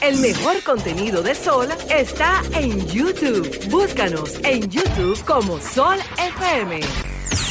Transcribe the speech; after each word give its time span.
El 0.00 0.18
mejor 0.18 0.62
contenido 0.62 1.22
de 1.22 1.34
Sol 1.34 1.68
está 1.88 2.42
en 2.52 2.86
YouTube. 2.86 3.68
Búscanos 3.70 4.34
en 4.44 4.68
YouTube 4.68 5.18
como 5.24 5.58
Sol 5.58 5.98
FM. 6.18 6.80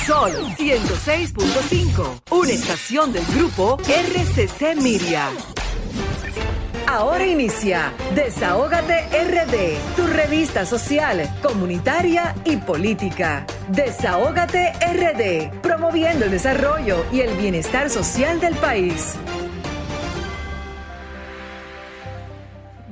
Sol 0.05 0.31
106.5, 0.57 2.21
una 2.29 2.51
estación 2.51 3.11
del 3.11 3.25
grupo 3.25 3.77
RCC 3.87 4.75
Miria. 4.79 5.29
Ahora 6.87 7.25
inicia 7.25 7.91
Desahógate 8.13 9.07
RD, 9.09 9.95
tu 9.95 10.05
revista 10.05 10.65
social, 10.65 11.27
comunitaria 11.41 12.35
y 12.45 12.57
política. 12.57 13.47
Desahógate 13.69 14.71
RD, 14.71 15.61
promoviendo 15.61 16.25
el 16.25 16.31
desarrollo 16.31 17.05
y 17.11 17.21
el 17.21 17.35
bienestar 17.37 17.89
social 17.89 18.39
del 18.39 18.53
país. 18.55 19.15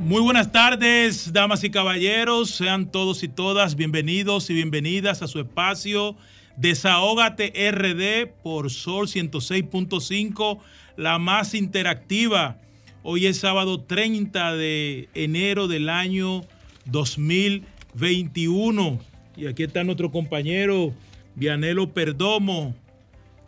Muy 0.06 0.22
buenas 0.22 0.52
tardes, 0.52 1.32
damas 1.32 1.64
y 1.64 1.70
caballeros. 1.70 2.50
Sean 2.50 2.92
todos 2.92 3.24
y 3.24 3.30
todas 3.30 3.78
bienvenidos 3.78 4.50
y 4.50 4.54
bienvenidas 4.54 5.22
a 5.22 5.30
su 5.30 5.40
espacio 5.40 6.18
Desahógate 6.58 7.54
RD 7.72 8.28
por 8.44 8.70
Sol 8.70 9.08
106.5, 9.08 10.60
la 10.98 11.20
más 11.20 11.54
interactiva. 11.54 12.58
Hoy 13.02 13.28
es 13.28 13.38
sábado 13.38 13.80
30 13.80 14.58
de 14.58 15.08
enero 15.14 15.70
del 15.70 15.88
año 15.88 16.42
2021. 16.88 19.00
Y 19.38 19.48
aquí 19.48 19.64
está 19.64 19.86
nuestro 19.86 20.12
compañero 20.12 20.94
Vianelo 21.36 21.94
Perdomo, 21.94 22.76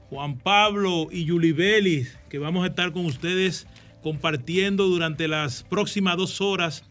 Juan 0.09 0.37
Pablo 0.37 1.09
y 1.11 1.25
Yuli 1.25 1.51
Belis, 1.51 2.17
que 2.29 2.39
vamos 2.39 2.63
a 2.63 2.67
estar 2.67 2.93
con 2.93 3.05
ustedes 3.05 3.67
compartiendo 4.05 4.85
durante 4.85 5.27
las 5.27 5.63
próximas 5.63 6.15
dos 6.15 6.39
horas 6.39 6.83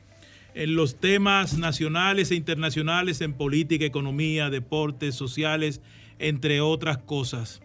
en 0.53 0.75
los 0.75 0.97
temas 0.97 1.57
nacionales 1.57 2.33
e 2.33 2.35
internacionales 2.35 3.21
en 3.21 3.35
política, 3.35 3.85
economía, 3.85 4.51
deportes, 4.51 5.15
sociales, 5.15 5.81
entre 6.19 6.61
otras 6.61 6.99
cosas. 6.99 7.63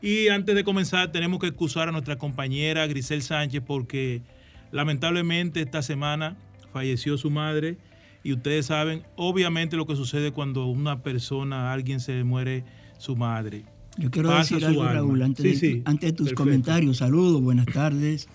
Y 0.00 0.28
antes 0.28 0.54
de 0.54 0.62
comenzar 0.62 1.10
tenemos 1.10 1.40
que 1.40 1.48
excusar 1.48 1.88
a 1.88 1.90
nuestra 1.90 2.18
compañera 2.18 2.86
Grisel 2.86 3.22
Sánchez 3.22 3.64
porque 3.66 4.22
lamentablemente 4.70 5.60
esta 5.60 5.82
semana 5.82 6.36
falleció 6.72 7.18
su 7.18 7.30
madre 7.30 7.78
y 8.22 8.32
ustedes 8.32 8.66
saben 8.66 9.02
obviamente 9.16 9.76
lo 9.76 9.86
que 9.86 9.96
sucede 9.96 10.30
cuando 10.30 10.66
una 10.66 11.02
persona, 11.02 11.72
alguien 11.72 11.98
se 11.98 12.14
le 12.14 12.22
muere 12.22 12.62
su 12.98 13.16
madre. 13.16 13.64
Yo 13.98 14.12
quiero 14.12 14.30
decir 14.30 14.64
algo, 14.64 14.84
Raúl, 14.84 15.20
antes, 15.22 15.60
de, 15.60 15.82
antes 15.84 16.10
de 16.10 16.16
tus 16.16 16.32
comentarios. 16.32 16.98
Saludos, 16.98 17.42
buenas 17.42 17.66
tardes 17.66 18.28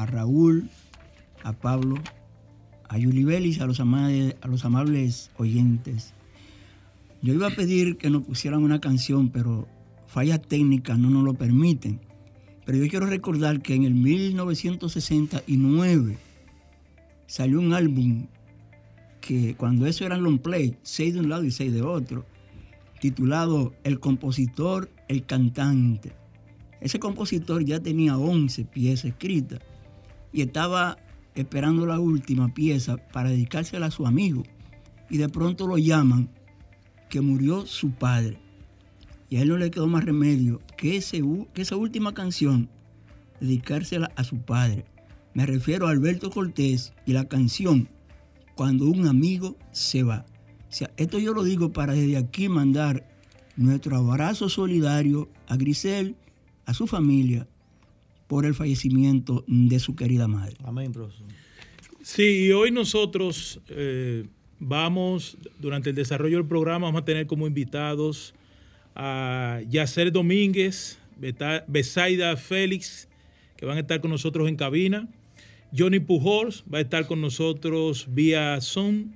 a 0.00 0.06
Raúl, 0.06 0.68
a 1.44 1.52
Pablo, 1.52 1.96
a 2.88 2.96
Yulibelis, 2.96 3.60
a 3.60 3.66
los, 3.66 3.80
amables, 3.80 4.34
a 4.40 4.48
los 4.48 4.64
amables 4.64 5.30
oyentes. 5.36 6.14
Yo 7.20 7.34
iba 7.34 7.48
a 7.48 7.50
pedir 7.50 7.98
que 7.98 8.08
nos 8.08 8.22
pusieran 8.22 8.62
una 8.62 8.80
canción, 8.80 9.28
pero 9.28 9.68
fallas 10.06 10.40
técnicas 10.40 10.98
no 10.98 11.10
nos 11.10 11.22
lo 11.22 11.34
permiten. 11.34 12.00
Pero 12.64 12.78
yo 12.78 12.88
quiero 12.88 13.04
recordar 13.04 13.60
que 13.60 13.74
en 13.74 13.84
el 13.84 13.94
1969 13.94 16.16
salió 17.26 17.60
un 17.60 17.74
álbum 17.74 18.26
que 19.20 19.54
cuando 19.54 19.84
eso 19.84 20.06
era 20.06 20.16
long 20.16 20.38
play, 20.38 20.78
seis 20.82 21.12
de 21.12 21.20
un 21.20 21.28
lado 21.28 21.44
y 21.44 21.50
seis 21.50 21.74
de 21.74 21.82
otro, 21.82 22.24
titulado 23.02 23.74
El 23.84 24.00
compositor, 24.00 24.90
el 25.08 25.26
cantante. 25.26 26.12
Ese 26.80 26.98
compositor 26.98 27.62
ya 27.66 27.80
tenía 27.80 28.16
11 28.16 28.64
piezas 28.64 29.04
escritas 29.04 29.60
y 30.32 30.42
estaba 30.42 30.96
esperando 31.34 31.86
la 31.86 31.98
última 31.98 32.52
pieza 32.52 32.96
para 32.96 33.30
dedicársela 33.30 33.86
a 33.86 33.90
su 33.90 34.06
amigo. 34.06 34.42
Y 35.08 35.18
de 35.18 35.28
pronto 35.28 35.66
lo 35.66 35.78
llaman 35.78 36.30
que 37.08 37.20
murió 37.20 37.66
su 37.66 37.90
padre. 37.90 38.38
Y 39.28 39.36
a 39.36 39.42
él 39.42 39.48
no 39.48 39.58
le 39.58 39.70
quedó 39.70 39.86
más 39.86 40.04
remedio 40.04 40.60
que, 40.76 40.96
ese, 40.96 41.22
que 41.52 41.62
esa 41.62 41.76
última 41.76 42.14
canción, 42.14 42.68
dedicársela 43.40 44.10
a 44.16 44.24
su 44.24 44.38
padre. 44.38 44.84
Me 45.34 45.46
refiero 45.46 45.86
a 45.86 45.90
Alberto 45.90 46.30
Cortés 46.30 46.92
y 47.06 47.12
la 47.12 47.28
canción 47.28 47.88
Cuando 48.56 48.86
un 48.86 49.06
amigo 49.06 49.56
se 49.72 50.02
va. 50.02 50.26
Esto 50.96 51.18
yo 51.18 51.32
lo 51.32 51.42
digo 51.44 51.72
para 51.72 51.94
desde 51.94 52.16
aquí 52.16 52.48
mandar 52.48 53.08
nuestro 53.56 53.96
abrazo 53.96 54.48
solidario 54.48 55.28
a 55.48 55.56
Grisel, 55.56 56.16
a 56.66 56.74
su 56.74 56.86
familia, 56.86 57.48
por 58.30 58.46
el 58.46 58.54
fallecimiento 58.54 59.42
de 59.48 59.80
su 59.80 59.96
querida 59.96 60.28
madre. 60.28 60.56
Amén, 60.62 60.92
profesor. 60.92 61.26
Sí, 62.00 62.46
y 62.46 62.52
hoy 62.52 62.70
nosotros 62.70 63.60
eh, 63.70 64.24
vamos, 64.60 65.36
durante 65.58 65.90
el 65.90 65.96
desarrollo 65.96 66.36
del 66.36 66.46
programa, 66.46 66.86
vamos 66.86 67.02
a 67.02 67.04
tener 67.04 67.26
como 67.26 67.48
invitados 67.48 68.32
a 68.94 69.58
Yacer 69.68 70.12
Domínguez, 70.12 71.00
Besaida 71.66 72.36
Félix, 72.36 73.08
que 73.56 73.66
van 73.66 73.78
a 73.78 73.80
estar 73.80 74.00
con 74.00 74.12
nosotros 74.12 74.48
en 74.48 74.54
cabina. 74.54 75.08
Johnny 75.76 75.98
Pujols 75.98 76.62
va 76.72 76.78
a 76.78 76.82
estar 76.82 77.08
con 77.08 77.20
nosotros 77.20 78.06
vía 78.10 78.60
Zoom. 78.60 79.10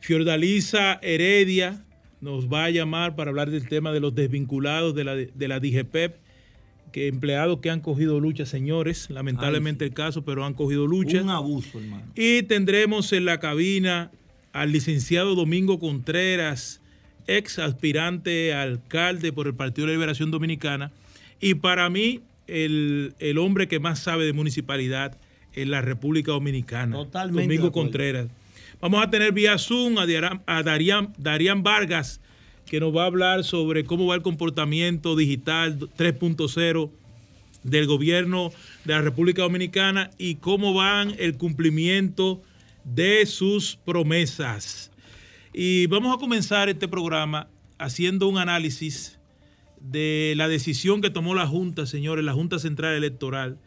Fiordalisa 0.00 0.98
Heredia 1.00 1.82
nos 2.20 2.46
va 2.46 2.64
a 2.64 2.70
llamar 2.70 3.16
para 3.16 3.30
hablar 3.30 3.50
del 3.50 3.66
tema 3.70 3.90
de 3.90 4.00
los 4.00 4.14
desvinculados 4.14 4.94
de 4.94 5.04
la, 5.04 5.16
de 5.16 5.48
la 5.48 5.60
DGPEP 5.60 6.28
que 6.92 7.08
empleados 7.08 7.60
que 7.60 7.70
han 7.70 7.80
cogido 7.80 8.20
lucha, 8.20 8.46
señores, 8.46 9.10
lamentablemente 9.10 9.84
el 9.84 9.92
caso, 9.92 10.24
pero 10.24 10.44
han 10.44 10.54
cogido 10.54 10.86
lucha. 10.86 11.22
Un 11.22 11.30
abuso, 11.30 11.78
hermano. 11.78 12.04
Y 12.14 12.42
tendremos 12.44 13.12
en 13.12 13.24
la 13.24 13.40
cabina 13.40 14.10
al 14.52 14.72
licenciado 14.72 15.34
Domingo 15.34 15.78
Contreras, 15.78 16.80
ex 17.26 17.58
aspirante 17.58 18.52
a 18.52 18.62
alcalde 18.62 19.32
por 19.32 19.46
el 19.46 19.54
Partido 19.54 19.86
de 19.86 19.94
Liberación 19.94 20.30
Dominicana, 20.30 20.90
y 21.40 21.54
para 21.54 21.88
mí 21.88 22.20
el, 22.46 23.14
hombre 23.38 23.68
que 23.68 23.78
más 23.78 24.00
sabe 24.00 24.24
de 24.24 24.32
municipalidad 24.32 25.18
en 25.54 25.70
la 25.70 25.80
República 25.80 26.32
Dominicana, 26.32 26.96
Totalmente 26.96 27.42
Domingo 27.42 27.72
Contreras. 27.72 28.28
Vamos 28.80 29.04
a 29.04 29.10
tener 29.10 29.32
vía 29.32 29.58
Zoom 29.58 29.98
a, 29.98 30.06
a 30.46 30.62
Darían, 30.62 31.12
Darían 31.18 31.62
Vargas, 31.62 32.20
que 32.70 32.78
nos 32.78 32.96
va 32.96 33.02
a 33.02 33.06
hablar 33.06 33.42
sobre 33.42 33.82
cómo 33.82 34.06
va 34.06 34.14
el 34.14 34.22
comportamiento 34.22 35.16
digital 35.16 35.76
3.0 35.80 36.90
del 37.64 37.86
gobierno 37.88 38.52
de 38.84 38.92
la 38.92 39.00
República 39.00 39.42
Dominicana 39.42 40.12
y 40.18 40.36
cómo 40.36 40.72
van 40.72 41.12
el 41.18 41.36
cumplimiento 41.36 42.40
de 42.84 43.26
sus 43.26 43.74
promesas. 43.74 44.92
Y 45.52 45.88
vamos 45.88 46.14
a 46.14 46.20
comenzar 46.20 46.68
este 46.68 46.86
programa 46.86 47.48
haciendo 47.76 48.28
un 48.28 48.38
análisis 48.38 49.18
de 49.80 50.34
la 50.36 50.46
decisión 50.46 51.00
que 51.00 51.10
tomó 51.10 51.34
la 51.34 51.48
Junta, 51.48 51.86
señores, 51.86 52.24
la 52.24 52.34
Junta 52.34 52.60
Central 52.60 52.94
Electoral 52.94 53.58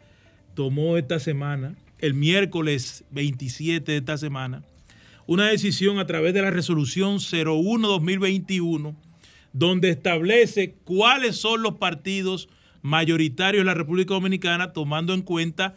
tomó 0.54 0.96
esta 0.96 1.18
semana, 1.18 1.76
el 1.98 2.14
miércoles 2.14 3.04
27 3.10 3.92
de 3.92 3.98
esta 3.98 4.16
semana, 4.16 4.62
una 5.26 5.48
decisión 5.48 5.98
a 5.98 6.06
través 6.06 6.34
de 6.34 6.42
la 6.42 6.50
resolución 6.50 7.16
01-2021, 7.16 8.94
donde 9.52 9.90
establece 9.90 10.74
cuáles 10.84 11.36
son 11.36 11.62
los 11.62 11.74
partidos 11.76 12.48
mayoritarios 12.82 13.60
en 13.60 13.66
la 13.66 13.74
República 13.74 14.14
Dominicana, 14.14 14.72
tomando 14.72 15.14
en 15.14 15.22
cuenta 15.22 15.76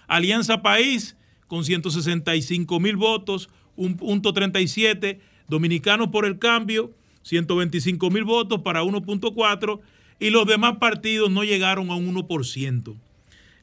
Alianza 0.08 0.62
País 0.62 1.18
con 1.48 1.64
165 1.64 2.80
mil 2.80 2.98
votos, 2.98 3.50
un 3.76 3.98
punto 3.98 4.34
37, 4.34 5.20
Dominicanos 5.48 6.10
por 6.10 6.26
el 6.26 6.40
Cambio, 6.40 6.92
125 7.24 8.10
mil 8.10 8.24
votos 8.24 8.62
para 8.62 8.84
1.4 8.84 9.80
y 10.20 10.30
los 10.30 10.46
demás 10.48 10.78
partidos 10.78 11.30
no 11.32 11.44
llegaron 11.44 11.90
a 11.90 11.96
un 11.96 12.14
1%. 12.14 12.96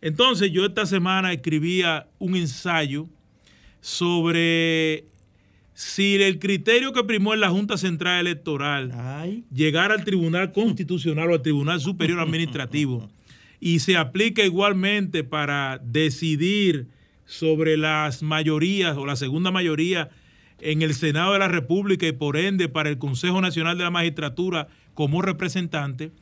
Entonces 0.00 0.52
yo 0.52 0.66
esta 0.66 0.86
semana 0.86 1.32
escribía 1.32 2.06
un 2.18 2.36
ensayo 2.36 3.08
sobre 3.80 5.04
si 5.72 6.14
el 6.14 6.38
criterio 6.38 6.92
que 6.92 7.04
primó 7.04 7.34
en 7.34 7.40
la 7.40 7.50
Junta 7.50 7.76
Central 7.76 8.20
Electoral 8.20 8.92
llegar 9.52 9.92
al 9.92 10.04
Tribunal 10.04 10.52
Constitucional 10.52 11.30
o 11.30 11.34
al 11.34 11.42
Tribunal 11.42 11.80
Superior 11.80 12.20
Administrativo 12.20 13.10
y 13.60 13.80
se 13.80 13.96
aplica 13.96 14.44
igualmente 14.44 15.24
para 15.24 15.80
decidir 15.82 16.86
sobre 17.24 17.76
las 17.76 18.22
mayorías 18.22 18.96
o 18.96 19.06
la 19.06 19.16
segunda 19.16 19.50
mayoría 19.50 20.10
en 20.60 20.82
el 20.82 20.94
Senado 20.94 21.32
de 21.32 21.38
la 21.38 21.48
República 21.48 22.06
y 22.06 22.12
por 22.12 22.36
ende 22.36 22.68
para 22.68 22.88
el 22.88 22.98
Consejo 22.98 23.40
Nacional 23.40 23.76
de 23.76 23.84
la 23.84 23.90
Magistratura 23.90 24.68
como 24.94 25.22
representante, 25.22 26.12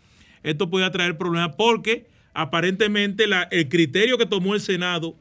esto 0.43 0.70
puede 0.70 0.88
traer 0.90 1.17
problemas 1.17 1.55
porque 1.56 2.06
aparentemente 2.34 3.26
el 3.50 3.69
criterio 3.69 4.19
que 4.19 4.26
tomó 4.26 4.55
el 4.55 4.61
Senado 4.61 5.14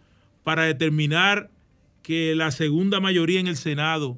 para 0.43 0.63
determinar 0.63 1.49
que 2.01 2.33
la 2.35 2.51
segunda 2.51 2.99
mayoría 2.99 3.39
en 3.39 3.47
el 3.47 3.57
Senado 3.57 4.17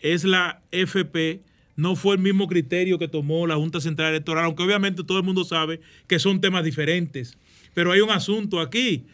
es 0.00 0.24
la 0.24 0.60
FP, 0.70 1.40
no 1.76 1.96
fue 1.96 2.16
el 2.16 2.20
mismo 2.20 2.48
criterio 2.48 2.98
que 2.98 3.08
tomó 3.08 3.46
la 3.46 3.56
Junta 3.56 3.80
Central 3.80 4.10
Electoral, 4.10 4.44
aunque 4.44 4.62
obviamente 4.62 5.04
todo 5.04 5.18
el 5.18 5.24
mundo 5.24 5.44
sabe 5.44 5.80
que 6.06 6.18
son 6.18 6.40
temas 6.40 6.64
diferentes. 6.64 7.36
Pero 7.74 7.92
hay 7.92 8.00
un 8.00 8.10
asunto 8.10 8.60
aquí. 8.60 9.04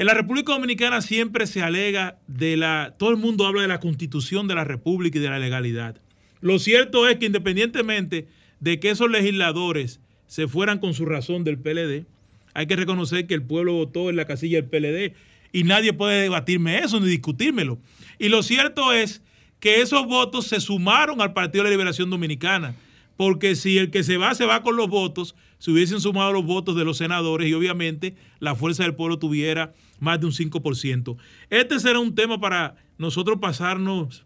En 0.00 0.06
la 0.06 0.14
República 0.14 0.54
Dominicana 0.54 1.02
siempre 1.02 1.46
se 1.46 1.60
alega 1.60 2.16
de 2.26 2.56
la, 2.56 2.94
todo 2.98 3.10
el 3.10 3.18
mundo 3.18 3.46
habla 3.46 3.60
de 3.60 3.68
la 3.68 3.80
constitución 3.80 4.48
de 4.48 4.54
la 4.54 4.64
República 4.64 5.18
y 5.18 5.20
de 5.20 5.28
la 5.28 5.38
legalidad. 5.38 6.00
Lo 6.40 6.58
cierto 6.58 7.06
es 7.06 7.18
que 7.18 7.26
independientemente 7.26 8.26
de 8.60 8.80
que 8.80 8.88
esos 8.88 9.10
legisladores 9.10 10.00
se 10.26 10.48
fueran 10.48 10.78
con 10.78 10.94
su 10.94 11.04
razón 11.04 11.44
del 11.44 11.58
PLD, 11.58 12.06
hay 12.54 12.66
que 12.66 12.76
reconocer 12.76 13.26
que 13.26 13.34
el 13.34 13.42
pueblo 13.42 13.74
votó 13.74 14.08
en 14.08 14.16
la 14.16 14.24
casilla 14.24 14.62
del 14.62 14.70
PLD 14.70 15.14
y 15.52 15.64
nadie 15.64 15.92
puede 15.92 16.22
debatirme 16.22 16.78
eso 16.78 16.98
ni 16.98 17.06
discutírmelo. 17.06 17.78
Y 18.18 18.30
lo 18.30 18.42
cierto 18.42 18.94
es 18.94 19.20
que 19.58 19.82
esos 19.82 20.06
votos 20.06 20.46
se 20.46 20.60
sumaron 20.60 21.20
al 21.20 21.34
Partido 21.34 21.62
de 21.62 21.68
la 21.68 21.74
Liberación 21.74 22.08
Dominicana, 22.08 22.74
porque 23.18 23.54
si 23.54 23.76
el 23.76 23.90
que 23.90 24.02
se 24.02 24.16
va 24.16 24.34
se 24.34 24.46
va 24.46 24.62
con 24.62 24.76
los 24.76 24.88
votos, 24.88 25.34
se 25.58 25.70
hubiesen 25.70 26.00
sumado 26.00 26.32
los 26.32 26.46
votos 26.46 26.74
de 26.74 26.86
los 26.86 26.96
senadores 26.96 27.46
y 27.46 27.52
obviamente 27.52 28.14
la 28.38 28.54
fuerza 28.54 28.84
del 28.84 28.94
pueblo 28.94 29.18
tuviera 29.18 29.74
más 30.00 30.18
de 30.18 30.26
un 30.26 30.32
5%. 30.32 31.16
Este 31.50 31.78
será 31.78 32.00
un 32.00 32.14
tema 32.14 32.40
para 32.40 32.76
nosotros 32.98 33.38
pasarnos 33.40 34.24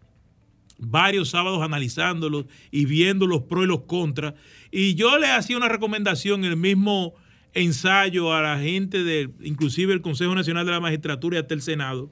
varios 0.77 1.29
sábados 1.29 1.61
analizándolo 1.61 2.47
y 2.71 2.85
viendo 2.85 3.27
los 3.27 3.43
pros 3.43 3.65
y 3.65 3.67
los 3.67 3.81
contras. 3.81 4.33
Y 4.71 4.95
yo 4.95 5.17
le 5.17 5.27
hacía 5.27 5.57
una 5.57 5.69
recomendación 5.69 6.43
en 6.43 6.51
el 6.51 6.57
mismo 6.57 7.13
ensayo 7.53 8.33
a 8.33 8.41
la 8.41 8.59
gente 8.59 9.03
de, 9.03 9.29
inclusive 9.41 9.93
el 9.93 10.01
Consejo 10.01 10.35
Nacional 10.35 10.65
de 10.65 10.71
la 10.71 10.79
Magistratura 10.79 11.37
y 11.37 11.39
hasta 11.39 11.53
el 11.53 11.61
Senado, 11.61 12.09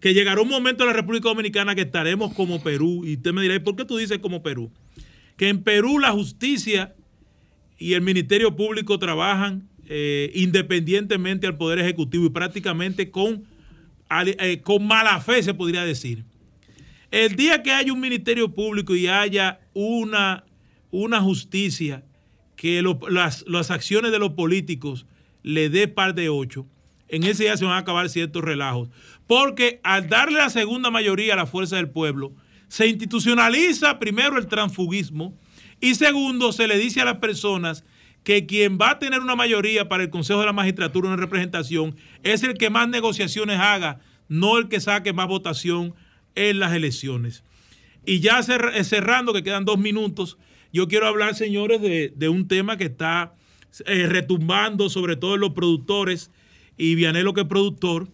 que 0.00 0.14
llegará 0.14 0.40
un 0.40 0.48
momento 0.48 0.82
en 0.82 0.88
la 0.88 0.96
República 0.96 1.28
Dominicana 1.28 1.74
que 1.74 1.82
estaremos 1.82 2.34
como 2.34 2.62
Perú. 2.62 3.04
Y 3.04 3.14
usted 3.14 3.32
me 3.32 3.42
dirá, 3.42 3.62
¿por 3.62 3.76
qué 3.76 3.84
tú 3.84 3.96
dices 3.96 4.18
como 4.18 4.42
Perú? 4.42 4.72
Que 5.36 5.48
en 5.48 5.62
Perú 5.62 5.98
la 5.98 6.10
justicia 6.10 6.94
y 7.78 7.94
el 7.94 8.02
Ministerio 8.02 8.56
Público 8.56 8.98
trabajan 8.98 9.68
eh, 9.92 10.30
independientemente 10.36 11.48
al 11.48 11.56
Poder 11.56 11.80
Ejecutivo 11.80 12.24
y 12.24 12.30
prácticamente 12.30 13.10
con, 13.10 13.42
eh, 14.24 14.60
con 14.62 14.86
mala 14.86 15.20
fe, 15.20 15.42
se 15.42 15.52
podría 15.52 15.84
decir. 15.84 16.24
El 17.10 17.34
día 17.34 17.60
que 17.64 17.72
haya 17.72 17.92
un 17.92 17.98
Ministerio 17.98 18.54
Público 18.54 18.94
y 18.94 19.08
haya 19.08 19.58
una, 19.74 20.44
una 20.92 21.20
justicia 21.20 22.04
que 22.54 22.80
las, 23.08 23.44
las, 23.48 23.70
acciones 23.72 24.12
de 24.12 24.20
los 24.20 24.34
políticos 24.34 25.06
le 25.42 25.68
dé 25.70 25.88
par 25.88 26.14
de 26.14 26.28
ocho, 26.28 26.68
en 27.08 27.24
ese 27.24 27.42
día 27.42 27.56
se 27.56 27.64
van 27.64 27.74
a 27.74 27.78
acabar 27.78 28.08
ciertos 28.10 28.44
relajos. 28.44 28.90
Porque 29.26 29.80
al 29.82 30.08
darle 30.08 30.38
la 30.38 30.50
segunda 30.50 30.92
mayoría 30.92 31.32
a 31.32 31.36
la 31.36 31.46
fuerza 31.46 31.74
del 31.74 31.90
pueblo, 31.90 32.32
se 32.68 32.86
institucionaliza 32.86 33.98
primero 33.98 34.38
el 34.38 34.46
transfugismo 34.46 35.36
y 35.80 35.96
segundo, 35.96 36.52
se 36.52 36.68
le 36.68 36.78
dice 36.78 37.00
a 37.00 37.06
las 37.06 37.16
personas 37.16 37.84
que 38.24 38.46
quien 38.46 38.78
va 38.78 38.90
a 38.90 38.98
tener 38.98 39.20
una 39.20 39.36
mayoría 39.36 39.88
para 39.88 40.02
el 40.02 40.10
Consejo 40.10 40.40
de 40.40 40.46
la 40.46 40.52
Magistratura, 40.52 41.08
una 41.08 41.16
representación, 41.16 41.96
es 42.22 42.42
el 42.42 42.54
que 42.54 42.70
más 42.70 42.88
negociaciones 42.88 43.58
haga, 43.58 44.00
no 44.28 44.58
el 44.58 44.68
que 44.68 44.80
saque 44.80 45.12
más 45.12 45.26
votación 45.26 45.94
en 46.34 46.58
las 46.58 46.72
elecciones. 46.72 47.44
Y 48.04 48.20
ya 48.20 48.42
cerrando, 48.42 49.32
que 49.32 49.42
quedan 49.42 49.64
dos 49.64 49.78
minutos, 49.78 50.38
yo 50.72 50.88
quiero 50.88 51.06
hablar, 51.06 51.34
señores, 51.34 51.80
de, 51.80 52.28
un 52.28 52.46
tema 52.48 52.76
que 52.76 52.84
está 52.84 53.34
eh, 53.86 54.06
retumbando 54.06 54.88
sobre 54.88 55.16
todo 55.16 55.34
en 55.34 55.40
los 55.40 55.50
productores 55.50 56.30
y 56.76 56.94
Vianelo 56.94 57.34
que 57.34 57.42
es 57.42 57.46
productor. 57.46 58.08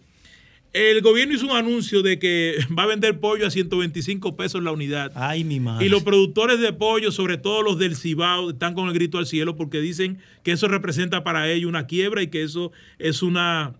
El 0.77 1.01
gobierno 1.01 1.33
hizo 1.33 1.47
un 1.47 1.57
anuncio 1.57 2.03
de 2.03 2.19
que 2.19 2.55
va 2.77 2.83
a 2.83 2.85
vender 2.85 3.19
pollo 3.19 3.47
a 3.47 3.49
125 3.49 4.35
pesos 4.35 4.61
la 4.61 4.71
unidad. 4.71 5.11
Ay, 5.15 5.43
mi 5.43 5.59
madre. 5.59 5.85
Y 5.85 5.89
los 5.89 6.03
productores 6.03 6.59
de 6.59 6.71
pollo, 6.71 7.11
sobre 7.11 7.37
todo 7.37 7.63
los 7.63 7.79
del 7.79 7.95
Cibao, 7.95 8.51
están 8.51 8.75
con 8.75 8.87
el 8.87 8.93
grito 8.93 9.17
al 9.17 9.25
cielo 9.25 9.55
porque 9.55 9.81
dicen 9.81 10.19
que 10.43 10.51
eso 10.51 10.67
representa 10.67 11.23
para 11.23 11.49
ellos 11.49 11.67
una 11.67 11.87
quiebra 11.87 12.21
y 12.21 12.27
que 12.27 12.43
eso 12.43 12.71
es 12.99 13.23
una, 13.23 13.73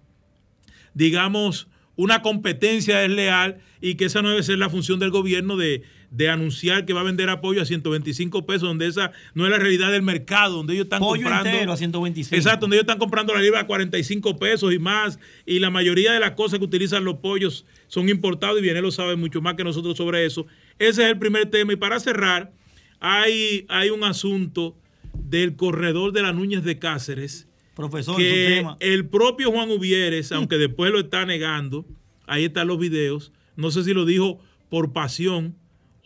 digamos, 0.95 1.67
una 1.95 2.23
competencia 2.23 2.97
desleal 2.97 3.59
y 3.79 3.93
que 3.95 4.05
esa 4.05 4.23
no 4.23 4.29
debe 4.29 4.41
ser 4.41 4.57
la 4.57 4.69
función 4.69 4.99
del 4.99 5.11
gobierno 5.11 5.55
de, 5.55 5.83
de 6.09 6.29
anunciar 6.29 6.85
que 6.85 6.93
va 6.93 7.01
a 7.01 7.03
vender 7.03 7.29
apoyo 7.29 7.61
a 7.61 7.65
125 7.65 8.45
pesos, 8.45 8.63
donde 8.63 8.87
esa 8.87 9.11
no 9.33 9.45
es 9.45 9.51
la 9.51 9.57
realidad 9.57 9.91
del 9.91 10.01
mercado, 10.01 10.57
donde 10.57 10.73
ellos 10.73 10.85
están 10.85 10.99
comprando. 10.99 11.49
Entero 11.49 11.71
a 11.71 11.77
125. 11.77 12.35
Exacto, 12.35 12.61
donde 12.61 12.77
ellos 12.77 12.83
están 12.83 12.99
comprando 12.99 13.33
la 13.33 13.41
libra 13.41 13.61
a 13.61 13.67
45 13.67 14.37
pesos 14.37 14.73
y 14.73 14.79
más. 14.79 15.19
Y 15.45 15.59
la 15.59 15.69
mayoría 15.69 16.13
de 16.13 16.19
las 16.19 16.31
cosas 16.31 16.59
que 16.59 16.65
utilizan 16.65 17.03
los 17.03 17.17
pollos 17.17 17.65
son 17.87 18.09
importados 18.09 18.59
y 18.59 18.61
bien, 18.61 18.77
él 18.77 18.83
lo 18.83 18.91
sabe 18.91 19.15
mucho 19.15 19.41
más 19.41 19.55
que 19.55 19.63
nosotros 19.63 19.97
sobre 19.97 20.25
eso. 20.25 20.47
Ese 20.79 21.03
es 21.03 21.09
el 21.09 21.19
primer 21.19 21.47
tema. 21.47 21.73
Y 21.73 21.75
para 21.75 21.99
cerrar, 21.99 22.53
hay, 22.99 23.65
hay 23.67 23.89
un 23.89 24.03
asunto 24.03 24.77
del 25.13 25.55
corredor 25.55 26.13
de 26.13 26.21
la 26.21 26.31
Núñez 26.31 26.63
de 26.63 26.79
Cáceres. 26.79 27.47
Profesor, 27.75 28.17
que 28.17 28.65
el 28.79 29.05
propio 29.07 29.51
Juan 29.51 29.69
Uvieres, 29.69 30.31
aunque 30.31 30.57
después 30.57 30.91
lo 30.91 30.99
está 30.99 31.27
negando, 31.27 31.85
ahí 32.25 32.45
están 32.45 32.67
los 32.67 32.79
videos, 32.79 33.31
no 33.55 33.69
sé 33.69 33.83
si 33.83 33.93
lo 33.93 34.03
dijo 34.05 34.39
por 34.69 34.93
pasión 34.93 35.55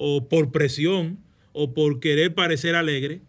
o 0.03 0.27
por 0.27 0.51
presión 0.51 1.20
o 1.53 1.75
por 1.75 2.00
querer 2.00 2.34
parecer 2.34 2.74
alegre, 2.75 3.22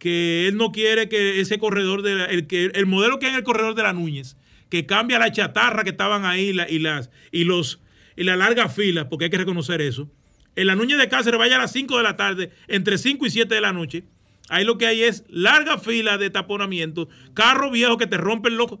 que 0.00 0.48
él 0.48 0.56
no 0.56 0.72
quiere 0.72 1.08
que 1.08 1.40
ese 1.40 1.60
corredor 1.60 2.02
de 2.02 2.24
el, 2.24 2.48
que, 2.48 2.64
el 2.74 2.86
modelo 2.86 3.20
que 3.20 3.26
hay 3.26 3.32
en 3.32 3.38
el 3.38 3.44
corredor 3.44 3.76
de 3.76 3.84
la 3.84 3.92
Núñez, 3.92 4.36
que 4.70 4.86
cambia 4.86 5.20
la 5.20 5.30
chatarra 5.30 5.84
que 5.84 5.90
estaban 5.90 6.24
ahí 6.24 6.48
y, 6.48 6.80
las, 6.80 7.10
y, 7.30 7.44
los, 7.44 7.80
y 8.16 8.24
la 8.24 8.34
larga 8.34 8.68
fila, 8.68 9.08
porque 9.08 9.26
hay 9.26 9.30
que 9.30 9.38
reconocer 9.38 9.80
eso. 9.80 10.10
En 10.56 10.66
la 10.66 10.74
Núñez 10.74 10.98
de 10.98 11.08
Cáceres 11.08 11.38
vaya 11.38 11.54
a 11.54 11.60
las 11.60 11.70
5 11.70 11.96
de 11.98 12.02
la 12.02 12.16
tarde, 12.16 12.50
entre 12.66 12.98
5 12.98 13.26
y 13.26 13.30
7 13.30 13.54
de 13.54 13.60
la 13.60 13.72
noche. 13.72 14.02
Ahí 14.48 14.64
lo 14.64 14.78
que 14.78 14.86
hay 14.86 15.04
es 15.04 15.22
larga 15.28 15.78
fila 15.78 16.18
de 16.18 16.28
taponamiento, 16.28 17.08
carro 17.34 17.70
viejo 17.70 17.98
que 17.98 18.08
te 18.08 18.16
rompe 18.16 18.50
lo, 18.50 18.80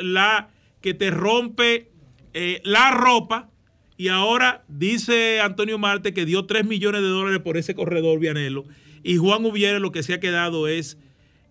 la, 0.00 0.50
que 0.80 0.94
te 0.94 1.12
rompe 1.12 1.92
eh, 2.34 2.60
la 2.64 2.90
ropa 2.90 3.50
y 3.96 4.08
ahora 4.08 4.64
dice 4.68 5.40
Antonio 5.40 5.78
Marte 5.78 6.12
que 6.14 6.24
dio 6.26 6.44
3 6.46 6.64
millones 6.66 7.02
de 7.02 7.08
dólares 7.08 7.40
por 7.40 7.56
ese 7.56 7.74
corredor 7.74 8.18
Vianelo. 8.18 8.64
Y 9.02 9.16
Juan 9.16 9.44
Ubiere 9.44 9.78
lo 9.80 9.92
que 9.92 10.02
se 10.02 10.14
ha 10.14 10.20
quedado 10.20 10.66
es, 10.68 10.98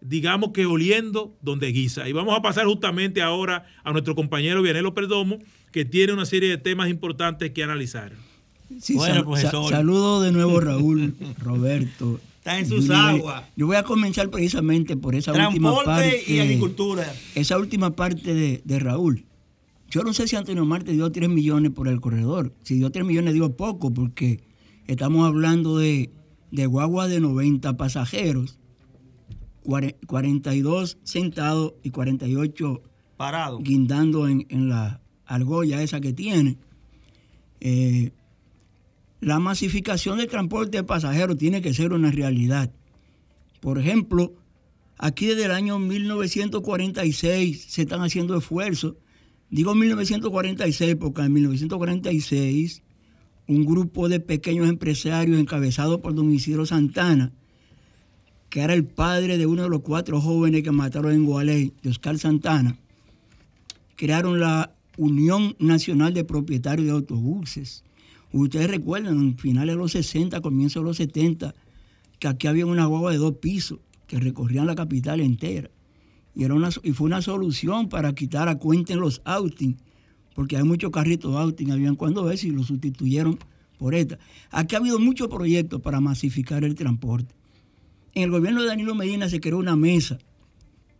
digamos 0.02 0.52
que 0.52 0.66
oliendo 0.66 1.36
donde 1.42 1.68
guisa. 1.68 2.08
Y 2.10 2.12
vamos 2.12 2.38
a 2.38 2.42
pasar 2.42 2.66
justamente 2.66 3.22
ahora 3.22 3.66
a 3.84 3.92
nuestro 3.92 4.14
compañero 4.16 4.62
Vianelo 4.62 4.94
Perdomo, 4.94 5.40
que 5.72 5.86
tiene 5.86 6.14
una 6.14 6.26
serie 6.26 6.50
de 6.50 6.58
temas 6.58 6.90
importantes 6.90 7.52
que 7.52 7.64
analizar. 7.64 8.12
Sí, 8.82 8.96
Bueno, 8.96 9.16
sal- 9.16 9.24
profesor. 9.26 9.70
sa- 9.70 9.78
saludo 9.78 10.22
de 10.22 10.32
nuevo 10.32 10.60
Raúl, 10.60 11.16
Roberto. 11.40 12.20
Está 12.40 12.60
en 12.60 12.68
sus 12.68 12.90
aguas. 12.92 13.44
Yo 13.56 13.66
voy 13.66 13.76
a 13.76 13.84
comenzar 13.84 14.30
precisamente 14.30 14.96
por 14.96 15.16
esa 15.16 15.32
última 15.32 15.72
Transporte 15.72 15.86
parte. 15.86 16.24
y 16.28 16.40
agricultura. 16.40 17.12
Esa 17.34 17.58
última 17.58 17.96
parte 17.96 18.34
de, 18.36 18.62
de 18.64 18.80
Raúl. 18.80 19.24
Yo 19.90 20.04
no 20.04 20.14
sé 20.14 20.28
si 20.28 20.36
Antonio 20.36 20.66
Marte 20.66 20.92
dio 20.94 21.12
3 21.12 21.30
millones 21.30 21.72
por 21.72 21.88
el 21.88 22.02
corredor. 22.02 22.54
Si 22.64 22.76
dio 22.76 22.92
3 22.92 23.06
millones 23.06 23.34
dio 23.34 23.56
poco 23.56 23.94
porque 23.94 24.42
estamos 24.88 25.26
hablando 25.28 25.78
de, 25.78 26.12
de 26.52 26.66
guagua 26.66 27.08
de 27.08 27.20
90 27.20 27.78
pasajeros, 27.78 28.58
cuare- 29.64 29.96
42 30.08 30.98
sentados 31.04 31.74
y 31.84 31.92
48 31.92 32.82
Parado. 33.18 33.60
guindando 33.60 34.28
en, 34.28 34.46
en 34.50 34.70
la 34.70 35.02
argolla 35.26 35.82
esa 35.82 36.02
que 36.02 36.14
tiene. 36.14 36.58
Eh, 37.62 38.12
la 39.22 39.40
masificación 39.40 40.18
del 40.18 40.28
transporte 40.28 40.78
de 40.78 40.84
pasajeros 40.84 41.38
tiene 41.38 41.62
que 41.62 41.74
ser 41.74 41.94
una 41.94 42.12
realidad. 42.12 42.72
Por 43.62 43.80
ejemplo, 43.80 44.34
aquí 44.98 45.26
desde 45.28 45.46
el 45.46 45.52
año 45.52 45.80
1946 45.80 47.66
se 47.70 47.84
están 47.84 48.02
haciendo 48.02 48.38
esfuerzos. 48.38 48.96
Digo 49.50 49.76
1946 49.76 50.96
porque 50.96 51.22
en 51.22 51.34
1946 51.34 52.82
un 53.48 53.66
grupo 53.66 54.10
de 54.10 54.20
pequeños 54.20 54.68
empresarios 54.68 55.40
encabezado 55.40 56.02
por 56.02 56.16
don 56.16 56.34
Isidro 56.34 56.66
Santana, 56.66 57.32
que 58.50 58.62
era 58.62 58.74
el 58.74 58.86
padre 58.86 59.38
de 59.38 59.46
uno 59.46 59.64
de 59.64 59.70
los 59.70 59.82
cuatro 59.82 60.20
jóvenes 60.20 60.64
que 60.64 60.72
mataron 60.72 61.14
en 61.14 61.26
Gualey, 61.26 61.74
de 61.84 61.90
Oscar 61.90 62.18
Santana, 62.18 62.78
crearon 63.96 64.40
la 64.40 64.74
Unión 64.98 65.56
Nacional 65.60 66.14
de 66.14 66.24
Propietarios 66.24 66.88
de 66.88 66.94
Autobuses. 66.94 67.84
Ustedes 68.32 68.70
recuerdan, 68.70 69.18
en 69.18 69.38
finales 69.38 69.76
de 69.76 69.80
los 69.80 69.92
60, 69.92 70.42
comienzos 70.42 70.82
de 70.82 70.88
los 70.88 70.98
70, 70.98 71.54
que 72.20 72.28
aquí 72.28 72.48
había 72.48 72.66
una 72.66 72.86
guagua 72.86 73.12
de 73.12 73.18
dos 73.18 73.36
pisos 73.38 73.80
que 74.08 74.20
recorrían 74.20 74.68
la 74.68 74.76
capital 74.76 75.22
entera. 75.22 75.70
Y, 76.36 76.44
era 76.44 76.54
una, 76.54 76.70
y 76.84 76.92
fue 76.92 77.08
una 77.08 77.22
solución 77.22 77.88
para 77.88 78.14
quitar 78.14 78.50
a 78.50 78.58
cuenten 78.60 79.00
los 79.00 79.22
outing, 79.26 79.78
porque 80.36 80.58
hay 80.58 80.64
muchos 80.64 80.92
carritos 80.92 81.36
outing, 81.36 81.72
habían 81.72 81.96
cuando 81.96 82.26
ves 82.26 82.44
y 82.44 82.52
los 82.52 82.68
sustituyeron 82.68 83.40
por 83.78 83.96
esta. 83.96 84.20
Aquí 84.52 84.76
ha 84.76 84.80
habido 84.80 85.00
muchos 85.00 85.30
proyectos 85.30 85.82
para 85.82 86.02
masificar 86.02 86.64
el 86.64 86.76
transporte. 86.76 87.34
En 88.14 88.24
el 88.24 88.32
gobierno 88.32 88.62
de 88.62 88.68
Danilo 88.68 88.96
Medina 88.96 89.30
se 89.30 89.40
creó 89.40 89.58
una 89.58 89.76
mesa 89.76 90.18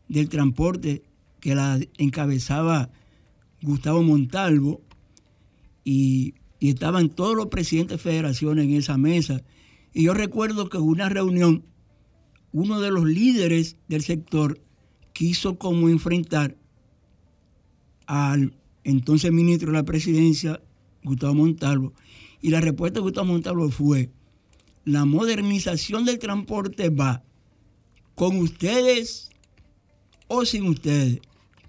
del 0.08 0.30
transporte 0.30 1.04
que 1.40 1.56
la 1.56 1.80
encabezaba 1.98 2.90
Gustavo 3.62 4.04
Montalvo 4.04 4.82
y, 5.84 6.36
y 6.60 6.70
estaban 6.70 7.10
todos 7.10 7.36
los 7.36 7.48
presidentes 7.48 7.98
de 7.98 8.04
federaciones 8.04 8.66
en 8.66 8.74
esa 8.74 8.98
mesa. 8.98 9.44
Y 9.94 10.04
yo 10.04 10.14
recuerdo 10.14 10.70
que 10.70 10.78
en 10.78 10.84
una 10.84 11.10
reunión, 11.10 11.64
uno 12.52 12.80
de 12.80 12.92
los 12.92 13.06
líderes 13.06 13.78
del 13.88 14.02
sector 14.02 14.60
quiso 15.16 15.58
como 15.58 15.88
enfrentar 15.88 16.58
al 18.06 18.54
entonces 18.84 19.32
ministro 19.32 19.72
de 19.72 19.78
la 19.78 19.86
presidencia, 19.86 20.62
Gustavo 21.04 21.34
Montalvo, 21.34 21.94
y 22.42 22.50
la 22.50 22.60
respuesta 22.60 23.00
de 23.00 23.04
Gustavo 23.04 23.28
Montalvo 23.28 23.72
fue, 23.72 24.12
la 24.84 25.06
modernización 25.06 26.04
del 26.04 26.20
transporte 26.20 26.90
va 26.90 27.24
con 28.14 28.38
ustedes 28.40 29.30
o 30.28 30.44
sin 30.44 30.68
ustedes, 30.68 31.22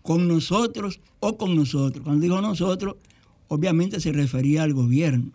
con 0.02 0.26
nosotros 0.26 0.98
o 1.20 1.38
con 1.38 1.54
nosotros. 1.54 2.02
Cuando 2.02 2.22
digo 2.22 2.40
nosotros, 2.40 2.96
obviamente 3.46 4.00
se 4.00 4.12
refería 4.12 4.64
al 4.64 4.74
gobierno. 4.74 5.30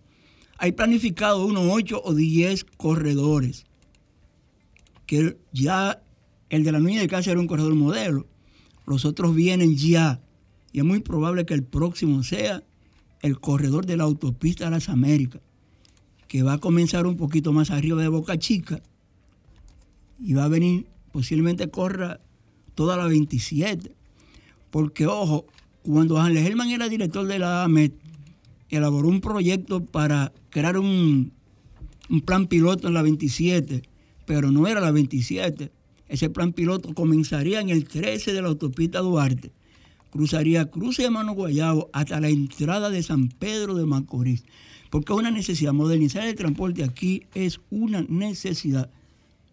Hay 0.57 0.73
planificado 0.73 1.45
unos 1.45 1.63
8 1.71 2.01
o 2.03 2.13
10 2.13 2.65
corredores, 2.75 3.65
que 5.05 5.37
ya 5.53 6.03
el 6.51 6.65
de 6.65 6.73
la 6.73 6.79
Nuña 6.79 6.99
de 6.99 7.07
Casa 7.07 7.31
era 7.31 7.39
un 7.39 7.47
corredor 7.47 7.73
modelo, 7.75 8.27
los 8.85 9.05
otros 9.05 9.33
vienen 9.33 9.77
ya, 9.77 10.19
y 10.73 10.79
es 10.79 10.85
muy 10.85 10.99
probable 10.99 11.45
que 11.45 11.53
el 11.53 11.63
próximo 11.63 12.23
sea 12.23 12.61
el 13.21 13.39
corredor 13.39 13.85
de 13.85 13.95
la 13.95 14.03
autopista 14.03 14.65
de 14.65 14.71
las 14.71 14.89
Américas, 14.89 15.41
que 16.27 16.43
va 16.43 16.53
a 16.53 16.57
comenzar 16.57 17.07
un 17.07 17.15
poquito 17.15 17.53
más 17.53 17.71
arriba 17.71 18.01
de 18.01 18.09
Boca 18.09 18.37
Chica 18.37 18.81
y 20.19 20.33
va 20.33 20.43
a 20.43 20.49
venir, 20.49 20.87
posiblemente 21.13 21.69
corra 21.69 22.19
toda 22.75 22.97
la 22.97 23.05
27. 23.05 23.95
Porque, 24.71 25.07
ojo, 25.07 25.45
cuando 25.83 26.19
Hanle 26.19 26.45
Herman 26.45 26.69
era 26.69 26.89
director 26.89 27.25
de 27.27 27.39
la 27.39 27.63
AMET, 27.63 27.93
elaboró 28.69 29.07
un 29.07 29.21
proyecto 29.21 29.85
para 29.85 30.33
crear 30.49 30.77
un, 30.77 31.31
un 32.09 32.21
plan 32.21 32.47
piloto 32.47 32.89
en 32.89 32.93
la 32.93 33.03
27, 33.03 33.83
pero 34.25 34.51
no 34.51 34.67
era 34.67 34.81
la 34.81 34.91
27. 34.91 35.71
Ese 36.11 36.29
plan 36.29 36.51
piloto 36.51 36.93
comenzaría 36.93 37.61
en 37.61 37.69
el 37.69 37.85
13 37.85 38.33
de 38.33 38.41
la 38.41 38.49
autopista 38.49 38.99
Duarte, 38.99 39.53
cruzaría 40.11 40.69
Cruce 40.69 41.03
de 41.03 41.09
Mano 41.09 41.31
Guayabo 41.31 41.89
hasta 41.93 42.19
la 42.19 42.27
entrada 42.27 42.89
de 42.89 43.01
San 43.01 43.29
Pedro 43.29 43.75
de 43.75 43.85
Macorís. 43.85 44.43
Porque 44.89 45.13
es 45.13 45.19
una 45.19 45.31
necesidad, 45.31 45.71
modernizar 45.71 46.27
el 46.27 46.35
transporte 46.35 46.83
aquí 46.83 47.23
es 47.33 47.61
una 47.69 48.01
necesidad. 48.09 48.89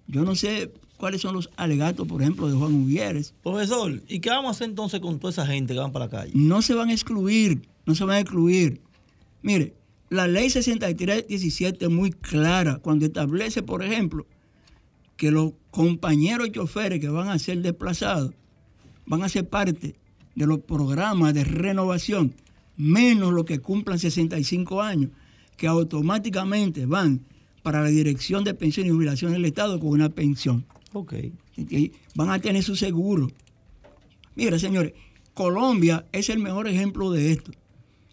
Yo 0.08 0.24
no 0.24 0.34
sé 0.34 0.72
cuáles 0.96 1.20
son 1.20 1.36
los 1.36 1.48
alegatos, 1.54 2.08
por 2.08 2.22
ejemplo, 2.22 2.48
de 2.48 2.56
Juan 2.56 2.74
Uvieres. 2.74 3.34
Profesor, 3.44 4.02
¿y 4.08 4.18
qué 4.18 4.30
vamos 4.30 4.48
a 4.48 4.50
hacer 4.50 4.70
entonces 4.70 4.98
con 4.98 5.20
toda 5.20 5.30
esa 5.30 5.46
gente 5.46 5.74
que 5.74 5.78
van 5.78 5.92
para 5.92 6.06
la 6.06 6.10
calle? 6.10 6.32
No 6.34 6.60
se 6.60 6.74
van 6.74 6.88
a 6.88 6.92
excluir, 6.92 7.68
no 7.86 7.94
se 7.94 8.02
van 8.02 8.16
a 8.16 8.20
excluir. 8.20 8.80
Mire, 9.42 9.76
la 10.10 10.26
ley 10.26 10.50
6317 10.50 11.84
es 11.84 11.90
muy 11.92 12.10
clara 12.10 12.80
cuando 12.80 13.06
establece, 13.06 13.62
por 13.62 13.84
ejemplo, 13.84 14.26
que 15.16 15.30
los 15.30 15.52
compañeros 15.70 16.50
choferes 16.52 17.00
que 17.00 17.08
van 17.08 17.28
a 17.28 17.38
ser 17.38 17.60
desplazados 17.62 18.32
van 19.06 19.22
a 19.22 19.28
ser 19.28 19.48
parte 19.48 19.94
de 20.34 20.46
los 20.46 20.60
programas 20.60 21.32
de 21.34 21.44
renovación, 21.44 22.34
menos 22.76 23.32
los 23.32 23.44
que 23.44 23.58
cumplan 23.58 23.98
65 23.98 24.82
años, 24.82 25.10
que 25.56 25.66
automáticamente 25.66 26.84
van 26.86 27.22
para 27.62 27.82
la 27.82 27.88
Dirección 27.88 28.44
de 28.44 28.54
Pensión 28.54 28.86
y 28.86 28.90
Jubilación 28.90 29.32
del 29.32 29.44
Estado 29.46 29.80
con 29.80 29.88
una 29.90 30.10
pensión. 30.10 30.64
Ok. 30.92 31.14
Van 32.14 32.30
a 32.30 32.38
tener 32.38 32.62
su 32.62 32.76
seguro. 32.76 33.28
Mira, 34.36 34.58
señores, 34.58 34.92
Colombia 35.34 36.06
es 36.12 36.28
el 36.28 36.38
mejor 36.38 36.68
ejemplo 36.68 37.10
de 37.10 37.32
esto. 37.32 37.50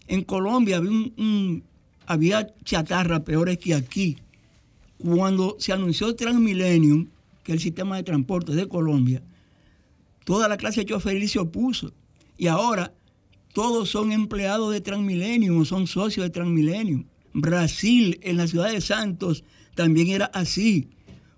En 0.08 0.24
Colombia 0.24 0.78
había, 0.78 0.90
un- 0.92 1.14
un- 1.18 1.64
había 2.08 2.48
chatarra 2.64 3.24
peores 3.24 3.58
que 3.60 3.74
aquí. 3.76 4.18
Cuando 4.98 5.56
se 5.60 5.74
anunció 5.74 6.16
Transmillennium, 6.16 7.08
que 7.46 7.54
el 7.54 7.60
sistema 7.60 7.96
de 7.96 8.04
transporte 8.04 8.54
de 8.54 8.68
Colombia, 8.68 9.24
toda 10.26 10.50
la 10.50 10.58
clase 10.58 10.84
choferil 10.84 11.30
se 11.30 11.40
opuso. 11.40 11.94
Y 12.38 12.48
ahora 12.48 12.92
todos 13.54 13.88
son 13.90 14.12
empleados 14.12 14.74
de 14.74 14.82
Transmillennium, 14.82 15.62
o 15.62 15.64
son 15.64 15.88
socios 15.88 16.26
de 16.26 16.32
Transmillennium. 16.32 17.06
Brasil, 17.34 18.20
en 18.24 18.38
la 18.38 18.48
ciudad 18.48 18.72
de 18.72 18.82
Santos, 18.82 19.44
también 19.76 20.08
era 20.08 20.26
así. 20.26 20.90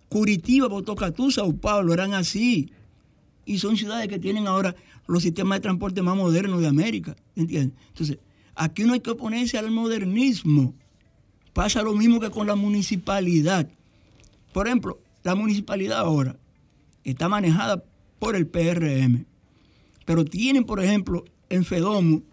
Curitiba, 0.07 0.67
Botucatu, 0.67 1.29
Sao 1.29 1.53
Paulo 1.57 1.93
eran 1.93 2.13
así. 2.13 2.71
Y 3.45 3.57
son 3.59 3.75
ciudades 3.75 4.07
que 4.07 4.17
tienen 4.17 4.47
ahora 4.47 4.75
los 5.07 5.23
sistemas 5.23 5.57
de 5.57 5.63
transporte 5.63 6.01
más 6.01 6.15
modernos 6.15 6.61
de 6.61 6.67
América. 6.67 7.17
¿Entiendes? 7.35 7.77
Entonces, 7.89 8.17
aquí 8.55 8.85
no 8.85 8.93
hay 8.93 9.01
que 9.01 9.11
oponerse 9.11 9.57
al 9.57 9.71
modernismo. 9.71 10.73
Pasa 11.51 11.83
lo 11.83 11.93
mismo 11.93 12.21
que 12.21 12.29
con 12.29 12.47
la 12.47 12.55
municipalidad. 12.55 13.69
Por 14.53 14.67
ejemplo, 14.67 14.99
la 15.27 15.35
municipalidad 15.35 15.99
ahora 15.99 16.39
está 17.03 17.27
manejada 17.27 17.83
por 18.17 18.37
el 18.37 18.47
PRM. 18.47 19.25
Pero 20.05 20.23
tienen, 20.23 20.63
por 20.63 20.81
ejemplo, 20.81 21.25
en 21.49 21.65
Fedomo 21.65 22.23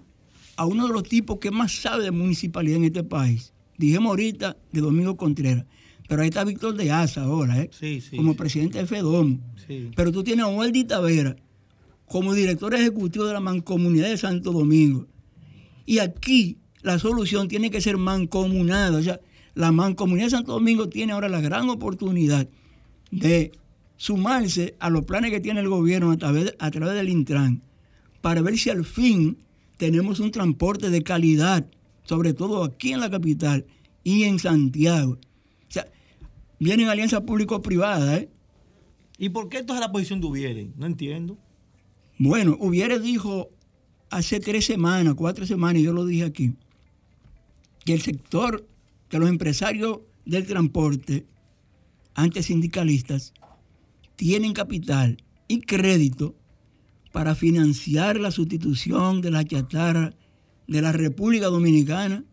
a 0.55 0.65
uno 0.65 0.87
de 0.87 0.93
los 0.93 1.03
tipos 1.03 1.41
que 1.41 1.51
más 1.51 1.73
sabe 1.73 2.05
de 2.05 2.13
municipalidad 2.13 2.77
en 2.77 2.85
este 2.85 3.03
país. 3.03 3.53
Dijimos 3.79 4.11
ahorita 4.11 4.57
de 4.71 4.81
Domingo 4.81 5.17
Contreras. 5.17 5.67
Pero 6.07 6.23
ahí 6.23 6.29
está 6.29 6.45
Víctor 6.45 6.77
de 6.77 6.93
Asa 6.93 7.25
ahora, 7.25 7.63
¿eh? 7.63 7.71
Sí, 7.73 8.01
sí, 8.01 8.17
como 8.17 8.31
sí. 8.31 8.39
presidente 8.39 8.79
de 8.79 8.87
Fedomo. 8.87 9.41
Pero 9.97 10.13
tú 10.13 10.23
tienes 10.23 10.45
a 10.45 10.49
Waldi 10.49 10.85
Tavera 10.85 11.35
como 12.07 12.33
director 12.33 12.75
ejecutivo 12.75 13.25
de 13.27 13.33
la 13.33 13.41
Mancomunidad 13.41 14.09
de 14.09 14.19
Santo 14.19 14.53
Domingo. 14.53 15.09
Y 15.85 15.99
aquí 15.99 16.59
la 16.83 17.01
solución 17.01 17.49
tiene 17.49 17.73
que 17.73 17.81
ser 17.81 17.97
mancomunada. 17.97 18.97
O 18.97 19.03
sea, 19.03 19.19
la 19.55 19.73
Mancomunidad 19.73 20.27
de 20.27 20.31
Santo 20.31 20.53
Domingo 20.53 20.89
tiene 20.89 21.13
ahora 21.13 21.29
la 21.29 21.41
gran 21.41 21.69
oportunidad 21.71 22.49
de 23.15 23.53
sumarse 23.97 24.75
a 24.81 24.91
los 24.91 25.05
planes 25.05 25.31
que 25.31 25.41
tiene 25.41 25.61
el 25.61 25.69
gobierno 25.69 26.11
a 26.11 26.17
través, 26.17 26.55
a 26.59 26.71
través 26.71 26.95
del 26.95 27.09
Intran 27.09 27.63
para 28.21 28.41
ver 28.41 28.57
si 28.59 28.71
al 28.71 28.85
fin 28.85 29.39
tenemos 29.77 30.19
un 30.19 30.31
transporte 30.31 30.91
de 30.91 31.03
calidad, 31.03 31.67
sobre 32.05 32.33
todo 32.33 32.65
aquí 32.65 32.93
en 32.93 33.01
la 33.01 33.11
capital 33.11 33.67
y 34.03 34.25
en 34.25 34.39
Santiago. 34.39 35.13
O 35.13 35.69
sea, 35.69 35.87
vienen 36.59 36.89
alianzas 36.89 37.21
público-privadas, 37.21 38.23
¿eh? 38.23 38.31
¿Y 39.19 39.29
por 39.29 39.49
qué 39.49 39.59
entonces 39.59 39.81
la 39.81 39.93
posición 39.93 40.21
de 40.21 40.27
Ubiere? 40.27 40.71
No 40.77 40.87
entiendo. 40.87 41.39
Bueno, 42.19 42.57
Hubiere 42.59 42.99
dijo 42.99 43.51
hace 44.11 44.41
tres 44.41 44.65
semanas, 44.65 45.15
cuatro 45.15 45.47
semanas, 45.47 45.83
y 45.83 45.85
yo 45.85 45.93
lo 45.93 46.07
dije 46.07 46.25
aquí, 46.25 46.55
que 47.85 47.93
el 47.93 48.01
sector 48.01 48.67
que 49.09 49.19
los 49.19 49.29
empresarios 49.29 50.01
del 50.25 50.47
transporte, 50.47 51.27
antes 52.15 52.47
sindicalistas, 52.47 53.33
tienen 54.17 54.53
capital 54.53 55.23
y 55.49 55.61
crédito 55.61 56.35
para 57.13 57.35
financiar 57.35 58.19
la 58.19 58.31
sustitución 58.31 59.21
de 59.21 59.31
la 59.31 59.45
chatarra 59.45 60.15
de 60.67 60.83
la 60.83 60.93
República 60.93 61.47
Dominicana 61.47 62.25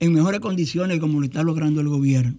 en 0.00 0.12
mejores 0.12 0.40
condiciones 0.40 1.00
como 1.00 1.20
lo 1.20 1.26
está 1.26 1.42
logrando 1.42 1.80
el 1.80 1.88
gobierno. 1.88 2.38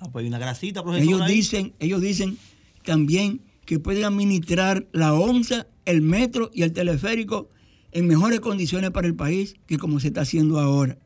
Ah, 0.00 0.08
pues 0.10 0.22
hay 0.22 0.28
una 0.28 0.38
grasita, 0.38 0.82
profesor. 0.82 1.06
Ellos 1.06 1.20
ahí. 1.22 1.34
dicen, 1.34 1.74
ellos 1.80 2.00
dicen 2.00 2.38
también 2.84 3.40
que 3.64 3.78
pueden 3.78 4.04
administrar 4.04 4.86
la 4.92 5.14
onza, 5.14 5.66
el 5.84 6.02
metro 6.02 6.50
y 6.54 6.62
el 6.62 6.72
teleférico 6.72 7.48
en 7.92 8.06
mejores 8.06 8.40
condiciones 8.40 8.90
para 8.90 9.06
el 9.06 9.14
país 9.14 9.56
que 9.66 9.78
como 9.78 10.00
se 10.00 10.08
está 10.08 10.22
haciendo 10.22 10.60
ahora. 10.60 10.98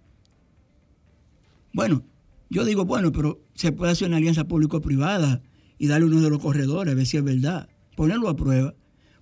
Bueno, 1.73 2.05
yo 2.50 2.64
digo, 2.64 2.85
bueno, 2.85 3.12
pero 3.12 3.41
se 3.54 3.73
puede 3.73 3.92
hacer 3.92 4.09
una 4.09 4.16
alianza 4.18 4.44
público-privada 4.44 5.42
y 5.78 5.87
darle 5.88 6.06
uno 6.06 6.21
de 6.21 6.30
los 6.30 6.38
corredores, 6.40 6.92
a 6.92 6.97
ver 6.97 7.06
si 7.06 7.16
es 7.16 7.25
verdad, 7.25 7.68
ponerlo 7.97 8.28
a 8.28 8.37
prueba. 8.37 8.75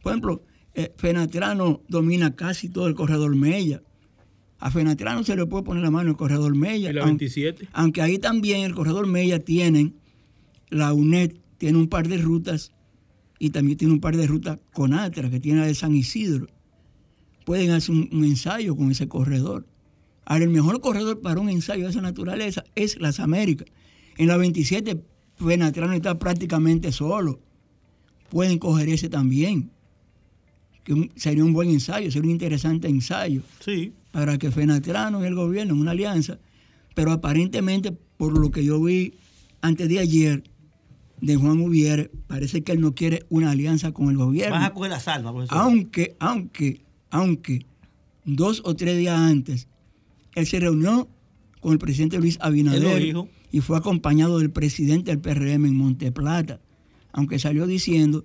Por 0.02 0.12
ejemplo, 0.12 0.42
eh, 0.74 0.92
Fenatrano 0.96 1.82
domina 1.88 2.34
casi 2.36 2.68
todo 2.68 2.86
el 2.86 2.94
corredor 2.94 3.34
Mella. 3.34 3.82
A 4.58 4.70
Fenatrano 4.70 5.24
se 5.24 5.36
le 5.36 5.46
puede 5.46 5.64
poner 5.64 5.82
la 5.82 5.90
mano 5.90 6.10
el 6.10 6.16
corredor 6.16 6.54
Mella. 6.54 6.90
Y 6.90 6.92
la 6.92 7.00
aunque- 7.02 7.24
27. 7.26 7.68
aunque 7.72 8.02
ahí 8.02 8.18
también 8.18 8.60
el 8.62 8.74
corredor 8.74 9.06
Mella 9.06 9.38
tienen, 9.40 9.94
la 10.68 10.92
UNED 10.92 11.32
tiene 11.58 11.78
un 11.78 11.88
par 11.88 12.08
de 12.08 12.18
rutas 12.18 12.72
y 13.38 13.50
también 13.50 13.78
tiene 13.78 13.94
un 13.94 14.00
par 14.00 14.16
de 14.16 14.26
rutas 14.26 14.58
con 14.72 14.92
Atra, 14.92 15.30
que 15.30 15.40
tiene 15.40 15.60
la 15.60 15.66
de 15.66 15.74
San 15.74 15.94
Isidro. 15.94 16.46
Pueden 17.44 17.70
hacer 17.70 17.94
un, 17.94 18.08
un 18.12 18.24
ensayo 18.24 18.76
con 18.76 18.90
ese 18.90 19.08
corredor. 19.08 19.66
Ahora, 20.26 20.44
el 20.44 20.50
mejor 20.50 20.80
corredor 20.80 21.20
para 21.20 21.40
un 21.40 21.48
ensayo 21.48 21.84
de 21.84 21.90
esa 21.90 22.02
naturaleza 22.02 22.64
es 22.74 23.00
las 23.00 23.18
Américas. 23.18 23.66
En 24.20 24.26
la 24.28 24.36
27, 24.36 25.02
Venatrano 25.40 25.94
está 25.94 26.18
prácticamente 26.18 26.92
solo. 26.92 27.40
Pueden 28.28 28.58
coger 28.58 28.90
ese 28.90 29.08
también. 29.08 29.70
Que 30.84 31.10
sería 31.16 31.42
un 31.42 31.54
buen 31.54 31.70
ensayo, 31.70 32.10
sería 32.10 32.26
un 32.26 32.32
interesante 32.32 32.86
ensayo 32.86 33.40
Sí. 33.64 33.94
para 34.12 34.36
que 34.36 34.50
Fenatrano 34.50 35.22
y 35.24 35.26
el 35.26 35.34
gobierno 35.34 35.72
en 35.72 35.80
una 35.80 35.92
alianza, 35.92 36.38
pero 36.94 37.12
aparentemente, 37.12 37.92
por 38.18 38.38
lo 38.38 38.50
que 38.50 38.62
yo 38.62 38.82
vi 38.82 39.14
antes 39.62 39.88
de 39.88 40.00
ayer 40.00 40.42
de 41.22 41.36
Juan 41.36 41.58
Ubiere, 41.62 42.10
parece 42.26 42.62
que 42.62 42.72
él 42.72 42.82
no 42.82 42.94
quiere 42.94 43.24
una 43.30 43.52
alianza 43.52 43.92
con 43.92 44.10
el 44.10 44.18
gobierno. 44.18 44.56
Vas 44.56 44.66
a 44.68 44.74
coger 44.74 44.90
las 44.90 45.08
almas, 45.08 45.32
profesor. 45.32 45.56
Aunque, 45.56 46.14
aunque, 46.18 46.82
aunque 47.08 47.64
dos 48.26 48.60
o 48.66 48.76
tres 48.76 48.98
días 48.98 49.18
antes, 49.18 49.66
él 50.34 50.46
se 50.46 50.60
reunió 50.60 51.08
con 51.60 51.72
el 51.72 51.78
presidente 51.78 52.18
Luis 52.18 52.34
Él 52.34 52.40
lo 52.40 52.46
Abinader 52.46 53.02
dijo. 53.02 53.28
Y 53.50 53.60
fue 53.60 53.76
acompañado 53.76 54.38
del 54.38 54.50
presidente 54.50 55.10
del 55.10 55.20
PRM 55.20 55.66
en 55.66 55.76
Monteplata, 55.76 56.60
aunque 57.12 57.38
salió 57.38 57.66
diciendo 57.66 58.24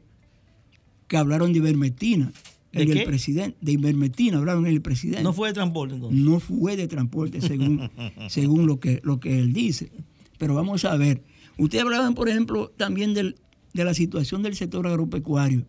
que 1.08 1.18
hablaron 1.18 1.52
de 1.54 1.60
ivermectina. 1.60 2.32
¿De 2.72 2.86
qué? 2.86 2.92
el 2.92 3.04
presidente, 3.06 3.58
de 3.62 3.72
ivermectina 3.72 4.38
hablaron 4.38 4.68
el 4.68 4.82
presidente 4.82 5.24
No 5.24 5.32
fue 5.32 5.48
de 5.48 5.54
transporte 5.54 5.96
entonces. 5.96 6.20
no 6.20 6.40
fue 6.42 6.76
de 6.76 6.88
transporte 6.90 7.40
según, 7.40 7.90
según 8.28 8.68
lo, 8.68 8.82
que, 8.82 9.00
lo 9.04 9.20
que 9.22 9.40
él 9.40 9.54
dice. 9.54 9.92
Pero 10.38 10.56
vamos 10.56 10.84
a 10.84 10.98
ver. 10.98 11.24
Ustedes 11.58 11.86
hablaban, 11.86 12.16
por 12.16 12.28
ejemplo, 12.28 12.74
también 12.76 13.14
del- 13.14 13.38
de 13.74 13.86
la 13.86 13.94
situación 13.94 14.44
del 14.44 14.56
sector 14.56 14.86
agropecuario. 14.88 15.66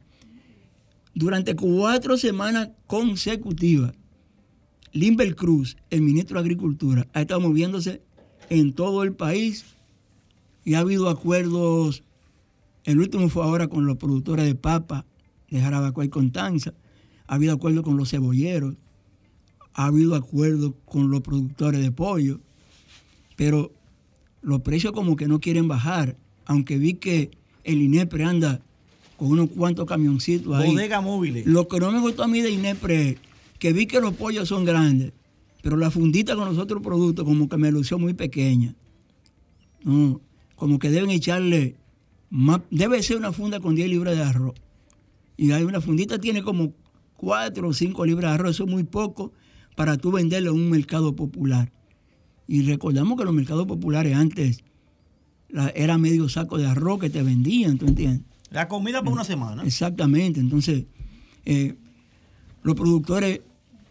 Durante 1.15 1.55
cuatro 1.55 2.17
semanas 2.19 2.71
consecutivas, 2.89 3.93
Limber 4.93 5.35
Cruz, 5.37 5.77
el 5.91 6.03
ministro 6.03 6.35
de 6.37 6.41
Agricultura, 6.41 7.07
ha 7.13 7.21
estado 7.23 7.41
moviéndose 7.41 8.03
en 8.50 8.73
todo 8.73 9.03
el 9.03 9.12
país 9.12 9.65
y 10.65 10.75
ha 10.75 10.81
habido 10.81 11.09
acuerdos. 11.09 12.03
El 12.85 13.00
último 13.00 13.29
fue 13.29 13.45
ahora 13.45 13.69
con 13.69 13.87
los 13.87 13.97
productores 13.97 14.47
de 14.47 14.55
papa 14.55 15.05
de 15.51 15.61
Jarabacoa 15.61 16.05
y 16.05 16.09
Contanza. 16.09 16.75
Ha 17.27 17.35
habido 17.35 17.55
acuerdos 17.55 17.85
con 17.85 17.97
los 17.97 18.11
cebolleros 18.11 18.75
ha 19.77 19.87
habido 19.87 20.14
acuerdos 20.14 20.73
con 20.87 21.11
los 21.11 21.20
productores 21.20 21.83
de 21.83 21.92
pollo, 21.92 22.40
pero 23.37 23.73
los 24.40 24.62
precios 24.62 24.92
como 24.92 25.16
que 25.16 25.29
no 25.29 25.38
quieren 25.38 25.68
bajar, 25.68 26.16
aunque 26.47 26.79
vi 26.79 26.94
que 26.94 27.31
el 27.62 27.83
INEPRE 27.83 28.25
anda 28.25 28.62
con 29.18 29.29
unos 29.29 29.51
cuantos 29.51 29.87
camioncitos 29.87 30.55
ahí. 30.55 30.70
Bodega 30.70 31.03
móviles. 31.03 31.47
Lo 31.47 31.68
que 31.68 31.79
no 31.79 31.92
me 31.92 32.01
gustó 32.01 32.23
a 32.23 32.29
mí 32.29 32.40
de 32.40 32.51
INEPRE 32.51 33.11
es 33.11 33.16
que 33.59 33.75
vi 33.75 33.87
que 33.87 34.01
los 34.01 34.14
pollos 34.14 34.49
son 34.49 34.64
grandes, 34.64 35.12
pero 35.62 35.77
la 35.77 35.90
fundita 35.90 36.37
con 36.37 36.47
los 36.49 36.59
otros 36.59 36.83
productos 36.83 37.25
como 37.25 37.49
que 37.49 37.57
me 37.57 37.71
lució 37.73 37.99
muy 37.99 38.14
pequeña. 38.14 38.75
No, 39.85 40.21
como 40.57 40.79
que 40.79 40.90
deben 40.90 41.11
echarle 41.11 41.77
más, 42.31 42.61
debe 42.71 43.03
ser 43.03 43.16
una 43.19 43.33
funda 43.33 43.61
con 43.61 43.75
10 43.75 43.88
libras 43.88 44.16
de 44.16 44.23
arroz. 44.23 44.55
Y 45.37 45.53
hay 45.53 45.62
una 45.64 45.81
fundita 45.81 46.19
tiene 46.19 46.42
como 46.42 46.73
4 47.16 47.69
o 47.69 47.73
5 47.73 48.05
libras 48.07 48.31
de 48.31 48.35
arroz, 48.35 48.51
eso 48.53 48.64
es 48.64 48.71
muy 48.71 48.85
poco 48.85 49.33
para 49.77 49.97
tú 49.97 50.11
venderlo 50.11 50.51
en 50.53 50.57
un 50.57 50.71
mercado 50.71 51.14
popular. 51.14 51.73
Y 52.49 52.62
recordamos 52.62 53.19
que 53.19 53.25
los 53.25 53.35
mercados 53.35 53.66
populares 53.66 54.14
antes 54.16 54.61
la- 55.49 55.69
era 55.71 55.99
medio 55.99 56.29
saco 56.29 56.59
de 56.59 56.66
arroz 56.66 57.01
que 57.01 57.11
te 57.11 57.23
vendían, 57.23 57.79
¿tú 57.79 57.87
entiendes? 57.87 58.23
La 58.51 58.69
comida 58.69 59.03
por 59.03 59.12
una 59.12 59.25
semana. 59.25 59.64
Exactamente. 59.64 60.40
Entonces, 60.40 60.85
eh, 61.45 61.77
los 62.62 62.75
productores, 62.75 63.40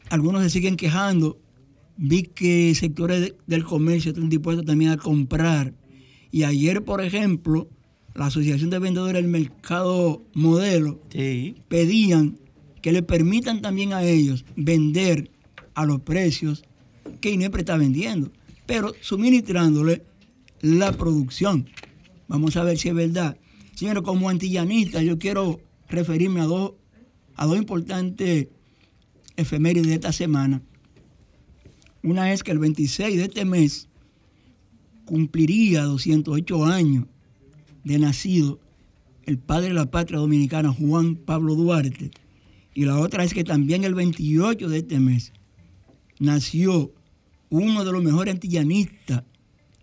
algunos 0.10 0.42
se 0.44 0.50
siguen 0.50 0.76
quejando. 0.78 1.38
Vi 1.98 2.24
que 2.24 2.74
sectores 2.76 3.22
de- 3.22 3.36
del 3.48 3.64
comercio 3.64 4.12
están 4.12 4.30
dispuestos 4.30 4.66
también 4.66 4.92
a 4.92 4.98
comprar. 4.98 5.74
Y 6.32 6.44
ayer, 6.44 6.84
por 6.84 7.02
ejemplo, 7.02 7.70
la 8.14 8.28
Asociación 8.28 8.70
de 8.70 8.80
Vendedores 8.80 9.22
del 9.22 9.32
Mercado 9.32 10.24
Modelo 10.34 11.02
Sí. 11.10 11.56
pedían 11.68 12.38
que 12.82 12.92
le 12.92 13.02
permitan 13.02 13.62
también 13.62 13.94
a 13.94 14.04
ellos 14.04 14.46
vender 14.56 15.32
a 15.74 15.86
los 15.86 16.02
precios 16.02 16.64
que 17.22 17.32
INEPRE 17.32 17.62
está 17.62 17.78
vendiendo, 17.78 18.32
pero 18.66 18.94
suministrándole 19.02 20.04
la 20.62 20.92
producción. 20.92 21.68
Vamos 22.28 22.56
a 22.58 22.64
ver 22.64 22.78
si 22.78 22.90
es 22.90 22.96
verdad. 22.96 23.38
Señores, 23.74 24.04
como 24.04 24.30
antillanista, 24.30 25.02
yo 25.02 25.18
quiero 25.18 25.60
referirme 25.90 26.42
a 26.42 26.46
dos, 26.46 26.74
a 27.36 27.46
dos 27.46 27.58
importantes 27.58 28.48
efemérides 29.36 29.88
de 29.88 29.94
esta 29.96 30.12
semana. 30.12 30.62
Una 32.06 32.32
es 32.32 32.44
que 32.44 32.52
el 32.52 32.60
26 32.60 33.18
de 33.18 33.24
este 33.24 33.46
mes 33.46 33.90
cumpliría 35.06 35.86
208 35.86 36.64
años 36.64 37.06
de 37.84 37.98
nacido 37.98 38.60
el 39.24 39.40
padre 39.40 39.70
de 39.70 39.74
la 39.74 39.90
patria 39.90 40.20
dominicana, 40.20 40.72
Juan 40.72 41.16
Pablo 41.16 41.56
Duarte. 41.56 42.12
Y 42.76 42.86
la 42.86 43.00
otra 43.00 43.24
es 43.24 43.34
que 43.34 43.44
también 43.44 43.84
el 43.84 43.96
28 43.96 44.70
de 44.70 44.78
este 44.78 45.00
mes 45.00 45.34
nació 46.20 46.94
uno 47.50 47.84
de 47.84 47.92
los 47.92 48.04
mejores 48.04 48.36
antillanistas 48.36 49.24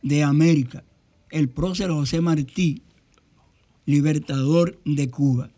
de 0.00 0.22
América, 0.22 0.84
el 1.28 1.48
prócer 1.48 1.90
José 1.90 2.20
Martí, 2.20 2.82
libertador 3.84 4.80
de 4.84 5.10
Cuba. 5.10 5.50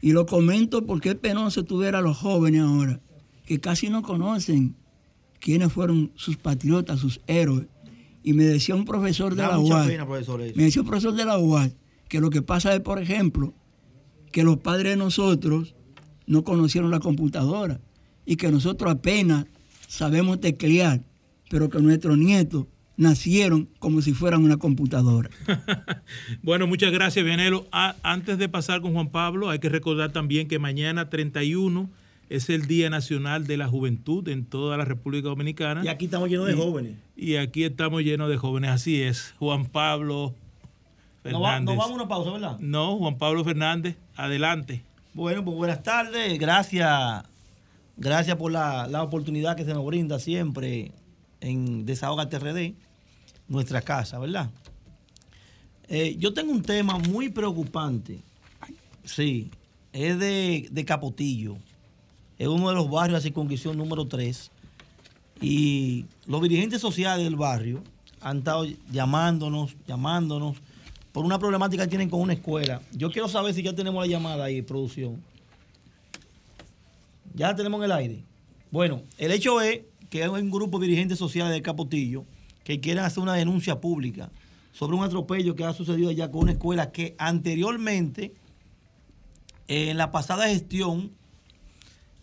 Y 0.00 0.12
lo 0.12 0.24
comento 0.24 0.86
porque 0.86 1.10
es 1.10 1.16
penoso 1.16 1.64
tú 1.64 1.82
a 1.82 2.00
los 2.00 2.16
jóvenes 2.16 2.62
ahora 2.62 2.98
que 3.44 3.60
casi 3.60 3.90
no 3.90 4.00
conocen 4.00 4.74
quiénes 5.40 5.72
fueron 5.72 6.12
sus 6.16 6.36
patriotas, 6.36 7.00
sus 7.00 7.20
héroes. 7.26 7.66
Y 8.22 8.32
me 8.32 8.44
decía 8.44 8.74
un 8.74 8.84
profesor 8.84 9.34
de 9.34 9.42
Da 9.42 9.48
la 9.52 9.58
UAS, 9.58 9.86
pena, 9.86 10.06
profesor. 10.06 10.40
eso. 10.42 10.54
me 10.56 10.64
decía 10.64 10.82
un 10.82 10.88
profesor 10.88 11.14
de 11.14 11.24
la 11.24 11.38
UAS 11.38 11.72
que 12.08 12.20
lo 12.20 12.30
que 12.30 12.42
pasa 12.42 12.74
es, 12.74 12.80
por 12.80 12.98
ejemplo, 13.00 13.54
que 14.32 14.42
los 14.42 14.58
padres 14.58 14.92
de 14.92 14.96
nosotros 14.96 15.74
no 16.26 16.44
conocieron 16.44 16.90
la 16.90 17.00
computadora 17.00 17.80
y 18.26 18.36
que 18.36 18.50
nosotros 18.50 18.90
apenas 18.92 19.46
sabemos 19.86 20.40
teclear, 20.40 21.02
pero 21.48 21.70
que 21.70 21.78
nuestros 21.80 22.18
nietos 22.18 22.66
nacieron 22.98 23.68
como 23.78 24.02
si 24.02 24.12
fueran 24.12 24.42
una 24.44 24.56
computadora. 24.58 25.30
Bueno, 26.42 26.66
muchas 26.66 26.92
gracias, 26.92 27.24
Vianelo. 27.24 27.66
A- 27.72 27.96
antes 28.02 28.38
de 28.38 28.48
pasar 28.48 28.80
con 28.80 28.92
Juan 28.92 29.10
Pablo, 29.10 29.50
hay 29.50 29.58
que 29.58 29.68
recordar 29.68 30.12
también 30.12 30.48
que 30.48 30.58
mañana 30.58 31.08
31 31.08 31.88
es 32.28 32.50
el 32.50 32.66
Día 32.66 32.90
Nacional 32.90 33.46
de 33.46 33.56
la 33.56 33.68
Juventud 33.68 34.28
en 34.28 34.44
toda 34.44 34.76
la 34.76 34.84
República 34.84 35.28
Dominicana. 35.28 35.82
Y 35.84 35.88
aquí 35.88 36.04
estamos 36.06 36.28
llenos 36.28 36.46
de 36.46 36.54
jóvenes. 36.54 36.96
Y 37.16 37.36
aquí 37.36 37.64
estamos 37.64 38.02
llenos 38.02 38.28
de 38.28 38.36
jóvenes, 38.36 38.70
así 38.70 39.00
es. 39.02 39.34
Juan 39.38 39.66
Pablo 39.66 40.34
No, 41.24 41.40
va- 41.40 41.52
Fernández. 41.54 41.74
no 41.74 41.80
vamos 41.80 41.90
a 41.92 41.94
una 42.02 42.08
pausa, 42.08 42.30
¿verdad? 42.32 42.58
No, 42.60 42.96
Juan 42.98 43.16
Pablo 43.18 43.44
Fernández, 43.44 43.96
adelante. 44.16 44.82
Bueno, 45.14 45.44
pues 45.44 45.56
buenas 45.56 45.82
tardes. 45.82 46.38
Gracias. 46.38 47.24
Gracias 47.96 48.36
por 48.36 48.52
la, 48.52 48.86
la 48.86 49.02
oportunidad 49.02 49.56
que 49.56 49.64
se 49.64 49.74
nos 49.74 49.84
brinda 49.84 50.18
siempre 50.20 50.92
en 51.40 51.84
Desahoga 51.86 52.28
TRD, 52.28 52.74
nuestra 53.48 53.80
casa, 53.82 54.18
¿verdad? 54.18 54.50
Eh, 55.88 56.16
yo 56.18 56.32
tengo 56.34 56.52
un 56.52 56.62
tema 56.62 56.98
muy 56.98 57.28
preocupante. 57.30 58.20
Sí, 59.04 59.50
es 59.92 60.18
de, 60.18 60.68
de 60.70 60.84
Capotillo. 60.84 61.56
Es 62.38 62.46
uno 62.46 62.68
de 62.68 62.74
los 62.74 62.88
barrios 62.88 63.08
de 63.08 63.12
la 63.14 63.20
circunscripción 63.20 63.76
número 63.76 64.06
3. 64.06 64.50
Y 65.40 66.06
los 66.26 66.40
dirigentes 66.42 66.80
sociales 66.80 67.24
del 67.24 67.36
barrio 67.36 67.82
han 68.20 68.38
estado 68.38 68.64
llamándonos, 68.90 69.76
llamándonos 69.86 70.56
por 71.12 71.24
una 71.24 71.38
problemática 71.38 71.84
que 71.84 71.90
tienen 71.90 72.10
con 72.10 72.20
una 72.20 72.34
escuela. 72.34 72.80
Yo 72.92 73.10
quiero 73.10 73.28
saber 73.28 73.54
si 73.54 73.62
ya 73.62 73.74
tenemos 73.74 74.04
la 74.04 74.10
llamada 74.10 74.44
ahí, 74.44 74.62
producción. 74.62 75.22
Ya 77.34 77.48
la 77.48 77.56
tenemos 77.56 77.78
en 77.78 77.84
el 77.84 77.92
aire. 77.92 78.24
Bueno, 78.70 79.02
el 79.16 79.32
hecho 79.32 79.60
es 79.60 79.80
que 80.10 80.22
hay 80.22 80.28
un 80.28 80.50
grupo 80.50 80.78
de 80.78 80.86
dirigentes 80.86 81.18
sociales 81.18 81.52
de 81.52 81.62
Capotillo 81.62 82.24
que 82.64 82.80
quieren 82.80 83.04
hacer 83.04 83.22
una 83.22 83.34
denuncia 83.34 83.80
pública 83.80 84.30
sobre 84.72 84.96
un 84.96 85.02
atropello 85.02 85.56
que 85.56 85.64
ha 85.64 85.72
sucedido 85.72 86.10
allá 86.10 86.30
con 86.30 86.42
una 86.42 86.52
escuela 86.52 86.92
que 86.92 87.16
anteriormente, 87.18 88.34
en 89.66 89.96
la 89.96 90.10
pasada 90.10 90.48
gestión, 90.48 91.17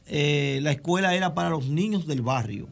eh, 0.07 0.59
la 0.61 0.71
escuela 0.71 1.15
era 1.15 1.33
para 1.33 1.49
los 1.49 1.67
niños 1.67 2.07
del 2.07 2.21
barrio. 2.21 2.67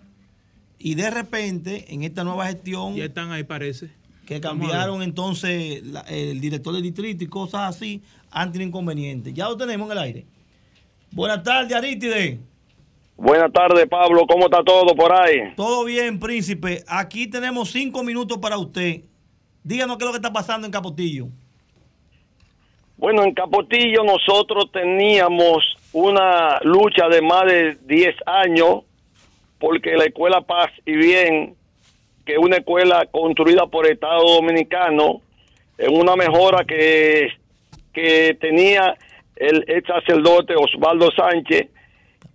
Y 0.80 0.96
de 0.96 1.10
repente, 1.10 1.86
en 1.94 2.04
esta 2.04 2.24
nueva 2.24 2.48
gestión... 2.48 2.96
Ya 2.96 3.06
están 3.06 3.32
ahí, 3.32 3.44
parece. 3.44 3.90
Que 4.26 4.40
cambiaron 4.42 5.02
entonces 5.02 5.84
el 6.08 6.42
director 6.42 6.74
del 6.74 6.84
distrito 6.84 7.24
y 7.24 7.28
cosas 7.28 7.76
así, 7.76 8.02
han 8.32 8.52
tenido 8.52 8.70
inconvenientes. 8.70 9.34
Ya 9.34 9.48
lo 9.48 9.58
tenemos 9.58 9.88
en 9.88 9.92
el 9.92 10.04
aire. 10.04 10.26
Buenas 11.12 11.44
tardes, 11.44 11.76
Arítide. 11.76 12.40
Buenas 13.16 13.52
tardes, 13.54 13.88
Pablo. 13.88 14.26
¿Cómo 14.28 14.46
está 14.46 14.64
todo 14.64 14.96
por 14.96 15.14
ahí? 15.14 15.54
Todo 15.56 15.86
bien, 15.86 16.20
príncipe. 16.20 16.84
Aquí 16.88 17.28
tenemos 17.28 17.72
cinco 17.72 18.04
minutos 18.04 18.40
para 18.40 18.58
usted. 18.58 19.02
Díganos 19.64 19.98
qué 19.98 20.04
es 20.04 20.08
lo 20.08 20.12
que 20.12 20.18
está 20.18 20.34
pasando 20.34 20.66
en 20.66 20.72
Capotillo. 20.72 21.28
Bueno, 22.98 23.24
en 23.24 23.34
Capotillo 23.34 24.04
nosotros 24.04 24.72
teníamos 24.72 25.64
una 25.94 26.60
lucha 26.64 27.08
de 27.08 27.22
más 27.22 27.46
de 27.46 27.78
10 27.86 28.16
años 28.26 28.82
porque 29.60 29.96
la 29.96 30.06
escuela 30.06 30.42
Paz 30.42 30.72
y 30.86 30.96
Bien, 30.96 31.56
que 32.26 32.34
es 32.34 32.38
una 32.38 32.58
escuela 32.58 33.06
construida 33.12 33.66
por 33.68 33.86
el 33.86 33.94
Estado 33.94 34.22
Dominicano, 34.36 35.22
en 35.78 35.96
una 35.96 36.16
mejora 36.16 36.66
que, 36.66 37.30
que 37.94 38.38
tenía 38.42 38.96
el 39.36 39.64
ex 39.68 39.88
sacerdote 39.88 40.56
Osvaldo 40.56 41.10
Sánchez, 41.12 41.70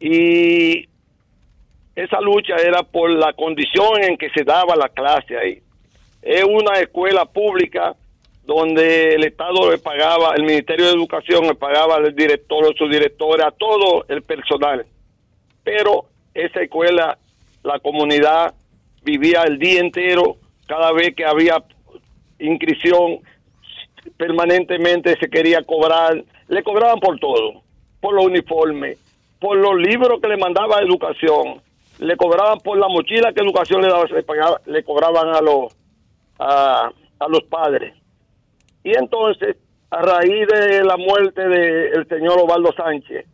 y 0.01 0.88
esa 1.94 2.21
lucha 2.21 2.55
era 2.57 2.83
por 2.83 3.11
la 3.11 3.33
condición 3.33 4.03
en 4.03 4.16
que 4.16 4.31
se 4.31 4.44
daba 4.44 4.77
la 4.77 4.88
clase 4.88 5.37
ahí. 5.37 5.62
Es 6.23 6.44
una 6.44 6.79
escuela 6.79 7.25
pública 7.27 7.94
donde 8.48 9.14
el 9.14 9.24
Estado 9.24 9.70
le 9.70 9.76
pagaba, 9.76 10.32
el 10.34 10.42
Ministerio 10.42 10.87
de 10.87 10.92
Educación 10.92 11.46
le 11.46 11.54
pagaba 11.54 11.96
al 11.96 12.14
director 12.14 12.64
o 12.64 12.72
su 12.72 12.88
director, 12.88 13.42
a 13.42 13.50
todo 13.50 14.06
el 14.08 14.22
personal. 14.22 14.87
Pero 15.62 16.06
esa 16.32 16.62
escuela, 16.62 17.18
la 17.62 17.78
comunidad 17.80 18.54
vivía 19.02 19.42
el 19.42 19.58
día 19.58 19.80
entero, 19.80 20.38
cada 20.66 20.92
vez 20.92 21.14
que 21.14 21.26
había 21.26 21.62
inscripción, 22.38 23.18
permanentemente 24.16 25.18
se 25.20 25.28
quería 25.28 25.62
cobrar, 25.62 26.24
le 26.48 26.62
cobraban 26.62 27.00
por 27.00 27.18
todo, 27.18 27.61
por 28.00 28.14
los 28.14 28.24
uniformes, 28.24 28.98
por 29.38 29.58
los 29.58 29.76
libros 29.76 30.22
que 30.22 30.28
le 30.28 30.38
mandaba 30.38 30.80
educación, 30.80 31.61
le 31.98 32.16
cobraban 32.16 32.61
por 32.61 32.78
la 32.78 32.88
mochila 32.88 33.34
que 33.34 33.42
educación 33.42 33.82
le 33.82 33.88
daba, 33.88 34.04
le, 34.06 34.22
pagaba, 34.22 34.58
le 34.64 34.82
cobraban 34.84 35.34
a 35.34 35.42
los 35.42 35.76
a, 36.38 36.90
los 37.28 37.42
padres. 37.44 37.92
Y 38.88 38.96
entonces, 38.96 39.57
a 39.90 40.01
raíz 40.01 40.46
de 40.48 40.83
la 40.83 40.96
muerte 40.96 41.46
del 41.46 42.09
señor 42.09 42.38
Osvaldo 42.40 42.72
Sánchez, 42.72 43.27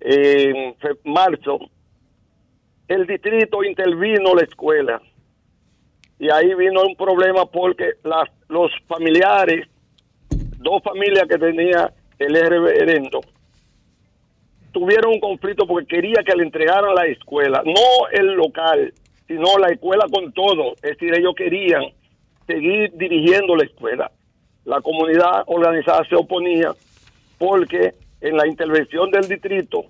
en 0.00 0.74
marzo, 1.04 1.60
el 2.88 3.06
distrito 3.06 3.62
intervino 3.62 4.34
la 4.34 4.42
escuela. 4.42 5.00
Y 6.18 6.28
ahí 6.32 6.52
vino 6.54 6.82
un 6.82 6.96
problema 6.96 7.46
porque 7.46 7.92
los 8.48 8.72
familiares, 8.88 9.68
dos 10.30 10.82
familias 10.82 11.28
que 11.28 11.38
tenía 11.38 11.92
el 12.18 12.34
reverendo, 12.34 13.20
tuvieron 14.72 15.12
un 15.12 15.20
conflicto 15.20 15.64
porque 15.64 15.86
quería 15.86 16.24
que 16.26 16.34
le 16.34 16.42
entregaran 16.42 16.92
la 16.92 17.06
escuela, 17.06 17.62
no 17.64 18.08
el 18.10 18.32
local, 18.32 18.92
sino 19.28 19.58
la 19.60 19.68
escuela 19.68 20.06
con 20.12 20.32
todo. 20.32 20.72
Es 20.82 20.98
decir, 20.98 21.14
ellos 21.16 21.36
querían 21.36 21.84
seguir 22.48 22.90
dirigiendo 22.96 23.54
la 23.54 23.62
escuela. 23.62 24.10
La 24.68 24.82
comunidad 24.82 25.44
organizada 25.46 26.04
se 26.04 26.14
oponía 26.14 26.74
porque 27.38 27.94
en 28.20 28.36
la 28.36 28.46
intervención 28.46 29.10
del 29.10 29.26
distrito 29.26 29.86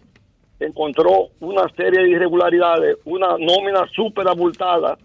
encontró 0.61 1.31
una 1.41 1.69
serie 1.71 2.01
de 2.01 2.11
irregularidades, 2.11 2.97
una 3.05 3.31
nómina 3.31 3.89
súper 3.93 4.29
abultada, 4.29 4.97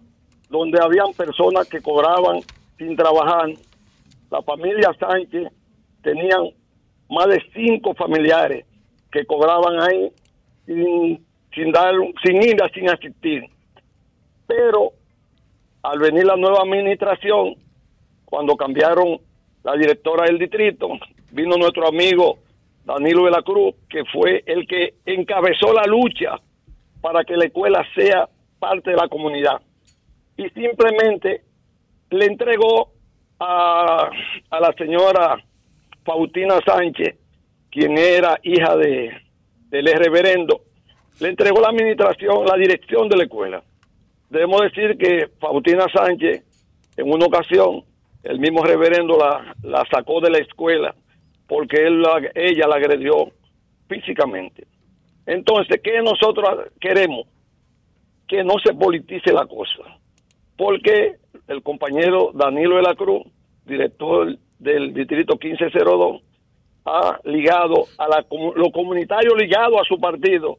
donde 0.48 0.80
habían 0.80 1.12
personas 1.14 1.68
que 1.68 1.82
cobraban 1.82 2.42
sin 2.78 2.96
trabajar. 2.96 3.50
La 4.30 4.44
familia 4.44 4.92
Sánchez 5.00 5.52
tenían 6.04 6.52
más 7.10 7.30
de 7.30 7.42
cinco 7.56 7.96
familiares 7.96 8.68
que 9.12 9.26
cobraban 9.26 9.80
ahí 9.80 10.12
sin, 10.68 11.26
sin, 11.52 11.72
dar, 11.72 11.96
sin 12.24 12.44
ir, 12.44 12.62
sin 12.76 12.90
asistir. 12.92 13.44
Pero 14.46 14.92
al 15.82 15.98
venir 15.98 16.26
la 16.26 16.36
nueva 16.36 16.60
administración, 16.62 17.56
cuando 18.26 18.56
cambiaron 18.56 19.20
la 19.64 19.74
directora 19.74 20.26
del 20.26 20.38
distrito, 20.38 20.90
vino 21.32 21.56
nuestro 21.58 21.88
amigo 21.88 22.40
Danilo 22.86 23.26
de 23.26 23.32
la 23.32 23.42
Cruz, 23.42 23.76
que 23.90 24.04
fue 24.06 24.44
el 24.46 24.68
que 24.68 24.96
encabezó 25.06 25.74
la 25.74 25.84
lucha 25.84 26.40
para 27.02 27.24
que 27.24 27.38
la 27.38 27.46
escuela 27.46 27.86
sea 27.96 28.28
parte 28.60 28.92
de 28.92 28.98
la 28.98 29.08
comunidad. 29.08 29.62
Y 30.38 30.50
simplemente 30.50 31.42
le 32.10 32.26
entregó 32.26 32.92
a, 33.40 34.10
a 34.50 34.60
la 34.60 34.74
señora 34.74 35.38
Faustina 36.04 36.60
Sánchez 36.66 37.16
quien 37.74 37.98
era 37.98 38.40
hija 38.44 38.76
de, 38.78 39.12
del 39.70 39.88
reverendo, 39.88 40.62
le 41.20 41.30
entregó 41.30 41.60
la 41.60 41.70
administración, 41.70 42.46
la 42.46 42.56
dirección 42.56 43.10
de 43.10 43.18
la 43.18 43.24
escuela. 43.24 43.64
Debemos 44.30 44.62
decir 44.62 44.96
que 44.98 45.30
Faustina 45.40 45.86
Sánchez, 45.92 46.44
en 46.98 47.12
una 47.12 47.26
ocasión, 47.26 47.84
el 48.24 48.40
mismo 48.40 48.64
reverendo 48.64 49.18
la, 49.18 49.56
la 49.62 49.86
sacó 49.92 50.22
de 50.22 50.32
la 50.32 50.40
escuela 50.40 50.96
porque 51.48 51.86
él 51.86 52.04
ella 52.36 52.68
la 52.68 52.76
agredió 52.76 53.32
físicamente. 53.88 54.66
Entonces, 55.26 55.80
¿qué 55.84 56.02
nosotros 56.02 56.68
queremos? 56.80 57.28
Que 58.28 58.44
no 58.44 58.56
se 58.64 58.74
politice 58.74 59.32
la 59.32 59.46
cosa. 59.46 60.00
Porque 60.58 61.18
el 61.48 61.62
compañero 61.62 62.32
Danilo 62.34 62.78
de 62.78 62.82
la 62.82 62.96
Cruz, 62.96 63.24
director 63.66 64.36
del 64.60 64.94
distrito 64.94 65.38
1502, 65.42 66.22
ha 66.86 67.20
ligado 67.24 67.86
a 67.98 68.08
la, 68.08 68.26
lo 68.56 68.72
comunitario 68.72 69.36
ligado 69.36 69.80
a 69.80 69.86
su 69.86 70.00
partido 70.00 70.58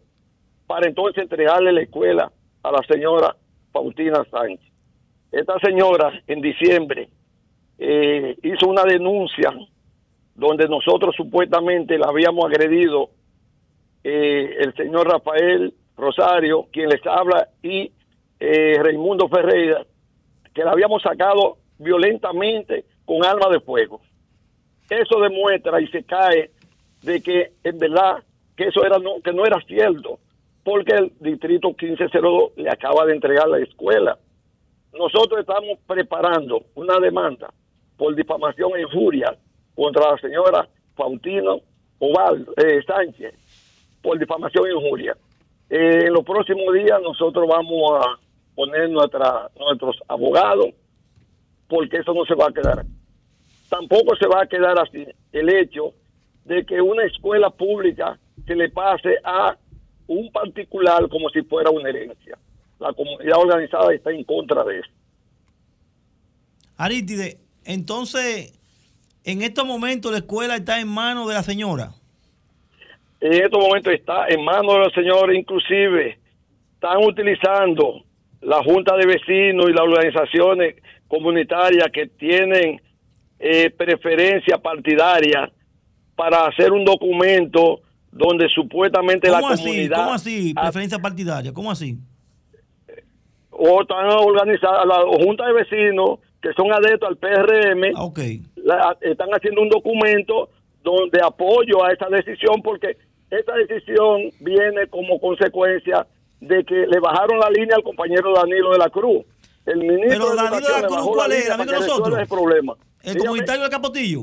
para 0.67 0.87
entonces 0.87 1.23
entregarle 1.23 1.73
la 1.73 1.83
escuela 1.83 2.33
a 2.63 2.73
la 2.73 2.81
señora 2.89 3.37
Faustina 3.73 4.25
Sánchez. 4.31 4.73
Esta 5.33 5.59
señora 5.59 6.13
en 6.27 6.41
diciembre 6.41 7.09
eh, 7.79 8.37
hizo 8.43 8.69
una 8.69 8.85
denuncia 8.85 9.53
donde 10.35 10.69
nosotros 10.69 11.15
supuestamente 11.17 11.99
la 11.99 12.07
habíamos 12.09 12.45
agredido 12.45 13.11
eh, 14.03 14.57
el 14.59 14.75
señor 14.75 15.09
Rafael 15.09 15.73
Rosario, 15.97 16.67
quien 16.73 16.89
les 16.89 17.05
habla, 17.07 17.49
y 17.63 17.91
eh, 18.41 18.79
Raimundo 18.83 19.29
Ferreira, 19.29 19.85
que 20.53 20.65
la 20.65 20.73
habíamos 20.73 21.03
sacado 21.03 21.59
violentamente 21.79 22.85
con 23.05 23.25
arma 23.25 23.49
de 23.51 23.61
fuego. 23.61 24.01
Eso 24.91 25.21
demuestra 25.21 25.81
y 25.81 25.87
se 25.89 26.03
cae 26.05 26.51
de 27.03 27.23
que 27.23 27.53
en 27.63 27.79
verdad 27.79 28.23
que 28.57 28.65
eso 28.65 28.85
era 28.85 28.99
no, 28.99 29.21
que 29.23 29.33
no 29.33 29.45
era 29.45 29.61
cierto, 29.67 30.19
porque 30.63 30.95
el 30.95 31.13
distrito 31.21 31.69
1502 31.69 32.53
le 32.57 32.71
acaba 32.71 33.05
de 33.07 33.15
entregar 33.15 33.49
la 33.49 33.59
escuela. 33.59 34.19
Nosotros 34.93 35.41
estamos 35.41 35.79
preparando 35.87 36.65
una 36.75 36.99
demanda 36.99 37.53
por 37.97 38.15
difamación 38.15 38.77
e 38.77 38.83
injuria 38.83 39.37
contra 39.75 40.13
la 40.13 40.19
señora 40.19 40.69
Faustino 40.97 41.61
Oval 41.99 42.47
eh, 42.57 42.81
Sánchez 42.87 43.35
por 44.03 44.19
difamación 44.19 44.67
e 44.67 44.73
injuria. 44.73 45.17
Eh, 45.71 46.07
en 46.07 46.13
los 46.13 46.25
próximos 46.25 46.73
días 46.75 47.01
nosotros 47.03 47.47
vamos 47.49 48.05
a 48.05 48.19
poner 48.55 48.91
nuestra, 48.91 49.51
nuestros 49.59 49.97
abogados 50.09 50.69
porque 51.69 51.99
eso 51.99 52.13
no 52.13 52.25
se 52.25 52.35
va 52.35 52.47
a 52.49 52.53
quedar 52.53 52.85
tampoco 53.75 54.15
se 54.17 54.29
va 54.29 54.43
a 54.43 54.47
quedar 54.47 54.79
así 54.79 55.05
el 55.33 55.49
hecho 55.49 55.95
de 56.45 56.65
que 56.65 56.81
una 56.81 57.05
escuela 57.05 57.51
pública 57.51 58.19
se 58.47 58.55
le 58.55 58.71
pase 58.71 59.17
a 59.25 59.57
un 60.07 60.31
particular 60.31 61.09
como 61.09 61.29
si 61.31 61.43
fuera 61.43 61.71
una 61.71 61.89
herencia. 61.89 62.39
La 62.79 62.93
comunidad 62.93 63.39
organizada 63.39 63.93
está 63.93 64.13
en 64.13 64.23
contra 64.25 64.63
de 64.65 64.79
eso. 64.79 64.91
Arítide, 66.77 67.39
entonces, 67.65 68.59
en 69.25 69.43
estos 69.43 69.65
momentos 69.67 70.13
la 70.13 70.19
escuela 70.19 70.57
está 70.57 70.81
en 70.81 70.89
manos 70.89 71.29
de 71.29 71.35
la 71.35 71.43
señora. 71.43 71.93
En 73.21 73.33
estos 73.33 73.59
momentos 73.59 73.93
está 73.93 74.27
en 74.29 74.45
manos 74.45 74.75
de 74.75 74.81
la 74.81 74.91
señora, 74.91 75.35
inclusive 75.35 76.19
están 76.75 77.03
utilizando 77.05 78.05
la 78.43 78.63
Junta 78.63 78.97
de 78.97 79.07
Vecinos 79.07 79.71
y 79.71 79.73
las 79.73 79.81
organizaciones 79.81 80.77
comunitarias 81.09 81.89
que 81.93 82.07
tienen 82.09 82.81
eh, 83.39 83.71
preferencia 83.71 84.59
partidaria 84.59 85.51
para 86.15 86.47
hacer 86.47 86.73
un 86.73 86.85
documento 86.85 87.81
donde 88.13 88.49
supuestamente 88.49 89.31
la 89.31 89.41
¿Cómo 89.41 89.53
así? 89.53 89.63
comunidad 89.63 89.97
¿Cómo 89.97 90.13
así? 90.13 90.55
Preferencia 90.55 90.99
partidaria. 90.99 91.53
¿Cómo 91.53 91.71
así? 91.71 91.99
o 93.57 93.83
están 93.83 94.07
organizadas 94.09 94.85
la 94.87 95.01
junta 95.25 95.47
de 95.47 95.53
vecinos 95.53 96.19
que 96.45 96.53
son 96.53 96.71
adeptos 96.73 97.09
al 97.09 97.17
PRM 97.17 97.93
Ah, 97.97 98.05
ok. 98.05 98.19
la- 98.57 98.97
están 99.01 99.31
haciendo 99.31 99.63
un 99.63 99.71
documento 99.71 100.51
donde 100.83 101.19
apoyo 101.25 101.83
a 101.83 101.91
esa 101.93 102.07
decisión 102.11 102.61
porque 102.63 102.99
esta 103.31 103.55
decisión 103.55 104.31
viene 104.41 104.87
como 104.91 105.19
consecuencia 105.19 106.07
de 106.43 106.63
que 106.65 106.75
le 106.87 107.01
bajaron 107.01 107.39
la 107.41 107.49
línea 107.49 107.77
al 107.77 107.83
compañero 107.83 108.35
Danilo 108.35 108.73
de 108.73 108.79
la 108.79 108.91
Cruz. 108.91 109.25
El 109.65 109.79
ministro 109.79 110.09
Pero 110.11 110.31
de 110.31 110.37
Danilo 110.37 110.51
de 110.51 110.59
Educación 110.59 110.83
la 110.83 110.89
Cruz, 110.89 111.15
¿cuál 111.17 111.33
es? 111.33 111.39
línea 111.39 111.55
¿El 111.55 111.61
amigo 111.61 111.73
de 111.73 111.87
nosotros? 111.89 112.19
el 112.19 112.29
problema. 112.29 112.75
El 113.03 113.13
Dígame, 113.15 113.27
comunitario 113.27 113.63
de 113.65 113.71
Capotillo. 113.71 114.23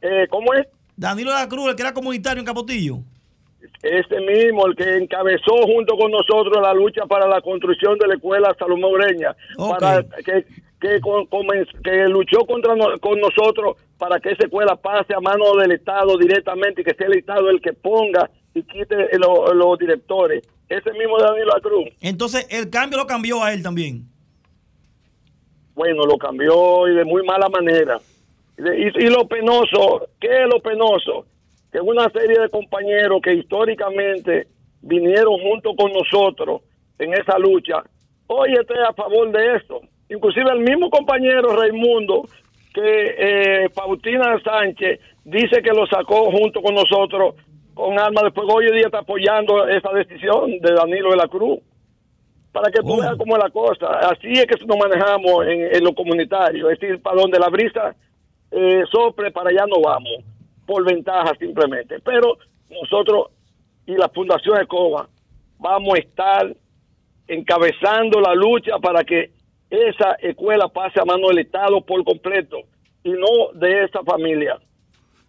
eh, 0.00 0.26
¿Cómo 0.30 0.54
es? 0.54 0.66
Danilo 0.96 1.30
de 1.32 1.38
la 1.38 1.48
Cruz, 1.48 1.68
el 1.68 1.76
que 1.76 1.82
era 1.82 1.92
comunitario 1.92 2.40
en 2.40 2.46
Capotillo. 2.46 2.96
Ese 3.82 4.20
mismo, 4.20 4.66
el 4.66 4.76
que 4.76 4.96
encabezó 4.96 5.56
junto 5.66 5.96
con 5.96 6.10
nosotros 6.10 6.56
la 6.62 6.72
lucha 6.74 7.06
para 7.06 7.26
la 7.28 7.40
construcción 7.40 7.98
de 7.98 8.08
la 8.08 8.14
escuela 8.14 8.54
Salomé 8.58 8.86
Ureña, 8.86 9.34
Ok. 9.58 9.78
para 9.78 10.02
que, 10.24 10.44
que, 10.80 11.00
con- 11.00 11.26
que 11.84 12.08
luchó 12.08 12.40
contra 12.46 12.74
no- 12.74 12.98
con 13.00 13.20
nosotros 13.20 13.76
para 13.98 14.18
que 14.18 14.30
esa 14.32 14.44
escuela 14.44 14.74
pase 14.76 15.14
a 15.14 15.20
mano 15.20 15.54
del 15.56 15.72
Estado 15.72 16.16
directamente 16.18 16.80
y 16.80 16.84
que 16.84 16.94
sea 16.94 17.06
el 17.06 17.18
Estado 17.18 17.50
el 17.50 17.60
que 17.60 17.72
ponga 17.72 18.28
y 18.54 18.62
quite 18.64 18.96
lo- 19.18 19.52
los 19.54 19.78
directores. 19.78 20.42
Ese 20.68 20.90
mismo 20.92 21.18
Danilo 21.18 21.52
Cruz, 21.62 21.88
Entonces, 22.00 22.46
el 22.50 22.70
cambio 22.70 22.98
lo 22.98 23.06
cambió 23.06 23.42
a 23.44 23.52
él 23.52 23.62
también. 23.62 24.06
bueno, 25.74 26.04
lo 26.04 26.16
cambió 26.18 26.86
y 26.88 26.94
de 26.94 27.04
muy 27.04 27.22
mala 27.24 27.48
manera. 27.48 27.98
Y- 28.58 29.04
y 29.04 29.08
lo 29.08 29.26
penoso, 29.26 30.08
¿qué 30.20 30.42
es 30.42 30.48
lo 30.48 30.60
penoso? 30.60 31.26
Que 31.72 31.80
una 31.80 32.08
serie 32.10 32.38
de 32.38 32.48
compañeros 32.50 33.20
que 33.22 33.34
históricamente 33.34 34.46
vinieron 34.82 35.40
junto 35.40 35.74
con 35.74 35.90
nosotros 35.92 36.60
en 36.98 37.14
esa 37.14 37.38
lucha, 37.38 37.82
hoy 38.26 38.52
esté 38.52 38.74
a 38.86 38.92
favor 38.92 39.32
de 39.32 39.56
esto. 39.56 39.80
Inclusive 40.10 40.50
el 40.52 40.60
mismo 40.60 40.90
compañero 40.90 41.56
Raimundo, 41.56 42.28
que 42.74 43.14
eh, 43.64 43.70
Pautina 43.74 44.38
Sánchez 44.44 45.00
dice 45.24 45.62
que 45.62 45.70
lo 45.70 45.86
sacó 45.86 46.30
junto 46.30 46.60
con 46.60 46.74
nosotros 46.74 47.34
con 47.74 47.98
armas 47.98 48.24
de 48.24 48.30
fuego, 48.32 48.54
hoy 48.54 48.70
día 48.70 48.86
está 48.86 48.98
apoyando 48.98 49.66
esa 49.66 49.90
decisión 49.92 50.58
de 50.60 50.74
Danilo 50.74 51.10
de 51.10 51.16
la 51.16 51.28
Cruz 51.28 51.58
para 52.52 52.70
que 52.70 52.80
tú 52.80 52.88
¿Cómo? 52.88 53.00
veas 53.00 53.16
cómo 53.16 53.36
es 53.36 53.42
la 53.42 53.50
cosa. 53.50 53.86
Así 54.10 54.30
es 54.32 54.44
que 54.46 54.64
nos 54.66 54.76
manejamos 54.76 55.46
en, 55.46 55.74
en 55.74 55.82
lo 55.84 55.94
comunitario, 55.94 56.68
es 56.68 56.78
decir, 56.78 57.00
para 57.00 57.16
donde 57.16 57.38
la 57.38 57.48
brisa 57.48 57.94
eh, 58.50 58.82
sopre, 58.90 59.30
para 59.30 59.48
allá 59.48 59.64
no 59.66 59.80
vamos, 59.82 60.22
por 60.66 60.84
ventaja 60.84 61.32
simplemente. 61.38 62.00
Pero 62.04 62.38
nosotros 62.70 63.26
y 63.86 63.94
la 63.94 64.08
Fundación 64.08 64.60
ECOBA 64.60 65.08
vamos 65.58 65.94
a 65.94 65.98
estar 65.98 66.56
encabezando 67.28 68.20
la 68.20 68.34
lucha 68.34 68.78
para 68.78 69.04
que 69.04 69.30
esa 69.70 70.12
escuela 70.20 70.68
pase 70.68 71.00
a 71.00 71.04
mano 71.04 71.28
del 71.28 71.38
Estado 71.38 71.80
por 71.80 72.04
completo 72.04 72.58
y 73.02 73.10
no 73.10 73.58
de 73.58 73.84
esa 73.84 74.02
familia. 74.02 74.58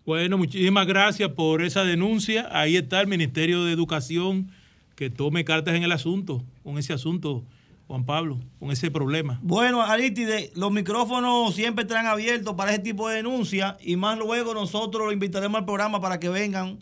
Bueno, 0.06 0.38
muchísimas 0.38 0.86
gracias 0.86 1.30
por 1.30 1.62
esa 1.62 1.86
denuncia. 1.86 2.50
Ahí 2.52 2.76
está 2.76 3.00
el 3.00 3.08
Ministerio 3.08 3.64
de 3.64 3.72
Educación 3.72 4.50
que 4.96 5.10
tome 5.10 5.46
cartas 5.46 5.76
en 5.76 5.84
el 5.84 5.92
asunto, 5.92 6.44
con 6.64 6.78
ese 6.78 6.94
asunto, 6.94 7.44
Juan 7.88 8.06
Pablo, 8.06 8.40
con 8.60 8.72
ese 8.72 8.90
problema. 8.90 9.40
Bueno, 9.44 9.82
Aristide, 9.82 10.52
los 10.56 10.72
micrófonos 10.72 11.54
siempre 11.54 11.84
están 11.84 12.06
abiertos 12.08 12.56
para 12.56 12.72
ese 12.72 12.82
tipo 12.82 13.10
de 13.10 13.18
denuncias 13.18 13.76
y 13.82 13.96
más 13.98 14.18
luego 14.18 14.54
nosotros 14.54 15.06
lo 15.06 15.12
invitaremos 15.12 15.60
al 15.60 15.66
programa 15.66 16.00
para 16.02 16.20
que 16.20 16.30
vengan. 16.30 16.80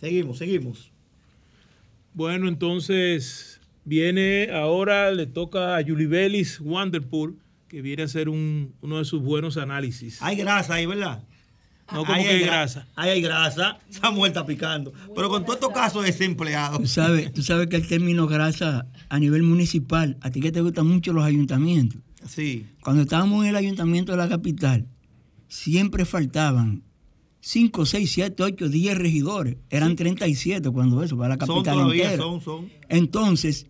Seguimos, 0.00 0.38
seguimos. 0.38 0.90
Bueno, 2.14 2.48
entonces 2.48 3.60
viene 3.84 4.50
ahora, 4.52 5.10
le 5.10 5.26
toca 5.26 5.76
a 5.76 5.80
Yulibelis 5.80 6.60
Wanderpool, 6.60 7.38
que 7.68 7.82
viene 7.82 8.02
a 8.02 8.06
hacer 8.06 8.28
un- 8.28 8.74
uno 8.80 8.98
de 8.98 9.04
sus 9.04 9.22
buenos 9.22 9.56
análisis. 9.56 10.22
Hay 10.22 10.36
grasa 10.36 10.74
ahí, 10.74 10.86
¿verdad? 10.86 11.22
No 11.92 12.04
como 12.04 12.12
Ahí 12.14 12.22
que 12.24 12.28
hay 12.28 12.34
hay 12.36 12.42
gra- 12.42 12.46
grasa. 12.46 12.86
Ahí 12.96 13.10
hay 13.10 13.22
grasa. 13.22 13.78
Samuel 13.88 14.30
está 14.30 14.44
picando. 14.44 14.92
Pero 15.14 15.28
con 15.30 15.42
todos 15.44 15.54
estos 15.56 15.72
casos 15.72 16.02
de 16.02 16.08
desempleados. 16.12 16.78
Tú 16.80 16.86
sabes, 16.86 17.32
tú 17.32 17.42
sabes 17.42 17.68
que 17.68 17.76
el 17.76 17.88
término 17.88 18.26
grasa 18.26 18.86
a 19.08 19.18
nivel 19.18 19.42
municipal, 19.42 20.16
a 20.20 20.30
ti 20.30 20.40
que 20.40 20.52
te 20.52 20.60
gustan 20.60 20.86
mucho 20.86 21.12
los 21.14 21.24
ayuntamientos, 21.24 22.00
Sí. 22.26 22.66
cuando 22.82 23.02
estábamos 23.02 23.42
en 23.44 23.50
el 23.50 23.56
ayuntamiento 23.56 24.12
de 24.12 24.18
la 24.18 24.28
capital, 24.28 24.86
siempre 25.48 26.04
faltaban 26.04 26.82
5, 27.40 27.86
6, 27.86 28.10
7, 28.12 28.42
8, 28.42 28.68
10 28.68 28.98
regidores. 28.98 29.56
Eran 29.70 29.96
37 29.96 30.70
cuando 30.70 31.02
eso, 31.02 31.16
para 31.16 31.36
la 31.36 31.46
Son 31.46 31.56
capital 31.56 31.74
todavía, 31.74 32.04
entera. 32.04 32.22
son, 32.22 32.40
son. 32.42 32.68
Entonces, 32.88 33.66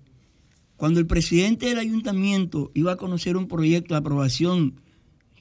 cuando 0.77 0.99
el 0.99 1.07
presidente 1.07 1.67
del 1.67 1.79
ayuntamiento 1.79 2.71
iba 2.75 2.93
a 2.93 2.97
conocer 2.97 3.37
un 3.37 3.47
proyecto 3.47 3.95
de 3.95 3.99
aprobación 3.99 4.81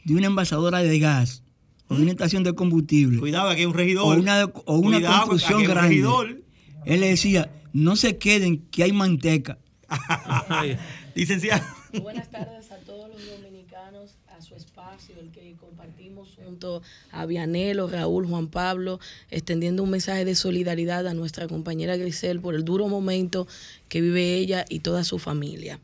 de 0.06 0.16
una 0.16 0.28
envasadora 0.28 0.80
de 0.80 1.00
gas 1.00 1.44
o 1.90 1.96
una 1.96 2.12
estación 2.12 2.44
de 2.44 2.54
combustible 2.54 3.20
Cuidado, 3.20 3.50
aquí 3.50 3.62
hay 3.62 3.66
un 3.66 3.74
regidor. 3.74 4.18
o 4.18 4.20
una, 4.20 4.46
o 4.46 4.78
una 4.78 4.98
Cuidado, 4.98 5.28
construcción 5.28 5.62
un 5.62 5.68
grande, 5.68 5.90
regidor. 5.90 6.42
él 6.86 7.00
le 7.00 7.08
decía, 7.10 7.52
no 7.74 7.96
se 7.96 8.18
queden, 8.18 8.60
que 8.72 8.84
hay 8.84 8.92
manteca. 8.92 9.58
Licenciado. 11.16 11.64
Buenas 12.02 12.30
tardes 12.30 12.72
a 12.72 12.78
todos 12.80 13.10
los 13.10 13.26
dominicanos, 13.40 14.16
a 14.38 14.42
su 14.42 14.56
espacio, 14.56 15.16
el 15.20 15.32
que 15.32 15.56
compartimos 15.60 16.30
junto 16.44 16.82
a 17.12 17.26
Vianelo, 17.26 17.88
Raúl, 17.88 18.28
Juan 18.28 18.48
Pablo, 18.50 19.00
extendiendo 19.32 19.84
un 19.84 19.90
mensaje 19.90 20.26
de 20.26 20.36
solidaridad 20.36 21.08
a 21.08 21.14
nuestra 21.14 21.48
compañera 21.48 21.98
Grisel 21.98 22.40
por 22.42 22.54
el 22.56 22.64
duro 22.66 22.88
momento 22.88 23.48
que 23.90 24.02
vive 24.02 24.36
ella 24.36 24.66
y 24.70 24.80
toda 24.80 25.04
su 25.04 25.18
familia. 25.20 25.80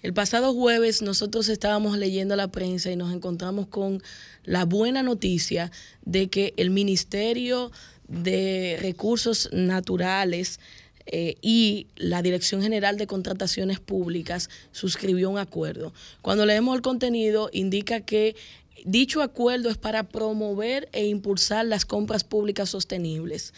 El 0.00 0.14
pasado 0.14 0.54
jueves 0.54 1.02
nosotros 1.02 1.48
estábamos 1.48 1.98
leyendo 1.98 2.36
la 2.36 2.48
prensa 2.48 2.90
y 2.90 2.96
nos 2.96 3.12
encontramos 3.12 3.66
con 3.66 4.00
la 4.44 4.64
buena 4.64 5.02
noticia 5.02 5.72
de 6.04 6.28
que 6.28 6.54
el 6.56 6.70
Ministerio 6.70 7.72
de 8.06 8.78
Recursos 8.80 9.48
Naturales 9.52 10.60
eh, 11.06 11.34
y 11.42 11.88
la 11.96 12.22
Dirección 12.22 12.62
General 12.62 12.96
de 12.96 13.08
Contrataciones 13.08 13.80
Públicas 13.80 14.50
suscribió 14.70 15.30
un 15.30 15.38
acuerdo. 15.38 15.92
Cuando 16.22 16.46
leemos 16.46 16.76
el 16.76 16.82
contenido, 16.82 17.50
indica 17.52 18.00
que 18.00 18.36
dicho 18.84 19.20
acuerdo 19.20 19.68
es 19.68 19.78
para 19.78 20.04
promover 20.04 20.88
e 20.92 21.06
impulsar 21.06 21.66
las 21.66 21.84
compras 21.84 22.22
públicas 22.22 22.70
sostenibles. 22.70 23.52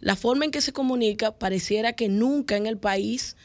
La 0.00 0.16
forma 0.16 0.44
en 0.44 0.50
que 0.50 0.60
se 0.60 0.74
comunica 0.74 1.38
pareciera 1.38 1.94
que 1.94 2.10
nunca 2.10 2.58
en 2.58 2.66
el 2.66 2.76
país 2.76 3.36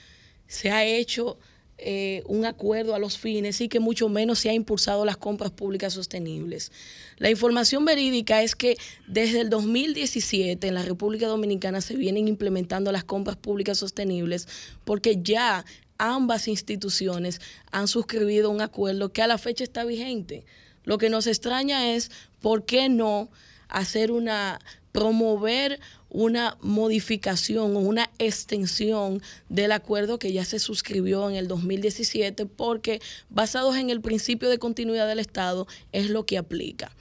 se 0.47 0.71
ha 0.71 0.83
hecho 0.83 1.37
eh, 1.85 2.23
un 2.27 2.45
acuerdo 2.45 2.95
a 2.95 2.99
los 2.99 3.17
fines 3.17 3.59
y 3.59 3.67
que 3.67 3.81
mucho 3.81 4.07
menos 4.07 4.39
se 4.39 4.49
ha 4.49 4.53
impulsado 4.53 5.03
las 5.03 5.17
compras 5.17 5.51
públicas 5.51 5.91
sostenibles. 5.91 6.71
La 7.17 7.29
información 7.29 7.83
verídica 7.83 8.41
es 8.41 8.55
que 8.55 8.77
desde 9.05 9.41
el 9.41 9.49
2017 9.49 10.65
en 10.65 10.75
la 10.75 10.83
República 10.83 11.27
Dominicana 11.27 11.81
se 11.81 11.97
vienen 11.97 12.29
implementando 12.29 12.93
las 12.93 13.03
compras 13.03 13.35
públicas 13.35 13.79
sostenibles 13.79 14.47
porque 14.85 15.19
ya 15.21 15.65
ambas 15.97 16.47
instituciones 16.47 17.41
han 17.71 17.89
suscribido 17.89 18.49
un 18.49 18.61
acuerdo 18.61 19.11
que 19.11 19.21
a 19.21 19.27
la 19.27 19.37
fecha 19.37 19.65
está 19.65 19.83
vigente. 19.83 20.45
Lo 20.85 20.97
que 20.97 21.09
nos 21.09 21.27
extraña 21.27 21.95
es 21.95 22.11
por 22.39 22.63
qué 22.65 22.87
no 22.87 23.29
hacer 23.67 24.09
una 24.09 24.61
promover 24.93 25.81
una 26.13 26.57
modificación 26.61 27.75
o 27.75 27.79
una 27.79 28.09
extensión 28.19 29.21
del 29.49 29.73
acuerdo 29.73 30.19
que 30.19 30.31
ya 30.31 30.45
se 30.45 30.59
suscribió 30.59 31.29
en 31.29 31.35
el 31.35 31.47
2017 31.47 32.45
porque 32.45 33.01
basados 33.29 33.75
en 33.75 33.89
el 33.89 33.99
principio 33.99 34.49
de 34.49 34.59
continuidad 34.59 35.07
del 35.07 35.19
Estado 35.19 35.67
es 35.91 36.09
lo 36.09 36.25
que 36.25 36.37
aplica. 36.37 36.91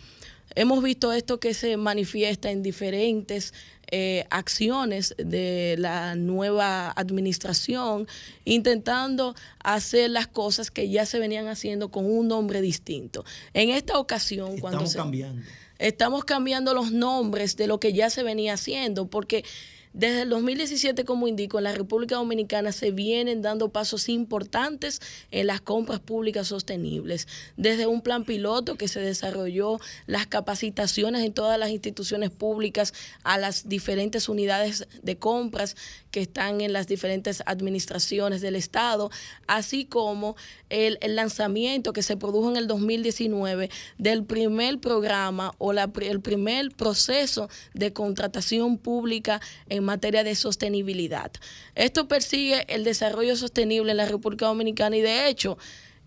Hemos 0.55 0.83
visto 0.83 1.13
esto 1.13 1.41
que 1.41 1.55
se 1.55 1.77
manifiesta 1.77 2.51
en 2.51 2.63
diferentes 2.63 3.55
eh, 3.91 4.25
acciones 4.31 5.15
de 5.19 5.77
la 5.79 6.15
nueva 6.15 6.91
administración, 6.91 8.07
intentando 8.45 9.35
hacer 9.63 10.11
las 10.11 10.29
cosas 10.29 10.71
que 10.71 10.89
ya 10.89 11.05
se 11.05 11.19
venían 11.19 11.47
haciendo 11.47 11.91
con 11.91 12.07
un 12.07 12.29
nombre 12.29 12.63
distinto. 12.63 13.25
En 13.53 13.69
esta 13.69 13.99
ocasión, 13.99 14.59
cuando 14.59 14.87
se, 14.87 14.97
cambiando. 14.97 15.43
Estamos 15.83 16.25
cambiando 16.25 16.75
los 16.75 16.93
nombres 16.93 17.57
de 17.57 17.67
lo 17.67 17.81
que 17.81 17.93
ya 17.93 18.09
se 18.11 18.23
venía 18.23 18.55
haciendo, 18.55 19.07
porque 19.07 19.45
Desde 19.93 20.23
el 20.23 20.31
2017, 20.31 21.05
como 21.05 21.29
indico, 21.29 21.59
en 21.59 21.65
la 21.65 21.73
República 21.73 22.15
Dominicana 22.15 22.73
se 22.73 22.93
vienen 22.93 23.43
dando 23.43 23.69
pasos 23.69 24.09
importantes 24.09 25.01
en 25.31 25.47
las 25.47 25.61
compras 25.61 26.01
públicas 26.01 26.49
sostenibles. 26.49 27.29
Desde 27.59 27.87
un 27.87 28.01
plan 28.01 28.25
piloto 28.25 28.77
que 28.77 28.89
se 28.89 29.01
desarrolló, 29.01 29.79
las 30.07 30.27
capacitaciones 30.27 31.25
en 31.25 31.35
todas 31.35 31.59
las 31.59 31.71
instituciones 31.71 32.31
públicas 32.31 32.95
a 33.23 33.37
las 33.37 33.69
diferentes 33.69 34.31
unidades 34.31 34.89
de 35.03 35.19
compras 35.19 35.77
que 36.11 36.21
están 36.21 36.61
en 36.61 36.73
las 36.73 36.87
diferentes 36.87 37.43
administraciones 37.47 38.41
del 38.41 38.55
Estado, 38.55 39.11
así 39.47 39.85
como 39.85 40.37
el, 40.69 40.99
lanzamiento 41.03 41.93
que 41.93 42.03
se 42.03 42.17
produjo 42.17 42.51
en 42.51 42.57
el 42.57 42.67
2019 42.67 43.71
del 43.99 44.25
primer 44.25 44.79
programa 44.79 45.53
o 45.59 45.73
el 45.73 46.21
primer 46.21 46.71
proceso 46.71 47.49
de 47.75 47.93
contratación 47.93 48.79
pública 48.79 49.41
en 49.69 49.82
materia 49.83 50.25
de 50.25 50.35
sostenibilidad. 50.35 51.33
Esto 51.75 52.09
persigue 52.09 52.65
el 52.69 52.85
desarrollo 52.85 53.37
sostenible 53.37 53.91
en 53.91 53.97
la 53.99 54.07
República 54.07 54.47
Dominicana 54.47 54.97
y 54.97 55.03
de 55.03 55.29
hecho 55.29 55.59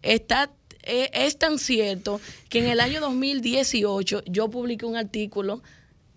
está 0.01 0.51
e, 0.83 1.09
es 1.13 1.37
tan 1.37 1.57
cierto 1.57 2.21
que 2.49 2.59
en 2.59 2.67
el 2.67 2.79
año 2.79 3.01
2018 3.01 4.23
yo 4.25 4.49
publiqué 4.49 4.85
un 4.85 4.95
artículo 4.95 5.61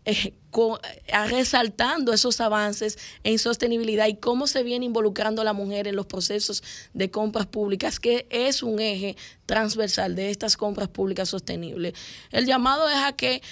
eh, 0.05 0.33
resaltando 1.29 2.15
esos 2.15 2.41
avances 2.41 2.99
en 3.25 3.39
sostenibilidad 3.39 4.07
y 4.07 4.17
cómo 4.17 4.47
se 4.47 4.63
viene 4.63 4.87
involucrando 4.87 5.45
la 5.45 5.53
mujer 5.53 5.87
en 5.87 5.97
los 5.97 6.07
procesos 6.07 6.63
de 6.95 7.11
compras 7.11 7.47
públicas, 7.47 8.01
que 8.01 8.27
es 8.31 8.63
un 8.63 8.81
eje 8.81 9.17
transversal 9.45 10.15
de 10.15 10.31
estas 10.31 10.57
compras 10.57 10.89
públicas 10.89 11.29
sostenibles. 11.29 11.93
El 12.31 12.47
llamado 12.47 12.89
es 12.89 12.97
a 12.97 13.13
que 13.13 13.43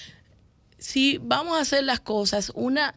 si 0.79 1.19
vamos 1.19 1.59
a 1.59 1.61
hacer 1.61 1.85
las 1.85 2.01
cosas, 2.01 2.51
una 2.55 2.95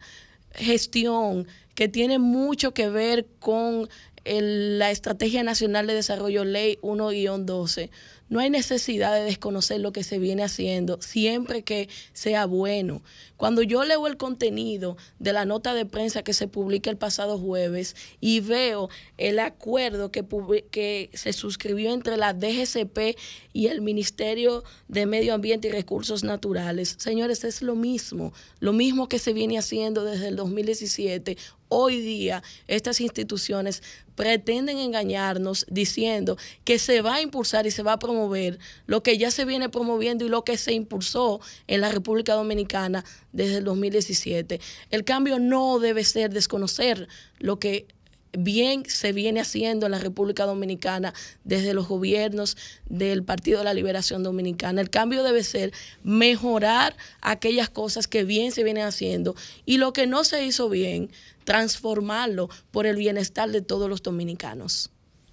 gestión 0.60 1.48
que 1.76 1.88
tiene 1.88 2.20
mucho 2.20 2.74
que 2.74 2.90
ver 2.90 3.26
con 3.40 3.90
la 4.26 4.92
Estrategia 4.92 5.44
Nacional 5.44 5.88
de 5.88 5.94
Desarrollo 5.96 6.44
Ley 6.44 6.78
1-12, 6.82 7.90
no 8.30 8.40
hay 8.40 8.50
necesidad 8.50 9.14
de 9.14 9.24
desconocer 9.24 9.80
lo 9.82 9.92
que 9.92 10.04
se 10.04 10.20
viene 10.20 10.44
haciendo, 10.44 11.02
siempre 11.02 11.64
que 11.64 11.90
sea 12.14 12.46
bueno. 12.46 13.02
Cuando 13.38 13.62
yo 13.64 13.84
leo 13.84 14.08
el 14.08 14.18
contenido 14.18 14.98
de 15.18 15.34
la 15.34 15.46
nota 15.46 15.74
de 15.74 15.86
prensa 15.86 16.24
que 16.24 16.34
se 16.34 16.48
publica 16.48 16.90
el 16.90 16.98
pasado 16.98 17.38
jueves 17.38 17.96
y 18.20 18.40
veo 18.40 18.90
el 19.18 19.40
acuerdo 19.40 20.12
que, 20.12 21.10
se 21.14 21.34
suscribió 21.34 21.94
entre 21.94 22.18
la 22.18 22.34
DGCP 22.34 23.18
y 23.54 23.68
el 23.68 23.82
Ministerio 23.82 24.64
de 24.88 25.06
Medio 25.06 25.34
Ambiente 25.34 25.70
y 25.70 25.72
Recursos 25.72 26.24
Naturales, 26.24 26.96
señores, 27.00 27.44
es 27.44 27.62
lo 27.62 27.76
mismo, 27.76 28.34
lo 28.60 28.74
mismo 28.74 29.08
que 29.08 29.20
se 29.20 29.34
viene 29.34 29.58
haciendo 29.58 30.04
desde 30.04 30.28
el 30.28 30.36
2017 30.36 31.38
hoy 31.70 32.02
día 32.02 32.44
estas 32.68 33.00
instituciones 33.00 33.82
pretenden 34.16 34.78
engañarnos 34.80 35.66
diciendo 35.70 36.38
que 36.66 36.78
se 36.78 37.02
va 37.02 37.16
a 37.16 37.22
impulsar 37.22 37.66
y 37.66 37.72
se 37.72 37.84
va 37.84 37.94
a 37.94 38.00
promover 38.00 38.60
lo 38.86 39.02
que 39.02 39.18
ya 39.18 39.32
se 39.32 39.46
viene 39.46 39.70
promoviendo 39.70 40.26
y 40.26 40.30
lo 40.30 40.44
que 40.44 40.58
se 40.58 40.74
impulsó 40.74 41.40
en 41.68 41.82
la 41.82 41.90
República 41.90 42.34
Dominicana 42.34 43.06
desde 43.32 43.58
el 43.58 43.64
2017. 43.64 44.60
El 44.92 45.06
cambio 45.06 45.40
no 45.40 45.80
debe 45.80 46.04
ser 46.04 46.32
desconocer 46.32 47.08
lo 47.38 47.60
que 47.60 47.88
bien 48.38 48.84
se 48.88 49.14
viene 49.14 49.40
haciendo 49.40 49.86
en 49.86 49.92
la 49.92 50.00
República 50.00 50.46
Dominicana 50.46 51.14
desde 51.44 51.74
los 51.74 51.88
gobiernos 51.88 52.58
del 52.88 53.24
Partido 53.24 53.60
de 53.60 53.66
la 53.66 53.74
Liberación 53.74 54.24
Dominicana. 54.24 54.82
El 54.82 54.90
cambio 54.90 55.24
debe 55.24 55.44
ser 55.44 55.72
mejorar 56.04 56.96
aquellas 57.22 57.70
cosas 57.70 58.08
que 58.08 58.24
bien 58.24 58.52
se 58.52 58.64
vienen 58.64 58.84
haciendo 58.84 59.36
y 59.66 59.78
lo 59.78 59.94
que 59.94 60.08
no 60.08 60.24
se 60.24 60.46
hizo 60.46 60.70
bien, 60.70 61.10
transformarlo 61.44 62.50
por 62.72 62.86
el 62.86 62.96
bienestar 62.96 63.50
de 63.50 63.62
todos 63.62 63.90
los 63.90 64.04
dominicanos. 64.04 64.92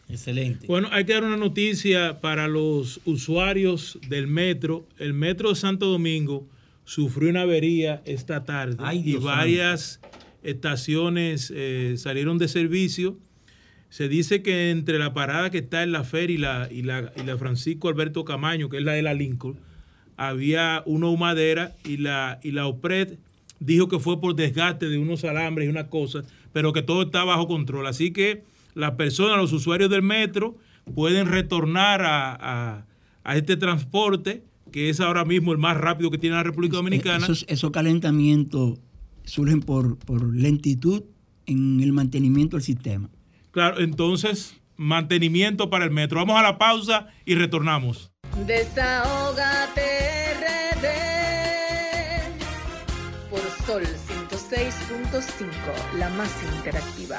Excelente. 0.09 0.67
Bueno, 0.67 0.89
hay 0.93 1.05
que 1.05 1.15
dar 1.15 1.25
una 1.25 1.37
noticia 1.37 2.21
para 2.21 2.47
los 2.47 3.01
usuarios 3.05 3.99
del 4.09 4.29
metro. 4.29 4.87
El 4.99 5.15
metro 5.15 5.49
de 5.51 5.57
Santo 5.57 5.87
Domingo 5.87 6.47
sufrió 6.85 7.31
una 7.31 7.43
avería 7.43 8.03
esta 8.05 8.45
tarde 8.45 8.77
y 8.95 9.17
varias 9.17 10.01
estaciones 10.47 11.53
eh, 11.55 11.95
salieron 11.99 12.39
de 12.39 12.49
servicio. 12.49 13.19
Se 13.89 14.09
dice 14.09 14.43
que 14.43 14.71
entre 14.71 14.99
la 14.99 15.15
parada 15.15 15.51
que 15.51 15.59
está 15.59 15.83
en 15.83 15.93
la 15.93 16.05
feria 16.05 16.35
y 16.35 16.39
la, 16.39 16.69
y 16.71 16.83
la, 16.83 17.13
y 17.17 17.23
la 17.25 17.37
Francisco 17.37 17.89
Alberto 17.89 18.25
Camaño, 18.25 18.69
que 18.69 18.79
es 18.79 18.83
la 18.83 18.93
de 18.93 19.03
la 19.03 19.15
Lincoln, 19.15 19.59
había 20.17 20.83
una 20.87 21.09
humadera 21.09 21.77
y 21.85 21.99
la, 21.99 22.41
y 22.43 22.53
la 22.53 22.67
OPRED 22.67 23.19
dijo 23.61 23.89
que 23.89 23.99
fue 23.99 24.21
por 24.21 24.35
desgaste 24.35 24.89
de 24.89 24.99
unos 24.99 25.25
alambres 25.25 25.67
y 25.67 25.71
una 25.71 25.89
cosa, 25.89 26.23
pero 26.53 26.73
que 26.73 26.83
todo 26.83 27.03
está 27.03 27.25
bajo 27.25 27.47
control. 27.47 27.87
Así 27.87 28.13
que 28.13 28.45
las 28.75 28.93
personas, 28.93 29.37
los 29.37 29.53
usuarios 29.53 29.91
del 29.91 30.03
metro, 30.03 30.57
pueden 30.95 31.27
retornar 31.27 32.03
a, 32.05 32.87
este 33.35 33.57
transporte, 33.57 34.45
que 34.71 34.89
es 34.89 35.01
ahora 35.01 35.25
mismo 35.25 35.53
el 35.53 35.59
más 35.59 35.77
rápido 35.77 36.11
que 36.11 36.19
tiene 36.19 36.37
la 36.37 36.45
República 36.45 36.77
Dominicana. 36.77 37.27
Esos, 37.27 37.71
calentamientos 37.73 38.79
surgen 39.27 39.61
por, 39.61 39.99
por 39.99 40.35
lentitud 40.35 41.03
en 41.45 41.81
el 41.81 41.93
mantenimiento 41.93 42.57
del 42.57 42.65
sistema. 42.65 43.11
Claro, 43.51 43.81
entonces, 43.81 44.57
mantenimiento 44.77 45.69
para 45.71 45.85
el 45.85 45.91
metro. 45.91 46.19
Vamos 46.19 46.39
a 46.39 46.43
la 46.43 46.59
pausa 46.59 47.09
y 47.25 47.35
retornamos. 47.35 48.13
Desahógate 48.47 50.07
por 53.31 53.41
Sol 53.67 53.83
106.5, 54.31 55.99
la 55.99 56.09
más 56.11 56.31
interactiva. 56.57 57.19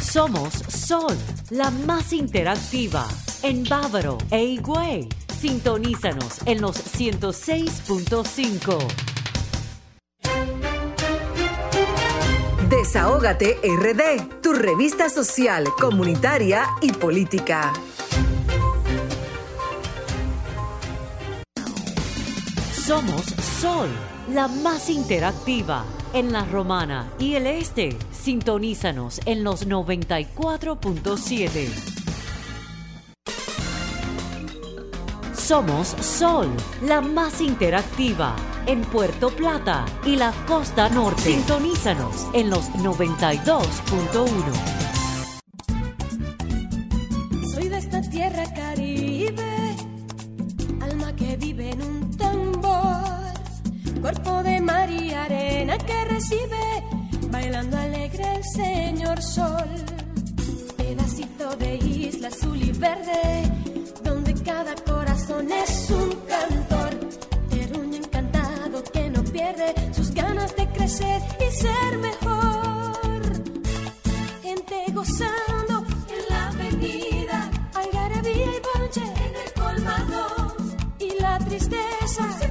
Somos 0.00 0.54
Sol, 0.54 1.16
la 1.50 1.70
más 1.70 2.12
interactiva. 2.12 3.08
En 3.42 3.64
Bávaro 3.64 4.18
e 4.30 4.44
Higüey. 4.44 5.08
Sintonízanos 5.38 6.38
en 6.46 6.60
los 6.60 6.76
106.5. 6.96 9.13
Desahógate 12.68 13.58
RD, 13.62 14.40
tu 14.40 14.52
revista 14.54 15.10
social, 15.10 15.68
comunitaria 15.78 16.64
y 16.80 16.92
política. 16.92 17.74
Somos 22.72 23.26
Sol, 23.60 23.90
la 24.32 24.48
más 24.48 24.88
interactiva 24.88 25.84
en 26.14 26.32
la 26.32 26.46
Romana 26.46 27.12
y 27.18 27.34
el 27.34 27.46
Este. 27.46 27.98
Sintonízanos 28.12 29.20
en 29.26 29.44
los 29.44 29.68
94.7. 29.68 31.68
Somos 35.34 35.88
Sol, 35.88 36.48
la 36.80 37.02
más 37.02 37.42
interactiva 37.42 38.34
en 38.66 38.82
Puerto 38.82 39.30
Plata 39.30 39.84
y 40.04 40.16
la 40.16 40.32
costa 40.46 40.88
norte. 40.88 41.22
Sintonízanos 41.22 42.26
en 42.32 42.50
los 42.50 42.70
92.1. 42.72 44.84
cuerpo 54.04 54.42
de 54.42 54.60
mar 54.60 54.90
y 54.90 55.14
arena 55.14 55.78
que 55.78 56.04
recibe, 56.04 56.84
bailando 57.30 57.78
alegre 57.78 58.36
el 58.36 58.44
señor 58.44 59.22
sol. 59.22 59.66
Pedacito 60.76 61.56
de 61.56 61.76
isla 61.76 62.28
azul 62.28 62.62
y 62.62 62.70
verde, 62.72 63.50
donde 64.02 64.34
cada 64.42 64.74
corazón 64.74 65.50
es 65.50 65.88
un 65.88 66.10
cantor. 66.28 66.73
Sus 69.92 70.10
ganas 70.14 70.56
de 70.56 70.66
crecer 70.68 71.20
y 71.38 71.52
ser 71.52 71.98
mejor. 71.98 73.22
Gente 74.42 74.86
gozando 74.92 75.84
en 76.08 76.22
la 76.30 76.48
avenida, 76.48 77.50
algarabía 77.74 78.46
y 78.46 78.60
bonche 78.72 79.02
en 79.02 79.34
el 79.44 79.52
colmado. 79.52 80.56
Y 80.98 81.20
la 81.20 81.38
tristeza 81.40 82.43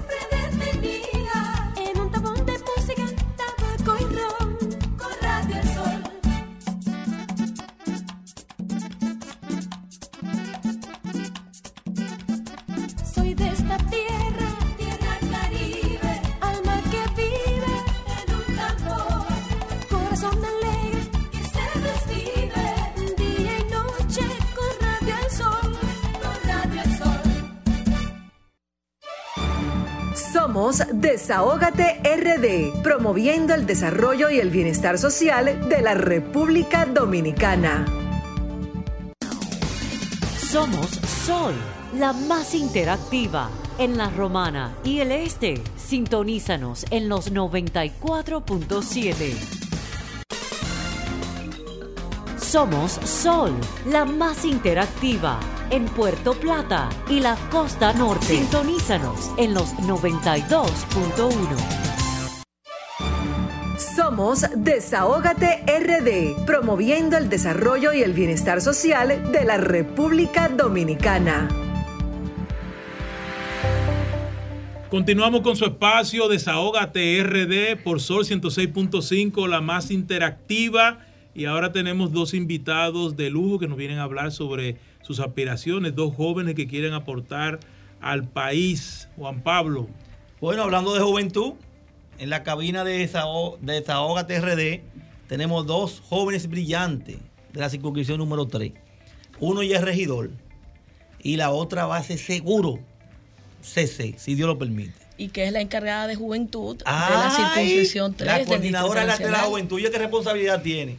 Somos 30.74 30.88
Desahógate 30.94 32.02
RD, 32.04 32.82
promoviendo 32.82 33.54
el 33.54 33.68
desarrollo 33.68 34.32
y 34.32 34.40
el 34.40 34.50
bienestar 34.50 34.98
social 34.98 35.70
de 35.70 35.82
la 35.82 35.94
República 35.94 36.86
Dominicana. 36.86 37.86
Somos 40.38 40.88
Sol, 41.26 41.54
la 42.00 42.14
más 42.14 42.56
interactiva 42.56 43.50
en 43.78 43.98
la 43.98 44.10
Romana 44.10 44.74
y 44.84 45.00
el 45.00 45.12
Este. 45.12 45.62
Sintonízanos 45.78 46.86
en 46.90 47.10
los 47.10 47.32
94.7. 47.32 49.36
Somos 52.40 52.94
Sol, 52.94 53.54
la 53.86 54.06
más 54.06 54.46
interactiva 54.46 55.40
en 55.74 55.86
Puerto 55.86 56.36
Plata 56.36 56.90
y 57.10 57.20
la 57.20 57.36
costa 57.50 57.94
norte. 57.94 58.28
Sintonízanos 58.28 59.32
en 59.38 59.56
los 59.56 59.74
92.1. 59.78 61.34
Somos 63.96 64.46
Desahógate 64.56 65.64
RD, 65.66 66.46
promoviendo 66.46 67.18
el 67.18 67.28
desarrollo 67.28 67.92
y 67.92 68.04
el 68.04 68.14
bienestar 68.14 68.62
social 68.62 69.32
de 69.32 69.46
la 69.46 69.58
República 69.58 70.48
Dominicana. 70.48 71.50
Continuamos 74.92 75.42
con 75.42 75.56
su 75.56 75.66
espacio 75.66 76.28
Desahógate 76.28 77.24
RD 77.24 77.82
por 77.84 78.00
Sol 78.00 78.26
106.5, 78.26 79.48
la 79.48 79.60
más 79.60 79.90
interactiva. 79.90 81.00
Y 81.34 81.46
ahora 81.46 81.72
tenemos 81.72 82.12
dos 82.12 82.36
invitados 82.36 83.18
de 83.18 83.32
lujo 83.32 83.58
que 83.58 83.68
nos 83.68 83.76
vienen 83.76 83.98
a 83.98 84.04
hablar 84.04 84.32
sobre 84.32 84.78
sus 85.04 85.20
aspiraciones, 85.20 85.94
dos 85.94 86.16
jóvenes 86.16 86.56
que 86.56 86.68
quieren 86.68 86.94
aportar 86.94 87.60
al 88.02 88.28
país. 88.28 89.08
Juan 89.16 89.44
Pablo. 89.44 89.88
Bueno, 90.42 90.64
hablando 90.64 90.94
de 90.94 91.02
juventud, 91.02 91.54
en 92.18 92.30
la 92.30 92.44
cabina 92.44 92.84
de, 92.84 92.98
Desaho 92.98 93.58
de 93.62 93.74
Desahógate 93.74 94.40
RD 94.40 94.82
tenemos 95.28 95.66
dos 95.66 96.02
jóvenes 96.10 96.50
brillantes 96.50 97.18
de 97.52 97.60
la 97.60 97.70
circunscripción 97.70 98.18
número 98.18 98.48
3. 98.48 98.72
Uno 99.40 99.64
ya 99.64 99.78
es 99.78 99.84
regidor 99.84 100.32
y 101.22 101.38
la 101.38 101.52
otra 101.52 101.86
va 101.86 101.98
a 101.98 102.04
ser 102.04 102.18
seguro 102.18 102.80
CC, 103.62 104.16
si 104.18 104.36
Dios 104.36 104.48
lo 104.48 104.58
permite. 104.58 104.94
Y 105.18 105.30
que 105.30 105.46
es 105.46 105.54
la 105.54 105.62
encargada 105.62 106.08
de 106.08 106.16
juventud 106.16 106.78
de 106.78 106.84
la 106.86 107.32
circunscripción 107.36 108.14
3. 108.14 108.28
La 108.28 108.46
coordinadora 108.46 109.02
de 109.02 109.08
la, 109.08 109.18
de 109.18 109.32
la 109.32 109.40
juventud, 109.40 109.80
¿y 109.80 109.84
qué 109.84 109.98
responsabilidad 109.98 110.62
tiene? 110.62 110.98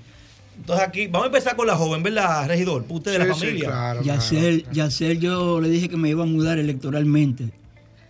Entonces 0.57 0.87
aquí, 0.87 1.07
vamos 1.09 1.25
a 1.25 1.27
empezar 1.27 1.57
con 1.57 1.67
la 1.67 1.77
joven, 1.77 2.03
¿verdad, 2.03 2.47
regidor? 2.47 2.85
Usted 2.89 3.13
de 3.13 3.19
la 3.19 3.25
Sí, 3.27 3.41
sí, 3.41 3.47
familia. 3.47 3.67
claro, 3.69 4.03
Yacel, 4.03 4.67
Yacel, 4.73 5.21
yo 5.21 5.61
le 5.61 5.69
dije 5.69 5.89
que 5.89 5.97
me 5.97 6.09
iba 6.11 6.23
a 6.23 6.27
mudar 6.27 6.59
electoralmente, 6.59 7.51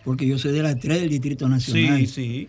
porque 0.03 0.27
yo 0.27 0.37
soy 0.37 0.51
de 0.53 0.61
la 0.63 0.75
3 0.75 1.01
del 1.01 1.09
Distrito 1.09 1.49
Nacional. 1.49 1.97
Sí, 1.99 2.07
sí. 2.07 2.47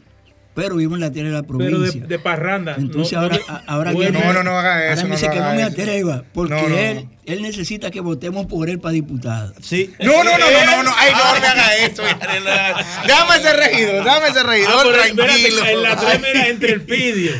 Pero 0.56 0.74
vivo 0.76 0.94
en 0.94 1.00
la 1.02 1.12
3 1.12 1.24
de 1.26 1.30
la 1.30 1.42
Pero 1.42 1.58
provincia. 1.58 2.00
de, 2.00 2.06
de 2.08 2.18
parranda. 2.18 2.74
Entonces 2.78 3.12
No- 3.12 3.20
ahora, 3.20 3.36
no- 3.46 3.60
ahora 3.66 3.92
Bueno, 3.92 4.10
viene- 4.18 4.26
no, 4.26 4.32
no, 4.32 4.42
no 4.42 4.58
haga 4.58 4.72
ahora 4.74 4.92
eso, 4.94 5.02
me 5.04 5.10
no 5.10 5.14
dice 5.16 5.28
que 5.30 5.38
no 5.38 5.54
me 5.54 5.62
atreva, 5.62 6.24
porque 6.32 6.54
No, 6.54 6.68
no, 6.68 6.76
él, 6.78 7.06
él 7.26 7.42
necesita 7.42 7.90
que 7.90 8.00
votemos 8.00 8.46
por 8.46 8.68
él 8.68 8.80
para 8.80 8.92
diputado. 8.94 9.52
Sí. 9.60 9.92
No, 10.00 10.24
no, 10.24 10.36
no, 10.38 10.50
no, 10.50 10.66
no, 10.76 10.82
no. 10.82 10.90
Ay, 10.96 11.12
no 11.12 11.40
me 11.40 11.46
haga 11.46 11.76
eso. 11.76 12.02
Déjame 13.06 13.38
ser 13.40 13.56
regidor, 13.56 14.04
déjame 14.04 14.32
ser 14.32 14.46
regidor, 14.46 14.72
Ah, 14.74 14.82
pero 14.84 15.02
espérate, 15.04 15.14
tranquilo. 15.42 15.64
en 15.66 15.82
la 15.82 15.96
tres 15.96 16.20
mira, 16.20 16.48
entre 16.48 16.72
el 16.72 16.80
Pidio, 16.82 17.32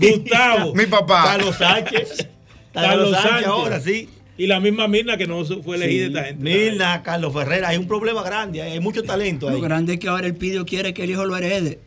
Gustavo, 0.00 0.74
Mi 0.74 0.86
papá. 0.86 1.24
Carlos 1.24 1.56
Sánchez. 1.56 2.28
Carlos 2.72 3.10
Sánchez. 3.20 3.46
Ahora, 3.46 3.80
sí. 3.80 4.08
Y 4.38 4.46
la 4.46 4.58
misma 4.58 4.88
Mirna 4.88 5.16
que 5.18 5.26
no 5.26 5.44
fue 5.44 5.76
elegida 5.76 6.06
Sí. 6.06 6.12
esta 6.14 6.24
gente. 6.24 6.42
Mirna, 6.44 7.02
Carlos 7.02 7.32
Ferreira, 7.34 7.68
hay 7.68 7.76
un 7.76 7.86
problema 7.86 8.22
grande, 8.22 8.62
hay 8.62 8.80
mucho 8.80 9.02
talento 9.02 9.50
Lo 9.50 9.56
ahí. 9.56 9.60
grande 9.60 9.94
es 9.94 9.98
que 10.00 10.08
ahora 10.08 10.26
el 10.26 10.34
Pidio 10.34 10.64
quiere 10.64 10.94
que 10.94 11.04
el 11.04 11.10
hijo 11.10 11.26
lo 11.26 11.36
herede. 11.36 11.78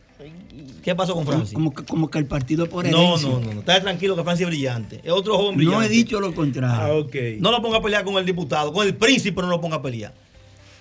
¿Qué 0.82 0.94
pasó 0.94 1.14
con 1.14 1.26
Francis? 1.26 1.54
Como, 1.54 1.72
que- 1.74 1.84
como 1.84 2.10
que 2.10 2.18
el 2.18 2.26
partido 2.26 2.68
por 2.68 2.86
No, 2.88 2.98
herencia. 3.14 3.28
no, 3.30 3.40
no, 3.40 3.54
no. 3.54 3.60
Está 3.60 3.80
tranquilo 3.80 4.14
que 4.16 4.22
Francis 4.22 4.42
es 4.42 4.48
brillante. 4.48 5.00
Es 5.02 5.10
otro 5.12 5.36
joven 5.36 5.56
brillante. 5.56 5.78
No 5.78 5.82
he 5.84 5.88
dicho 5.88 6.20
lo 6.20 6.34
contrario. 6.34 7.06
Ah, 7.12 7.36
No 7.40 7.50
lo 7.50 7.62
ponga 7.62 7.78
a 7.78 7.82
pelear 7.82 8.04
con 8.04 8.16
el 8.16 8.26
diputado, 8.26 8.72
con 8.72 8.86
el 8.86 8.94
príncipe 8.96 9.40
no 9.42 9.48
lo 9.48 9.60
ponga 9.60 9.76
a 9.76 9.82
pelear. 9.82 10.12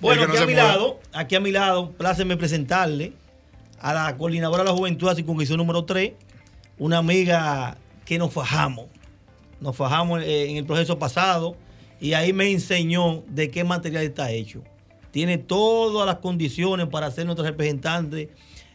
Bueno, 0.02 0.24
aquí 0.24 0.34
no 0.36 0.44
a 0.44 0.46
mi 0.46 0.54
lado, 0.54 1.00
aquí 1.14 1.36
a 1.36 1.40
mi 1.40 1.52
lado, 1.52 1.92
pláceme 1.92 2.36
presentarle 2.36 3.14
a 3.80 3.94
la 3.94 4.18
coordinadora 4.18 4.64
de 4.64 4.70
la 4.70 4.76
juventud 4.76 5.08
de 5.08 5.12
la 5.12 5.16
circunscripción 5.16 5.58
número 5.58 5.86
3, 5.86 6.12
una 6.78 6.98
amiga 6.98 7.78
que 8.06 8.18
nos 8.18 8.34
fajamos. 8.34 8.86
Nos 9.62 9.76
fajamos 9.78 10.22
eh, 10.22 10.50
en 10.50 10.58
el 10.58 10.66
proceso 10.66 11.00
pasado 11.00 11.56
y 12.02 12.14
ahí 12.14 12.34
me 12.34 12.52
enseñó 12.52 13.24
de 13.30 13.50
qué 13.50 13.64
material 13.64 14.04
está 14.04 14.30
hecho. 14.32 14.62
Tiene 15.12 15.38
todas 15.38 16.06
las 16.06 16.18
condiciones 16.18 16.88
para 16.88 17.10
ser 17.12 17.26
nuestra 17.26 17.46
representante 17.48 18.30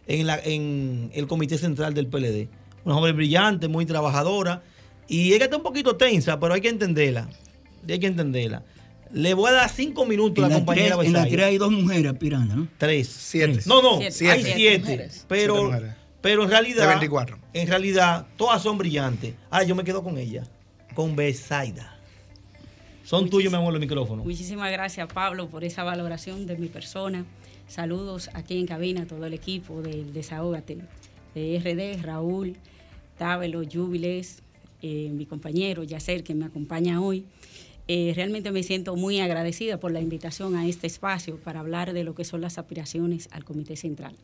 en, 0.09 0.27
la- 0.27 0.41
en 0.43 1.11
el 1.15 1.27
comité 1.29 1.57
central 1.59 1.95
del 1.95 2.09
PLD. 2.09 2.49
Una 2.85 2.95
joven 2.97 3.15
brillante, 3.17 3.69
muy 3.69 3.87
trabajadora 3.87 4.63
y 5.07 5.33
ella 5.35 5.45
está 5.45 5.57
un 5.59 5.63
poquito 5.63 5.97
tensa, 5.97 6.41
pero 6.41 6.55
hay 6.55 6.61
que 6.61 6.69
entenderla. 6.69 7.29
Hay 7.89 7.99
que 8.01 8.07
entenderla. 8.09 8.65
Le 9.13 9.33
voy 9.35 9.49
a 9.49 9.53
dar 9.53 9.71
cinco 9.71 10.05
minutos 10.05 10.43
a 10.45 10.47
En 10.49 10.53
la 10.53 10.59
la, 10.59 10.65
compañera 10.65 10.97
tres, 10.97 11.07
en 11.07 11.13
la 11.15 11.19
Besaida. 11.21 11.37
tres 11.37 11.47
hay 11.47 11.59
dos 11.59 11.71
mujeres 11.73 12.13
aspirando, 12.13 12.57
¿no? 12.57 12.69
Tres. 12.77 13.09
Siete. 13.09 13.61
No, 13.67 13.81
no, 13.81 13.99
Siete. 14.11 14.31
hay 14.31 14.43
Siete. 14.45 15.09
Pero, 15.29 15.65
mujeres. 15.65 15.95
pero 16.21 16.43
en 16.45 16.51
realidad. 16.51 16.83
De 16.83 16.89
24. 16.89 17.39
En 17.55 17.69
realidad, 17.69 18.27
todas 18.37 18.61
son 18.63 18.77
brillantes. 18.77 19.33
Ah, 19.51 19.63
yo 19.63 19.75
me 19.75 19.83
quedo 19.85 20.03
con 20.03 20.19
ella. 20.19 20.45
Con 20.95 21.17
Besaida. 21.17 21.95
Son 23.05 23.31
tuyos, 23.31 23.51
mi 23.51 23.57
amor, 23.57 23.73
los 23.73 23.81
micrófonos. 23.81 24.27
Muchísimas 24.27 24.71
gracias, 24.71 25.09
Pablo, 25.13 25.49
por 25.49 25.65
esa 25.65 25.83
valoración 25.85 26.47
de 26.47 26.57
mi 26.59 26.69
persona. 26.69 27.25
Saludos 27.69 28.31
aquí 28.33 28.59
en 28.59 28.66
cabina 28.66 29.03
a 29.03 29.07
todo 29.07 29.27
el 29.27 29.35
equipo 29.35 29.83
del 29.83 30.12
Desahógate, 30.12 30.79
de 31.35 31.61
RD, 31.61 32.03
Raúl, 32.03 32.57
Tábelo, 33.19 33.62
Júbiles, 33.71 34.43
eh, 34.81 35.11
mi 35.12 35.27
compañero 35.27 35.85
Yacer, 35.85 36.25
que 36.25 36.35
me 36.35 36.47
acompaña 36.47 37.01
hoy. 37.01 37.27
Eh, 37.91 38.12
realmente 38.14 38.53
me 38.53 38.62
siento 38.62 38.97
muy 38.97 39.21
agradecida 39.21 39.81
por 39.81 39.93
la 39.93 40.01
invitación 40.01 40.57
a 40.57 40.66
este 40.66 40.87
espacio 40.87 41.39
para 41.39 41.61
hablar 41.61 41.93
de 41.93 42.05
lo 42.05 42.14
que 42.14 42.25
son 42.25 42.41
las 42.43 42.59
aspiraciones 42.59 43.29
al 43.33 43.45
Comité 43.45 43.77
Central. 43.77 44.14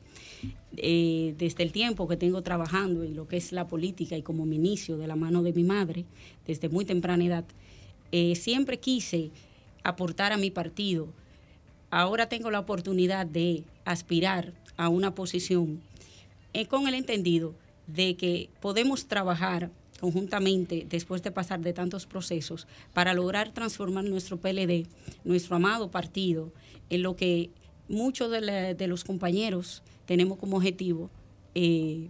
Eh, 0.76 1.34
desde 1.38 1.62
el 1.62 1.72
tiempo 1.72 2.06
que 2.06 2.18
tengo 2.18 2.42
trabajando 2.42 3.04
en 3.04 3.16
lo 3.16 3.26
que 3.26 3.38
es 3.38 3.52
la 3.52 3.66
política 3.66 4.16
y 4.16 4.22
como 4.22 4.44
mi 4.44 4.56
inicio 4.56 4.98
de 4.98 5.06
la 5.06 5.16
mano 5.16 5.42
de 5.42 5.52
mi 5.52 5.64
madre, 5.64 6.04
desde 6.46 6.68
muy 6.68 6.84
temprana 6.84 7.24
edad, 7.24 7.44
eh, 8.12 8.34
siempre 8.36 8.78
quise 8.80 9.30
aportar 9.82 10.32
a 10.32 10.36
mi 10.36 10.50
partido. 10.50 11.08
Ahora 11.96 12.28
tengo 12.28 12.50
la 12.50 12.58
oportunidad 12.58 13.24
de 13.24 13.62
aspirar 13.84 14.52
a 14.76 14.88
una 14.88 15.14
posición 15.14 15.80
eh, 16.52 16.66
con 16.66 16.88
el 16.88 16.94
entendido 16.94 17.54
de 17.86 18.16
que 18.16 18.50
podemos 18.58 19.06
trabajar 19.06 19.70
conjuntamente 20.00 20.88
después 20.90 21.22
de 21.22 21.30
pasar 21.30 21.60
de 21.60 21.72
tantos 21.72 22.06
procesos 22.06 22.66
para 22.94 23.14
lograr 23.14 23.54
transformar 23.54 24.02
nuestro 24.06 24.38
PLD, 24.38 24.88
nuestro 25.22 25.54
amado 25.54 25.92
partido, 25.92 26.52
en 26.90 27.04
lo 27.04 27.14
que 27.14 27.50
muchos 27.88 28.28
de, 28.28 28.86
los 28.88 29.04
compañeros 29.04 29.84
tenemos 30.04 30.36
como 30.38 30.56
objetivo 30.56 31.10
eh, 31.54 32.08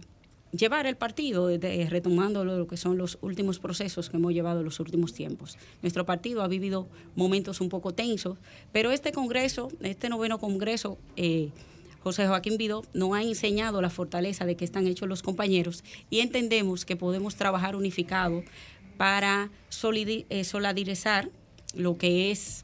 llevar 0.55 0.85
el 0.85 0.95
partido, 0.95 1.47
de- 1.47 1.87
retomando 1.89 2.43
lo 2.45 2.67
que 2.67 2.77
son 2.77 2.97
los 2.97 3.17
últimos 3.21 3.59
procesos 3.59 4.09
que 4.09 4.17
hemos 4.17 4.33
llevado 4.33 4.59
en 4.59 4.65
los 4.65 4.79
últimos 4.79 5.13
tiempos. 5.13 5.57
Nuestro 5.81 6.05
partido 6.05 6.41
ha 6.43 6.47
vivido 6.47 6.87
momentos 7.15 7.61
un 7.61 7.69
poco 7.69 7.93
tensos, 7.93 8.37
pero 8.71 8.91
este 8.91 9.11
Congreso, 9.11 9.69
este 9.81 10.09
noveno 10.09 10.39
Congreso, 10.39 10.97
eh, 11.15 11.49
José 12.03 12.27
Joaquín 12.27 12.57
Vidó 12.57 12.83
nos 12.93 13.13
ha 13.15 13.23
enseñado 13.23 13.81
la 13.81 13.89
fortaleza 13.89 14.45
de 14.45 14.55
que 14.55 14.63
están 14.65 14.85
hechos 14.85 15.09
los 15.09 15.23
compañeros 15.23 15.83
y 16.11 16.19
entendemos 16.19 16.85
que 16.85 16.95
podemos 16.95 17.35
trabajar 17.35 17.75
unificado 17.75 18.43
para 18.97 19.49
eh, 20.29 20.43
solidarizar 20.43 21.29
lo 21.75 21.97
que 21.97 22.29
es 22.31 22.63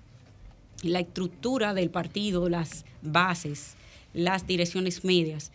la 0.83 0.99
estructura 0.99 1.73
del 1.73 1.89
partido, 1.89 2.49
las 2.49 2.85
bases, 3.01 3.73
las 4.13 4.45
direcciones 4.45 5.03
medias, 5.03 5.51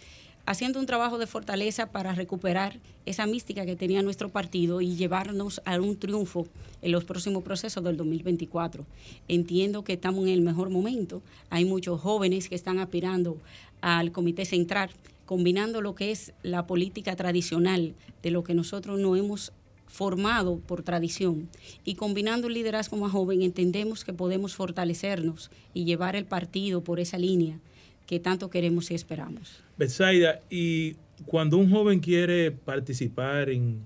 haciendo 0.46 0.78
un 0.78 0.86
trabajo 0.86 1.18
de 1.18 1.26
fortaleza 1.26 1.90
para 1.90 2.14
recuperar 2.14 2.78
esa 3.04 3.26
mística 3.26 3.66
que 3.66 3.76
tenía 3.76 4.02
nuestro 4.02 4.28
partido 4.28 4.80
y 4.80 4.94
llevarnos 4.94 5.60
a 5.64 5.78
un 5.80 5.96
triunfo 5.96 6.46
en 6.82 6.92
los 6.92 7.04
próximos 7.04 7.42
procesos 7.42 7.82
del 7.82 7.96
2024. 7.96 8.86
Entiendo 9.28 9.82
que 9.82 9.94
estamos 9.94 10.24
en 10.24 10.30
el 10.30 10.40
mejor 10.40 10.70
momento. 10.70 11.20
Hay 11.50 11.64
muchos 11.64 12.00
jóvenes 12.00 12.48
que 12.48 12.54
están 12.54 12.78
aspirando 12.78 13.36
al 13.80 14.12
Comité 14.12 14.44
Central, 14.44 14.90
combinando 15.26 15.80
lo 15.80 15.96
que 15.96 16.12
es 16.12 16.32
la 16.42 16.66
política 16.66 17.16
tradicional 17.16 17.94
de 18.22 18.30
lo 18.30 18.44
que 18.44 18.54
nosotros 18.54 19.00
no 19.00 19.16
hemos 19.16 19.52
formado 19.88 20.58
por 20.58 20.82
tradición 20.82 21.48
y 21.84 21.94
combinando 21.94 22.48
el 22.48 22.54
liderazgo 22.54 22.96
más 22.96 23.12
joven 23.12 23.42
entendemos 23.42 24.04
que 24.04 24.12
podemos 24.12 24.54
fortalecernos 24.54 25.50
y 25.74 25.84
llevar 25.84 26.16
el 26.16 26.24
partido 26.26 26.82
por 26.82 27.00
esa 27.00 27.18
línea 27.18 27.58
que 28.06 28.20
tanto 28.20 28.50
queremos 28.50 28.90
y 28.90 28.94
esperamos. 28.94 29.62
Betsaida, 29.76 30.40
y 30.48 30.96
cuando 31.26 31.56
un 31.56 31.70
joven 31.70 32.00
quiere 32.00 32.50
participar 32.50 33.50
en, 33.50 33.80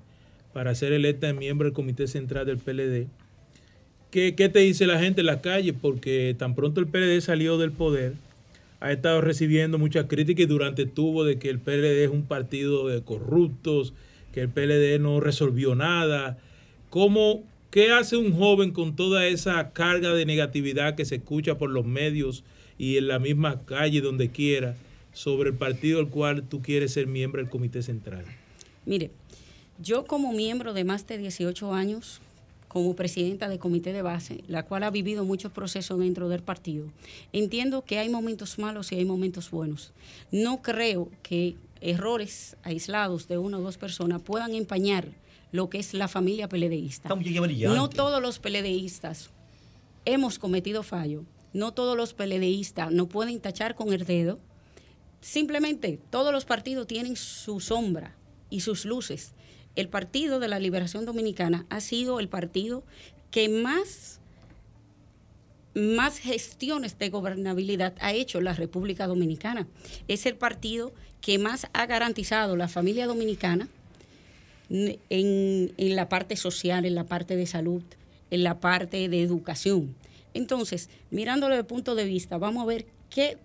para 0.53 0.75
ser 0.75 0.93
electa 0.93 1.33
miembro 1.33 1.66
del 1.66 1.75
Comité 1.75 2.07
Central 2.07 2.47
del 2.47 2.59
PLD, 2.59 3.07
¿qué, 4.11 4.35
qué 4.35 4.49
te 4.49 4.61
dice 4.61 4.87
la 4.87 4.99
gente 4.99 5.21
en 5.21 5.27
la 5.27 5.41
calle? 5.41 5.73
Porque 5.73 6.35
tan 6.39 6.55
pronto 6.55 6.81
el 6.81 6.87
PLD 6.87 7.21
salió 7.21 7.57
del 7.57 7.73
poder, 7.73 8.14
ha 8.81 8.93
estado 8.93 9.21
recibiendo 9.21 9.79
muchas 9.79 10.07
críticas 10.07 10.45
y 10.45 10.47
durante 10.47 10.87
tuvo 10.87 11.25
de 11.25 11.39
que 11.39 11.51
el 11.51 11.59
PLD 11.59 12.05
es 12.05 12.11
un 12.11 12.25
partido 12.25 12.89
de 12.89 13.03
corruptos, 13.03 13.95
que 14.33 14.41
el 14.41 14.49
PLD 14.49 15.01
no 15.01 15.21
resolvió 15.21 15.75
nada. 15.75 16.39
¿Cómo, 16.89 17.43
¿Qué 17.71 17.93
hace 17.93 18.16
un 18.16 18.33
joven 18.37 18.73
con 18.73 18.97
toda 18.97 19.27
esa 19.27 19.73
carga 19.73 20.12
de 20.14 20.27
negatividad 20.27 20.95
que 20.95 21.05
se 21.05 21.16
escucha 21.16 21.59
por 21.59 21.71
los 21.71 21.85
medios 21.87 22.43
y 22.81 22.97
en 22.97 23.09
la 23.09 23.18
misma 23.18 23.61
calle, 23.66 24.01
donde 24.01 24.31
quiera, 24.31 24.74
sobre 25.12 25.51
el 25.51 25.57
partido 25.57 26.01
al 26.01 26.09
cual 26.09 26.45
tú 26.49 26.62
quieres 26.62 26.95
ser 26.95 27.07
miembro 27.07 27.43
del 27.43 27.51
Comité 27.51 27.83
Central? 27.83 28.24
Mire, 28.87 29.11
yo 29.78 30.07
como 30.07 30.33
miembro 30.33 30.72
de 30.72 30.85
más 30.85 31.07
de 31.07 31.18
18 31.18 31.74
años, 31.74 32.22
como 32.68 32.97
presidenta 32.97 33.51
del 33.51 33.59
comité 33.59 33.93
de 33.93 34.01
base, 34.01 34.45
la 34.49 34.62
cual 34.62 34.85
ha 34.85 34.91
vivido 34.91 35.26
muchos 35.26 35.53
procesos 35.53 35.99
dentro 35.99 36.31
del 36.31 36.43
partido, 36.43 36.87
entiendo 37.35 37.85
que 37.85 37.99
hay 37.99 38.09
momentos 38.09 38.59
malos 38.59 38.93
y 38.93 38.95
hay 38.95 39.05
momentos 39.05 39.51
buenos. 39.51 39.93
No 40.33 40.62
creo 40.62 41.11
que 41.22 41.57
errores 41.83 42.57
aislados 42.62 43.28
de 43.28 43.37
una 43.37 43.59
o 43.59 43.61
dos 43.61 43.76
personas 43.76 44.22
puedan 44.22 44.55
empañar 44.55 45.09
lo 45.53 45.68
que 45.68 45.81
es 45.81 45.93
la 45.93 46.09
familia 46.09 46.49
peledeísta. 46.49 47.11
No 47.11 47.91
todos 47.91 48.22
los 48.22 48.39
peledeístas 48.39 49.28
hemos 50.07 50.39
cometido 50.39 50.83
fallo. 50.83 51.24
No 51.53 51.72
todos 51.72 51.96
los 51.96 52.14
peledeístas 52.14 52.92
no 52.92 53.09
pueden 53.09 53.40
tachar 53.40 53.74
con 53.74 53.92
el 53.92 54.05
dedo. 54.05 54.38
Simplemente 55.20 55.98
todos 56.11 56.32
los 56.32 56.44
partidos 56.44 56.86
tienen 56.86 57.16
su 57.16 57.61
sombra 57.61 58.14
y 58.48 58.61
sus 58.61 58.84
luces 58.84 59.34
el 59.76 59.88
Partido 59.88 60.40
de 60.40 60.48
la 60.48 60.59
Liberación 60.59 61.07
Dominicana 61.07 61.66
ha 61.70 61.80
sido 61.80 62.20
el 62.20 62.28
partido 62.28 62.82
que 63.30 63.48
más, 63.48 64.20
más 65.74 66.18
gestiones 66.18 66.98
de 66.98 67.11
gobernabilidad 67.11 67.94
ha 68.01 68.12
hecho 68.12 68.40
la 68.40 68.55
República 68.55 69.07
Dominicana. 69.07 69.66
Es 70.09 70.26
el 70.26 70.34
partido 70.34 70.92
que 71.20 71.38
más 71.38 71.68
ha 71.72 71.86
garantizado 71.86 72.57
la 72.57 72.68
familia 72.68 73.07
dominicana 73.07 73.68
en, 74.68 75.72
en 75.76 75.96
la 75.96 76.09
parte 76.09 76.36
social, 76.36 76.84
en 76.84 76.94
la 76.94 77.05
parte 77.05 77.36
de 77.36 77.46
salud, 77.46 77.82
en 78.30 78.42
la 78.42 78.59
parte 78.59 79.09
de 79.09 79.22
educación. 79.22 79.94
Entonces, 80.35 80.91
mirándolo 81.11 81.55
el 81.55 81.64
punto 81.64 81.95
de 81.95 82.05
vista, 82.05 82.39
vamos 82.39 82.62
a 82.62 82.66
ver 82.66 82.87
qué 83.09 83.39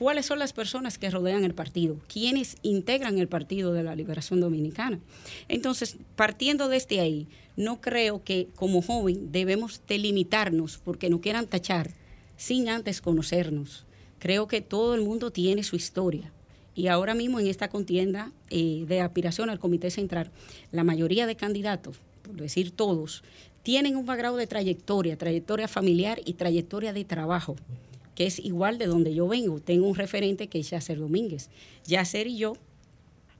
cuáles 0.00 0.24
son 0.24 0.38
las 0.38 0.54
personas 0.54 0.96
que 0.96 1.10
rodean 1.10 1.44
el 1.44 1.52
partido, 1.52 1.98
quiénes 2.08 2.56
integran 2.62 3.18
el 3.18 3.28
Partido 3.28 3.74
de 3.74 3.82
la 3.82 3.94
Liberación 3.94 4.40
Dominicana. 4.40 4.98
Entonces, 5.46 5.98
partiendo 6.16 6.68
desde 6.68 7.00
ahí, 7.00 7.28
no 7.54 7.82
creo 7.82 8.24
que 8.24 8.48
como 8.56 8.80
joven 8.80 9.30
debemos 9.30 9.82
delimitarnos 9.86 10.78
porque 10.78 11.10
no 11.10 11.20
quieran 11.20 11.46
tachar 11.46 11.90
sin 12.38 12.70
antes 12.70 13.02
conocernos. 13.02 13.84
Creo 14.18 14.48
que 14.48 14.62
todo 14.62 14.94
el 14.94 15.02
mundo 15.02 15.32
tiene 15.32 15.62
su 15.64 15.76
historia. 15.76 16.32
Y 16.74 16.86
ahora 16.86 17.14
mismo 17.14 17.38
en 17.38 17.46
esta 17.46 17.68
contienda 17.68 18.32
eh, 18.48 18.86
de 18.88 19.02
aspiración 19.02 19.50
al 19.50 19.58
Comité 19.58 19.90
Central, 19.90 20.30
la 20.72 20.82
mayoría 20.82 21.26
de 21.26 21.36
candidatos, 21.36 21.98
por 22.22 22.36
decir 22.36 22.70
todos, 22.70 23.22
tienen 23.62 23.96
un 23.96 24.06
grado 24.06 24.36
de 24.36 24.46
trayectoria, 24.46 25.16
trayectoria 25.16 25.68
familiar 25.68 26.20
y 26.24 26.34
trayectoria 26.34 26.92
de 26.92 27.04
trabajo 27.04 27.56
que 28.20 28.26
es 28.26 28.38
igual 28.38 28.76
de 28.76 28.84
donde 28.84 29.14
yo 29.14 29.26
vengo. 29.26 29.60
Tengo 29.60 29.86
un 29.86 29.94
referente 29.94 30.48
que 30.48 30.60
es 30.60 30.68
Yacer 30.68 30.98
Domínguez. 30.98 31.48
Yacer 31.86 32.26
y 32.26 32.36
yo 32.36 32.52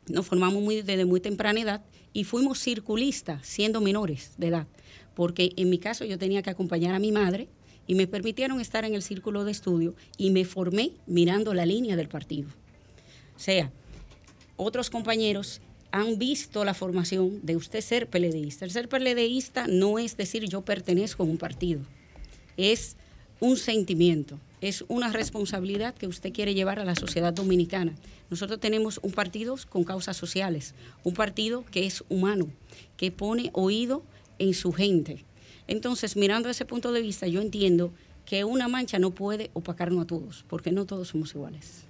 nos 0.09 0.27
formamos 0.27 0.63
muy, 0.63 0.81
desde 0.81 1.05
muy 1.05 1.21
temprana 1.21 1.61
edad 1.61 1.85
y 2.15 2.25
fuimos 2.25 2.59
circulistas 2.59 3.47
siendo 3.47 3.83
menores 3.83 4.33
de 4.39 4.49
edad, 4.49 4.67
porque 5.15 5.53
en 5.57 5.69
mi 5.69 5.79
caso 5.79 6.07
yo 6.07 6.17
tenía 6.17 6.41
que 6.41 6.49
acompañar 6.49 6.95
a 6.95 6.99
mi 6.99 7.13
madre 7.13 7.49
y 7.87 7.95
me 7.95 8.07
permitieron 8.07 8.59
estar 8.59 8.87
en 8.87 8.95
el 8.95 9.03
círculo 9.03 9.45
de 9.45 9.53
estudio 9.53 9.95
y 10.17 10.31
me 10.31 10.47
formé 10.47 10.93
mirando 11.07 11.53
la 11.53 11.67
línea 11.67 11.95
del 11.95 12.09
partido. 12.09 12.49
O 13.37 13.39
sea, 13.39 13.71
otros 14.57 14.89
compañeros 14.89 15.61
han 15.93 16.19
visto 16.19 16.65
la 16.65 16.75
formación 16.75 17.41
de 17.43 17.57
usted 17.57 17.81
ser 17.81 18.09
peledeísta. 18.09 18.65
El 18.65 18.71
ser 18.71 18.89
peledeísta 18.89 19.67
no 19.67 19.99
es 19.99 20.17
decir 20.17 20.49
yo 20.49 20.63
pertenezco 20.63 21.23
a 21.23 21.27
un 21.27 21.39
partido, 21.39 21.81
es 22.57 22.97
un 23.41 23.57
sentimiento 23.57 24.39
es 24.61 24.85
una 24.89 25.11
responsabilidad 25.11 25.95
que 25.95 26.07
usted 26.07 26.33
quiere 26.33 26.55
llevar 26.55 26.79
a 26.79 26.85
la 26.85 26.95
sociedad 26.95 27.33
dominicana. 27.33 27.95
Nosotros 28.29 28.61
tenemos 28.61 29.01
un 29.03 29.13
partido 29.13 29.57
con 29.69 29.85
causas 29.85 30.17
sociales, 30.17 30.75
un 31.03 31.15
partido 31.15 31.65
que 31.71 31.87
es 31.87 32.05
humano, 32.09 32.49
que 32.97 33.11
pone 33.11 33.51
oído 33.55 34.03
en 34.39 34.55
su 34.55 34.73
gente. 34.73 35.25
Entonces, 35.67 36.17
mirando 36.17 36.49
ese 36.49 36.65
punto 36.65 36.93
de 36.93 37.01
vista, 37.01 37.27
yo 37.27 37.41
entiendo 37.41 37.93
que 38.27 38.45
una 38.45 38.69
mancha 38.69 38.99
no 38.99 39.13
puede 39.13 39.51
opacarnos 39.55 40.05
a 40.05 40.07
todos, 40.07 40.45
porque 40.49 40.73
no 40.73 40.85
todos 40.85 41.09
somos 41.09 41.35
iguales. 41.35 41.85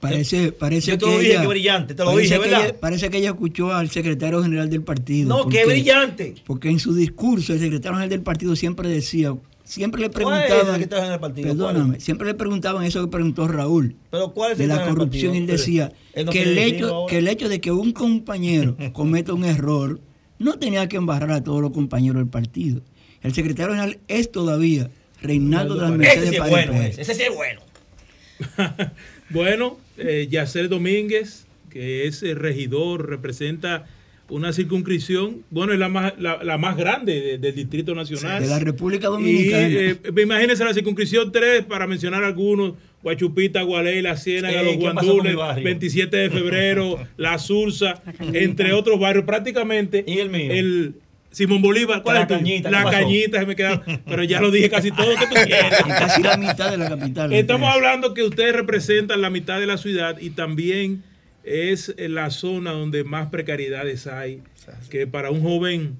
Parece, 0.00 0.52
parece 0.52 0.90
Yo 0.92 0.98
te 0.98 1.06
lo 1.06 1.12
que 1.12 1.18
dije, 1.20 1.30
ella- 1.32 1.40
que 1.42 1.46
brillante, 1.46 1.94
te 1.94 2.02
lo 2.04 2.10
parece 2.12 2.22
dije, 2.22 2.34
que 2.34 2.40
¿verdad? 2.50 2.64
ella- 2.68 2.80
parece 2.80 3.10
que 3.10 3.18
ella 3.18 3.30
escuchó 3.30 3.72
al 3.72 3.88
secretario 3.90 4.42
general 4.42 4.68
del 4.68 4.82
partido. 4.82 5.28
No, 5.28 5.48
qué 5.48 5.64
brillante. 5.64 6.34
Porque 6.46 6.68
en 6.68 6.78
su 6.78 6.94
discurso 6.94 7.54
el 7.54 7.60
secretario 7.60 7.92
general 7.94 8.10
del 8.10 8.20
partido 8.22 8.54
siempre 8.54 8.88
decía, 8.90 9.34
siempre 9.64 10.02
le 10.02 10.10
¿Cuál 10.10 10.34
es 10.34 10.40
el 10.42 10.46
preguntaban, 10.46 10.72
secretario 10.74 11.02
general 11.04 11.10
del 11.12 11.20
partido? 11.20 11.48
perdóname, 11.48 11.88
¿Cuál 11.94 12.00
siempre 12.02 12.26
le 12.26 12.34
preguntaban 12.34 12.84
eso 12.84 13.00
que 13.02 13.10
preguntó 13.10 13.48
Raúl, 13.48 13.96
Pero 14.10 14.32
¿cuál 14.34 14.52
es 14.52 14.58
de 14.58 14.64
el 14.64 14.68
la 14.68 14.74
secretario 14.74 14.94
del 14.94 15.08
corrupción, 15.08 15.34
y 15.34 15.38
él 15.38 15.46
decía 15.46 15.92
Él 16.12 16.26
no 16.26 16.32
que, 16.32 16.42
el 16.42 16.58
hecho, 16.58 17.06
que 17.08 17.18
el 17.18 17.28
hecho 17.28 17.48
de 17.48 17.60
que 17.62 17.70
un 17.72 17.92
compañero 17.92 18.76
cometa 18.92 19.32
un 19.32 19.44
error 19.44 20.00
no 20.38 20.58
tenía 20.58 20.86
que 20.88 20.96
embarrar 20.98 21.32
a 21.32 21.42
todos 21.42 21.62
los 21.62 21.70
compañeros 21.70 22.18
del 22.18 22.28
partido. 22.28 22.82
El 23.22 23.32
secretario 23.32 23.72
general 23.74 23.98
es 24.08 24.30
todavía 24.30 24.90
Reinaldo 25.22 25.76
de 25.76 25.80
las 25.80 25.90
Ese 25.92 25.98
Mercedes 25.98 26.28
sí 26.28 26.34
es 26.36 26.50
bueno, 26.50 26.72
ese, 26.82 27.00
ese 27.00 27.14
sí 27.14 27.22
es 27.22 27.34
bueno. 27.34 27.60
Bueno, 29.30 29.78
eh, 29.98 30.26
Yacer 30.30 30.68
Domínguez, 30.68 31.46
que 31.70 32.06
es 32.06 32.22
el 32.22 32.36
regidor, 32.36 33.08
representa 33.08 33.86
una 34.30 34.52
circunscripción, 34.54 35.42
bueno, 35.50 35.72
es 35.74 35.78
la 35.78 35.88
más, 35.90 36.14
la, 36.18 36.42
la 36.42 36.56
más 36.56 36.76
grande 36.78 37.20
de- 37.20 37.38
del 37.38 37.54
Distrito 37.54 37.94
Nacional. 37.94 38.42
De 38.42 38.48
la 38.48 38.58
República 38.58 39.08
Dominicana. 39.08 39.68
Y 39.68 39.76
eh, 39.76 39.96
imagínense 40.22 40.64
la 40.64 40.72
circunscripción 40.72 41.30
3, 41.30 41.64
para 41.66 41.86
mencionar 41.86 42.24
algunos, 42.24 42.72
Guachupita, 43.02 43.60
Gualey, 43.62 44.00
La 44.00 44.16
Ciénaga, 44.16 44.62
Los 44.62 44.78
¿qué 44.78 44.82
pasó 44.84 44.94
con 44.94 45.04
mi 45.04 45.34
Guandules, 45.34 45.36
barrio? 45.36 45.64
27 45.64 46.16
de 46.16 46.30
febrero, 46.30 46.98
La 47.18 47.38
Sursa, 47.38 48.02
entre 48.32 48.72
otros 48.72 48.98
barrios, 48.98 49.26
prácticamente 49.26 50.02
¿Y 50.06 50.18
el 50.20 50.30
mío? 50.30 50.50
el 50.52 50.94
Simón 51.34 51.62
Bolívar, 51.62 52.04
¿cuál 52.04 52.14
La 52.14 52.22
es? 52.22 52.28
Cañita, 52.28 52.68
¿qué 52.68 52.76
La 52.76 52.84
cañita, 52.88 53.40
se 53.40 53.46
me 53.46 53.56
queda, 53.56 53.82
pero 54.06 54.22
ya 54.22 54.40
lo 54.40 54.52
dije 54.52 54.70
casi 54.70 54.92
todo 54.92 55.10
lo 55.10 55.18
que 55.18 55.26
tú 55.26 55.34
quieres. 55.34 55.82
Casi 55.86 56.22
la 56.22 56.36
mitad 56.36 56.70
de 56.70 56.76
la 56.76 56.88
capital. 56.88 57.32
Estamos 57.32 57.74
hablando 57.74 58.14
que 58.14 58.22
ustedes 58.22 58.54
representan 58.54 59.20
la 59.20 59.30
mitad 59.30 59.58
de 59.58 59.66
la 59.66 59.76
ciudad 59.76 60.16
y 60.20 60.30
también 60.30 61.02
es 61.42 61.92
la 61.98 62.30
zona 62.30 62.70
donde 62.70 63.02
más 63.02 63.30
precariedades 63.30 64.06
hay. 64.06 64.42
Que 64.90 65.08
para 65.08 65.32
un 65.32 65.42
joven, 65.42 65.98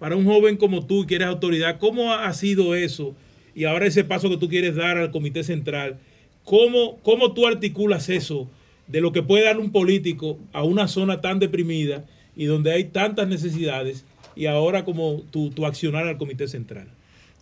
para 0.00 0.16
un 0.16 0.24
joven 0.24 0.56
como 0.56 0.84
tú 0.84 1.06
que 1.06 1.14
eres 1.14 1.28
autoridad, 1.28 1.78
¿cómo 1.78 2.12
ha 2.12 2.32
sido 2.32 2.74
eso? 2.74 3.14
Y 3.54 3.66
ahora 3.66 3.86
ese 3.86 4.02
paso 4.02 4.30
que 4.30 4.36
tú 4.36 4.48
quieres 4.48 4.74
dar 4.74 4.98
al 4.98 5.12
Comité 5.12 5.44
Central, 5.44 5.98
¿cómo, 6.42 6.98
cómo 7.02 7.34
tú 7.34 7.46
articulas 7.46 8.08
eso 8.08 8.50
de 8.88 9.00
lo 9.00 9.12
que 9.12 9.22
puede 9.22 9.44
dar 9.44 9.60
un 9.60 9.70
político 9.70 10.40
a 10.52 10.64
una 10.64 10.88
zona 10.88 11.20
tan 11.20 11.38
deprimida 11.38 12.04
y 12.34 12.46
donde 12.46 12.72
hay 12.72 12.84
tantas 12.84 13.28
necesidades 13.28 14.04
y 14.36 14.46
ahora 14.46 14.84
como 14.84 15.20
tu, 15.30 15.50
tu 15.50 15.66
accionar 15.66 16.06
al 16.06 16.16
Comité 16.18 16.48
Central? 16.48 16.88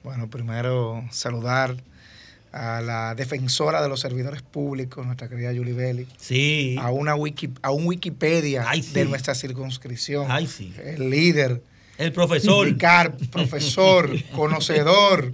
Bueno, 0.03 0.28
primero 0.30 1.05
saludar 1.11 1.76
a 2.53 2.80
la 2.80 3.14
defensora 3.14 3.80
de 3.82 3.88
los 3.88 4.01
servidores 4.01 4.43
públicos, 4.43 5.05
nuestra 5.07 5.28
querida 5.28 5.53
Julie 5.55 5.72
Belli, 5.74 6.07
Sí. 6.16 6.76
a, 6.80 6.91
una 6.91 7.14
wiki, 7.14 7.51
a 7.62 7.70
un 7.70 7.86
Wikipedia 7.86 8.64
Ay, 8.66 8.82
sí. 8.82 8.93
de 8.95 9.05
nuestra 9.05 9.34
circunscripción, 9.34 10.26
Ay, 10.30 10.47
sí. 10.49 10.74
el 10.84 11.11
líder, 11.11 11.62
El 11.99 12.12
profesor. 12.12 12.66
indicar, 12.66 13.16
profesor, 13.30 14.11
conocedor, 14.34 15.32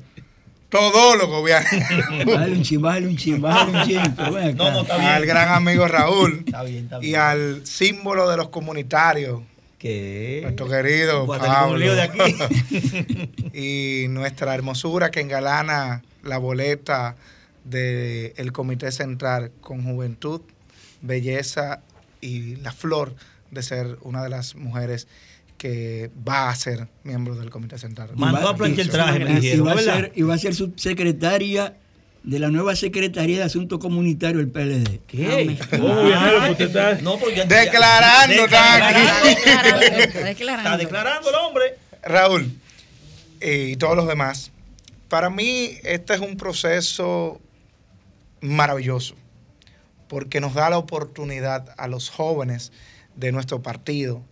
todólogo, 0.68 1.42
viajero, 1.42 2.04
Bájale 2.26 2.52
un 2.56 2.62
chin, 2.62 2.84
un 2.84 3.16
chin, 3.16 3.42
un 3.44 3.82
chin. 3.86 3.98
acá. 3.98 4.30
No, 4.54 4.70
no, 4.72 4.82
está 4.82 4.96
bien. 4.98 5.08
al 5.10 5.26
gran 5.26 5.48
amigo 5.54 5.86
Raúl 5.88 6.42
Está 6.44 6.62
bien, 6.64 6.84
está 6.84 6.98
bien. 6.98 7.12
y 7.12 7.14
al 7.14 7.66
símbolo 7.66 8.28
de 8.28 8.36
los 8.36 8.48
comunitarios, 8.48 9.42
¿Qué? 9.78 10.40
nuestro 10.42 10.68
querido 10.68 11.26
Pablo. 11.26 11.94
de 11.94 12.02
aquí. 12.02 12.34
y 13.52 14.08
nuestra 14.08 14.54
hermosura 14.54 15.10
que 15.10 15.20
engalana 15.20 16.02
la 16.22 16.38
boleta 16.38 17.16
del 17.64 18.52
Comité 18.52 18.92
Central 18.92 19.52
con 19.60 19.82
juventud, 19.82 20.40
belleza 21.02 21.82
y 22.20 22.56
la 22.56 22.72
flor 22.72 23.14
de 23.50 23.62
ser 23.62 23.98
una 24.02 24.22
de 24.22 24.30
las 24.30 24.54
mujeres 24.54 25.08
que 25.58 26.10
va 26.26 26.50
a 26.50 26.54
ser 26.54 26.88
miembro 27.02 27.34
del 27.34 27.50
Comité 27.50 27.78
Central. 27.78 28.10
Mandó 28.14 28.48
a 28.48 28.56
planchar 28.56 28.84
el 28.84 28.90
traje, 28.90 30.12
y 30.14 30.22
va 30.22 30.34
a 30.34 30.38
ser 30.38 30.54
subsecretaria 30.54 31.76
de 32.26 32.38
la 32.40 32.50
nueva 32.50 32.74
Secretaría 32.76 33.38
de 33.38 33.44
Asuntos 33.44 33.78
Comunitarios 33.78 34.38
del 34.42 34.48
PLD. 34.50 34.98
¿Qué? 35.06 35.56
¿Cómo, 35.70 36.04
viajero? 36.04 36.42
que 36.44 36.50
usted 36.50 36.64
está- 36.66 36.94
No, 37.00 37.18
porque 37.18 37.36
ya- 37.36 37.44
Declarando, 37.46 38.42
Declarando. 38.42 38.98
Declarando, 39.24 39.86
Está 40.60 40.76
declarando. 40.76 41.28
el 41.30 41.34
hombre. 41.36 41.64
Raúl 42.02 42.52
eh, 43.40 43.70
y 43.72 43.76
todos 43.76 43.96
los 43.96 44.06
demás, 44.08 44.50
para 45.08 45.30
mí 45.30 45.78
este 45.84 46.14
es 46.14 46.20
un 46.20 46.36
proceso 46.36 47.40
maravilloso, 48.40 49.14
porque 50.08 50.40
nos 50.40 50.54
da 50.54 50.68
la 50.70 50.78
oportunidad 50.78 51.74
a 51.76 51.86
los 51.88 52.10
jóvenes 52.10 52.72
de 53.14 53.32
nuestro 53.32 53.62
partido 53.62 54.22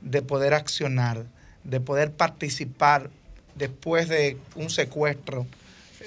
de 0.00 0.22
poder 0.22 0.54
accionar, 0.54 1.24
de 1.64 1.80
poder 1.80 2.12
participar 2.12 3.10
después 3.56 4.08
de 4.08 4.36
un 4.56 4.68
secuestro 4.70 5.46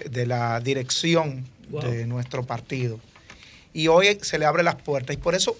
de 0.09 0.25
la 0.25 0.59
dirección 0.59 1.45
Wow. 1.69 1.81
de 1.81 2.05
nuestro 2.05 2.43
partido. 2.43 2.99
Y 3.73 3.87
hoy 3.87 4.19
se 4.21 4.37
le 4.37 4.45
abre 4.45 4.61
las 4.61 4.75
puertas 4.75 5.15
y 5.15 5.17
por 5.17 5.33
eso 5.33 5.57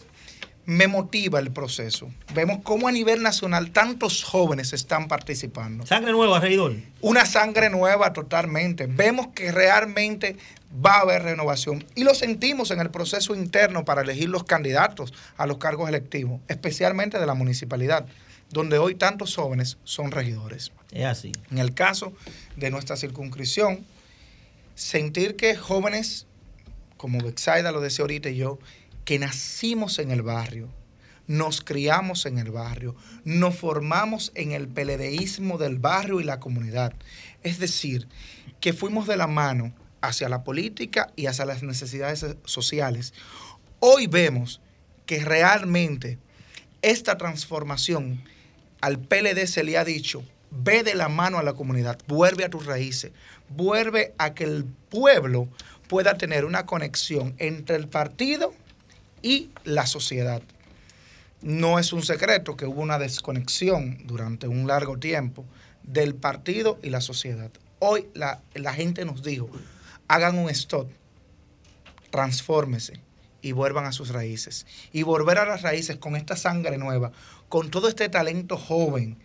me 0.67 0.87
motiva 0.87 1.39
el 1.39 1.51
proceso. 1.51 2.09
Vemos 2.33 2.59
cómo 2.63 2.87
a 2.87 2.91
nivel 2.91 3.21
nacional 3.23 3.71
tantos 3.71 4.23
jóvenes 4.23 4.71
están 4.73 5.07
participando. 5.07 5.85
Sangre 5.85 6.11
nueva, 6.11 6.39
regidor. 6.39 6.75
Una 7.01 7.25
sangre 7.25 7.69
nueva 7.69 8.13
totalmente. 8.13 8.85
Vemos 8.87 9.27
que 9.33 9.51
realmente 9.51 10.37
va 10.85 10.97
a 10.97 11.01
haber 11.01 11.23
renovación 11.23 11.83
y 11.95 12.03
lo 12.03 12.13
sentimos 12.13 12.69
en 12.71 12.81
el 12.81 12.91
proceso 12.91 13.33
interno 13.35 13.83
para 13.83 14.01
elegir 14.01 14.29
los 14.29 14.43
candidatos 14.43 15.11
a 15.37 15.47
los 15.47 15.57
cargos 15.57 15.89
electivos, 15.89 16.39
especialmente 16.47 17.19
de 17.19 17.25
la 17.25 17.33
municipalidad, 17.33 18.05
donde 18.51 18.77
hoy 18.77 18.93
tantos 18.95 19.35
jóvenes 19.35 19.77
son 19.83 20.11
regidores. 20.11 20.71
Es 20.91 21.05
así. 21.05 21.31
En 21.51 21.57
el 21.57 21.73
caso 21.73 22.13
de 22.55 22.69
nuestra 22.69 22.95
circunscripción, 22.95 23.85
sentir 24.75 25.35
que 25.35 25.55
jóvenes, 25.55 26.27
como 26.97 27.19
Bexaida 27.19 27.71
lo 27.71 27.81
decía 27.81 28.03
ahorita 28.03 28.29
y 28.29 28.37
yo, 28.37 28.59
que 29.05 29.19
nacimos 29.19 29.99
en 29.99 30.11
el 30.11 30.21
barrio, 30.21 30.69
nos 31.27 31.61
criamos 31.61 32.25
en 32.25 32.37
el 32.37 32.51
barrio, 32.51 32.95
nos 33.23 33.55
formamos 33.55 34.31
en 34.35 34.51
el 34.51 34.67
peledeísmo 34.67 35.57
del 35.57 35.79
barrio 35.79 36.19
y 36.19 36.23
la 36.23 36.39
comunidad. 36.39 36.93
Es 37.43 37.59
decir, 37.59 38.07
que 38.59 38.73
fuimos 38.73 39.07
de 39.07 39.17
la 39.17 39.27
mano 39.27 39.73
hacia 40.01 40.29
la 40.29 40.43
política 40.43 41.11
y 41.15 41.25
hacia 41.25 41.45
las 41.45 41.63
necesidades 41.63 42.25
sociales. 42.45 43.13
Hoy 43.79 44.07
vemos 44.07 44.61
que 45.05 45.23
realmente 45.23 46.19
esta 46.81 47.17
transformación 47.17 48.23
al 48.81 48.99
PLD 48.99 49.47
se 49.47 49.63
le 49.63 49.77
ha 49.77 49.85
dicho, 49.85 50.23
ve 50.51 50.83
de 50.83 50.95
la 50.95 51.09
mano 51.09 51.39
a 51.39 51.43
la 51.43 51.53
comunidad, 51.53 51.97
vuelve 52.07 52.45
a 52.45 52.49
tus 52.49 52.65
raíces, 52.65 53.11
vuelve 53.55 54.13
a 54.17 54.33
que 54.33 54.43
el 54.43 54.65
pueblo 54.89 55.47
pueda 55.87 56.17
tener 56.17 56.45
una 56.45 56.65
conexión 56.65 57.35
entre 57.37 57.75
el 57.75 57.87
partido 57.87 58.53
y 59.21 59.49
la 59.63 59.85
sociedad. 59.85 60.41
No 61.41 61.79
es 61.79 61.93
un 61.93 62.01
secreto 62.01 62.57
que 62.57 62.65
hubo 62.65 62.81
una 62.81 62.97
desconexión 62.97 63.99
durante 64.05 64.47
un 64.47 64.67
largo 64.67 64.97
tiempo 64.97 65.45
del 65.83 66.15
partido 66.15 66.79
y 66.81 66.89
la 66.89 67.01
sociedad. 67.01 67.51
Hoy 67.79 68.07
la, 68.13 68.41
la 68.53 68.73
gente 68.73 69.05
nos 69.05 69.21
dijo, 69.21 69.49
hagan 70.07 70.37
un 70.37 70.49
stop, 70.49 70.89
transfórmese 72.09 72.99
y 73.41 73.51
vuelvan 73.51 73.85
a 73.85 73.91
sus 73.91 74.09
raíces. 74.09 74.65
Y 74.91 75.03
volver 75.03 75.37
a 75.37 75.45
las 75.45 75.61
raíces 75.61 75.97
con 75.97 76.15
esta 76.15 76.35
sangre 76.35 76.77
nueva, 76.77 77.11
con 77.47 77.69
todo 77.69 77.87
este 77.87 78.09
talento 78.09 78.57
joven 78.57 79.17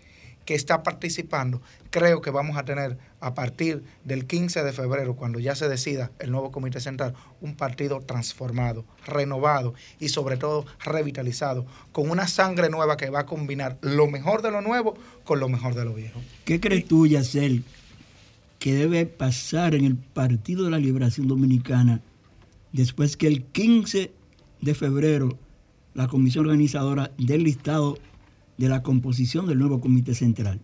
que 0.51 0.57
está 0.57 0.83
participando, 0.83 1.63
creo 1.91 2.21
que 2.21 2.31
vamos 2.31 2.57
a 2.57 2.65
tener 2.65 2.99
a 3.21 3.35
partir 3.35 3.85
del 4.03 4.27
15 4.27 4.65
de 4.65 4.73
febrero, 4.73 5.15
cuando 5.15 5.39
ya 5.39 5.55
se 5.55 5.69
decida 5.69 6.11
el 6.19 6.33
nuevo 6.33 6.51
Comité 6.51 6.81
Central, 6.81 7.15
un 7.41 7.55
partido 7.55 8.01
transformado, 8.01 8.85
renovado 9.07 9.75
y 10.01 10.09
sobre 10.09 10.39
todo 10.39 10.67
revitalizado, 10.85 11.67
con 11.93 12.11
una 12.11 12.27
sangre 12.27 12.69
nueva 12.69 12.97
que 12.97 13.11
va 13.11 13.21
a 13.21 13.27
combinar 13.27 13.79
lo 13.81 14.09
mejor 14.09 14.43
de 14.43 14.51
lo 14.51 14.61
nuevo 14.61 14.97
con 15.23 15.39
lo 15.39 15.49
mejor 15.49 15.77
de 15.77 15.85
lo 15.85 15.95
viejo. 15.95 16.21
¿Qué 16.45 16.59
crees 16.59 16.85
tú, 16.89 17.07
Yacel, 17.07 17.63
que 18.59 18.75
debe 18.75 19.07
pasar 19.07 19.77
en 19.77 19.85
el 19.85 19.95
Partido 19.95 20.65
de 20.65 20.73
la 20.73 20.79
Liberación 20.81 21.29
Dominicana 21.29 22.01
después 22.73 23.17
que 23.17 23.29
el 23.29 23.45
15 23.45 24.11
de 24.63 24.75
febrero 24.75 25.39
la 25.95 26.09
comisión 26.09 26.47
organizadora 26.47 27.13
del 27.19 27.45
listado 27.45 27.99
de 28.61 28.69
la 28.69 28.83
composición 28.83 29.47
del 29.47 29.59
nuevo 29.59 29.81
comité 29.81 30.15
central? 30.15 30.61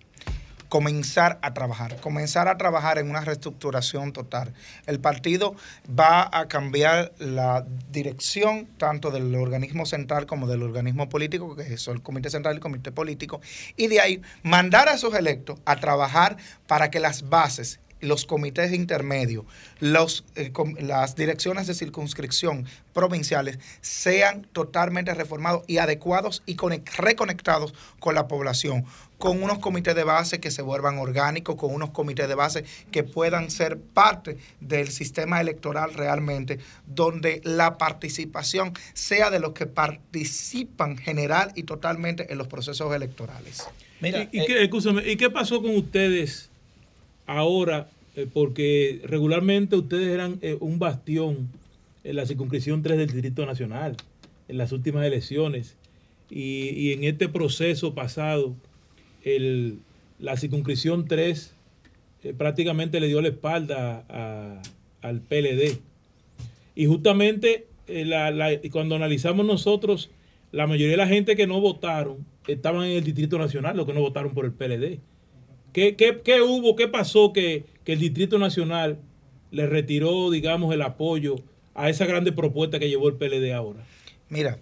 comenzar 0.68 1.38
a 1.42 1.54
trabajar, 1.54 2.00
comenzar 2.00 2.48
a 2.48 2.58
trabajar 2.58 2.98
en 2.98 3.08
una 3.08 3.20
reestructuración 3.20 4.12
total. 4.12 4.52
El 4.86 4.98
partido 4.98 5.54
va 5.88 6.28
a 6.32 6.48
cambiar 6.48 7.12
la 7.20 7.64
dirección 7.92 8.66
tanto 8.76 9.12
del 9.12 9.32
organismo 9.36 9.86
central 9.86 10.26
como 10.26 10.48
del 10.48 10.64
organismo 10.64 11.08
político, 11.08 11.54
que 11.54 11.74
es 11.74 11.86
el 11.86 12.02
comité 12.02 12.30
central 12.30 12.54
y 12.54 12.56
el 12.56 12.60
comité 12.60 12.90
político, 12.90 13.40
y 13.76 13.86
de 13.86 14.00
ahí 14.00 14.22
mandar 14.42 14.88
a 14.88 14.94
esos 14.94 15.14
electos 15.14 15.60
a 15.64 15.76
trabajar 15.76 16.36
para 16.66 16.90
que 16.90 16.98
las 16.98 17.28
bases 17.30 17.78
los 18.00 18.26
comités 18.26 18.72
intermedios, 18.72 19.44
los, 19.80 20.24
eh, 20.34 20.52
com- 20.52 20.74
las 20.78 21.16
direcciones 21.16 21.66
de 21.66 21.74
circunscripción 21.74 22.66
provinciales 22.92 23.58
sean 23.80 24.46
totalmente 24.52 25.14
reformados 25.14 25.62
y 25.66 25.78
adecuados 25.78 26.42
y 26.46 26.56
conec- 26.56 26.90
reconectados 26.96 27.74
con 27.98 28.14
la 28.14 28.28
población, 28.28 28.84
con 29.18 29.42
unos 29.42 29.58
comités 29.60 29.94
de 29.94 30.04
base 30.04 30.40
que 30.40 30.50
se 30.50 30.60
vuelvan 30.60 30.98
orgánicos, 30.98 31.56
con 31.56 31.72
unos 31.74 31.90
comités 31.90 32.28
de 32.28 32.34
base 32.34 32.64
que 32.90 33.02
puedan 33.02 33.50
ser 33.50 33.78
parte 33.78 34.36
del 34.60 34.88
sistema 34.88 35.40
electoral 35.40 35.94
realmente, 35.94 36.58
donde 36.86 37.40
la 37.44 37.78
participación 37.78 38.74
sea 38.92 39.30
de 39.30 39.40
los 39.40 39.52
que 39.52 39.64
participan 39.66 40.98
general 40.98 41.52
y 41.54 41.62
totalmente 41.62 42.30
en 42.30 42.38
los 42.38 42.48
procesos 42.48 42.94
electorales. 42.94 43.66
Mira, 44.00 44.28
¿Y, 44.32 44.42
y 44.42 44.46
qué, 44.46 44.70
¿y 45.06 45.16
qué 45.16 45.30
pasó 45.30 45.62
con 45.62 45.74
ustedes 45.76 46.50
ahora? 47.26 47.90
Eh, 48.16 48.26
porque 48.32 49.02
regularmente 49.04 49.76
ustedes 49.76 50.08
eran 50.08 50.38
eh, 50.40 50.56
un 50.60 50.78
bastión 50.78 51.50
en 52.02 52.16
la 52.16 52.24
circunscripción 52.24 52.82
3 52.82 52.96
del 52.96 53.10
Distrito 53.10 53.44
Nacional, 53.44 53.96
en 54.48 54.56
las 54.56 54.72
últimas 54.72 55.04
elecciones. 55.04 55.76
Y, 56.30 56.92
en 56.92 57.04
este 57.04 57.28
proceso 57.28 57.94
pasado, 57.94 58.56
la 60.18 60.36
circunscripción 60.36 61.06
3 61.06 61.52
eh, 62.24 62.34
prácticamente 62.36 63.00
le 63.00 63.08
dio 63.08 63.20
la 63.20 63.28
espalda 63.28 64.62
al 65.02 65.20
PLD. 65.20 65.78
Y 66.74 66.86
justamente 66.86 67.66
cuando 68.72 68.96
analizamos 68.96 69.46
nosotros, 69.46 70.10
la 70.52 70.66
mayoría 70.66 70.92
de 70.92 70.96
la 70.96 71.06
gente 71.06 71.36
que 71.36 71.46
no 71.46 71.60
votaron 71.60 72.24
estaban 72.46 72.86
en 72.86 72.96
el 72.96 73.04
Distrito 73.04 73.38
Nacional, 73.38 73.76
los 73.76 73.86
que 73.86 73.92
no 73.92 74.00
votaron 74.00 74.32
por 74.32 74.46
el 74.46 74.52
PLD. 74.52 75.00
¿Qué, 75.76 75.94
qué- 75.94 76.22
qué 76.24 76.40
hubo, 76.40 76.74
qué 76.74 76.88
pasó 76.88 77.34
que, 77.34 77.66
que 77.84 77.92
el 77.92 77.98
Distrito 77.98 78.38
Nacional 78.38 78.98
le 79.50 79.66
retiró, 79.66 80.30
digamos, 80.30 80.72
el 80.72 80.80
apoyo 80.80 81.36
a 81.74 81.90
esa 81.90 82.06
grande 82.06 82.32
propuesta 82.32 82.78
que 82.78 82.88
llevó 82.88 83.08
el 83.10 83.16
PLD 83.16 83.52
ahora? 83.52 83.84
Mira, 84.30 84.56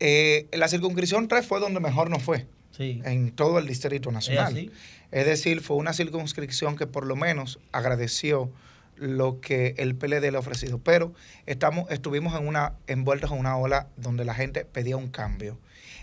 eh, 0.00 0.46
la 0.52 0.68
circunscripción 0.68 1.28
3 1.28 1.46
fue 1.46 1.60
donde 1.60 1.80
mejor 1.80 2.10
nos 2.10 2.22
fue. 2.22 2.44
Sí. 2.76 3.00
En 3.06 3.30
todo 3.32 3.58
el 3.58 3.66
Distrito 3.66 4.12
Nacional. 4.12 4.52
así? 4.52 4.70
Es 5.12 5.24
decir, 5.24 5.60
fue 5.62 5.78
una 5.78 5.94
circunscripción 5.94 6.76
que 6.76 6.86
por 6.86 7.06
lo 7.06 7.16
menos 7.16 7.58
agradeció 7.72 8.50
lo 8.96 9.40
que 9.40 9.74
el 9.78 9.94
PLD 9.94 10.30
le 10.30 10.36
ha 10.36 10.40
ofrecido. 10.40 10.78
Pero 10.78 11.14
estamos, 11.46 11.90
estuvimos 11.90 12.38
en 12.38 12.46
una, 12.46 12.74
envueltos 12.86 13.32
en 13.32 13.38
una 13.38 13.56
ola 13.56 13.88
donde 13.96 14.26
la 14.26 14.34
gente 14.34 14.66
pedía 14.66 14.98
un 14.98 15.08
cambio. 15.08 15.58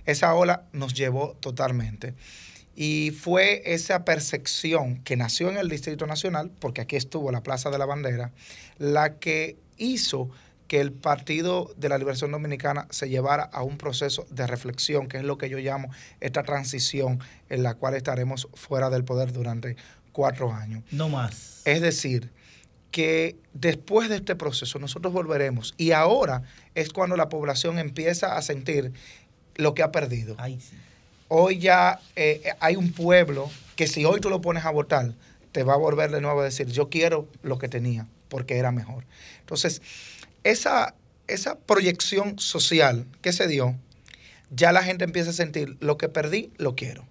Esa 0.07 0.34
ola 0.34 0.63
nos 0.73 0.95
llevó 0.95 1.36
totalmente. 1.39 2.15
Y 2.76 3.11
fue 3.11 3.61
esa 3.65 4.03
percepción 4.03 5.01
que 5.03 5.15
nació 5.15 5.49
en 5.49 5.57
el 5.57 5.69
Distrito 5.69 6.05
Nacional, 6.07 6.51
porque 6.59 6.82
aquí 6.82 6.95
estuvo 6.95 7.32
la 7.32 7.41
Plaza 7.41 7.69
de 7.69 7.78
la 7.78 7.86
Bandera, 7.86 8.32
la 8.78 9.15
que 9.15 9.57
hizo 9.78 10.30
que 10.67 10.82
el 10.82 10.91
Partido 10.91 11.73
de 11.78 11.89
la 11.89 11.97
Liberación 11.97 12.32
Dominicana 12.32 12.88
se 12.89 13.07
llevara 13.07 13.43
a 13.43 13.63
un 13.63 13.78
proceso 13.78 14.26
de 14.30 14.47
reflexión, 14.47 15.07
que 15.07 15.17
es 15.17 15.23
lo 15.23 15.38
que 15.38 15.49
yo 15.49 15.57
llamo 15.59 15.89
esta 16.19 16.43
transición 16.43 17.19
en 17.49 17.63
la 17.63 17.76
cual 17.76 17.93
estaremos 17.93 18.47
fuera 18.53 18.89
del 18.89 19.03
poder 19.03 19.32
durante 19.32 19.78
cuatro 20.11 20.51
años. 20.51 20.84
No 20.91 21.07
más. 21.07 21.61
Es 21.65 21.82
decir, 21.82 22.32
que 22.91 23.36
después 23.53 24.09
de 24.09 24.15
este 24.15 24.36
proceso 24.36 24.80
nosotros 24.80 25.13
volveremos 25.13 25.73
y 25.78 25.91
ahora 25.91 26.43
es 26.76 26.91
cuando 26.91 27.17
la 27.17 27.30
población 27.30 27.78
empieza 27.78 28.38
a 28.38 28.41
sentir 28.41 28.93
lo 29.55 29.73
que 29.73 29.84
ha 29.84 29.91
perdido. 29.91 30.36
Ay, 30.39 30.59
sí. 30.59 30.76
Hoy 31.28 31.57
ya 31.57 31.99
eh, 32.15 32.43
hay 32.59 32.76
un 32.76 32.91
pueblo 32.91 33.49
que 33.76 33.88
si 33.88 34.05
hoy 34.05 34.21
tú 34.21 34.30
lo 34.30 34.41
pones 34.41 34.63
a 34.65 34.71
votar, 34.71 35.13
te 35.51 35.63
va 35.63 35.73
a 35.73 35.78
volver 35.78 36.11
de 36.11 36.21
nuevo 36.21 36.41
a 36.41 36.43
decir, 36.43 36.67
yo 36.67 36.89
quiero 36.89 37.28
lo 37.41 37.57
que 37.57 37.67
tenía, 37.67 38.07
porque 38.30 38.57
era 38.57 38.71
mejor. 38.71 39.05
Entonces, 39.39 39.82
esa, 40.43 40.93
esa 41.28 41.57
proyección 41.57 42.38
social 42.38 43.07
que 43.21 43.34
se 43.34 43.47
dio, 43.47 43.76
ya 44.51 44.71
la 44.71 44.84
gente 44.84 45.03
empieza 45.03 45.32
a 45.32 45.34
sentir, 45.34 45.78
lo 45.80 45.97
que 45.97 46.09
perdí, 46.09 46.51
lo 46.57 46.76
quiero. 46.76 47.07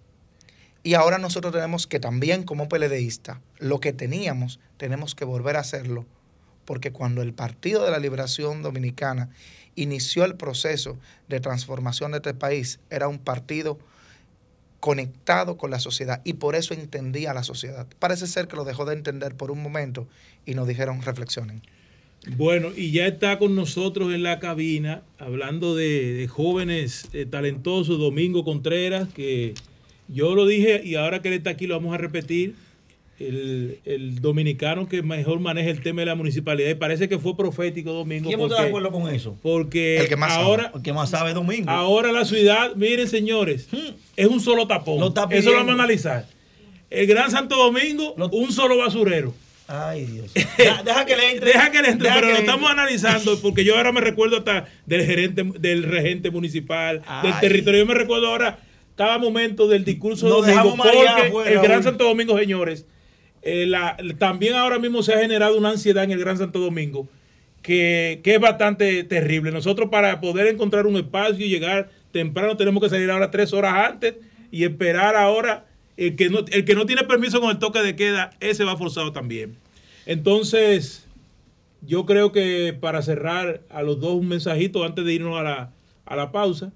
Y 0.84 0.94
ahora 0.94 1.18
nosotros 1.18 1.52
tenemos 1.52 1.86
que 1.86 1.98
también 1.98 2.44
como 2.44 2.68
PLDista, 2.68 3.40
lo 3.58 3.80
que 3.80 3.92
teníamos, 3.92 4.60
tenemos 4.76 5.14
que 5.14 5.24
volver 5.24 5.56
a 5.56 5.60
hacerlo, 5.60 6.04
porque 6.66 6.92
cuando 6.92 7.22
el 7.22 7.32
Partido 7.32 7.84
de 7.84 7.90
la 7.90 7.98
Liberación 7.98 8.62
Dominicana 8.62 9.30
inició 9.74 10.24
el 10.24 10.36
proceso 10.36 10.98
de 11.28 11.40
transformación 11.40 12.12
de 12.12 12.18
este 12.18 12.34
país, 12.34 12.78
era 12.90 13.08
un 13.08 13.18
partido 13.18 13.78
conectado 14.84 15.56
con 15.56 15.70
la 15.70 15.80
sociedad 15.80 16.20
y 16.24 16.34
por 16.34 16.54
eso 16.54 16.74
entendía 16.74 17.30
a 17.30 17.34
la 17.34 17.42
sociedad. 17.42 17.86
Parece 18.00 18.26
ser 18.26 18.48
que 18.48 18.56
lo 18.56 18.64
dejó 18.64 18.84
de 18.84 18.92
entender 18.92 19.34
por 19.34 19.50
un 19.50 19.62
momento 19.62 20.06
y 20.44 20.52
nos 20.52 20.68
dijeron 20.68 21.00
reflexionen. 21.00 21.62
Bueno, 22.36 22.68
y 22.76 22.90
ya 22.90 23.06
está 23.06 23.38
con 23.38 23.54
nosotros 23.54 24.12
en 24.12 24.22
la 24.22 24.40
cabina, 24.40 25.00
hablando 25.18 25.74
de, 25.74 26.12
de 26.12 26.28
jóvenes 26.28 27.08
eh, 27.14 27.24
talentosos, 27.24 27.98
Domingo 27.98 28.44
Contreras, 28.44 29.08
que 29.14 29.54
yo 30.08 30.34
lo 30.34 30.46
dije 30.46 30.82
y 30.84 30.96
ahora 30.96 31.22
que 31.22 31.28
él 31.28 31.34
está 31.36 31.48
aquí 31.48 31.66
lo 31.66 31.76
vamos 31.76 31.94
a 31.94 31.96
repetir. 31.96 32.54
El, 33.20 33.78
el 33.84 34.20
dominicano 34.20 34.88
que 34.88 35.02
mejor 35.02 35.38
maneja 35.40 35.70
el 35.70 35.80
tema 35.82 36.00
de 36.02 36.06
la 36.06 36.14
municipalidad. 36.14 36.68
Y 36.70 36.74
parece 36.74 37.08
que 37.08 37.18
fue 37.18 37.36
profético 37.36 37.92
Domingo. 37.92 38.28
¿Quién 38.28 38.40
está 38.40 38.62
de 38.62 38.68
acuerdo 38.68 38.90
con 38.90 39.08
eso? 39.14 39.36
Porque 39.42 39.98
El 39.98 40.08
que 40.08 40.16
más 40.16 40.32
sabe. 40.32 40.44
ahora, 40.44 40.72
El 40.74 40.82
que 40.82 40.92
más 40.92 41.10
sabe 41.10 41.28
es 41.30 41.34
Domingo. 41.34 41.70
Ahora 41.70 42.10
la 42.12 42.24
ciudad, 42.24 42.74
miren 42.74 43.06
señores, 43.08 43.68
es 44.16 44.26
un 44.26 44.40
solo 44.40 44.66
tapón. 44.66 44.98
Lo 45.00 45.08
está 45.08 45.26
Eso 45.30 45.50
lo 45.50 45.56
vamos 45.58 45.70
a 45.70 45.74
analizar. 45.74 46.26
El 46.90 47.06
Gran 47.06 47.30
Santo 47.30 47.56
Domingo, 47.56 48.14
un 48.32 48.52
solo 48.52 48.76
basurero. 48.78 49.34
Ay, 49.66 50.04
Dios. 50.04 50.34
Deja, 50.58 50.82
deja 50.82 51.06
que 51.06 51.16
le 51.16 51.30
entre. 51.32 51.46
Deja 51.52 51.70
que 51.70 51.80
le 51.82 51.88
entre, 51.88 52.08
Deja 52.08 52.20
pero 52.20 52.32
lo 52.32 52.38
estamos 52.38 52.68
entre. 52.70 52.82
analizando 52.82 53.38
porque 53.42 53.64
yo 53.64 53.76
ahora 53.76 53.92
me 53.92 54.00
recuerdo 54.02 54.36
hasta 54.36 54.66
del 54.84 55.06
gerente, 55.06 55.42
del 55.58 55.84
regente 55.84 56.30
municipal, 56.30 57.00
del 57.22 57.40
territorio. 57.40 57.80
Yo 57.80 57.86
me 57.86 57.94
recuerdo 57.94 58.26
ahora 58.28 58.58
cada 58.96 59.18
momento 59.18 59.66
del 59.66 59.84
discurso 59.84 60.26
de 60.26 60.52
Domingo, 60.52 60.76
porque 60.76 61.08
afuera, 61.08 61.50
el 61.50 61.60
Gran. 61.60 61.82
Santo 61.82 62.04
Domingo, 62.04 62.38
señores, 62.38 62.86
eh, 63.44 63.66
la- 63.66 63.96
también 64.18 64.54
ahora 64.54 64.78
mismo 64.78 65.02
se 65.02 65.14
ha 65.14 65.18
generado 65.20 65.56
una 65.58 65.70
ansiedad 65.70 66.04
en 66.04 66.10
el 66.12 66.18
Gran 66.20 66.38
Santo 66.38 66.58
Domingo 66.58 67.08
que, 67.62 68.20
que 68.22 68.34
es 68.34 68.40
bastante 68.40 69.04
terrible. 69.04 69.50
Nosotros 69.50 69.88
para 69.90 70.20
poder 70.20 70.46
encontrar 70.48 70.86
un 70.86 70.96
espacio 70.96 71.44
y 71.44 71.48
llegar 71.48 71.90
temprano 72.12 72.56
tenemos 72.56 72.82
que 72.82 72.88
salir 72.90 73.10
ahora 73.10 73.30
tres 73.30 73.52
horas 73.52 73.74
antes 73.90 74.14
y 74.50 74.64
esperar 74.64 75.16
ahora. 75.16 75.66
El 75.96 76.16
que, 76.16 76.28
no, 76.28 76.40
el 76.50 76.64
que 76.64 76.74
no 76.74 76.86
tiene 76.86 77.04
permiso 77.04 77.40
con 77.40 77.50
el 77.50 77.58
toque 77.58 77.80
de 77.80 77.94
queda, 77.94 78.30
ese 78.40 78.64
va 78.64 78.76
forzado 78.76 79.12
también. 79.12 79.56
Entonces, 80.06 81.06
yo 81.82 82.04
creo 82.06 82.32
que 82.32 82.76
para 82.78 83.00
cerrar 83.02 83.60
a 83.70 83.82
los 83.82 84.00
dos 84.00 84.14
un 84.14 84.28
mensajito 84.28 84.84
antes 84.84 85.04
de 85.04 85.12
irnos 85.14 85.38
a 85.38 85.42
la, 85.42 85.70
a 86.06 86.16
la 86.16 86.32
pausa. 86.32 86.72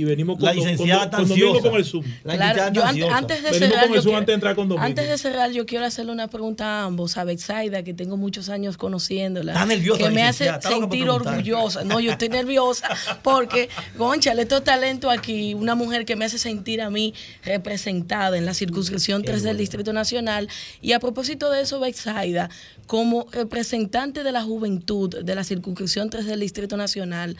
Y 0.00 0.04
venimos 0.04 0.36
con, 0.38 0.46
La 0.46 0.54
con- 0.54 0.60
licenciada 0.60 1.10
con 1.10 1.28
Domingo 1.28 1.48
ansiosa. 1.48 1.68
con 1.70 1.78
el 1.78 1.84
Zoom. 1.84 2.04
La 2.24 2.34
Claro, 2.36 2.54
licenciada 2.70 2.92
yo 2.94 3.10
antes 3.12 3.42
de 3.42 3.50
Venimos 3.50 3.68
cerrar, 3.68 3.82
con 3.84 3.90
el 3.90 3.96
yo 3.96 4.02
Zoom 4.02 4.10
quiero- 4.12 4.16
antes 4.18 4.26
de 4.26 4.34
entrar 4.34 4.54
con 4.56 4.68
Domingo. 4.70 4.86
antes 4.86 5.08
de 5.10 5.18
cerrar, 5.18 5.50
yo 5.52 5.66
quiero 5.66 5.84
hacerle 5.84 6.12
una 6.12 6.28
pregunta 6.28 6.64
a 6.64 6.84
ambos, 6.86 7.18
a 7.18 7.24
Betsaida, 7.24 7.82
que 7.82 7.92
tengo 7.92 8.16
muchos 8.16 8.48
años 8.48 8.78
conociéndola. 8.78 9.52
Está 9.52 9.66
nerviosa, 9.66 10.02
Que 10.04 10.10
me 10.10 10.22
hace 10.22 10.50
sentir 10.62 11.06
orgullosa. 11.10 11.84
No, 11.84 12.00
yo 12.00 12.12
estoy 12.12 12.28
nerviosa 12.40 12.88
porque, 13.22 13.68
conchale, 13.98 14.40
estos 14.42 14.64
talentos 14.64 15.12
aquí, 15.12 15.52
una 15.52 15.74
mujer 15.74 16.06
que 16.06 16.16
me 16.16 16.24
hace 16.24 16.38
sentir 16.38 16.80
a 16.80 16.88
mí 16.88 17.12
representada 17.44 18.38
en 18.38 18.46
la 18.46 18.54
circunscripción 18.54 19.22
3 19.22 19.42
del 19.42 19.58
Distrito 19.58 19.92
Nacional. 19.92 20.48
Y 20.80 20.92
a 20.92 20.98
propósito 21.00 21.50
de 21.50 21.60
eso, 21.60 21.78
Betsaida, 21.78 22.48
como 22.86 23.26
representante 23.32 24.22
de 24.22 24.32
la 24.32 24.42
juventud 24.42 25.22
de 25.22 25.34
la 25.34 25.44
circunscripción 25.44 26.08
3 26.08 26.24
del 26.24 26.40
Distrito 26.40 26.78
Nacional, 26.78 27.36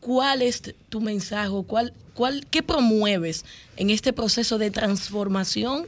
¿Cuál 0.00 0.40
es 0.42 0.62
tu 0.88 1.00
mensaje? 1.00 1.50
¿Cuál, 1.66 1.92
cuál, 2.14 2.46
¿Qué 2.50 2.62
promueves 2.62 3.44
en 3.76 3.90
este 3.90 4.12
proceso 4.12 4.58
de 4.58 4.70
transformación? 4.70 5.84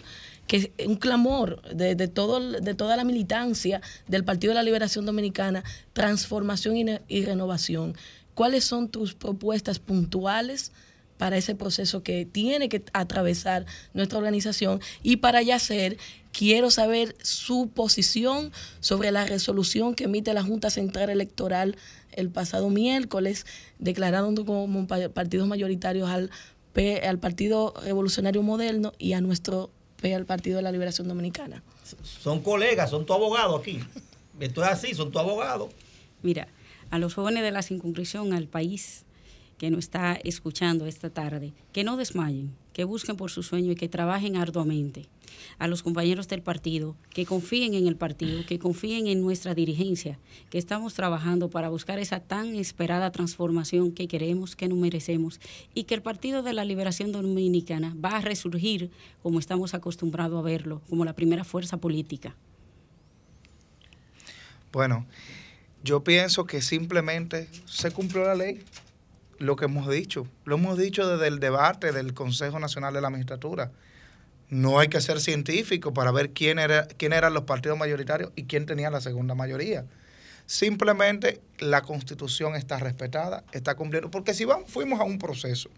Que 0.46 0.72
es 0.76 0.86
un 0.86 0.96
clamor 0.96 1.62
de, 1.74 1.94
todo, 2.08 2.40
de 2.40 2.74
toda 2.74 2.96
la 2.96 3.04
militancia 3.04 3.80
del 4.08 4.24
Partido 4.24 4.50
de 4.50 4.56
la 4.56 4.62
Liberación 4.62 5.06
Dominicana, 5.06 5.64
transformación 5.94 6.76
y, 6.76 6.84
y 7.08 7.24
renovación. 7.24 7.96
¿Cuáles 8.34 8.64
son 8.64 8.88
tus 8.88 9.14
propuestas 9.14 9.78
puntuales 9.78 10.72
para 11.16 11.36
ese 11.36 11.54
proceso 11.54 12.02
que 12.02 12.26
tiene 12.26 12.68
que 12.68 12.82
atravesar 12.92 13.64
nuestra 13.94 14.18
organización? 14.18 14.80
Y 15.02 15.16
para 15.16 15.40
ya 15.40 15.56
hacer, 15.56 15.96
quiero 16.32 16.70
saber 16.70 17.14
su 17.22 17.68
posición 17.68 18.52
sobre 18.80 19.10
la 19.10 19.24
resolución 19.24 19.94
que 19.94 20.04
emite 20.04 20.34
la 20.34 20.42
Junta 20.42 20.70
Central 20.70 21.08
Electoral 21.08 21.76
el 22.12 22.30
pasado 22.30 22.70
miércoles, 22.70 23.46
declarando 23.78 24.44
como 24.44 24.86
pa- 24.86 25.08
partidos 25.08 25.46
mayoritarios 25.48 26.08
al, 26.08 26.30
P- 26.72 27.00
al 27.06 27.18
Partido 27.18 27.74
Revolucionario 27.84 28.42
Moderno 28.42 28.92
y 28.98 29.12
a 29.14 29.20
nuestro 29.20 29.70
P, 30.00 30.14
al 30.14 30.26
Partido 30.26 30.56
de 30.56 30.62
la 30.62 30.72
Liberación 30.72 31.08
Dominicana. 31.08 31.62
Son 32.02 32.40
colegas, 32.40 32.90
son 32.90 33.04
tu 33.06 33.12
abogado 33.12 33.56
aquí. 33.56 33.80
Esto 34.40 34.62
es 34.62 34.68
así, 34.68 34.94
son 34.94 35.10
tu 35.12 35.18
abogado. 35.18 35.68
Mira, 36.22 36.48
a 36.90 36.98
los 36.98 37.14
jóvenes 37.14 37.42
de 37.42 37.50
la 37.50 37.62
circunscripción, 37.62 38.32
al 38.32 38.46
país 38.48 39.04
que 39.58 39.70
nos 39.70 39.80
está 39.80 40.18
escuchando 40.24 40.86
esta 40.86 41.10
tarde, 41.10 41.52
que 41.72 41.84
no 41.84 41.96
desmayen, 41.96 42.52
que 42.72 42.84
busquen 42.84 43.16
por 43.16 43.30
su 43.30 43.42
sueño 43.42 43.72
y 43.72 43.76
que 43.76 43.88
trabajen 43.88 44.36
arduamente. 44.36 45.08
A 45.58 45.66
los 45.66 45.82
compañeros 45.82 46.28
del 46.28 46.42
partido, 46.42 46.96
que 47.10 47.26
confíen 47.26 47.74
en 47.74 47.86
el 47.86 47.96
partido, 47.96 48.44
que 48.46 48.58
confíen 48.58 49.06
en 49.06 49.20
nuestra 49.20 49.54
dirigencia, 49.54 50.18
que 50.50 50.58
estamos 50.58 50.94
trabajando 50.94 51.50
para 51.50 51.68
buscar 51.68 51.98
esa 51.98 52.20
tan 52.20 52.54
esperada 52.54 53.10
transformación 53.10 53.92
que 53.92 54.08
queremos, 54.08 54.56
que 54.56 54.68
nos 54.68 54.78
merecemos, 54.78 55.40
y 55.74 55.84
que 55.84 55.94
el 55.94 56.02
Partido 56.02 56.42
de 56.42 56.52
la 56.52 56.64
Liberación 56.64 57.12
Dominicana 57.12 57.94
va 58.02 58.16
a 58.16 58.20
resurgir 58.20 58.90
como 59.22 59.38
estamos 59.38 59.74
acostumbrados 59.74 60.38
a 60.38 60.42
verlo, 60.42 60.82
como 60.88 61.04
la 61.04 61.14
primera 61.14 61.44
fuerza 61.44 61.78
política. 61.78 62.36
Bueno, 64.72 65.06
yo 65.84 66.02
pienso 66.04 66.44
que 66.46 66.62
simplemente 66.62 67.48
se 67.66 67.90
cumplió 67.90 68.24
la 68.24 68.34
ley. 68.34 68.62
Lo 69.42 69.56
que 69.56 69.64
hemos 69.64 69.90
dicho, 69.90 70.28
lo 70.44 70.54
hemos 70.54 70.78
dicho 70.78 71.04
desde 71.08 71.26
el 71.26 71.40
debate 71.40 71.90
del 71.90 72.14
Consejo 72.14 72.60
Nacional 72.60 72.94
de 72.94 73.00
la 73.00 73.10
Magistratura. 73.10 73.72
No 74.50 74.78
hay 74.78 74.86
que 74.86 75.00
ser 75.00 75.20
científico 75.20 75.92
para 75.92 76.12
ver 76.12 76.30
quién 76.30 76.60
era, 76.60 76.86
quién 76.86 77.12
eran 77.12 77.34
los 77.34 77.42
partidos 77.42 77.76
mayoritarios 77.76 78.30
y 78.36 78.44
quién 78.44 78.66
tenía 78.66 78.88
la 78.88 79.00
segunda 79.00 79.34
mayoría. 79.34 79.84
Simplemente 80.46 81.40
la 81.58 81.82
constitución 81.82 82.54
está 82.54 82.78
respetada, 82.78 83.42
está 83.50 83.74
cumpliendo. 83.74 84.12
Porque 84.12 84.32
si 84.32 84.44
vamos, 84.44 84.70
fuimos 84.70 85.00
a 85.00 85.02
un 85.02 85.18
proceso, 85.18 85.70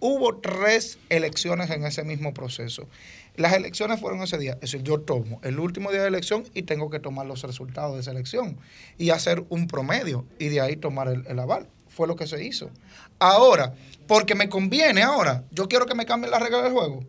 hubo 0.00 0.38
tres 0.38 0.98
elecciones 1.10 1.68
en 1.68 1.84
ese 1.84 2.04
mismo 2.04 2.32
proceso. 2.32 2.88
Las 3.36 3.52
elecciones 3.52 4.00
fueron 4.00 4.22
ese 4.22 4.38
día. 4.38 4.52
Es 4.54 4.72
decir, 4.72 4.84
yo 4.84 5.00
tomo 5.00 5.38
el 5.44 5.58
último 5.58 5.90
día 5.90 6.00
de 6.00 6.08
elección 6.08 6.44
y 6.54 6.62
tengo 6.62 6.88
que 6.88 6.98
tomar 6.98 7.26
los 7.26 7.42
resultados 7.42 7.92
de 7.92 8.00
esa 8.00 8.12
elección 8.12 8.56
y 8.96 9.10
hacer 9.10 9.44
un 9.50 9.66
promedio 9.66 10.24
y 10.38 10.48
de 10.48 10.62
ahí 10.62 10.76
tomar 10.76 11.08
el, 11.08 11.26
el 11.26 11.38
aval. 11.38 11.68
Fue 11.94 12.06
lo 12.06 12.16
que 12.16 12.26
se 12.26 12.44
hizo. 12.44 12.70
Ahora, 13.18 13.74
porque 14.06 14.34
me 14.34 14.48
conviene 14.48 15.02
ahora, 15.02 15.44
yo 15.50 15.68
quiero 15.68 15.86
que 15.86 15.94
me 15.94 16.06
cambien 16.06 16.30
las 16.30 16.42
reglas 16.42 16.64
del 16.64 16.72
juego. 16.72 17.04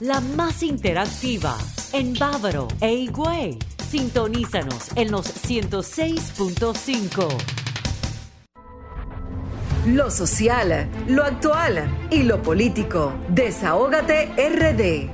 la 0.00 0.20
más 0.20 0.62
interactiva 0.62 1.56
en 1.92 2.14
Bávaro 2.14 2.68
e 2.80 2.92
Higüey. 2.92 3.58
Sintonízanos 3.90 4.90
en 4.96 5.10
los 5.10 5.26
106.5. 5.26 7.28
Lo 9.86 10.10
social, 10.10 10.88
lo 11.08 11.24
actual 11.24 11.90
y 12.10 12.22
lo 12.22 12.40
político. 12.42 13.14
Desahógate 13.28 14.26
RD. 14.36 15.08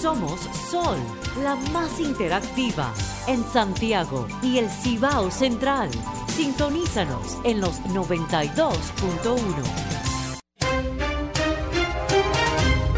Somos 0.00 0.40
Sol, 0.70 0.96
la 1.42 1.56
más 1.72 2.00
interactiva 2.00 2.94
en 3.26 3.44
Santiago 3.44 4.26
y 4.42 4.56
el 4.58 4.70
Cibao 4.70 5.30
Central. 5.30 5.90
Sintonízanos 6.28 7.36
en 7.44 7.60
los 7.60 7.82
92.1. 7.82 9.95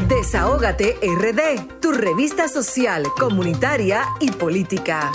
Desahógate 0.08 0.96
RD, 1.02 1.80
tu 1.82 1.92
revista 1.92 2.48
social, 2.48 3.04
comunitaria 3.20 4.04
y 4.20 4.30
política. 4.30 5.12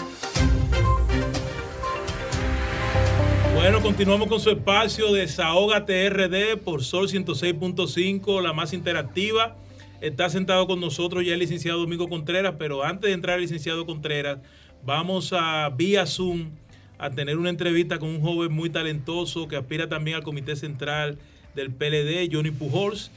Bueno, 3.55 3.81
continuamos 3.81 4.27
con 4.27 4.39
su 4.39 4.51
espacio 4.51 5.11
Desahógate 5.11 6.07
RD 6.11 6.59
por 6.59 6.83
Sol 6.83 7.07
106.5, 7.07 8.39
la 8.43 8.53
más 8.53 8.71
interactiva. 8.71 9.55
Está 9.99 10.29
sentado 10.29 10.67
con 10.67 10.79
nosotros 10.79 11.25
ya 11.25 11.33
el 11.33 11.39
licenciado 11.39 11.79
Domingo 11.79 12.07
Contreras, 12.07 12.53
pero 12.59 12.83
antes 12.83 13.09
de 13.09 13.13
entrar 13.13 13.37
el 13.37 13.41
licenciado 13.41 13.87
Contreras, 13.87 14.37
vamos 14.85 15.33
a 15.33 15.69
vía 15.69 16.05
Zoom 16.05 16.51
a 16.99 17.09
tener 17.09 17.39
una 17.39 17.49
entrevista 17.49 17.97
con 17.97 18.09
un 18.09 18.21
joven 18.21 18.53
muy 18.53 18.69
talentoso 18.69 19.47
que 19.47 19.55
aspira 19.55 19.89
también 19.89 20.17
al 20.17 20.23
Comité 20.23 20.55
Central 20.55 21.17
del 21.55 21.71
PLD, 21.71 22.29
Johnny 22.31 22.51
Pujols. 22.51 23.09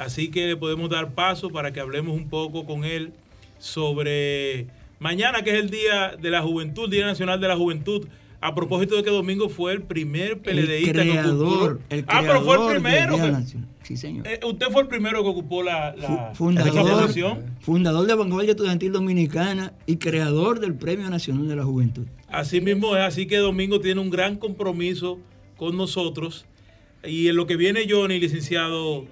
Así 0.00 0.28
que 0.30 0.46
le 0.46 0.56
podemos 0.56 0.88
dar 0.88 1.12
paso 1.12 1.50
para 1.50 1.72
que 1.72 1.80
hablemos 1.80 2.16
un 2.16 2.28
poco 2.28 2.64
con 2.64 2.84
él 2.84 3.12
sobre 3.58 4.66
mañana, 4.98 5.42
que 5.42 5.50
es 5.50 5.56
el 5.60 5.70
Día 5.70 6.16
de 6.20 6.30
la 6.30 6.42
Juventud, 6.42 6.90
Día 6.90 7.04
Nacional 7.06 7.40
de 7.40 7.48
la 7.48 7.56
Juventud. 7.56 8.06
A 8.42 8.54
propósito 8.54 8.96
de 8.96 9.02
que 9.02 9.10
Domingo 9.10 9.50
fue 9.50 9.74
el 9.74 9.82
primer 9.82 10.38
PLDista 10.38 10.92
que 11.02 11.10
ocupó. 11.10 11.20
creador, 11.20 11.80
el 11.90 12.04
ah, 12.08 12.22
pero 12.22 12.40
fue 12.40 12.54
el 12.54 12.80
creador 12.80 13.18
primero. 13.20 13.42
Sí, 13.82 13.98
señor. 13.98 14.26
eh, 14.26 14.40
usted 14.46 14.68
fue 14.72 14.80
el 14.82 14.88
primero 14.88 15.22
que 15.22 15.28
ocupó 15.28 15.62
la, 15.62 15.94
la- 15.94 16.32
Fundador, 16.34 17.10
fundador 17.60 18.06
de 18.06 18.14
Vanguardia 18.14 18.52
Estudiantil 18.52 18.92
Dominicana 18.92 19.74
y 19.84 19.96
creador 19.96 20.60
del 20.60 20.74
Premio 20.74 21.10
Nacional 21.10 21.48
de 21.48 21.56
la 21.56 21.64
Juventud. 21.64 22.06
Así 22.28 22.62
mismo 22.62 22.96
es, 22.96 23.02
así 23.02 23.26
que 23.26 23.36
Domingo 23.36 23.80
tiene 23.80 24.00
un 24.00 24.08
gran 24.08 24.36
compromiso 24.36 25.18
con 25.58 25.76
nosotros. 25.76 26.46
Y 27.04 27.28
en 27.28 27.36
lo 27.36 27.46
que 27.46 27.56
viene 27.56 27.86
Johnny, 27.90 28.18
licenciado. 28.20 29.04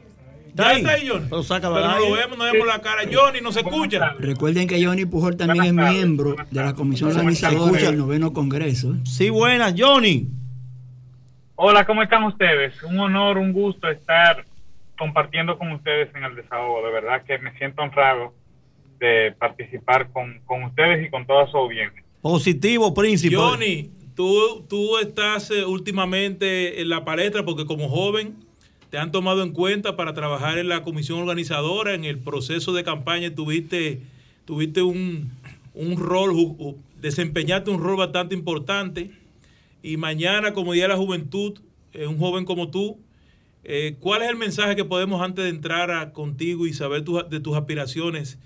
¿Ya 0.59 0.73
está 0.73 0.91
ahí, 0.93 1.09
Johnny? 1.09 1.27
Pero 1.31 1.43
sácalo 1.43 1.75
Pero 1.77 1.87
al 1.87 1.99
no 1.99 2.09
lo 2.09 2.13
vemos, 2.15 2.39
no 2.39 2.45
vemos 2.45 2.67
la 2.67 2.81
cara. 2.81 3.03
Johnny, 3.11 3.41
no 3.41 3.53
se 3.53 3.61
escucha. 3.61 4.15
Recuerden 4.19 4.67
que 4.67 4.85
Johnny 4.85 5.05
Pujol 5.05 5.37
también 5.37 5.65
es 5.65 5.73
miembro 5.73 6.35
de 6.51 6.63
la 6.63 6.75
comisión 6.75 7.11
organizadora 7.11 7.81
del 7.81 7.97
noveno 7.97 8.33
congreso. 8.33 8.93
¿eh? 8.93 8.99
Sí, 9.05 9.31
buenas, 9.31 9.75
Johnny. 9.79 10.29
Hola, 11.55 11.87
¿cómo 11.87 12.03
están 12.03 12.25
ustedes? 12.25 12.83
Un 12.83 12.99
honor, 12.99 13.39
un 13.39 13.53
gusto 13.53 13.89
estar 13.89 14.45
compartiendo 14.99 15.57
con 15.59 15.73
ustedes 15.73 16.13
en 16.15 16.25
el 16.25 16.35
desahogo. 16.35 16.85
De 16.85 16.93
verdad 16.93 17.23
que 17.25 17.39
me 17.39 17.57
siento 17.57 17.83
honrado 17.83 18.35
de 18.99 19.35
participar 19.39 20.11
con, 20.11 20.41
con 20.45 20.65
ustedes 20.65 21.07
y 21.07 21.11
con 21.11 21.25
toda 21.25 21.47
su 21.49 21.57
audiencia. 21.57 22.03
Positivo, 22.21 22.93
príncipe. 22.93 23.37
Johnny, 23.37 23.91
tú, 24.17 24.67
tú 24.69 24.99
estás 24.99 25.53
eh, 25.53 25.65
últimamente 25.65 26.81
en 26.81 26.89
la 26.89 27.05
palestra 27.05 27.45
porque 27.45 27.65
como 27.65 27.89
joven 27.89 28.48
te 28.91 28.99
han 28.99 29.13
tomado 29.13 29.43
en 29.43 29.53
cuenta 29.53 29.97
para 29.97 30.15
trabajar 30.15 30.59
en 30.59 30.69
la 30.69 30.83
comisión 30.83 31.19
organizadora, 31.21 31.95
en 31.95 32.05
el 32.05 32.19
proceso 32.19 32.73
de 32.73 32.85
campaña 32.85 33.35
tuviste, 33.35 34.01
tuviste 34.45 34.83
un, 34.83 35.31
un 35.75 35.97
rol, 35.97 36.35
desempeñaste 37.01 37.71
un 37.71 37.83
rol 37.83 37.97
bastante 37.97 38.35
importante 38.35 39.11
y 39.83 39.97
mañana 39.97 40.53
como 40.55 40.73
Día 40.73 40.85
de 40.85 40.89
la 40.89 40.97
Juventud, 40.97 41.59
eh, 41.93 42.07
un 42.07 42.19
joven 42.19 42.45
como 42.45 42.71
tú, 42.71 42.99
eh, 43.65 43.97
¿cuál 44.01 44.23
es 44.23 44.31
el 44.31 44.37
mensaje 44.37 44.75
que 44.77 44.85
podemos 44.85 45.21
antes 45.21 45.45
de 45.45 45.51
entrar 45.51 45.91
a- 45.91 46.13
contigo 46.13 46.67
y 46.67 46.73
saber 46.73 47.05
de 47.05 47.41
tus 47.41 47.57
aspiraciones? 47.57 48.39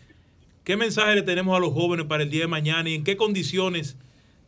¿Qué 0.65 0.77
mensaje 0.77 1.15
le 1.15 1.23
tenemos 1.23 1.57
a 1.57 1.61
los 1.61 1.73
jóvenes 1.73 2.07
para 2.07 2.23
el 2.25 2.31
día 2.31 2.43
de 2.43 2.47
mañana 2.49 2.89
y 2.91 2.95
en 2.95 3.05
qué 3.05 3.17
condiciones 3.17 3.97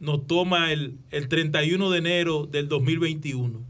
nos 0.01 0.27
toma 0.27 0.73
el, 0.73 0.97
el 1.11 1.29
31 1.29 1.91
de 1.91 1.99
enero 1.99 2.47
del 2.47 2.69
2021? 2.69 3.61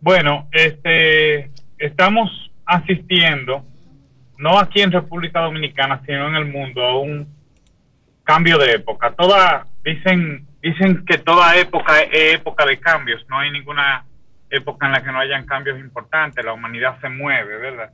Bueno, 0.00 0.48
este, 0.52 1.50
estamos 1.78 2.50
asistiendo, 2.64 3.64
no 4.38 4.58
aquí 4.58 4.82
en 4.82 4.92
República 4.92 5.40
Dominicana, 5.40 6.02
sino 6.04 6.28
en 6.28 6.36
el 6.36 6.46
mundo, 6.46 6.82
a 6.84 6.98
un 7.00 7.26
cambio 8.24 8.58
de 8.58 8.72
época. 8.72 9.12
Toda, 9.12 9.66
dicen, 9.82 10.46
dicen 10.60 11.04
que 11.06 11.18
toda 11.18 11.56
época 11.56 12.00
es 12.00 12.34
época 12.34 12.66
de 12.66 12.78
cambios, 12.78 13.24
no 13.28 13.38
hay 13.38 13.50
ninguna 13.50 14.04
época 14.50 14.86
en 14.86 14.92
la 14.92 15.02
que 15.02 15.12
no 15.12 15.18
hayan 15.18 15.46
cambios 15.46 15.78
importantes, 15.78 16.44
la 16.44 16.52
humanidad 16.52 17.00
se 17.00 17.08
mueve, 17.08 17.56
¿verdad? 17.58 17.90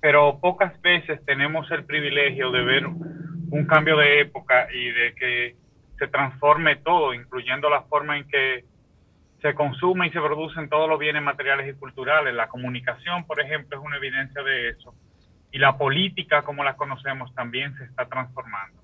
Pero 0.00 0.38
pocas 0.40 0.80
veces 0.80 1.24
tenemos 1.24 1.70
el 1.70 1.84
privilegio 1.84 2.50
de 2.50 2.62
ver 2.62 2.86
un 2.86 3.66
cambio 3.66 3.96
de 3.96 4.20
época 4.20 4.68
y 4.72 4.90
de 4.90 5.14
que 5.14 5.56
se 5.98 6.06
transforme 6.08 6.76
todo, 6.76 7.14
incluyendo 7.14 7.68
la 7.68 7.82
forma 7.82 8.16
en 8.16 8.28
que 8.28 8.64
se 9.42 9.54
consume 9.54 10.06
y 10.06 10.10
se 10.10 10.20
producen 10.20 10.68
todos 10.68 10.88
los 10.88 11.00
bienes 11.00 11.22
materiales 11.22 11.68
y 11.68 11.78
culturales. 11.78 12.32
La 12.32 12.46
comunicación, 12.46 13.26
por 13.26 13.40
ejemplo, 13.40 13.76
es 13.76 13.84
una 13.84 13.96
evidencia 13.96 14.42
de 14.42 14.68
eso. 14.68 14.94
Y 15.50 15.58
la 15.58 15.76
política, 15.76 16.42
como 16.42 16.62
la 16.62 16.76
conocemos, 16.76 17.34
también 17.34 17.76
se 17.76 17.84
está 17.84 18.06
transformando. 18.06 18.80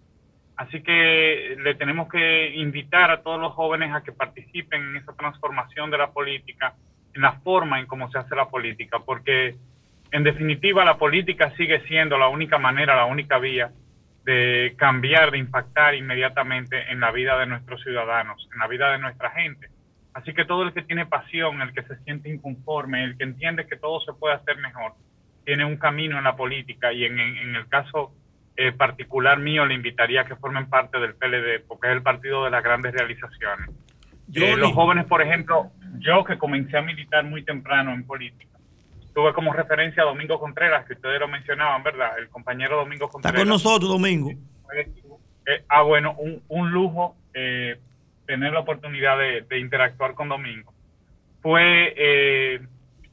Así 0.57 0.83
que 0.83 1.57
le 1.63 1.77
tenemos 1.77 2.09
que 2.09 2.57
invitar 2.57 3.13
a 3.13 3.23
todos 3.23 3.41
los 3.41 3.55
jóvenes 3.55 3.95
a 3.95 4.03
que 4.03 4.11
participen 4.11 4.83
en 4.83 4.97
esa 4.97 5.13
transformación 5.15 5.93
de 5.93 5.99
la 5.99 6.11
política, 6.11 6.75
en 7.15 7.23
la 7.23 7.35
forma 7.41 7.79
en 7.79 7.87
cómo 7.87 8.11
se 8.11 8.19
hace 8.19 8.35
la 8.35 8.49
política, 8.49 8.99
porque 8.99 9.55
en 10.11 10.25
definitiva 10.25 10.85
la 10.85 10.99
política 10.99 11.53
sigue 11.57 11.81
siendo 11.87 12.19
la 12.19 12.27
única 12.27 12.59
manera, 12.59 12.97
la 12.97 13.05
única 13.05 13.39
vía 13.39 13.71
de 14.25 14.75
cambiar, 14.77 15.31
de 15.31 15.39
impactar 15.39 15.95
inmediatamente 15.95 16.91
en 16.91 16.99
la 16.99 17.13
vida 17.13 17.39
de 17.39 17.47
nuestros 17.47 17.81
ciudadanos, 17.83 18.49
en 18.53 18.59
la 18.59 18.67
vida 18.67 18.91
de 18.91 18.99
nuestra 18.99 19.31
gente. 19.31 19.69
Así 20.15 20.33
que 20.35 20.45
todo 20.45 20.63
el 20.65 20.73
que 20.73 20.83
tiene 20.83 21.07
pasión, 21.07 21.61
el 21.63 21.73
que 21.73 21.83
se 21.83 21.97
siente 22.05 22.29
inconforme, 22.29 23.05
el 23.05 23.17
que 23.17 23.25
entiende 23.25 23.67
que 23.67 23.77
todo 23.77 24.01
se 24.01 24.13
puede 24.13 24.35
hacer 24.35 24.57
mejor, 24.59 24.93
tiene 25.45 25.65
un 25.65 25.77
camino 25.77 26.19
en 26.19 26.25
la 26.25 26.37
política 26.37 26.93
y 26.93 27.05
en, 27.05 27.19
en- 27.21 27.37
en 27.37 27.57
el 27.57 27.69
caso 27.69 28.13
eh, 28.57 28.73
particular 28.73 29.39
mío 29.39 29.65
le 29.67 29.75
invitaría 29.75 30.23
a 30.23 30.25
que 30.25 30.35
formen 30.35 30.69
parte 30.69 30.99
del 30.99 31.15
PLD, 31.15 31.65
porque 31.69 31.87
es 31.89 31.93
el 31.93 32.03
partido 32.03 32.45
de 32.45 32.51
las 32.51 32.65
grandes 32.65 32.93
realizaciones. 32.93 33.71
Eh, 34.35 34.57
los 34.57 34.73
jóvenes, 34.73 35.07
por 35.07 35.23
ejemplo, 35.23 35.71
yo 36.01 36.25
que 36.25 36.37
comencé 36.37 36.77
a 36.77 36.83
militar 36.83 37.25
muy 37.25 37.45
temprano 37.45 37.93
en 37.93 38.05
política, 38.05 38.59
tuve 39.15 39.33
como 39.33 39.53
referencia 39.53 40.03
a 40.03 40.07
Domingo 40.07 40.41
Contreras, 40.41 40.85
que 40.87 40.95
ustedes 40.95 41.21
lo 41.21 41.29
mencionaban, 41.29 41.83
¿verdad? 41.85 42.19
El 42.19 42.29
compañero 42.29 42.77
Domingo 42.77 43.05
Está 43.07 43.13
Contreras. 43.13 43.41
con 43.41 43.49
nosotros, 43.49 43.89
Domingo. 43.91 44.31
Eh, 44.75 45.65
ah, 45.69 45.83
bueno, 45.83 46.15
un, 46.19 46.43
un 46.49 46.71
lujo 46.73 47.17
eh, 47.35 47.79
tener 48.29 48.53
la 48.53 48.61
oportunidad 48.61 49.19
de, 49.19 49.41
de 49.41 49.59
interactuar 49.59 50.15
con 50.15 50.29
Domingo. 50.29 50.73
Fue 51.41 51.95
eh, 51.97 52.61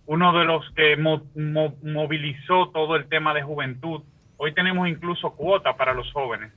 uno 0.06 0.38
de 0.38 0.46
los 0.46 0.70
que 0.72 0.98
mo- 0.98 1.26
mo- 1.36 1.76
movilizó 1.82 2.70
todo 2.70 2.96
el 2.98 3.08
tema 3.08 3.34
de 3.34 3.42
juventud. 3.42 4.04
Hoy 4.38 4.54
tenemos 4.54 4.88
incluso 4.90 5.32
cuota 5.36 5.78
para 5.78 5.94
los 5.94 6.12
jóvenes, 6.12 6.52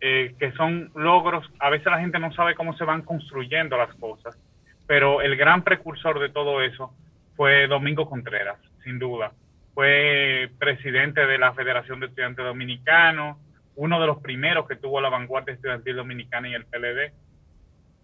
eh, 0.00 0.34
que 0.38 0.52
son 0.52 0.90
logros. 0.94 1.44
A 1.58 1.68
veces 1.68 1.86
la 1.86 1.98
gente 2.00 2.18
no 2.20 2.32
sabe 2.32 2.54
cómo 2.54 2.76
se 2.76 2.84
van 2.84 3.02
construyendo 3.02 3.76
las 3.76 3.92
cosas, 3.96 4.38
pero 4.86 5.20
el 5.20 5.36
gran 5.36 5.62
precursor 5.62 6.20
de 6.20 6.28
todo 6.28 6.62
eso 6.62 6.94
fue 7.34 7.66
Domingo 7.66 8.08
Contreras, 8.08 8.58
sin 8.84 9.00
duda. 9.00 9.32
Fue 9.74 10.48
presidente 10.58 11.26
de 11.26 11.38
la 11.38 11.52
Federación 11.54 11.98
de 12.00 12.06
Estudiantes 12.06 12.44
Dominicanos, 12.44 13.36
uno 13.74 14.00
de 14.00 14.06
los 14.06 14.18
primeros 14.22 14.66
que 14.68 14.76
tuvo 14.76 15.00
la 15.00 15.08
vanguardia 15.10 15.54
estudiantil 15.54 15.96
dominicana 15.96 16.48
y 16.48 16.54
el 16.54 16.64
PLD, 16.64 17.12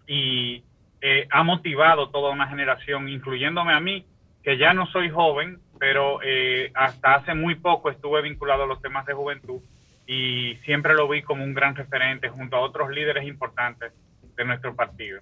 y 0.07 0.63
eh, 1.01 1.27
ha 1.31 1.43
motivado 1.43 2.09
toda 2.09 2.31
una 2.31 2.47
generación, 2.47 3.09
incluyéndome 3.09 3.73
a 3.73 3.79
mí, 3.79 4.05
que 4.43 4.57
ya 4.57 4.73
no 4.73 4.85
soy 4.87 5.09
joven, 5.09 5.59
pero 5.79 6.19
eh, 6.23 6.71
hasta 6.73 7.15
hace 7.15 7.33
muy 7.33 7.55
poco 7.55 7.89
estuve 7.89 8.21
vinculado 8.21 8.63
a 8.63 8.67
los 8.67 8.81
temas 8.81 9.05
de 9.05 9.13
juventud 9.13 9.61
y 10.05 10.55
siempre 10.63 10.93
lo 10.93 11.07
vi 11.07 11.21
como 11.21 11.43
un 11.43 11.53
gran 11.53 11.75
referente 11.75 12.29
junto 12.29 12.57
a 12.57 12.61
otros 12.61 12.89
líderes 12.91 13.25
importantes 13.25 13.93
de 14.35 14.45
nuestro 14.45 14.75
partido. 14.75 15.21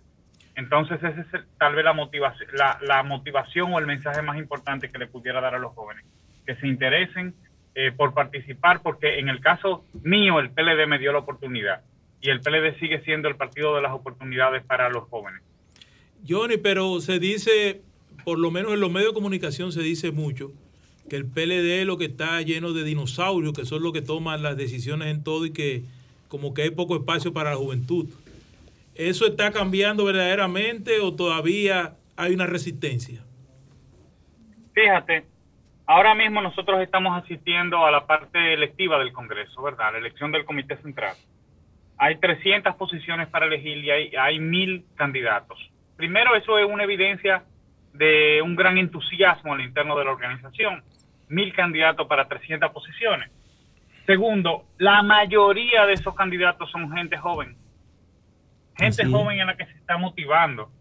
Entonces, 0.55 1.01
esa 1.03 1.21
es 1.21 1.45
tal 1.57 1.75
vez 1.75 1.85
la 1.85 1.93
motivación, 1.93 2.49
la, 2.53 2.77
la 2.81 3.03
motivación 3.03 3.73
o 3.73 3.79
el 3.79 3.85
mensaje 3.85 4.21
más 4.21 4.37
importante 4.37 4.91
que 4.91 4.97
le 4.97 5.07
pudiera 5.07 5.39
dar 5.39 5.55
a 5.55 5.59
los 5.59 5.73
jóvenes, 5.73 6.03
que 6.45 6.55
se 6.55 6.67
interesen 6.67 7.33
eh, 7.73 7.91
por 7.91 8.13
participar, 8.13 8.81
porque 8.81 9.19
en 9.19 9.29
el 9.29 9.39
caso 9.39 9.85
mío, 10.03 10.39
el 10.39 10.51
PLD 10.51 10.87
me 10.87 10.99
dio 10.99 11.13
la 11.13 11.19
oportunidad 11.19 11.81
y 12.21 12.29
el 12.29 12.41
PLD 12.41 12.79
sigue 12.79 13.01
siendo 13.01 13.27
el 13.27 13.35
partido 13.35 13.75
de 13.75 13.81
las 13.81 13.91
oportunidades 13.91 14.63
para 14.63 14.89
los 14.89 15.07
jóvenes. 15.09 15.41
Johnny, 16.27 16.57
pero 16.57 16.99
se 17.01 17.19
dice, 17.19 17.81
por 18.23 18.37
lo 18.37 18.51
menos 18.51 18.73
en 18.73 18.79
los 18.79 18.91
medios 18.91 19.09
de 19.09 19.15
comunicación 19.15 19.71
se 19.71 19.81
dice 19.81 20.11
mucho 20.11 20.51
que 21.09 21.15
el 21.15 21.25
PLD 21.25 21.85
lo 21.85 21.97
que 21.97 22.05
está 22.05 22.41
lleno 22.41 22.73
de 22.73 22.83
dinosaurios, 22.83 23.53
que 23.53 23.65
son 23.65 23.83
los 23.83 23.91
que 23.91 24.01
toman 24.01 24.43
las 24.43 24.55
decisiones 24.55 25.07
en 25.09 25.23
todo 25.23 25.45
y 25.45 25.51
que 25.51 25.83
como 26.27 26.53
que 26.53 26.61
hay 26.61 26.69
poco 26.69 26.95
espacio 26.95 27.33
para 27.33 27.49
la 27.49 27.57
juventud. 27.57 28.07
¿Eso 28.95 29.25
está 29.25 29.51
cambiando 29.51 30.05
verdaderamente 30.05 30.99
o 30.99 31.13
todavía 31.13 31.95
hay 32.15 32.33
una 32.33 32.45
resistencia? 32.45 33.21
Fíjate, 34.73 35.25
ahora 35.85 36.15
mismo 36.15 36.41
nosotros 36.41 36.81
estamos 36.81 37.21
asistiendo 37.21 37.85
a 37.85 37.91
la 37.91 38.05
parte 38.05 38.53
electiva 38.53 38.99
del 38.99 39.11
Congreso, 39.11 39.61
¿verdad? 39.61 39.93
La 39.93 39.97
elección 39.97 40.31
del 40.31 40.45
Comité 40.45 40.77
Central. 40.77 41.15
Hay 42.03 42.15
300 42.15 42.75
posiciones 42.77 43.27
para 43.27 43.45
elegir 43.45 43.77
y 43.77 43.91
hay, 43.91 44.15
hay 44.15 44.39
mil 44.39 44.85
candidatos. 44.95 45.59
Primero, 45.95 46.35
eso 46.35 46.57
es 46.57 46.65
una 46.65 46.83
evidencia 46.83 47.43
de 47.93 48.41
un 48.41 48.55
gran 48.55 48.79
entusiasmo 48.79 49.53
al 49.53 49.61
interno 49.61 49.95
de 49.95 50.05
la 50.05 50.11
organización. 50.11 50.83
Mil 51.29 51.53
candidatos 51.53 52.07
para 52.07 52.27
300 52.27 52.71
posiciones. 52.71 53.29
Segundo, 54.07 54.65
la 54.79 55.03
mayoría 55.03 55.85
de 55.85 55.93
esos 55.93 56.15
candidatos 56.15 56.71
son 56.71 56.91
gente 56.91 57.17
joven. 57.17 57.55
Gente 58.79 59.03
Así 59.03 59.11
joven 59.11 59.39
en 59.39 59.45
la 59.45 59.55
que 59.55 59.67
se 59.67 59.77
está 59.77 59.97
motivando. 59.97 60.71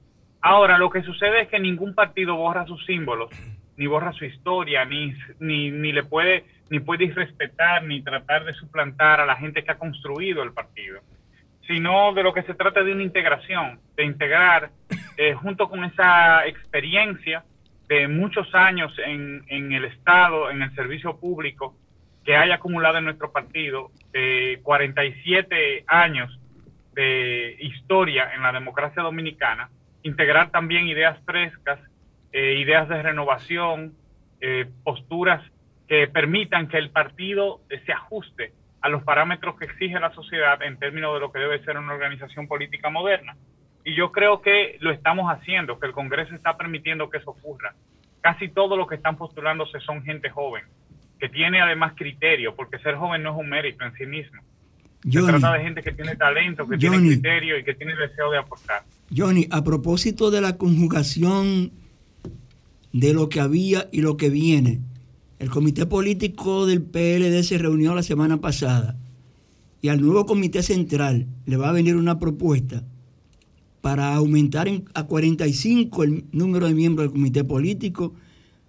Ahora, 0.41 0.79
lo 0.79 0.89
que 0.89 1.03
sucede 1.03 1.43
es 1.43 1.49
que 1.49 1.61
ningún 1.61 1.95
partido 1.95 2.35
borra 2.35 2.64
sus 2.64 2.83
símbolos, 2.87 3.29
ni 3.77 3.87
borra 3.87 4.14
su 4.14 4.25
historia, 4.25 4.87
ni, 4.87 5.12
ni, 5.39 5.71
ni 5.71 5.93
le 5.93 6.03
puede, 6.03 6.47
ni 6.71 6.81
puede 6.81 7.05
irrespetar, 7.05 7.85
ni 7.85 8.01
tratar 8.03 8.45
de 8.45 8.55
suplantar 8.55 9.21
a 9.21 9.27
la 9.27 9.37
gente 9.37 9.62
que 9.62 9.73
ha 9.73 9.79
construido 9.79 10.43
el 10.43 10.53
partido. 10.53 11.01
Sino 11.66 12.14
de 12.14 12.23
lo 12.23 12.33
que 12.33 12.43
se 12.45 12.55
trata 12.55 12.83
de 12.83 12.93
una 12.93 13.03
integración, 13.03 13.81
de 13.97 14.05
integrar 14.05 14.71
eh, 15.16 15.35
junto 15.35 15.68
con 15.68 15.85
esa 15.85 16.47
experiencia 16.47 17.45
de 17.89 18.09
muchos 18.09 18.55
años 18.55 18.93
en, 19.05 19.45
en 19.49 19.73
el 19.73 19.85
Estado, 19.85 20.51
en 20.51 20.62
el 20.62 20.75
servicio 20.75 21.18
público, 21.18 21.77
que 22.25 22.37
haya 22.37 22.55
acumulado 22.57 22.99
en 22.99 23.05
nuestro 23.05 23.33
partido, 23.33 23.91
de 24.12 24.61
47 24.62 25.85
años 25.87 26.39
de 26.95 27.57
historia 27.61 28.33
en 28.35 28.43
la 28.43 28.53
democracia 28.53 29.03
dominicana, 29.03 29.71
integrar 30.03 30.51
también 30.51 30.89
ideas 30.89 31.18
frescas, 31.25 31.81
eh, 32.33 32.55
ideas 32.55 32.89
de 32.89 33.03
renovación, 33.03 33.95
eh, 34.41 34.66
posturas 34.85 35.43
que 35.91 36.07
permitan 36.07 36.68
que 36.68 36.78
el 36.78 36.91
partido 36.91 37.62
se 37.84 37.93
ajuste 37.93 38.53
a 38.80 38.88
los 38.88 39.03
parámetros 39.03 39.59
que 39.59 39.64
exige 39.64 39.99
la 39.99 40.14
sociedad 40.14 40.62
en 40.62 40.78
términos 40.78 41.12
de 41.14 41.18
lo 41.18 41.32
que 41.32 41.41
debe 41.41 41.64
ser 41.64 41.76
una 41.76 41.95
organización 41.95 42.47
política 42.47 42.91
moderna. 42.91 43.36
Y 43.84 43.97
yo 43.97 44.12
creo 44.12 44.41
que 44.41 44.76
lo 44.78 44.93
estamos 44.93 45.26
haciendo, 45.26 45.80
que 45.80 45.88
el 45.88 45.93
Congreso 45.93 46.32
está 46.36 46.57
permitiendo 46.57 47.11
que 47.11 47.18
eso 47.18 47.30
ocurra. 47.30 47.74
Casi 48.20 48.47
todos 48.51 48.78
los 48.78 48.86
que 48.86 48.95
están 48.95 49.16
postulándose 49.16 49.80
son 49.80 50.05
gente 50.05 50.30
joven, 50.30 50.62
que 51.18 51.28
tiene 51.28 51.61
además 51.61 51.95
criterio, 51.97 52.55
porque 52.55 52.78
ser 52.78 52.95
joven 52.95 53.24
no 53.24 53.32
es 53.32 53.41
un 53.41 53.49
mérito 53.49 53.84
en 53.84 53.93
sí 53.95 54.07
mismo. 54.07 54.41
Se 55.03 55.18
Johnny, 55.18 55.41
trata 55.41 55.55
de 55.55 55.64
gente 55.64 55.82
que 55.82 55.91
tiene 55.91 56.14
talento, 56.14 56.68
que 56.68 56.78
tiene 56.78 56.99
criterio 56.99 57.59
y 57.59 57.64
que 57.64 57.74
tiene 57.74 57.97
deseo 57.97 58.30
de 58.30 58.38
aportar. 58.38 58.84
Johnny, 59.12 59.49
a 59.51 59.64
propósito 59.64 60.30
de 60.30 60.41
la 60.41 60.57
conjugación 60.57 61.72
de 62.93 63.12
lo 63.12 63.28
que 63.28 63.41
había 63.41 63.88
y 63.91 64.03
lo 64.03 64.16
que 64.16 64.30
viene, 64.30 64.78
el 65.41 65.51
comité 65.51 65.86
político 65.86 66.66
del 66.66 66.82
PLD 66.82 67.43
se 67.43 67.59
reunió 67.59 67.95
la 67.95 68.03
semana 68.03 68.41
pasada 68.41 68.97
y 69.82 69.88
al 69.88 70.01
nuevo 70.01 70.26
comité 70.26 70.62
central 70.62 71.26
le 71.47 71.57
va 71.57 71.70
a 71.70 71.72
venir 71.72 71.97
una 71.97 72.18
propuesta 72.18 72.84
para 73.80 74.14
aumentar 74.14 74.68
en- 74.68 74.84
a 74.93 75.05
45 75.07 76.05
el 76.05 76.24
número 76.32 76.68
de 76.68 76.74
miembros 76.74 77.07
del 77.07 77.12
comité 77.12 77.43
político. 77.45 78.12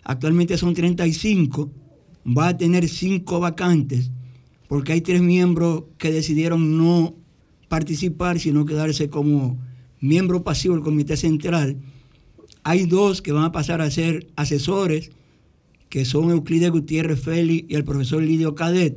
Actualmente 0.03 0.57
son 0.57 0.74
35. 0.74 1.69
Va 2.26 2.47
a 2.47 2.57
tener 2.57 2.88
cinco 2.88 3.41
vacantes 3.41 4.09
porque 4.69 4.93
hay 4.93 5.01
tres 5.01 5.22
miembros 5.22 5.84
que 5.97 6.13
decidieron 6.13 6.78
no 6.78 7.13
participar, 7.67 8.39
sino 8.39 8.65
quedarse 8.65 9.09
como 9.09 9.57
miembro 9.99 10.43
pasivo 10.43 10.76
del 10.76 10.84
comité 10.84 11.17
central. 11.17 11.76
Hay 12.63 12.86
dos 12.86 13.22
que 13.22 13.34
van 13.34 13.43
a 13.43 13.51
pasar 13.51 13.82
a 13.82 13.91
ser 13.91 14.28
asesores, 14.38 15.11
que 15.92 16.06
son 16.06 16.32
Euclides 16.32 16.72
Gutiérrez 16.72 17.20
Félix 17.20 17.70
y 17.70 17.76
el 17.76 17.84
profesor 17.84 18.24
Lidio 18.24 18.56
Cadet. 18.56 18.96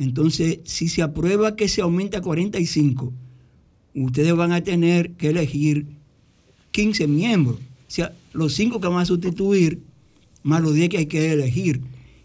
Entonces, 0.00 0.58
si 0.64 0.88
se 0.88 1.00
aprueba 1.00 1.54
que 1.54 1.68
se 1.68 1.80
aumente 1.80 2.16
a 2.16 2.20
45, 2.20 3.12
ustedes 3.94 4.34
van 4.34 4.50
a 4.50 4.60
tener 4.60 5.12
que 5.12 5.28
elegir 5.28 5.86
15 6.72 7.06
miembros. 7.06 7.58
O 7.58 7.90
sea, 7.90 8.12
los 8.32 8.52
cinco 8.54 8.80
que 8.80 8.88
van 8.88 8.98
a 8.98 9.04
sustituir, 9.04 9.80
más 10.42 10.60
los 10.60 10.74
10 10.74 10.88
que 10.88 10.98
hay 10.98 11.06
que 11.06 11.32
elegir. 11.32 11.82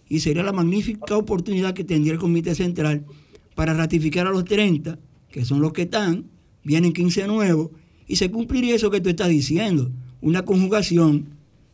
Y 0.10 0.22
sería 0.22 0.42
la 0.42 0.54
magnífica 0.54 1.16
oportunidad 1.16 1.76
que 1.76 1.84
tendría 1.84 2.14
el 2.14 2.20
Comité 2.20 2.56
Central 2.56 3.06
para 3.54 3.76
ratificar 3.76 4.26
a 4.26 4.32
los 4.32 4.44
30, 4.44 4.98
que 5.32 5.46
son 5.46 5.62
los 5.62 5.72
que 5.72 5.84
están, 5.84 6.26
vienen 6.64 6.94
15 6.94 7.28
nuevos, 7.28 7.70
y 8.08 8.16
se 8.16 8.32
cumpliría 8.32 8.74
eso 8.74 8.90
que 8.90 9.02
tú 9.02 9.10
estás 9.10 9.30
diciendo, 9.30 9.92
una 10.20 10.46
conjugación 10.46 11.28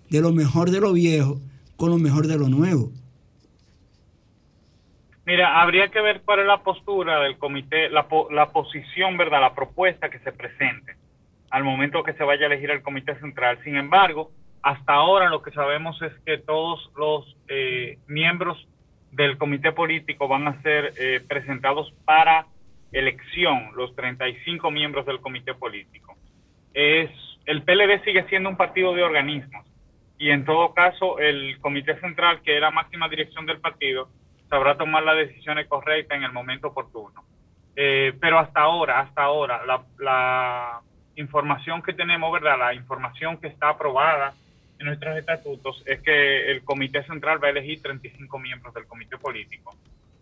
de 0.09 0.19
lo 0.19 0.33
mejor 0.33 0.69
de 0.69 0.81
lo 0.81 0.91
viejo 0.91 1.39
con 1.79 1.91
lo 1.91 1.97
mejor 1.97 2.27
de 2.27 2.37
lo 2.37 2.49
nuevo. 2.49 2.91
Mira, 5.25 5.61
habría 5.61 5.87
que 5.87 6.01
ver 6.01 6.21
cuál 6.25 6.41
es 6.41 6.45
la 6.45 6.61
postura 6.61 7.21
del 7.21 7.37
comité, 7.37 7.89
la, 7.89 8.05
la 8.31 8.47
posición, 8.47 9.15
¿verdad? 9.15 9.39
La 9.39 9.55
propuesta 9.55 10.09
que 10.09 10.19
se 10.19 10.33
presente 10.33 10.97
al 11.49 11.63
momento 11.63 12.03
que 12.03 12.13
se 12.13 12.23
vaya 12.23 12.43
a 12.43 12.47
elegir 12.47 12.69
el 12.69 12.81
comité 12.81 13.17
central. 13.19 13.59
Sin 13.63 13.77
embargo, 13.77 14.29
hasta 14.61 14.93
ahora 14.93 15.29
lo 15.29 15.41
que 15.41 15.51
sabemos 15.51 15.99
es 16.01 16.11
que 16.25 16.37
todos 16.37 16.91
los 16.97 17.37
eh, 17.47 17.97
miembros 18.07 18.67
del 19.11 19.37
comité 19.37 19.71
político 19.71 20.27
van 20.27 20.47
a 20.47 20.61
ser 20.61 20.91
eh, 20.99 21.21
presentados 21.27 21.93
para 22.03 22.45
elección, 22.91 23.71
los 23.75 23.95
35 23.95 24.69
miembros 24.69 25.05
del 25.05 25.21
comité 25.21 25.53
político. 25.53 26.17
Es, 26.73 27.09
el 27.45 27.63
PLD 27.63 28.03
sigue 28.03 28.25
siendo 28.27 28.49
un 28.49 28.57
partido 28.57 28.93
de 28.93 29.03
organismos 29.03 29.68
y 30.19 30.31
en 30.31 30.43
todo 30.43 30.73
caso 30.73 31.17
el 31.17 31.57
comité 31.61 31.97
central, 32.01 32.41
que 32.43 32.55
es 32.55 32.61
la 32.61 32.71
máxima 32.71 33.07
dirección 33.07 33.45
del 33.45 33.61
partido, 33.61 34.09
sabrá 34.49 34.77
tomar 34.77 35.01
las 35.03 35.15
decisiones 35.15 35.67
correctas 35.67 36.17
en 36.17 36.25
el 36.25 36.33
momento 36.33 36.67
oportuno. 36.67 37.23
Eh, 37.75 38.13
pero 38.19 38.37
hasta 38.37 38.59
ahora, 38.59 38.99
hasta 38.99 39.23
ahora, 39.23 39.61
la, 39.97 40.81
información 41.15 41.81
que 41.81 41.91
tenemos, 41.91 42.31
¿verdad? 42.31 42.57
La 42.57 42.73
información 42.73 43.37
que 43.37 43.47
está 43.47 43.69
aprobada 43.69 44.33
en 44.77 44.85
nuestros 44.85 45.17
estatutos 45.17 45.83
es 45.85 46.01
que 46.01 46.51
el 46.51 46.63
comité 46.63 47.03
central 47.03 47.43
va 47.43 47.47
a 47.47 47.51
elegir 47.51 47.81
35 47.81 48.39
miembros 48.39 48.73
del 48.73 48.85
comité 48.85 49.17
político. 49.17 49.75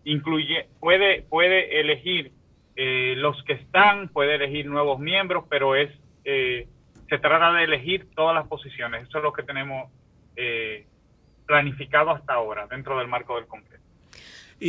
Incluye, 0.04 0.66
puede, 0.80 1.22
puede 1.22 1.80
elegir 1.80 2.32
eh, 2.74 3.14
los 3.16 3.40
que 3.44 3.52
están, 3.52 4.08
puede 4.08 4.34
elegir 4.34 4.66
nuevos 4.66 4.98
miembros, 4.98 5.44
pero 5.48 5.76
es 5.76 5.90
eh, 6.24 6.66
se 7.08 7.18
trata 7.18 7.52
de 7.52 7.64
elegir 7.64 8.08
todas 8.14 8.34
las 8.34 8.46
posiciones. 8.46 9.08
Eso 9.08 9.18
es 9.18 9.24
lo 9.24 9.32
que 9.32 9.42
tenemos 9.42 9.90
eh, 10.36 10.86
planificado 11.46 12.10
hasta 12.10 12.34
ahora 12.34 12.66
dentro 12.66 12.98
del 12.98 13.08
marco 13.08 13.36
del 13.36 13.46
Congreso. 13.46 13.82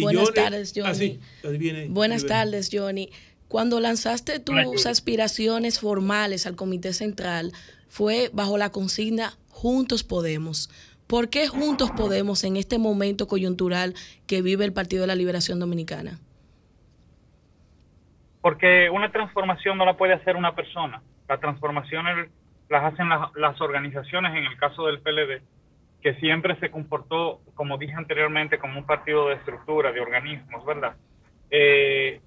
Buenas 0.01 0.31
tardes, 0.33 0.71
Johnny. 0.75 0.89
Ah, 0.89 0.93
sí, 0.95 1.19
ahí 1.43 1.57
viene- 1.57 1.87
Buenas 1.89 2.25
tardes, 2.25 2.69
Johnny. 2.71 3.09
Cuando 3.47 3.79
lanzaste 3.79 4.39
tus 4.39 4.85
aspiraciones 4.85 5.79
formales 5.79 6.45
al 6.45 6.55
Comité 6.55 6.93
Central, 6.93 7.51
fue 7.87 8.29
bajo 8.31 8.57
la 8.59 8.71
consigna 8.71 9.33
Juntos 9.49 10.03
Podemos. 10.03 10.69
¿Por 11.07 11.29
qué 11.29 11.47
Juntos 11.47 11.89
Podemos 11.89 12.43
en 12.43 12.55
este 12.55 12.77
momento 12.77 13.27
coyuntural 13.27 13.95
que 14.27 14.43
vive 14.43 14.63
el 14.65 14.73
Partido 14.73 15.01
de 15.01 15.07
la 15.07 15.15
Liberación 15.15 15.59
Dominicana? 15.59 16.19
Porque 18.41 18.89
una 18.89 19.11
transformación 19.11 19.77
no 19.77 19.85
la 19.85 19.97
puede 19.97 20.13
hacer 20.13 20.35
una 20.35 20.55
persona. 20.55 21.01
Las 21.29 21.39
transformaciones 21.39 22.29
las 22.69 22.93
hacen 22.93 23.07
las, 23.09 23.61
organizaciones, 23.61 24.35
en 24.35 24.45
el 24.45 24.57
caso 24.57 24.87
del 24.87 24.99
PLD, 24.99 25.41
que 26.01 26.15
siempre 26.15 26.55
se 26.59 26.69
comportó, 26.69 27.39
como 27.55 27.77
dije 27.77 27.93
anteriormente, 27.93 28.59
como 28.59 28.79
un 28.79 28.85
partido 28.85 29.29
de 29.29 29.35
estructura, 29.35 29.91
de 29.91 30.01
organismos, 30.01 30.65
¿verdad? 30.65 30.95
Eh, 31.49 32.19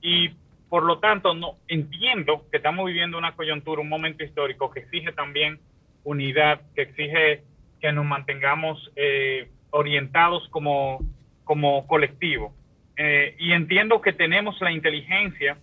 y 0.00 0.30
por 0.68 0.84
lo 0.84 0.98
tanto, 0.98 1.34
no 1.34 1.56
entiendo 1.68 2.46
que 2.50 2.56
estamos 2.56 2.86
viviendo 2.86 3.18
una 3.18 3.34
coyuntura, 3.34 3.82
un 3.82 3.88
momento 3.88 4.24
histórico 4.24 4.70
que 4.70 4.80
exige 4.80 5.12
también 5.12 5.60
unidad, 6.04 6.62
que 6.74 6.82
exige 6.82 7.42
que 7.80 7.92
nos 7.92 8.04
mantengamos 8.04 8.90
eh, 8.96 9.50
orientados 9.70 10.48
como, 10.48 11.00
como 11.44 11.86
colectivo. 11.86 12.54
Eh, 12.96 13.36
y 13.38 13.52
entiendo 13.52 14.00
que 14.00 14.12
tenemos 14.12 14.60
la 14.60 14.72
inteligencia 14.72 15.58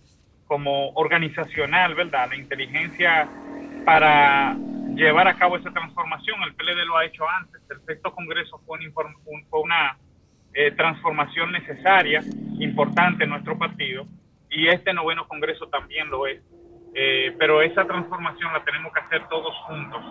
como 0.50 0.88
organizacional, 0.94 1.94
¿verdad? 1.94 2.28
La 2.28 2.34
inteligencia 2.34 3.28
para 3.84 4.56
llevar 4.96 5.28
a 5.28 5.36
cabo 5.36 5.56
esa 5.56 5.70
transformación. 5.70 6.42
El 6.42 6.54
PLD 6.54 6.86
lo 6.86 6.96
ha 6.96 7.04
hecho 7.04 7.22
antes. 7.28 7.62
El 7.70 7.80
sexto 7.86 8.12
Congreso 8.12 8.60
fue, 8.66 8.80
una 9.62 9.96
eh, 10.52 10.72
transformación 10.72 11.52
necesaria, 11.52 12.24
importante 12.58 13.22
en 13.22 13.30
nuestro 13.30 13.56
partido, 13.56 14.06
y 14.50 14.66
este 14.66 14.92
noveno 14.92 15.28
Congreso 15.28 15.68
también 15.68 16.10
lo 16.10 16.26
es. 16.26 16.42
Eh, 16.96 17.32
pero 17.38 17.62
esa 17.62 17.84
transformación 17.84 18.52
la 18.52 18.64
tenemos 18.64 18.92
que 18.92 18.98
hacer 18.98 19.28
todos 19.28 19.54
juntos, 19.68 20.02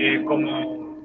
eh, 0.00 0.20
como, 0.26 0.98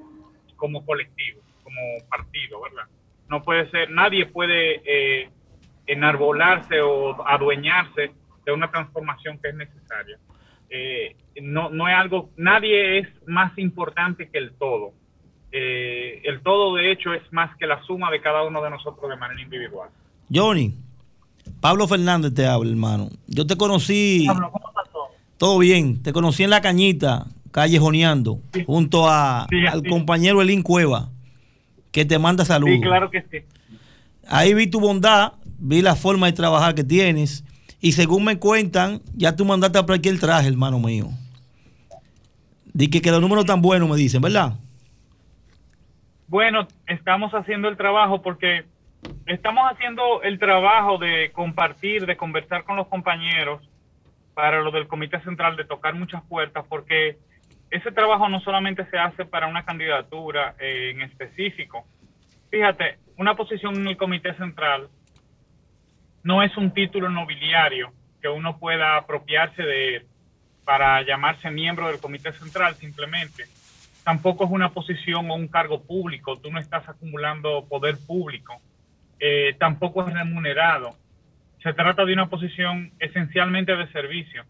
como 0.56 0.84
colectivo, 0.88 1.40
como 1.64 1.80
partido, 2.10 2.60
¿verdad? 2.62 2.88
No 3.30 3.44
puede 3.44 3.70
ser, 3.70 3.92
nadie 3.92 4.26
puede 4.26 5.30
enarbolarse 5.86 6.82
o 6.82 7.28
adueñarse 7.28 8.20
de 8.46 8.52
una 8.52 8.70
transformación 8.72 9.38
que 9.42 9.50
es 9.50 9.56
necesaria. 9.56 10.18
Eh, 10.70 11.16
no, 11.42 11.70
no 11.70 11.88
es 11.88 11.96
algo, 11.96 12.30
nadie 12.38 13.00
es 13.00 13.08
más 13.28 13.58
importante 13.58 14.30
que 14.30 14.38
el 14.38 14.54
todo. 14.54 14.94
Eh, 15.52 16.22
el 16.24 16.42
todo, 16.42 16.76
de 16.76 16.92
hecho, 16.92 17.14
es 17.14 17.22
más 17.32 17.56
que 17.58 17.68
la 17.68 17.82
suma 17.84 18.10
de 18.10 18.22
cada 18.22 18.44
uno 18.44 18.62
de 18.64 18.70
nosotros 18.70 19.10
de 19.10 19.18
manera 19.18 19.42
individual. 19.42 19.90
Johnny, 20.34 20.74
Pablo 21.60 21.88
Fernández 21.88 22.34
te 22.34 22.46
habla, 22.46 22.70
hermano. 22.72 23.10
Yo 23.28 23.46
te 23.46 23.58
conocí. 23.58 24.28
Todo 25.38 25.58
bien. 25.60 26.02
Te 26.04 26.14
conocí 26.14 26.44
en 26.44 26.52
la 26.52 26.62
cañita, 26.62 27.26
callejoneando, 27.52 28.40
junto 28.66 29.10
a, 29.10 29.48
Sí, 29.50 29.66
al 29.68 29.82
sí. 29.82 29.90
compañero 29.90 30.42
Elín 30.42 30.62
Cueva, 30.62 31.10
que 31.92 32.06
te 32.06 32.18
manda 32.18 32.46
saludos. 32.46 32.76
Sí, 32.76 32.82
claro 32.82 33.10
que 33.10 33.22
sí. 33.24 33.40
Ahí 34.28 34.54
vi 34.54 34.68
tu 34.68 34.80
bondad, 34.80 35.34
vi 35.60 35.82
la 35.82 35.96
forma 35.96 36.28
de 36.28 36.34
trabajar 36.34 36.76
que 36.76 36.84
tienes. 36.84 37.44
Y 37.82 37.94
según 37.94 38.24
me 38.24 38.38
cuentan, 38.38 39.02
ya 39.16 39.36
tú 39.36 39.44
mandaste 39.44 39.80
a 39.80 39.86
el 40.04 40.20
traje, 40.20 40.48
hermano 40.48 40.80
mío. 40.80 41.08
Dije 42.74 43.02
que 43.02 43.10
los 43.10 43.20
números 43.20 43.46
tan 43.46 43.60
buenos, 43.62 43.90
me 43.90 43.98
dicen, 43.98 44.22
¿verdad? 44.22 44.54
Bueno, 46.28 46.68
estamos 46.86 47.34
haciendo 47.34 47.68
el 47.68 47.76
trabajo 47.76 48.22
porque 48.22 48.66
estamos 49.26 49.64
haciendo 49.72 50.22
el 50.22 50.38
trabajo 50.38 51.00
de 51.00 51.32
compartir, 51.34 52.06
de 52.06 52.16
conversar 52.16 52.64
con 52.64 52.76
los 52.76 52.88
compañeros 52.88 53.68
para 54.36 54.62
lo 54.62 54.70
del 54.70 54.88
Comité 54.88 55.20
Central, 55.24 55.58
de 55.58 55.66
tocar 55.66 55.96
muchas 55.96 56.24
puertas, 56.24 56.64
porque 56.70 57.18
ese 57.72 57.92
trabajo 57.92 58.30
no 58.30 58.40
solamente 58.42 58.86
se 58.92 58.98
hace 58.98 59.26
para 59.26 59.48
una 59.48 59.66
candidatura 59.66 60.56
eh, 60.60 60.92
en 60.94 61.02
específico. 61.02 61.84
Fíjate, 62.52 63.00
una 63.18 63.36
posición 63.36 63.76
en 63.76 63.88
el 63.88 63.98
Comité 63.98 64.36
Central 64.36 64.88
no 66.24 66.44
es 66.44 66.56
un 66.58 66.72
título 66.72 67.10
nobiliario 67.10 67.92
que 68.22 68.30
uno 68.30 68.58
pueda 68.58 68.98
apropiarse 68.98 69.64
de 69.64 69.96
él 69.96 70.06
para 70.64 71.02
llamarse 71.02 71.50
miembro 71.50 71.88
del 71.88 72.00
Comité 72.00 72.32
Central 72.34 72.76
simplemente. 72.76 73.46
Tampoco 74.04 74.46
es 74.46 74.52
una 74.52 74.70
posición 74.70 75.30
o 75.30 75.36
un 75.36 75.48
cargo 75.48 75.82
público, 75.84 76.38
tú 76.38 76.52
no 76.52 76.60
estás 76.60 76.88
acumulando 76.88 77.66
poder 77.68 77.98
público, 78.08 78.62
Eh, 79.24 79.56
tampoco 79.60 80.02
es 80.02 80.12
remunerado. 80.12 80.96
Se 81.62 81.74
trata 81.74 82.06
de 82.06 82.14
una 82.14 82.26
posición 82.26 82.92
esencialmente 82.98 83.76
de 83.76 83.86
servicio 83.92 84.44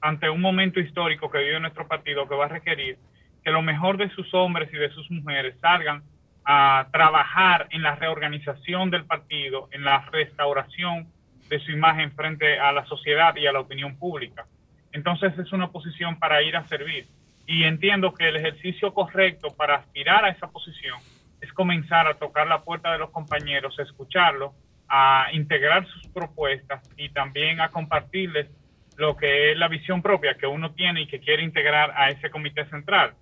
ante 0.00 0.30
un 0.30 0.40
momento 0.40 0.80
histórico 0.80 1.30
que 1.30 1.44
vive 1.44 1.60
nuestro 1.60 1.86
partido 1.86 2.26
que 2.26 2.34
va 2.34 2.46
a 2.46 2.48
requerir 2.48 2.96
que 3.44 3.50
lo 3.50 3.60
mejor 3.60 3.98
de 3.98 4.08
sus 4.16 4.32
hombres 4.32 4.72
y 4.72 4.78
de 4.78 4.88
sus 4.88 5.10
mujeres 5.10 5.54
salgan 5.60 6.02
a 6.46 6.86
trabajar 6.90 7.66
en 7.70 7.82
la 7.82 7.96
reorganización 7.96 8.90
del 8.90 9.04
partido, 9.04 9.68
en 9.72 9.84
la 9.84 9.98
restauración 10.10 11.06
de 11.48 11.58
su 11.60 11.72
imagen 11.72 12.12
frente 12.12 12.58
a 12.58 12.72
la 12.72 12.84
sociedad 12.86 13.34
y 13.36 13.46
a 13.46 13.52
la 13.52 13.60
opinión 13.60 13.96
pública. 13.96 14.46
Entonces 14.92 15.36
es 15.38 15.52
una 15.52 15.70
posición 15.70 16.18
para 16.18 16.42
ir 16.42 16.56
a 16.56 16.66
servir. 16.68 17.06
Y 17.46 17.64
entiendo 17.64 18.14
que 18.14 18.28
el 18.28 18.36
ejercicio 18.36 18.94
correcto 18.94 19.48
para 19.56 19.76
aspirar 19.76 20.24
a 20.24 20.30
esa 20.30 20.48
posición 20.48 20.98
es 21.40 21.52
comenzar 21.52 22.06
a 22.06 22.14
tocar 22.14 22.46
la 22.46 22.62
puerta 22.62 22.92
de 22.92 22.98
los 22.98 23.10
compañeros, 23.10 23.78
a 23.78 23.82
escucharlos, 23.82 24.52
a 24.88 25.28
integrar 25.32 25.86
sus 25.86 26.06
propuestas 26.08 26.82
y 26.96 27.10
también 27.10 27.60
a 27.60 27.68
compartirles 27.68 28.48
lo 28.96 29.16
que 29.16 29.52
es 29.52 29.58
la 29.58 29.68
visión 29.68 30.00
propia 30.00 30.34
que 30.34 30.46
uno 30.46 30.72
tiene 30.72 31.02
y 31.02 31.06
que 31.06 31.20
quiere 31.20 31.42
integrar 31.42 31.92
a 31.96 32.08
ese 32.08 32.30
comité 32.30 32.64
central. 32.66 33.14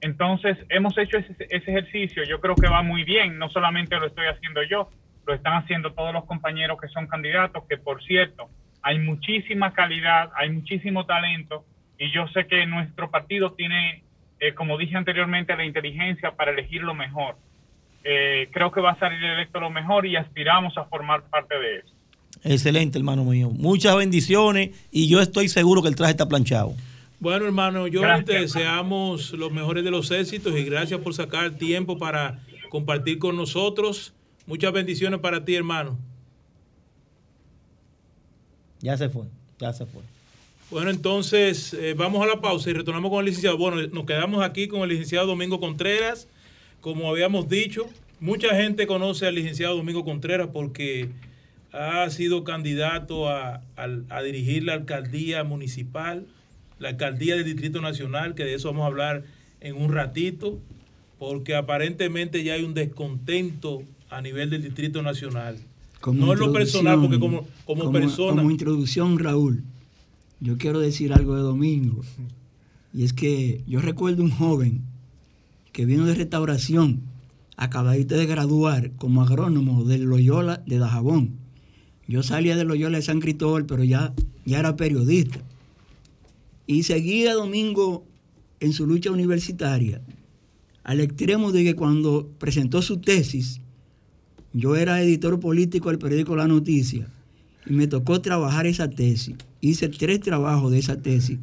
Entonces, 0.00 0.58
hemos 0.68 0.96
hecho 0.98 1.16
ese, 1.16 1.34
ese 1.48 1.70
ejercicio, 1.70 2.22
yo 2.24 2.40
creo 2.40 2.54
que 2.54 2.68
va 2.68 2.82
muy 2.82 3.02
bien, 3.02 3.38
no 3.38 3.48
solamente 3.48 3.98
lo 3.98 4.06
estoy 4.06 4.26
haciendo 4.26 4.62
yo, 4.62 4.90
lo 5.26 5.34
están 5.34 5.54
haciendo 5.54 5.92
todos 5.92 6.12
los 6.12 6.24
compañeros 6.24 6.78
que 6.80 6.88
son 6.88 7.06
candidatos, 7.06 7.64
que 7.68 7.76
por 7.76 8.02
cierto, 8.04 8.48
hay 8.82 8.98
muchísima 8.98 9.72
calidad, 9.72 10.30
hay 10.36 10.50
muchísimo 10.50 11.04
talento 11.04 11.64
y 11.98 12.12
yo 12.12 12.28
sé 12.28 12.46
que 12.46 12.66
nuestro 12.66 13.10
partido 13.10 13.52
tiene, 13.52 14.04
eh, 14.38 14.54
como 14.54 14.78
dije 14.78 14.96
anteriormente, 14.96 15.56
la 15.56 15.64
inteligencia 15.64 16.32
para 16.32 16.52
elegir 16.52 16.82
lo 16.82 16.94
mejor. 16.94 17.36
Eh, 18.04 18.48
creo 18.52 18.70
que 18.70 18.80
va 18.80 18.92
a 18.92 18.98
salir 18.98 19.22
electo 19.22 19.58
lo 19.58 19.70
mejor 19.70 20.06
y 20.06 20.14
aspiramos 20.14 20.78
a 20.78 20.84
formar 20.84 21.22
parte 21.24 21.58
de 21.58 21.78
eso. 21.78 21.92
Excelente, 22.44 22.98
hermano 22.98 23.24
mío. 23.24 23.50
Muchas 23.50 23.96
bendiciones 23.96 24.70
y 24.92 25.08
yo 25.08 25.20
estoy 25.20 25.48
seguro 25.48 25.82
que 25.82 25.88
el 25.88 25.96
traje 25.96 26.12
está 26.12 26.28
planchado. 26.28 26.74
Bueno, 27.18 27.46
hermano, 27.46 27.88
yo 27.88 28.02
Gracias, 28.02 28.26
te 28.26 28.40
deseamos 28.40 29.32
los 29.32 29.50
mejores 29.50 29.82
de 29.82 29.90
los 29.90 30.10
éxitos 30.10 30.56
y 30.56 30.64
gracias 30.64 31.00
por 31.00 31.14
sacar 31.14 31.52
tiempo 31.52 31.98
para 31.98 32.38
compartir 32.68 33.18
con 33.18 33.36
nosotros. 33.36 34.14
Muchas 34.46 34.72
bendiciones 34.72 35.18
para 35.20 35.44
ti, 35.44 35.54
hermano. 35.54 35.98
Ya 38.80 38.96
se 38.96 39.08
fue, 39.08 39.24
ya 39.58 39.72
se 39.72 39.86
fue. 39.86 40.02
Bueno, 40.70 40.90
entonces 40.90 41.74
eh, 41.74 41.94
vamos 41.94 42.22
a 42.22 42.26
la 42.26 42.40
pausa 42.40 42.70
y 42.70 42.72
retornamos 42.72 43.10
con 43.10 43.20
el 43.20 43.26
licenciado. 43.26 43.58
Bueno, 43.58 43.84
nos 43.88 44.04
quedamos 44.04 44.44
aquí 44.44 44.68
con 44.68 44.82
el 44.82 44.90
licenciado 44.90 45.26
Domingo 45.26 45.58
Contreras. 45.58 46.28
Como 46.80 47.08
habíamos 47.08 47.48
dicho, 47.48 47.88
mucha 48.20 48.54
gente 48.54 48.86
conoce 48.86 49.26
al 49.26 49.34
licenciado 49.34 49.76
Domingo 49.76 50.04
Contreras 50.04 50.48
porque 50.52 51.08
ha 51.72 52.08
sido 52.10 52.44
candidato 52.44 53.28
a, 53.28 53.62
a 53.76 54.22
dirigir 54.22 54.64
la 54.64 54.74
alcaldía 54.74 55.42
municipal, 55.44 56.26
la 56.78 56.90
alcaldía 56.90 57.34
del 57.34 57.44
Distrito 57.44 57.80
Nacional, 57.80 58.34
que 58.34 58.44
de 58.44 58.54
eso 58.54 58.68
vamos 58.68 58.84
a 58.84 58.86
hablar 58.86 59.24
en 59.60 59.76
un 59.76 59.92
ratito, 59.92 60.58
porque 61.18 61.54
aparentemente 61.54 62.44
ya 62.44 62.54
hay 62.54 62.64
un 62.64 62.74
descontento 62.74 63.82
a 64.10 64.20
nivel 64.20 64.50
del 64.50 64.62
Distrito 64.62 65.02
Nacional. 65.02 65.58
Como 66.00 66.26
no 66.26 66.32
en 66.32 66.38
lo 66.38 66.52
personal, 66.52 67.00
porque 67.00 67.18
como, 67.18 67.46
como, 67.64 67.90
persona. 67.90 68.36
Como 68.36 68.50
introducción, 68.50 69.18
Raúl, 69.18 69.64
yo 70.40 70.58
quiero 70.58 70.78
decir 70.78 71.12
algo 71.12 71.34
de 71.34 71.42
Domingo. 71.42 72.02
Y 72.92 73.04
es 73.04 73.12
que 73.12 73.62
yo 73.66 73.80
recuerdo 73.80 74.22
un 74.22 74.30
joven 74.30 74.82
que 75.72 75.84
vino 75.84 76.06
de 76.06 76.14
restauración, 76.14 77.02
acabadito 77.56 78.16
de 78.16 78.26
graduar 78.26 78.92
como 78.92 79.22
agrónomo 79.22 79.84
del 79.84 80.04
Loyola 80.04 80.62
de 80.66 80.78
Dajabón. 80.78 81.36
Yo 82.08 82.22
salía 82.22 82.56
del 82.56 82.68
Loyola 82.68 82.98
de 82.98 83.02
San 83.02 83.20
Cristóbal, 83.20 83.66
pero 83.66 83.82
ya, 83.82 84.14
ya 84.44 84.60
era 84.60 84.76
periodista. 84.76 85.40
Y 86.66 86.84
seguía 86.84 87.34
Domingo 87.34 88.04
en 88.60 88.72
su 88.72 88.86
lucha 88.86 89.10
universitaria, 89.10 90.00
al 90.84 91.00
extremo 91.00 91.52
de 91.52 91.64
que 91.64 91.74
cuando 91.74 92.30
presentó 92.38 92.80
su 92.82 92.98
tesis, 92.98 93.60
yo 94.56 94.74
era 94.74 95.02
editor 95.02 95.38
político 95.38 95.90
del 95.90 95.98
periódico 95.98 96.34
La 96.34 96.48
Noticia 96.48 97.06
y 97.66 97.74
me 97.74 97.86
tocó 97.88 98.22
trabajar 98.22 98.66
esa 98.66 98.88
tesis. 98.88 99.36
Hice 99.60 99.90
tres 99.90 100.20
trabajos 100.20 100.72
de 100.72 100.78
esa 100.78 100.96
tesis 100.96 101.38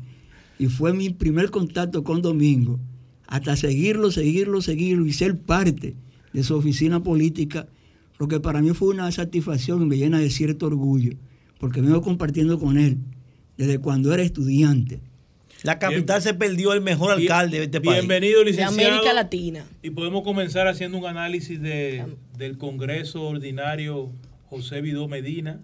y 0.58 0.66
fue 0.66 0.94
mi 0.94 1.12
primer 1.12 1.52
contacto 1.52 2.04
con 2.04 2.24
Domingo 2.24 2.80
hasta 3.28 3.56
seguirlo, 3.56 4.10
seguirlo, 4.10 4.62
seguirlo 4.62 5.06
y 5.06 5.14
ser 5.14 5.38
parte 5.38 5.94
de 6.34 6.44
su 6.44 6.56
oficina 6.56 7.04
política, 7.04 7.68
lo 8.18 8.28
que 8.28 8.40
para 8.40 8.64
mí 8.64 8.72
fue 8.72 8.90
una 8.90 9.12
satisfacción 9.12 9.84
y 9.84 9.86
me 9.86 9.98
llena 9.98 10.18
de 10.18 10.32
cierto 10.32 10.66
orgullo, 10.66 11.14
porque 11.60 11.82
vengo 11.82 12.02
compartiendo 12.02 12.58
con 12.58 12.80
él 12.80 12.98
desde 13.58 13.78
cuando 13.78 14.12
era 14.12 14.24
estudiante. 14.24 15.02
La 15.64 15.80
capital 15.80 16.22
se 16.22 16.34
perdió 16.34 16.74
el 16.74 16.82
mejor 16.82 17.18
Bien- 17.18 17.32
alcalde 17.32 17.58
de 17.60 17.64
este 17.66 17.80
país. 17.82 18.00
Bienvenido, 18.00 18.44
licenciado. 18.44 18.76
De 18.76 18.86
América 18.86 19.14
Latina. 19.14 19.66
Y 19.82 19.92
podemos 19.92 20.24
comenzar 20.24 20.68
haciendo 20.68 20.98
un 20.98 21.06
análisis 21.06 21.62
de, 21.62 22.06
del 22.38 22.58
Congreso 22.58 23.24
Ordinario 23.24 24.12
José 24.50 24.82
Vidó 24.82 25.08
Medina 25.08 25.62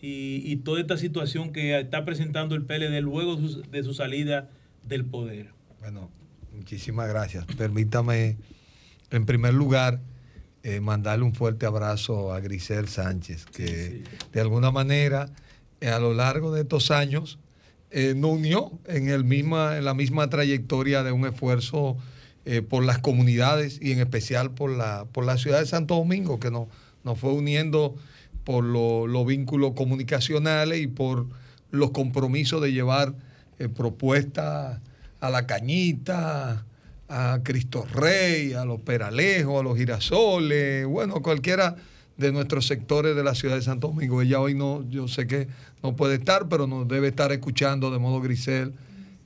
y, 0.00 0.42
y 0.44 0.56
toda 0.56 0.80
esta 0.80 0.96
situación 0.96 1.52
que 1.52 1.78
está 1.78 2.04
presentando 2.04 2.54
el 2.56 2.64
PLD 2.64 3.00
luego 3.00 3.36
de 3.36 3.48
su, 3.48 3.62
de 3.62 3.82
su 3.84 3.94
salida 3.94 4.50
del 4.82 5.04
poder. 5.04 5.50
Bueno, 5.80 6.10
muchísimas 6.52 7.08
gracias. 7.08 7.44
Permítame, 7.56 8.36
en 9.12 9.24
primer 9.24 9.54
lugar, 9.54 10.00
eh, 10.64 10.80
mandarle 10.80 11.24
un 11.24 11.34
fuerte 11.34 11.64
abrazo 11.64 12.32
a 12.32 12.40
Grisel 12.40 12.88
Sánchez, 12.88 13.46
que 13.46 14.02
de 14.32 14.40
alguna 14.40 14.72
manera, 14.72 15.28
eh, 15.80 15.88
a 15.88 16.00
lo 16.00 16.12
largo 16.12 16.52
de 16.52 16.62
estos 16.62 16.90
años, 16.90 17.38
eh, 17.92 18.14
nos 18.16 18.32
unió 18.32 18.72
en, 18.86 19.08
el 19.08 19.24
misma, 19.24 19.76
en 19.78 19.84
la 19.84 19.94
misma 19.94 20.28
trayectoria 20.28 21.02
de 21.02 21.12
un 21.12 21.26
esfuerzo 21.26 21.96
eh, 22.44 22.62
por 22.62 22.84
las 22.84 22.98
comunidades 22.98 23.78
y 23.80 23.92
en 23.92 24.00
especial 24.00 24.50
por 24.52 24.70
la, 24.70 25.06
por 25.12 25.24
la 25.24 25.36
ciudad 25.38 25.60
de 25.60 25.66
Santo 25.66 25.94
Domingo, 25.96 26.40
que 26.40 26.50
nos, 26.50 26.66
nos 27.04 27.18
fue 27.18 27.32
uniendo 27.32 27.94
por 28.44 28.64
lo- 28.64 29.06
los 29.06 29.26
vínculos 29.26 29.72
comunicacionales 29.74 30.80
y 30.80 30.86
por 30.88 31.26
los 31.70 31.90
compromisos 31.92 32.60
de 32.60 32.72
llevar 32.72 33.14
eh, 33.58 33.68
propuestas 33.68 34.80
a 35.20 35.30
la 35.30 35.46
Cañita, 35.46 36.64
a 37.08 37.40
Cristo 37.44 37.86
Rey, 37.92 38.54
a 38.54 38.64
los 38.64 38.80
Peralejos, 38.80 39.60
a 39.60 39.62
los 39.62 39.76
Girasoles, 39.78 40.86
bueno, 40.86 41.22
cualquiera 41.22 41.76
de 42.16 42.32
nuestros 42.32 42.66
sectores 42.66 43.16
de 43.16 43.24
la 43.24 43.34
ciudad 43.34 43.56
de 43.56 43.62
Santo 43.62 43.88
Domingo. 43.88 44.22
Ella 44.22 44.40
hoy 44.40 44.54
no, 44.54 44.88
yo 44.88 45.08
sé 45.08 45.26
que 45.26 45.48
no 45.82 45.96
puede 45.96 46.16
estar, 46.16 46.48
pero 46.48 46.66
nos 46.66 46.86
debe 46.86 47.08
estar 47.08 47.32
escuchando 47.32 47.90
de 47.90 47.98
modo 47.98 48.20
Grisel, 48.20 48.74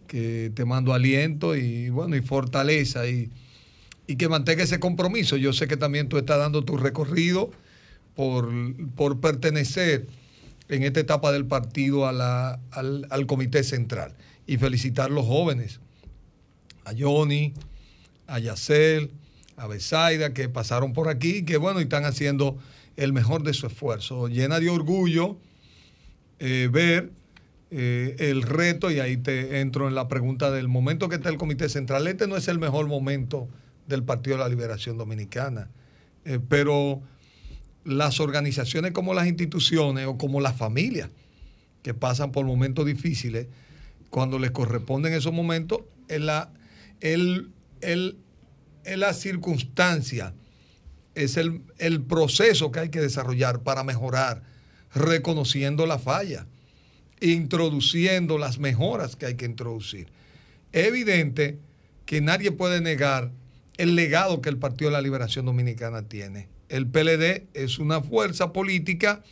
que 0.06 0.52
te 0.54 0.64
mando 0.64 0.94
aliento 0.94 1.56
y 1.56 1.90
bueno, 1.90 2.16
y 2.16 2.20
fortaleza 2.22 3.08
y, 3.08 3.30
y 4.06 4.16
que 4.16 4.28
mantenga 4.28 4.62
ese 4.62 4.78
compromiso. 4.78 5.36
Yo 5.36 5.52
sé 5.52 5.66
que 5.66 5.76
también 5.76 6.08
tú 6.08 6.16
estás 6.16 6.38
dando 6.38 6.64
tu 6.64 6.76
recorrido 6.76 7.50
por, 8.14 8.48
por 8.94 9.20
pertenecer 9.20 10.06
en 10.68 10.82
esta 10.82 11.00
etapa 11.00 11.32
del 11.32 11.46
partido 11.46 12.06
al, 12.06 12.20
al 12.20 13.26
comité 13.26 13.62
central 13.62 14.14
y 14.46 14.56
felicitar 14.58 15.06
a 15.10 15.14
los 15.14 15.26
jóvenes, 15.26 15.80
a 16.84 16.92
Johnny, 16.96 17.52
a 18.28 18.38
Yacel, 18.38 19.10
a 19.56 19.66
Besaida, 19.66 20.32
que 20.32 20.48
pasaron 20.48 20.92
por 20.92 21.08
aquí, 21.08 21.44
que 21.44 21.56
bueno, 21.56 21.80
y 21.80 21.84
están 21.84 22.04
haciendo 22.04 22.58
el 22.97 23.12
mejor 23.12 23.43
de 23.43 23.52
su 23.55 23.66
esfuerzo. 23.66 24.28
Llena 24.28 24.60
de 24.60 24.70
orgullo 24.70 25.39
eh, 26.39 26.68
ver 26.73 27.12
eh, 27.70 28.16
el 28.18 28.43
reto, 28.43 28.90
y 28.90 29.01
ahí 29.01 29.16
te 29.16 29.60
entro 29.60 29.89
en 29.89 29.94
la 29.94 30.09
pregunta 30.09 30.51
del 30.51 30.68
momento 30.68 31.09
que 31.09 31.16
está 31.16 31.28
el 31.28 31.36
Comité 31.36 31.68
Central. 31.68 32.06
Este 32.06 32.27
no 32.27 32.36
es 32.36 32.48
el 32.48 32.59
mejor 32.59 32.86
momento 32.86 33.48
del 33.86 34.02
Partido 34.02 34.36
de 34.36 34.43
la 34.43 34.48
Liberación 34.48 34.98
Dominicana, 34.98 35.68
eh, 36.24 36.39
pero 36.48 37.02
las 37.85 38.18
organizaciones 38.20 38.93
como 38.93 39.14
las 39.14 39.27
instituciones 39.27 40.06
o 40.06 40.18
como 40.18 40.40
las 40.40 40.56
familias 40.56 41.09
que 41.82 41.94
pasan 41.94 42.32
por 42.32 42.44
momentos 42.44 42.85
difíciles, 42.85 43.47
cuando 44.10 44.39
les 44.39 44.51
corresponden 44.51 45.12
esos 45.12 45.32
momentos, 45.32 45.81
es 46.09 46.20
la, 46.20 46.51
el, 47.01 47.51
el- 47.81 48.16
es 48.85 48.98
la 48.98 49.12
circunstancia, 49.14 50.32
es 51.16 51.36
el, 51.36 51.62
el 51.78 52.02
proceso 52.02 52.70
que 52.70 52.80
hay 52.80 52.88
que 52.90 53.01
desarrollar 53.01 53.62
para 53.62 53.82
mejorar, 53.82 54.43
reconociendo 54.94 55.86
la 55.86 55.98
falla, 55.98 56.47
introduciendo 57.20 58.38
las 58.38 58.59
mejoras 58.59 59.16
que 59.16 59.26
hay 59.26 59.34
que 59.34 59.47
introducir. 59.47 60.09
Es 60.72 60.86
evidente 60.86 61.59
que 62.05 62.20
nadie 62.20 62.52
puede 62.52 62.80
negar 62.80 63.32
el 63.78 63.97
legado 63.97 64.40
que 64.40 64.51
el 64.51 64.59
Partido 64.59 64.90
de 64.90 64.97
la 64.97 65.02
Liberación 65.02 65.47
Dominicana 65.47 66.02
tiene. 66.02 66.48
El 66.68 66.86
PLD 66.86 67.47
es 67.55 67.78
una 67.78 68.02
fuerza 68.02 68.52
política 68.52 69.22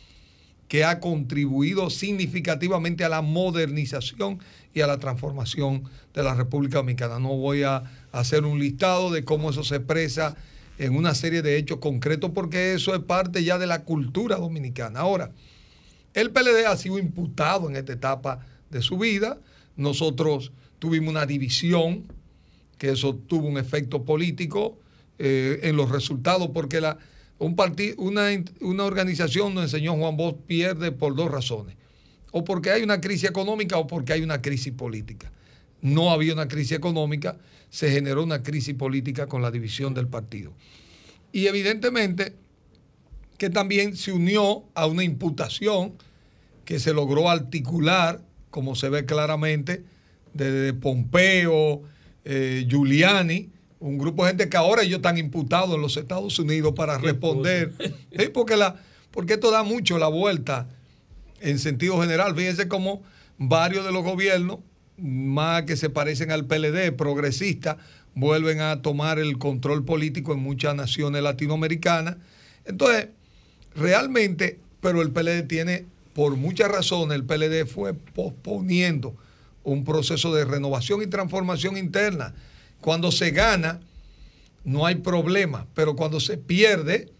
que 0.67 0.83
ha 0.83 0.99
contribuido 0.99 1.91
significativamente 1.91 3.03
a 3.03 3.09
la 3.09 3.21
modernización 3.21 4.39
y 4.73 4.81
a 4.81 4.87
la 4.87 4.97
transformación 4.97 5.83
de 6.13 6.23
la 6.23 6.33
República 6.33 6.77
Dominicana. 6.77 7.19
No 7.19 7.35
voy 7.37 7.63
a 7.63 7.83
hacer 8.11 8.45
un 8.45 8.59
listado 8.59 9.11
de 9.11 9.23
cómo 9.23 9.51
eso 9.51 9.63
se 9.63 9.75
expresa 9.75 10.35
en 10.77 10.95
una 10.95 11.15
serie 11.15 11.41
de 11.41 11.57
hechos 11.57 11.77
concretos 11.79 12.31
porque 12.33 12.73
eso 12.73 12.93
es 12.95 13.01
parte 13.01 13.43
ya 13.43 13.57
de 13.57 13.67
la 13.67 13.83
cultura 13.83 14.37
dominicana. 14.37 14.99
Ahora, 14.99 15.31
el 16.13 16.31
PLD 16.31 16.65
ha 16.67 16.77
sido 16.77 16.97
imputado 16.99 17.69
en 17.69 17.75
esta 17.75 17.93
etapa 17.93 18.45
de 18.69 18.81
su 18.81 18.97
vida. 18.97 19.37
Nosotros 19.75 20.51
tuvimos 20.79 21.09
una 21.09 21.25
división, 21.25 22.03
que 22.77 22.89
eso 22.89 23.15
tuvo 23.15 23.47
un 23.47 23.57
efecto 23.57 24.03
político 24.03 24.77
eh, 25.19 25.59
en 25.63 25.75
los 25.77 25.89
resultados, 25.89 26.49
porque 26.53 26.81
la, 26.81 26.97
un 27.39 27.55
parti- 27.55 27.95
una, 27.97 28.27
una 28.61 28.83
organización, 28.83 29.53
nos 29.53 29.63
enseñó 29.65 29.95
Juan 29.95 30.17
Bosch, 30.17 30.37
pierde 30.45 30.91
por 30.91 31.15
dos 31.15 31.31
razones. 31.31 31.75
O 32.31 32.43
porque 32.43 32.71
hay 32.71 32.83
una 32.83 32.99
crisis 32.99 33.29
económica 33.29 33.77
o 33.77 33.87
porque 33.87 34.11
hay 34.13 34.21
una 34.21 34.41
crisis 34.41 34.73
política. 34.73 35.31
No 35.85 36.09
había 36.09 36.33
una 36.33 36.47
crisis 36.47 36.71
económica, 36.71 37.37
se 37.69 37.91
generó 37.91 38.23
una 38.23 38.41
crisis 38.41 38.73
política 38.73 39.27
con 39.27 39.43
la 39.43 39.51
división 39.51 39.93
del 39.93 40.07
partido. 40.07 40.51
Y 41.31 41.45
evidentemente 41.45 42.33
que 43.37 43.51
también 43.51 43.95
se 43.95 44.11
unió 44.11 44.63
a 44.73 44.87
una 44.87 45.03
imputación 45.03 45.93
que 46.63 46.79
se 46.79 46.91
logró 46.91 47.29
articular, 47.29 48.21
como 48.49 48.73
se 48.73 48.89
ve 48.89 49.05
claramente, 49.05 49.83
de 50.33 50.73
Pompeo, 50.73 51.83
eh, 52.23 52.65
Giuliani, 52.67 53.51
un 53.79 53.99
grupo 53.99 54.23
de 54.23 54.31
gente 54.31 54.49
que 54.49 54.57
ahora 54.57 54.81
ellos 54.81 54.95
están 54.97 55.19
imputados 55.19 55.75
en 55.75 55.81
los 55.81 55.97
Estados 55.97 56.39
Unidos 56.39 56.73
para 56.75 56.97
responder. 56.97 57.73
Sí, 58.17 58.29
porque, 58.33 58.57
la, 58.57 58.81
porque 59.11 59.33
esto 59.33 59.51
da 59.51 59.61
mucho 59.61 59.99
la 59.99 60.07
vuelta 60.07 60.67
en 61.41 61.59
sentido 61.59 62.01
general. 62.01 62.33
Fíjense 62.35 62.67
cómo 62.67 63.03
varios 63.37 63.85
de 63.85 63.91
los 63.91 64.03
gobiernos, 64.03 64.59
más 64.97 65.63
que 65.63 65.75
se 65.75 65.89
parecen 65.89 66.31
al 66.31 66.45
PLD, 66.45 66.91
progresistas, 66.95 67.77
vuelven 68.13 68.61
a 68.61 68.81
tomar 68.81 69.19
el 69.19 69.37
control 69.37 69.83
político 69.83 70.33
en 70.33 70.39
muchas 70.39 70.75
naciones 70.75 71.21
latinoamericanas. 71.21 72.17
Entonces, 72.65 73.09
realmente, 73.75 74.59
pero 74.79 75.01
el 75.01 75.11
PLD 75.11 75.43
tiene, 75.47 75.85
por 76.13 76.37
muchas 76.37 76.71
razones, 76.71 77.15
el 77.15 77.25
PLD 77.25 77.65
fue 77.65 77.93
posponiendo 77.93 79.15
un 79.63 79.83
proceso 79.83 80.33
de 80.33 80.45
renovación 80.45 81.01
y 81.01 81.07
transformación 81.07 81.75
interna. 81.75 82.33
Cuando 82.79 83.11
se 83.11 83.31
gana, 83.31 83.81
no 84.63 84.85
hay 84.85 84.95
problema, 84.95 85.67
pero 85.73 85.95
cuando 85.95 86.19
se 86.19 86.37
pierde, 86.37 87.11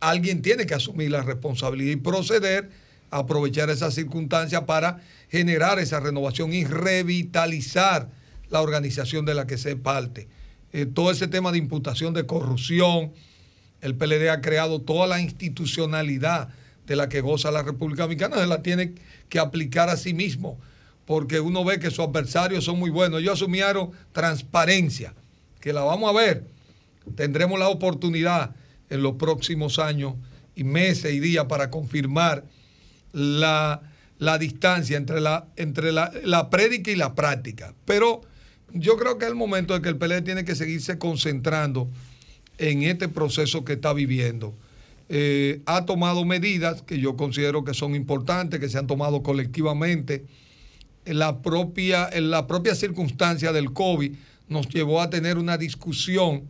alguien 0.00 0.42
tiene 0.42 0.66
que 0.66 0.74
asumir 0.74 1.10
la 1.10 1.22
responsabilidad 1.22 1.92
y 1.92 1.96
proceder 1.96 2.70
aprovechar 3.14 3.70
esa 3.70 3.92
circunstancia 3.92 4.66
para 4.66 5.00
generar 5.30 5.78
esa 5.78 6.00
renovación 6.00 6.52
y 6.52 6.64
revitalizar 6.64 8.08
la 8.50 8.60
organización 8.60 9.24
de 9.24 9.34
la 9.34 9.46
que 9.46 9.56
se 9.56 9.76
parte. 9.76 10.26
Eh, 10.72 10.84
todo 10.84 11.12
ese 11.12 11.28
tema 11.28 11.52
de 11.52 11.58
imputación 11.58 12.12
de 12.12 12.26
corrupción, 12.26 13.12
el 13.82 13.94
PLD 13.94 14.30
ha 14.30 14.40
creado 14.40 14.80
toda 14.80 15.06
la 15.06 15.20
institucionalidad 15.20 16.48
de 16.88 16.96
la 16.96 17.08
que 17.08 17.20
goza 17.20 17.52
la 17.52 17.62
República 17.62 18.02
Dominicana, 18.02 18.36
se 18.36 18.48
la 18.48 18.62
tiene 18.62 18.94
que 19.28 19.38
aplicar 19.38 19.88
a 19.88 19.96
sí 19.96 20.12
mismo, 20.12 20.58
porque 21.06 21.38
uno 21.38 21.64
ve 21.64 21.78
que 21.78 21.90
sus 21.90 22.00
adversarios 22.00 22.64
son 22.64 22.80
muy 22.80 22.90
buenos. 22.90 23.20
Ellos 23.20 23.34
asumieron 23.34 23.92
transparencia, 24.12 25.14
que 25.60 25.72
la 25.72 25.82
vamos 25.82 26.10
a 26.10 26.12
ver. 26.12 26.44
Tendremos 27.14 27.60
la 27.60 27.68
oportunidad 27.68 28.56
en 28.90 29.02
los 29.02 29.14
próximos 29.14 29.78
años 29.78 30.14
y 30.56 30.64
meses 30.64 31.14
y 31.14 31.20
días 31.20 31.44
para 31.44 31.70
confirmar 31.70 32.44
la, 33.14 33.80
la 34.18 34.38
distancia 34.38 34.96
entre, 34.96 35.20
la, 35.20 35.46
entre 35.56 35.92
la, 35.92 36.12
la 36.24 36.50
prédica 36.50 36.90
y 36.90 36.96
la 36.96 37.14
práctica. 37.14 37.74
Pero 37.86 38.22
yo 38.72 38.96
creo 38.96 39.18
que 39.18 39.24
es 39.24 39.30
el 39.30 39.36
momento 39.36 39.72
de 39.72 39.80
que 39.80 39.88
el 39.88 39.96
PLD 39.96 40.22
tiene 40.22 40.44
que 40.44 40.56
seguirse 40.56 40.98
concentrando 40.98 41.88
en 42.58 42.82
este 42.82 43.08
proceso 43.08 43.64
que 43.64 43.74
está 43.74 43.92
viviendo. 43.92 44.54
Eh, 45.08 45.60
ha 45.66 45.84
tomado 45.84 46.24
medidas 46.24 46.82
que 46.82 46.98
yo 46.98 47.16
considero 47.16 47.64
que 47.64 47.72
son 47.72 47.94
importantes, 47.94 48.58
que 48.58 48.68
se 48.68 48.78
han 48.78 48.86
tomado 48.86 49.22
colectivamente. 49.22 50.24
En 51.04 51.18
la 51.18 51.40
propia, 51.40 52.10
la 52.20 52.46
propia 52.46 52.74
circunstancia 52.74 53.52
del 53.52 53.72
COVID 53.72 54.12
nos 54.48 54.68
llevó 54.68 55.00
a 55.02 55.10
tener 55.10 55.38
una 55.38 55.56
discusión 55.56 56.48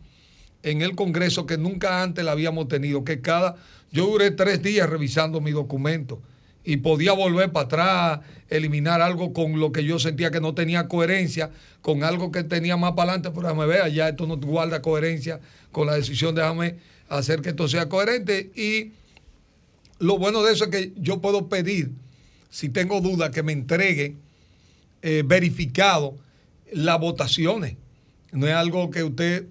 en 0.63 0.81
el 0.81 0.95
Congreso 0.95 1.45
que 1.45 1.57
nunca 1.57 2.01
antes 2.01 2.25
la 2.25 2.31
habíamos 2.31 2.67
tenido, 2.67 3.03
que 3.03 3.21
cada, 3.21 3.55
yo 3.91 4.07
duré 4.07 4.31
tres 4.31 4.63
días 4.63 4.89
revisando 4.89 5.41
mi 5.41 5.51
documento 5.51 6.21
y 6.65 6.77
podía 6.77 7.13
volver 7.13 7.51
para 7.51 7.65
atrás, 7.65 8.19
eliminar 8.49 9.01
algo 9.01 9.33
con 9.33 9.59
lo 9.59 9.71
que 9.71 9.83
yo 9.83 9.99
sentía 9.99 10.31
que 10.31 10.41
no 10.41 10.55
tenía 10.55 10.87
coherencia, 10.87 11.51
con 11.81 12.03
algo 12.03 12.31
que 12.31 12.43
tenía 12.43 12.75
más 12.75 12.93
para 12.93 13.11
adelante, 13.11 13.29
pero 13.29 13.47
déjame 13.47 13.67
ver, 13.67 13.93
ya 13.93 14.09
esto 14.09 14.25
no 14.25 14.37
guarda 14.37 14.81
coherencia 14.81 15.39
con 15.71 15.85
la 15.85 15.93
decisión, 15.93 16.33
déjame 16.33 16.75
hacer 17.07 17.41
que 17.41 17.49
esto 17.49 17.67
sea 17.67 17.87
coherente. 17.87 18.51
Y 18.55 18.93
lo 19.99 20.17
bueno 20.17 20.41
de 20.41 20.53
eso 20.53 20.65
es 20.65 20.71
que 20.71 20.93
yo 20.97 21.21
puedo 21.21 21.47
pedir, 21.49 21.91
si 22.49 22.69
tengo 22.69 22.99
duda, 22.99 23.29
que 23.29 23.43
me 23.43 23.51
entregue 23.51 24.15
eh, 25.03 25.23
verificado 25.23 26.15
las 26.71 26.99
votaciones. 26.99 27.75
No 28.31 28.47
es 28.47 28.53
algo 28.53 28.89
que 28.89 29.03
usted, 29.03 29.45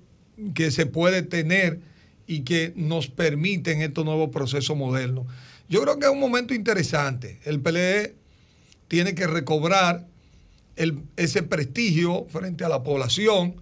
que 0.55 0.73
se 0.73 0.87
puede 0.87 1.23
tener 1.23 1.79
y 2.27 2.41
que 2.41 2.73
nos 2.75 3.07
permite 3.07 3.71
en 3.73 3.83
estos 3.83 4.05
nuevos 4.05 4.31
procesos 4.31 4.77
modernos. 4.77 5.27
Yo 5.69 5.83
creo 5.83 5.99
que 5.99 6.07
es 6.07 6.13
un 6.13 6.21
momento 6.21 6.55
interesante. 6.55 7.41
El 7.45 7.61
PLD 7.61 8.15
tiene 8.89 9.15
que 9.15 9.27
recobrar 9.27 10.07
ese 11.17 11.43
prestigio 11.43 12.27
frente 12.31 12.65
a 12.65 12.69
la 12.69 12.83
población. 12.83 13.57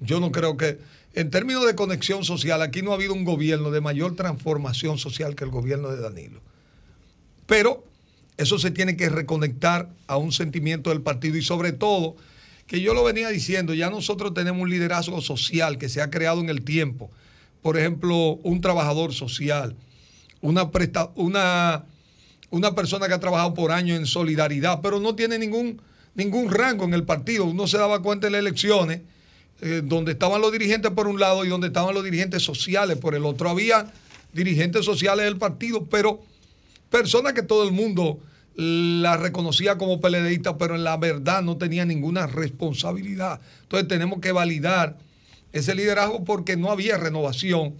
Yo 0.00 0.20
no 0.20 0.32
creo 0.32 0.56
que, 0.56 0.78
en 1.14 1.30
términos 1.30 1.64
de 1.64 1.74
conexión 1.74 2.24
social, 2.24 2.60
aquí 2.60 2.82
no 2.82 2.92
ha 2.92 2.94
habido 2.94 3.14
un 3.14 3.24
gobierno 3.24 3.70
de 3.70 3.80
mayor 3.80 4.16
transformación 4.16 4.98
social 4.98 5.34
que 5.34 5.44
el 5.44 5.50
gobierno 5.50 5.90
de 5.90 6.00
Danilo. 6.00 6.40
Pero 7.46 7.84
eso 8.36 8.58
se 8.58 8.70
tiene 8.70 8.96
que 8.96 9.08
reconectar 9.08 9.88
a 10.08 10.18
un 10.18 10.32
sentimiento 10.32 10.90
del 10.90 11.00
partido 11.00 11.38
y 11.38 11.42
sobre 11.42 11.72
todo, 11.72 12.16
que 12.66 12.80
yo 12.80 12.92
lo 12.92 13.04
venía 13.04 13.28
diciendo, 13.28 13.72
ya 13.72 13.88
nosotros 13.88 14.34
tenemos 14.34 14.60
un 14.60 14.70
liderazgo 14.70 15.22
social 15.22 15.78
que 15.78 15.88
se 15.88 16.02
ha 16.02 16.10
creado 16.10 16.40
en 16.40 16.50
el 16.50 16.62
tiempo. 16.62 17.10
Por 17.62 17.78
ejemplo, 17.78 18.34
un 18.42 18.60
trabajador 18.60 19.14
social, 19.14 19.74
una, 20.40 20.70
presta- 20.70 21.10
una, 21.16 21.84
una 22.50 22.74
persona 22.74 23.08
que 23.08 23.14
ha 23.14 23.20
trabajado 23.20 23.54
por 23.54 23.72
años 23.72 23.98
en 23.98 24.06
solidaridad, 24.06 24.80
pero 24.82 25.00
no 25.00 25.14
tiene 25.14 25.38
ningún, 25.38 25.80
ningún 26.14 26.50
rango 26.50 26.84
en 26.84 26.94
el 26.94 27.04
partido. 27.04 27.44
Uno 27.44 27.66
se 27.66 27.78
daba 27.78 28.02
cuenta 28.02 28.26
en 28.26 28.34
las 28.34 28.40
elecciones, 28.40 29.00
eh, 29.62 29.80
donde 29.84 30.12
estaban 30.12 30.40
los 30.40 30.52
dirigentes 30.52 30.90
por 30.92 31.06
un 31.08 31.18
lado 31.18 31.44
y 31.44 31.48
donde 31.48 31.68
estaban 31.68 31.94
los 31.94 32.04
dirigentes 32.04 32.42
sociales 32.42 32.98
por 32.98 33.14
el 33.14 33.24
otro. 33.24 33.48
Había 33.48 33.90
dirigentes 34.32 34.84
sociales 34.84 35.24
del 35.24 35.38
partido, 35.38 35.86
pero 35.86 36.20
personas 36.90 37.32
que 37.32 37.42
todo 37.42 37.64
el 37.64 37.72
mundo 37.72 38.20
la 38.54 39.16
reconocía 39.16 39.76
como 39.76 40.00
PLDista, 40.00 40.56
pero 40.56 40.74
en 40.76 40.84
la 40.84 40.96
verdad 40.96 41.42
no 41.42 41.56
tenía 41.58 41.84
ninguna 41.84 42.26
responsabilidad. 42.26 43.40
Entonces 43.62 43.88
tenemos 43.88 44.20
que 44.20 44.32
validar 44.32 44.96
ese 45.52 45.74
liderazgo 45.74 46.24
porque 46.24 46.56
no 46.56 46.70
había 46.70 46.96
renovación 46.96 47.74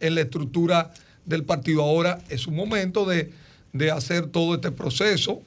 en 0.00 0.14
la 0.14 0.22
estructura 0.22 0.90
del 1.30 1.44
partido. 1.44 1.82
Ahora 1.82 2.18
es 2.28 2.46
un 2.46 2.54
momento 2.54 3.06
de, 3.06 3.30
de 3.72 3.90
hacer 3.90 4.26
todo 4.26 4.56
este 4.56 4.70
proceso. 4.70 5.40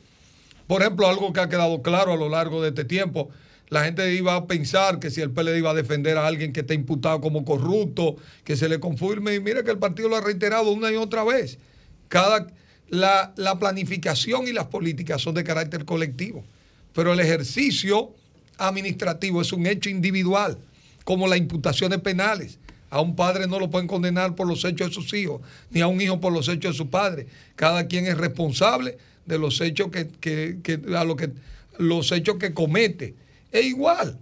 Por 0.65 0.81
ejemplo, 0.81 1.07
algo 1.07 1.31
que 1.34 1.41
ha 1.41 1.49
quedado 1.49 1.84
claro 1.84 2.14
a 2.14 2.18
lo 2.18 2.30
largo 2.30 2.64
de 2.64 2.69
este 2.69 2.85
tiempo, 2.85 3.30
la 3.69 3.84
gente 3.84 4.14
iba 4.14 4.35
a 4.35 4.47
pensar 4.47 4.99
que 4.99 5.10
si 5.10 5.22
el 5.22 5.31
PLD 5.31 5.57
iba 5.57 5.72
a 5.72 5.73
defender 5.73 6.18
a 6.18 6.27
alguien 6.27 6.53
que 6.53 6.61
está 6.61 6.73
imputado 6.73 7.22
como 7.22 7.43
corrupto, 7.43 8.15
que 8.43 8.55
se 8.55 8.69
le 8.69 8.80
confirme, 8.80 9.35
y 9.35 9.39
mire 9.39 9.64
que 9.64 9.72
el 9.72 9.80
partido 9.80 10.10
lo 10.10 10.15
ha 10.15 10.22
reiterado 10.22 10.72
una 10.72 10.91
y 10.91 10.95
otra 10.95 11.23
vez. 11.23 11.57
Cada, 12.07 12.47
la, 12.89 13.34
la 13.35 13.60
planificación 13.60 14.47
y 14.47 14.53
las 14.53 14.68
políticas 14.68 15.22
son 15.22 15.35
de 15.35 15.43
carácter 15.43 15.85
colectivo, 15.85 16.43
pero 16.93 17.14
el 17.14 17.19
ejercicio 17.19 18.14
administrativo 18.57 19.41
es 19.41 19.51
un 19.51 19.65
hecho 19.65 19.89
individual, 19.89 20.57
como 21.03 21.27
las 21.27 21.39
imputaciones 21.39 21.99
penales. 21.99 22.60
A 22.93 23.01
un 23.01 23.15
padre 23.15 23.47
no 23.47 23.57
lo 23.59 23.71
pueden 23.71 23.87
condenar 23.87 24.35
por 24.35 24.47
los 24.47 24.63
hechos 24.65 24.89
de 24.89 24.93
sus 24.93 25.11
hijos, 25.15 25.41
ni 25.71 25.81
a 25.81 25.87
un 25.87 25.99
hijo 25.99 26.19
por 26.21 26.31
los 26.31 26.47
hechos 26.47 26.73
de 26.73 26.77
su 26.77 26.91
padre. 26.91 27.25
Cada 27.55 27.87
quien 27.87 28.05
es 28.05 28.15
responsable 28.15 28.97
de 29.25 29.39
los 29.39 29.59
hechos 29.61 29.89
que, 29.89 30.07
que- 30.19 30.59
que- 30.61 30.79
a 30.95 31.03
lo 31.03 31.15
que, 31.15 31.31
los 31.79 32.11
hechos 32.11 32.35
que 32.37 32.53
comete. 32.53 33.15
Es 33.51 33.65
igual. 33.65 34.19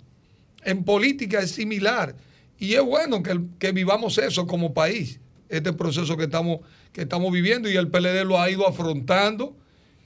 En 0.64 0.86
política 0.86 1.40
es 1.42 1.52
similar. 1.52 2.16
Y 2.60 2.76
es 2.76 2.82
bueno 2.82 3.22
que, 3.22 3.42
que 3.60 3.74
vivamos 3.74 4.18
eso 4.18 4.48
como 4.48 4.74
país, 4.74 5.20
este 5.50 5.74
proceso 5.74 6.16
que 6.16 6.24
estamos, 6.24 6.60
que 6.94 7.02
estamos 7.02 7.30
viviendo. 7.34 7.70
Y 7.70 7.76
el 7.76 7.90
PLD 7.90 8.24
lo 8.24 8.40
ha 8.40 8.50
ido 8.50 8.66
afrontando 8.66 9.54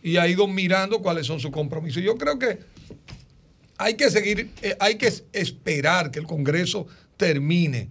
y 0.01 0.17
ha 0.17 0.27
ido 0.27 0.47
mirando 0.47 1.03
cuáles 1.03 1.27
son 1.27 1.39
sus 1.39 1.51
compromisos. 1.51 2.01
Yo 2.01 2.15
creo 2.17 2.39
que 2.39 2.59
hay 3.77 3.93
que 3.93 4.09
seguir, 4.09 4.49
eh, 4.63 4.75
hay 4.79 4.95
que 4.95 5.05
es- 5.07 5.23
esperar 5.33 6.09
que 6.09 6.17
el 6.17 6.25
Congreso 6.25 6.87
termine. 7.17 7.89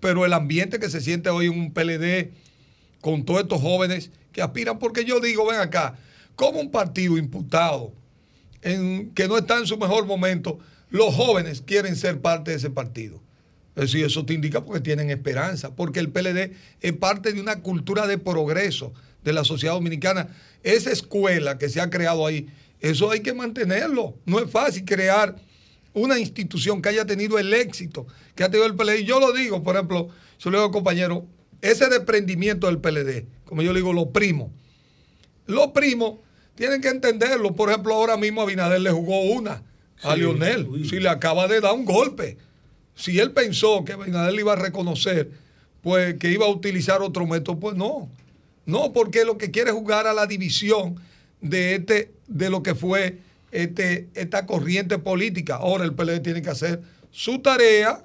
Pero 0.00 0.24
el 0.24 0.32
ambiente 0.32 0.78
que 0.78 0.90
se 0.90 1.00
siente 1.00 1.30
hoy 1.30 1.46
en 1.46 1.58
un 1.58 1.72
PLD 1.72 2.30
con 3.00 3.24
todos 3.24 3.42
estos 3.42 3.60
jóvenes 3.60 4.10
que 4.32 4.42
aspiran, 4.42 4.78
porque 4.78 5.04
yo 5.04 5.20
digo, 5.20 5.46
ven 5.46 5.60
acá, 5.60 5.96
como 6.34 6.60
un 6.60 6.70
partido 6.70 7.16
imputado 7.16 7.92
en, 8.62 9.10
que 9.14 9.28
no 9.28 9.38
está 9.38 9.58
en 9.58 9.66
su 9.66 9.78
mejor 9.78 10.06
momento, 10.06 10.58
los 10.90 11.14
jóvenes 11.14 11.62
quieren 11.62 11.96
ser 11.96 12.20
parte 12.20 12.50
de 12.50 12.58
ese 12.58 12.70
partido. 12.70 13.20
Es 13.74 13.92
decir, 13.92 14.06
eso 14.06 14.24
te 14.24 14.34
indica 14.34 14.64
porque 14.64 14.80
tienen 14.80 15.10
esperanza, 15.10 15.74
porque 15.74 16.00
el 16.00 16.10
PLD 16.10 16.52
es 16.80 16.92
parte 16.94 17.32
de 17.32 17.40
una 17.40 17.60
cultura 17.60 18.06
de 18.06 18.18
progreso 18.18 18.92
de 19.22 19.32
la 19.32 19.44
sociedad 19.44 19.74
dominicana. 19.74 20.28
Esa 20.62 20.90
escuela 20.90 21.58
que 21.58 21.68
se 21.68 21.80
ha 21.80 21.90
creado 21.90 22.26
ahí, 22.26 22.48
eso 22.80 23.10
hay 23.10 23.20
que 23.20 23.34
mantenerlo. 23.34 24.14
No 24.24 24.38
es 24.38 24.50
fácil 24.50 24.84
crear 24.84 25.36
una 25.96 26.18
institución 26.18 26.82
que 26.82 26.90
haya 26.90 27.06
tenido 27.06 27.38
el 27.38 27.52
éxito 27.54 28.06
que 28.34 28.44
ha 28.44 28.50
tenido 28.50 28.66
el 28.66 28.76
PLD. 28.76 29.00
Y 29.00 29.04
yo 29.04 29.18
lo 29.18 29.32
digo, 29.32 29.62
por 29.62 29.76
ejemplo, 29.76 30.08
yo 30.38 30.50
le 30.50 30.58
digo 30.58 30.70
compañero, 30.70 31.26
ese 31.62 31.88
desprendimiento 31.88 32.66
del 32.66 32.78
PLD, 32.78 33.24
como 33.46 33.62
yo 33.62 33.72
le 33.72 33.80
digo, 33.80 33.94
los 33.94 34.08
primos, 34.08 34.50
los 35.46 35.68
primos 35.68 36.18
tienen 36.54 36.82
que 36.82 36.88
entenderlo. 36.88 37.54
Por 37.54 37.70
ejemplo, 37.70 37.94
ahora 37.94 38.18
mismo 38.18 38.42
Abinader 38.42 38.80
le 38.80 38.90
jugó 38.90 39.22
una 39.22 39.62
a 40.02 40.14
Sí, 40.14 40.20
Lionel. 40.20 40.68
Si 40.88 41.00
le 41.00 41.08
acaba 41.08 41.48
de 41.48 41.60
dar 41.60 41.72
un 41.72 41.86
golpe. 41.86 42.36
Si 42.94 43.18
él 43.18 43.32
pensó 43.32 43.84
que 43.84 43.92
Abinader 43.94 44.34
le 44.34 44.42
iba 44.42 44.52
a 44.52 44.56
reconocer, 44.56 45.30
pues 45.80 46.16
que 46.18 46.30
iba 46.30 46.44
a 46.44 46.50
utilizar 46.50 47.00
otro 47.00 47.26
método, 47.26 47.58
pues 47.58 47.74
no. 47.74 48.10
No, 48.66 48.92
porque 48.92 49.24
lo 49.24 49.38
que 49.38 49.50
quiere 49.50 49.70
es 49.70 49.76
jugar 49.76 50.06
a 50.06 50.12
la 50.12 50.26
división 50.26 50.96
de 51.40 51.76
este, 51.76 52.12
de 52.26 52.50
lo 52.50 52.62
que 52.62 52.74
fue 52.74 53.20
este, 53.50 54.08
esta 54.14 54.46
corriente 54.46 54.98
política. 54.98 55.56
Ahora 55.56 55.84
el 55.84 55.94
PLD 55.94 56.20
tiene 56.20 56.42
que 56.42 56.50
hacer 56.50 56.82
su 57.10 57.40
tarea, 57.40 58.04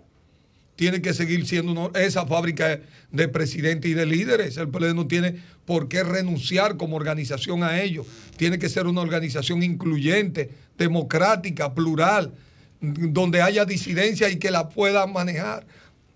tiene 0.75 1.01
que 1.01 1.13
seguir 1.13 1.45
siendo 1.45 1.91
esa 1.95 2.25
fábrica 2.25 2.79
de 3.11 3.27
presidentes 3.27 3.91
y 3.91 3.93
de 3.93 4.05
líderes. 4.05 4.57
El 4.57 4.69
PLD 4.69 4.93
no 4.93 5.07
tiene 5.07 5.35
por 5.65 5.87
qué 5.87 6.03
renunciar 6.03 6.77
como 6.77 6.95
organización 6.95 7.63
a 7.63 7.81
ello. 7.81 8.05
Tiene 8.37 8.57
que 8.57 8.69
ser 8.69 8.87
una 8.87 9.01
organización 9.01 9.63
incluyente, 9.63 10.49
democrática, 10.77 11.73
plural, 11.73 12.33
donde 12.79 13.41
haya 13.41 13.65
disidencia 13.65 14.29
y 14.29 14.37
que 14.37 14.49
la 14.49 14.69
puedan 14.69 15.13
manejar. 15.13 15.65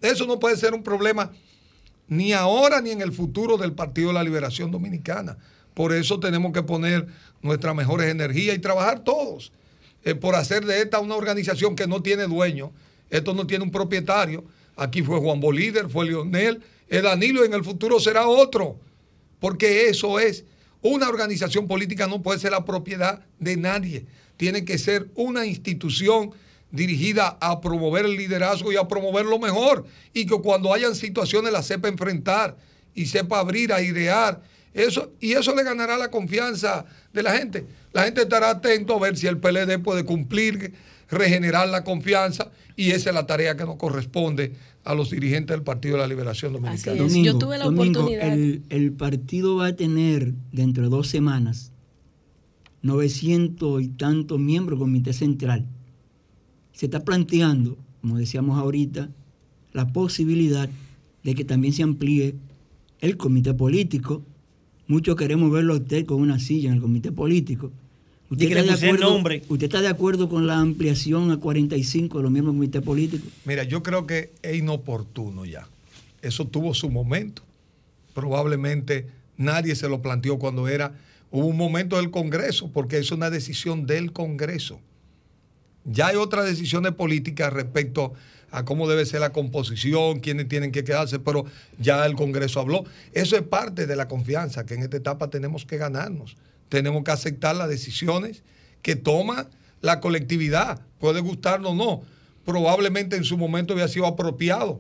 Eso 0.01 0.25
no 0.25 0.39
puede 0.39 0.57
ser 0.57 0.73
un 0.73 0.83
problema 0.83 1.31
ni 2.07 2.33
ahora 2.33 2.81
ni 2.81 2.91
en 2.91 3.01
el 3.01 3.11
futuro 3.11 3.57
del 3.57 3.73
Partido 3.73 4.09
de 4.09 4.15
la 4.15 4.23
Liberación 4.23 4.71
Dominicana. 4.71 5.37
Por 5.75 5.93
eso 5.93 6.19
tenemos 6.19 6.53
que 6.53 6.63
poner 6.63 7.05
nuestras 7.43 7.75
mejores 7.75 8.09
energías 8.09 8.55
y 8.55 8.59
trabajar 8.59 9.03
todos 9.03 9.51
eh, 10.03 10.15
por 10.15 10.33
hacer 10.33 10.65
de 10.65 10.81
esta 10.81 10.99
una 10.99 11.15
organización 11.15 11.75
que 11.75 11.85
no 11.85 12.01
tiene 12.01 12.23
dueño. 12.23 12.71
Esto 13.11 13.35
no 13.35 13.45
tiene 13.45 13.63
un 13.63 13.71
propietario. 13.71 14.43
Aquí 14.75 15.03
fue 15.03 15.19
Juan 15.19 15.39
Bolíder, 15.39 15.89
fue 15.89 16.05
Leonel, 16.05 16.63
el 16.89 17.03
Danilo 17.03 17.43
y 17.43 17.47
en 17.47 17.53
el 17.53 17.63
futuro 17.63 17.99
será 17.99 18.27
otro. 18.27 18.79
Porque 19.39 19.89
eso 19.89 20.17
es, 20.19 20.45
una 20.81 21.09
organización 21.09 21.67
política 21.67 22.07
no 22.07 22.21
puede 22.21 22.39
ser 22.39 22.51
la 22.51 22.63
propiedad 22.63 23.25
de 23.39 23.57
nadie. 23.57 24.05
Tiene 24.37 24.63
que 24.63 24.77
ser 24.77 25.09
una 25.15 25.45
institución 25.45 26.31
dirigida 26.71 27.37
a 27.41 27.59
promover 27.61 28.05
el 28.05 28.15
liderazgo 28.15 28.71
y 28.71 28.77
a 28.77 28.87
promover 28.87 29.25
lo 29.25 29.39
mejor. 29.39 29.85
Y 30.13 30.25
que 30.25 30.35
cuando 30.35 30.73
hayan 30.73 30.95
situaciones 30.95 31.51
la 31.51 31.63
sepa 31.63 31.87
enfrentar 31.87 32.55
y 32.93 33.07
sepa 33.07 33.39
abrir, 33.39 33.73
airear. 33.73 34.41
Eso, 34.75 35.11
y 35.19 35.31
eso 35.31 35.55
le 35.55 35.63
ganará 35.63 35.97
la 35.97 36.11
confianza 36.11 36.85
de 37.13 37.23
la 37.23 37.35
gente. 37.35 37.65
La 37.93 38.03
gente 38.03 38.21
estará 38.21 38.49
atento 38.51 38.93
a 38.95 38.99
ver 38.99 39.17
si 39.17 39.25
el 39.25 39.37
PLD 39.39 39.79
puede 39.81 40.03
cumplir, 40.05 40.73
regenerar 41.09 41.67
la 41.69 41.83
confianza. 41.83 42.51
Y 42.75 42.91
esa 42.91 43.09
es 43.09 43.15
la 43.15 43.25
tarea 43.25 43.55
que 43.55 43.63
nos 43.63 43.77
corresponde 43.77 44.53
a 44.83 44.93
los 44.93 45.09
dirigentes 45.11 45.55
del 45.55 45.63
Partido 45.63 45.95
de 45.95 46.01
la 46.01 46.07
Liberación 46.07 46.51
Dominicana. 46.53 46.97
Domingo, 46.97 47.25
Yo 47.25 47.37
tuve 47.37 47.57
la 47.57 47.63
Domingo, 47.65 48.01
oportunidad- 48.01 48.33
El, 48.33 48.63
el 48.69 48.91
partido 48.91 49.55
va 49.55 49.67
a 49.67 49.75
tener 49.75 50.33
dentro 50.51 50.83
de 50.83 50.89
dos 50.89 51.07
semanas 51.07 51.71
900 52.81 53.81
y 53.81 53.87
tantos 53.89 54.39
miembros 54.39 54.77
del 54.77 54.85
Comité 54.85 55.13
Central. 55.13 55.65
Se 56.73 56.85
está 56.87 57.03
planteando, 57.03 57.77
como 58.01 58.17
decíamos 58.17 58.59
ahorita, 58.59 59.09
la 59.73 59.87
posibilidad 59.91 60.69
de 61.23 61.33
que 61.35 61.45
también 61.45 61.73
se 61.73 61.83
amplíe 61.83 62.35
el 62.99 63.17
comité 63.17 63.53
político. 63.53 64.21
Muchos 64.87 65.15
queremos 65.15 65.51
verlo 65.51 65.73
a 65.73 65.77
usted 65.77 66.05
con 66.05 66.21
una 66.21 66.39
silla 66.39 66.69
en 66.69 66.75
el 66.75 66.81
comité 66.81 67.11
político. 67.11 67.71
¿Usted 68.29 68.51
está 69.63 69.81
de 69.81 69.87
acuerdo 69.87 70.29
con 70.29 70.47
la 70.47 70.59
ampliación 70.59 71.31
a 71.31 71.37
45 71.37 72.17
de 72.17 72.23
los 72.23 72.31
miembros 72.31 72.53
del 72.53 72.59
comité 72.59 72.81
político? 72.81 73.27
Mira, 73.45 73.63
yo 73.63 73.81
creo 73.83 74.05
que 74.05 74.31
es 74.41 74.57
inoportuno 74.57 75.45
ya. 75.45 75.67
Eso 76.21 76.45
tuvo 76.45 76.73
su 76.73 76.89
momento. 76.89 77.43
Probablemente 78.13 79.07
nadie 79.37 79.75
se 79.75 79.89
lo 79.89 80.01
planteó 80.01 80.37
cuando 80.39 80.67
era. 80.67 80.93
Hubo 81.31 81.45
un 81.47 81.57
momento 81.57 81.97
del 81.97 82.11
Congreso, 82.11 82.69
porque 82.71 82.97
es 82.97 83.11
una 83.11 83.29
decisión 83.29 83.85
del 83.85 84.11
Congreso. 84.11 84.79
Ya 85.83 86.07
hay 86.07 86.15
otras 86.15 86.45
decisiones 86.45 86.93
políticas 86.93 87.53
respecto 87.53 88.13
a 88.55 88.63
cómo 88.63 88.87
debe 88.87 89.05
ser 89.05 89.19
la 89.19 89.33
composición, 89.33 90.21
quiénes 90.21 90.47
tienen 90.47 90.71
que 90.71 90.85
quedarse, 90.85 91.19
pero 91.19 91.45
ya 91.77 92.05
el 92.05 92.15
Congreso 92.15 92.61
habló. 92.61 92.85
Eso 93.11 93.35
es 93.35 93.41
parte 93.41 93.85
de 93.85 93.97
la 93.97 94.07
confianza 94.07 94.65
que 94.65 94.75
en 94.75 94.83
esta 94.83 94.95
etapa 94.95 95.29
tenemos 95.29 95.65
que 95.65 95.77
ganarnos. 95.77 96.37
Tenemos 96.69 97.03
que 97.03 97.11
aceptar 97.11 97.57
las 97.57 97.67
decisiones 97.67 98.43
que 98.81 98.95
toma 98.95 99.49
la 99.81 99.99
colectividad. 99.99 100.79
Puede 100.99 101.19
gustarnos 101.19 101.73
o 101.73 101.75
no. 101.75 102.01
Probablemente 102.45 103.17
en 103.17 103.25
su 103.25 103.37
momento 103.37 103.73
había 103.73 103.89
sido 103.89 104.05
apropiado 104.05 104.79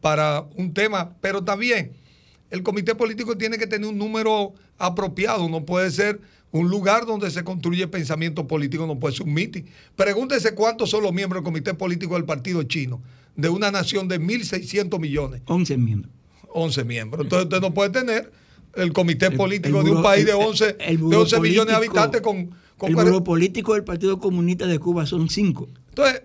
para 0.00 0.44
un 0.54 0.72
tema, 0.72 1.16
pero 1.20 1.42
también 1.42 1.94
el 2.50 2.62
comité 2.62 2.94
político 2.94 3.36
tiene 3.36 3.58
que 3.58 3.66
tener 3.66 3.88
un 3.88 3.98
número 3.98 4.54
apropiado, 4.78 5.48
no 5.48 5.64
puede 5.64 5.90
ser 5.90 6.20
un 6.54 6.70
lugar 6.70 7.04
donde 7.04 7.32
se 7.32 7.42
construye 7.42 7.88
pensamiento 7.88 8.46
político, 8.46 8.86
no 8.86 8.96
puede 9.00 9.16
ser 9.16 9.26
un. 9.26 9.36
Pregúntese 9.96 10.54
cuántos 10.54 10.88
son 10.88 11.02
los 11.02 11.12
miembros 11.12 11.40
del 11.40 11.44
comité 11.44 11.74
político 11.74 12.14
del 12.14 12.24
partido 12.24 12.62
chino, 12.62 13.02
de 13.34 13.48
una 13.48 13.72
nación 13.72 14.06
de 14.06 14.20
1.600 14.20 15.00
millones. 15.00 15.42
11 15.46 15.76
miembros. 15.76 16.12
11 16.52 16.84
miembros. 16.84 17.24
Entonces 17.24 17.46
usted 17.46 17.60
no 17.60 17.74
puede 17.74 17.90
tener 17.90 18.30
el 18.76 18.92
comité 18.92 19.32
político 19.32 19.80
el 19.80 19.84
de 19.84 19.90
un 19.90 20.02
país 20.04 20.24
de 20.24 20.30
el- 20.30 20.36
11, 20.36 20.76
el 20.78 20.96
de 20.96 21.02
buró 21.02 21.20
11 21.22 21.40
millones 21.40 21.66
de 21.72 21.74
habitantes 21.74 22.20
con... 22.20 22.54
con 22.78 22.88
el 22.88 22.94
buró 22.94 23.24
político 23.24 23.74
del 23.74 23.82
Partido 23.82 24.20
Comunista 24.20 24.68
de 24.68 24.78
Cuba 24.78 25.06
son 25.06 25.28
cinco. 25.28 25.68
entonces, 25.88 26.22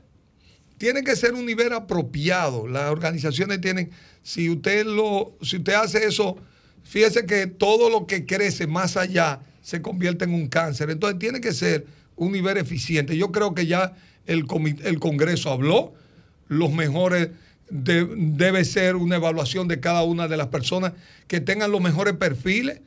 tiene 0.77 1.03
que 1.03 1.15
ser 1.15 1.33
un 1.33 1.47
nivel 1.47 1.73
apropiado. 1.73 2.67
Las 2.67 2.91
organizaciones 2.91 3.61
tienen, 3.61 3.89
si 4.21 4.47
usted 4.47 4.85
lo, 4.85 5.35
si 5.41 5.57
usted 5.57 5.73
hace 5.73 6.05
eso, 6.05 6.37
fíjese 6.83 7.25
que 7.25 7.47
todo 7.47 7.89
lo 7.89 8.05
que 8.05 8.27
crece 8.27 8.67
más 8.67 8.95
allá 8.95 9.41
se 9.69 9.81
convierte 9.83 10.25
en 10.25 10.33
un 10.33 10.47
cáncer. 10.47 10.89
Entonces 10.89 11.19
tiene 11.19 11.39
que 11.41 11.53
ser 11.53 11.85
un 12.15 12.31
nivel 12.31 12.57
eficiente. 12.57 13.15
Yo 13.15 13.31
creo 13.31 13.53
que 13.53 13.67
ya 13.67 13.93
el, 14.25 14.45
el 14.83 14.99
Congreso 14.99 15.51
habló, 15.51 15.93
los 16.47 16.71
mejores 16.73 17.29
de- 17.69 18.07
debe 18.15 18.65
ser 18.65 18.95
una 18.95 19.17
evaluación 19.17 19.67
de 19.67 19.79
cada 19.79 20.01
una 20.03 20.27
de 20.27 20.37
las 20.37 20.47
personas 20.47 20.93
que 21.27 21.39
tengan 21.39 21.71
los 21.71 21.81
mejores 21.81 22.15
perfiles 22.15 22.81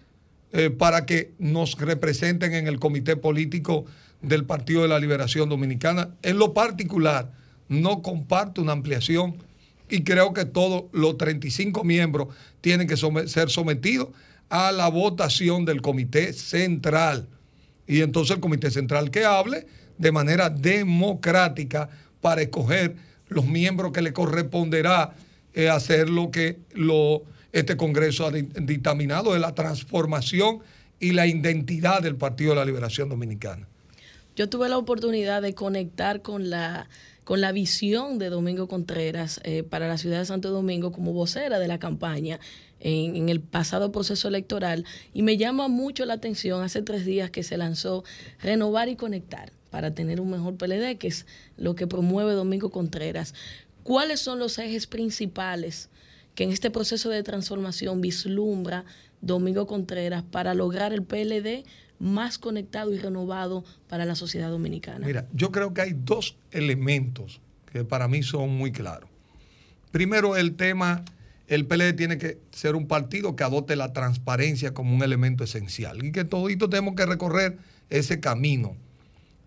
eh, 0.53 0.71
para 0.71 1.07
que 1.07 1.31
nos 1.39 1.79
representen 1.79 2.53
en 2.55 2.67
el 2.67 2.81
comité 2.81 3.17
político 3.17 3.87
del 4.21 4.45
Partido 4.45 4.83
de 4.83 4.89
la 4.89 4.99
Liberación 4.99 5.49
Dominicana. 5.49 6.11
En 6.23 6.39
lo 6.39 6.53
particular, 6.53 7.31
no 7.69 8.03
comparto 8.03 8.61
una 8.61 8.73
ampliación 8.73 9.37
y 9.89 10.03
creo 10.03 10.33
que 10.33 10.45
todos 10.45 10.85
los 10.93 11.17
35 11.17 11.85
miembros 11.85 12.29
tienen 12.61 12.89
que 12.89 12.97
ser 12.97 13.51
sometidos 13.51 14.09
a 14.53 14.71
la 14.71 14.89
votación 14.89 15.65
del 15.65 15.81
comité 15.81 16.35
central. 16.35 17.27
Y 17.87 18.03
entonces 18.03 18.35
el 18.37 18.41
comité 18.41 18.71
central 18.71 19.11
que 19.11 19.25
hable 19.25 19.67
de 19.97 20.13
manera 20.13 20.51
democrática 20.51 21.89
para 22.21 22.43
escoger 22.43 22.95
los 23.29 23.47
miembros 23.47 23.93
que 23.93 24.03
le 24.03 24.13
corresponderá 24.13 25.15
eh, 25.55 25.71
hacer 25.71 26.11
lo 26.11 26.31
que 26.31 26.59
lo, 26.75 27.23
este 27.51 27.79
Congreso 27.79 28.27
ha 28.27 28.31
di- 28.31 28.43
dictaminado 28.61 29.33
de 29.33 29.39
la 29.41 29.55
transformación 29.55 30.59
y 31.01 31.13
la 31.13 31.27
identidad 31.27 32.03
del 32.03 32.17
Partido 32.17 32.51
de 32.51 32.57
la 32.57 32.65
Liberación 32.67 33.09
Dominicana. 33.09 33.67
Yo 34.37 34.51
tuve 34.51 34.69
la 34.69 34.77
oportunidad 34.77 35.41
de 35.41 35.55
conectar 35.55 36.21
con 36.21 36.51
la, 36.51 36.89
con 37.33 37.41
la 37.41 37.53
visión 37.53 38.19
de 38.19 38.29
Domingo 38.29 38.69
Contreras 38.69 39.41
eh, 39.45 39.63
para 39.63 39.89
la 39.89 39.97
ciudad 39.97 40.19
de 40.19 40.27
Santo 40.27 40.51
Domingo 40.51 40.93
como 40.93 41.15
vocera 41.15 41.59
de 41.59 41.67
la 41.67 41.79
campaña 41.79 42.39
en, 42.79 43.17
en 43.17 43.31
el 43.31 43.41
pasado 43.41 43.91
proceso 43.91 44.29
electoral 44.29 44.85
y 45.15 45.23
me 45.23 45.39
llama 45.39 45.69
mucho 45.69 46.05
la 46.05 46.13
atención 46.13 46.63
hace 46.63 46.83
tres 46.83 47.07
días 47.07 47.31
que 47.31 47.43
se 47.43 47.57
lanzó 47.57 48.05
Renovar 48.43 48.91
y 48.91 48.97
Conectar 48.97 49.51
para 49.71 49.95
tener 49.95 50.21
un 50.21 50.31
mejor 50.31 50.59
PLD, 50.59 50.99
que 50.99 51.09
es 51.09 51.25
lo 51.57 51.75
que 51.75 51.87
promueve 51.87 52.35
Domingo 52.35 52.71
Contreras. 52.71 53.33
¿Cuáles 53.83 54.21
son 54.21 54.39
los 54.39 54.59
ejes 54.59 54.87
principales 54.87 55.89
que 56.35 56.45
en 56.45 56.51
este 56.51 56.71
proceso 56.71 57.09
de 57.09 57.23
transformación 57.23 58.03
vislumbra 58.03 58.85
Domingo 59.23 59.67
Contreras 59.67 60.23
para 60.23 60.53
lograr 60.53 60.93
el 60.93 61.03
PLD 61.03 61.65
más 62.03 62.37
conectado 62.37 62.93
y 62.93 62.99
renovado 62.99 63.65
para 63.89 64.05
la 64.05 64.17
sociedad 64.17 64.51
dominicana? 64.51 65.07
Mira, 65.07 65.27
yo 65.33 65.53
creo 65.53 65.73
que 65.73 65.83
hay 65.83 65.95
dos 65.95 66.37
elementos 66.51 67.41
que 67.73 67.85
para 67.85 68.09
mí 68.09 68.23
son 68.23 68.51
muy 68.51 68.73
claros. 68.73 69.09
Primero, 69.93 70.37
el 70.37 70.57
tema, 70.57 71.05
el 71.47 71.67
PLD 71.67 71.95
tiene 71.95 72.19
que 72.19 72.39
ser 72.51 72.75
un 72.75 72.89
partido 72.89 73.37
que 73.37 73.45
adopte 73.45 73.77
la 73.77 73.93
transparencia 73.93 74.75
como 74.75 74.95
un 74.95 75.03
elemento 75.03 75.45
esencial 75.45 76.05
y 76.05 76.11
que 76.11 76.25
todito 76.25 76.69
tenemos 76.69 76.97
que 76.97 77.07
recorrer 77.07 77.59
ese 77.89 78.19
camino. 78.19 78.77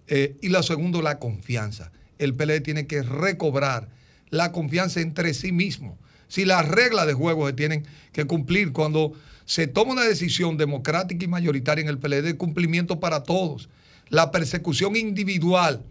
Eh, 0.08 0.38
y 0.42 0.50
la 0.50 0.64
segundo, 0.64 1.02
la 1.02 1.20
confianza. 1.20 1.92
El 2.20 2.36
PLD 2.36 2.62
tiene 2.62 2.88
que 2.88 3.02
recobrar 3.02 3.90
la 4.30 4.52
confianza 4.54 5.02
entre 5.02 5.34
sí 5.34 5.52
mismo. 5.52 5.98
Si 6.30 6.46
las 6.46 6.68
reglas 6.68 7.06
de 7.06 7.14
juego 7.14 7.48
se 7.48 7.54
tienen 7.54 7.86
que 8.14 8.26
cumplir 8.26 8.72
cuando 8.72 9.14
se 9.46 9.68
toma 9.68 9.94
una 9.94 10.04
decisión 10.04 10.58
democrática 10.58 11.24
y 11.24 11.28
mayoritaria 11.28 11.84
en 11.84 11.90
el 11.90 12.00
PLD, 12.00 12.36
cumplimiento 12.38 13.00
para 13.00 13.24
todos. 13.24 13.70
La 14.10 14.32
persecución 14.32 14.96
individual, 14.96 15.84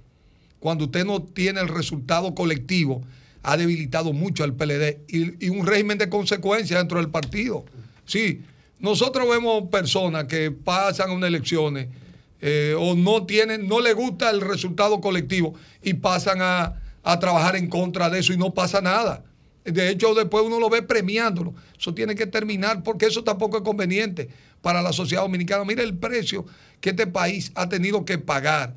cuando 0.60 0.86
usted 0.86 1.04
no 1.04 1.22
tiene 1.22 1.60
el 1.60 1.68
resultado 1.68 2.34
colectivo, 2.34 3.02
ha 3.42 3.56
debilitado 3.56 4.12
mucho 4.12 4.42
al 4.42 4.54
PLD 4.54 4.98
y, 5.08 5.46
y 5.46 5.48
un 5.50 5.66
régimen 5.66 5.98
de 5.98 6.08
consecuencias 6.08 6.80
dentro 6.80 6.98
del 6.98 7.10
partido. 7.10 7.64
Sí, 8.06 8.42
nosotros 8.80 9.28
vemos 9.28 9.68
personas 9.70 10.24
que 10.24 10.50
pasan 10.50 11.10
unas 11.10 11.28
elecciones 11.28 11.88
eh, 12.40 12.74
o 12.78 12.94
no 12.94 13.24
tienen, 13.24 13.68
no 13.68 13.80
les 13.80 13.94
gusta 13.94 14.30
el 14.30 14.40
resultado 14.40 15.00
colectivo 15.00 15.54
y 15.82 15.94
pasan 15.94 16.42
a, 16.42 16.80
a 17.02 17.18
trabajar 17.18 17.56
en 17.56 17.68
contra 17.68 18.10
de 18.10 18.18
eso 18.18 18.32
y 18.32 18.36
no 18.36 18.52
pasa 18.52 18.80
nada. 18.80 19.24
De 19.64 19.88
hecho, 19.88 20.14
después 20.14 20.44
uno 20.44 20.60
lo 20.60 20.68
ve 20.68 20.82
premiándolo. 20.82 21.54
Eso 21.78 21.94
tiene 21.94 22.14
que 22.14 22.26
terminar 22.26 22.82
porque 22.82 23.06
eso 23.06 23.24
tampoco 23.24 23.56
es 23.56 23.62
conveniente 23.62 24.28
para 24.60 24.82
la 24.82 24.92
sociedad 24.92 25.22
dominicana. 25.22 25.64
Mira 25.64 25.82
el 25.82 25.96
precio 25.96 26.44
que 26.80 26.90
este 26.90 27.06
país 27.06 27.50
ha 27.54 27.68
tenido 27.68 28.04
que 28.04 28.18
pagar 28.18 28.74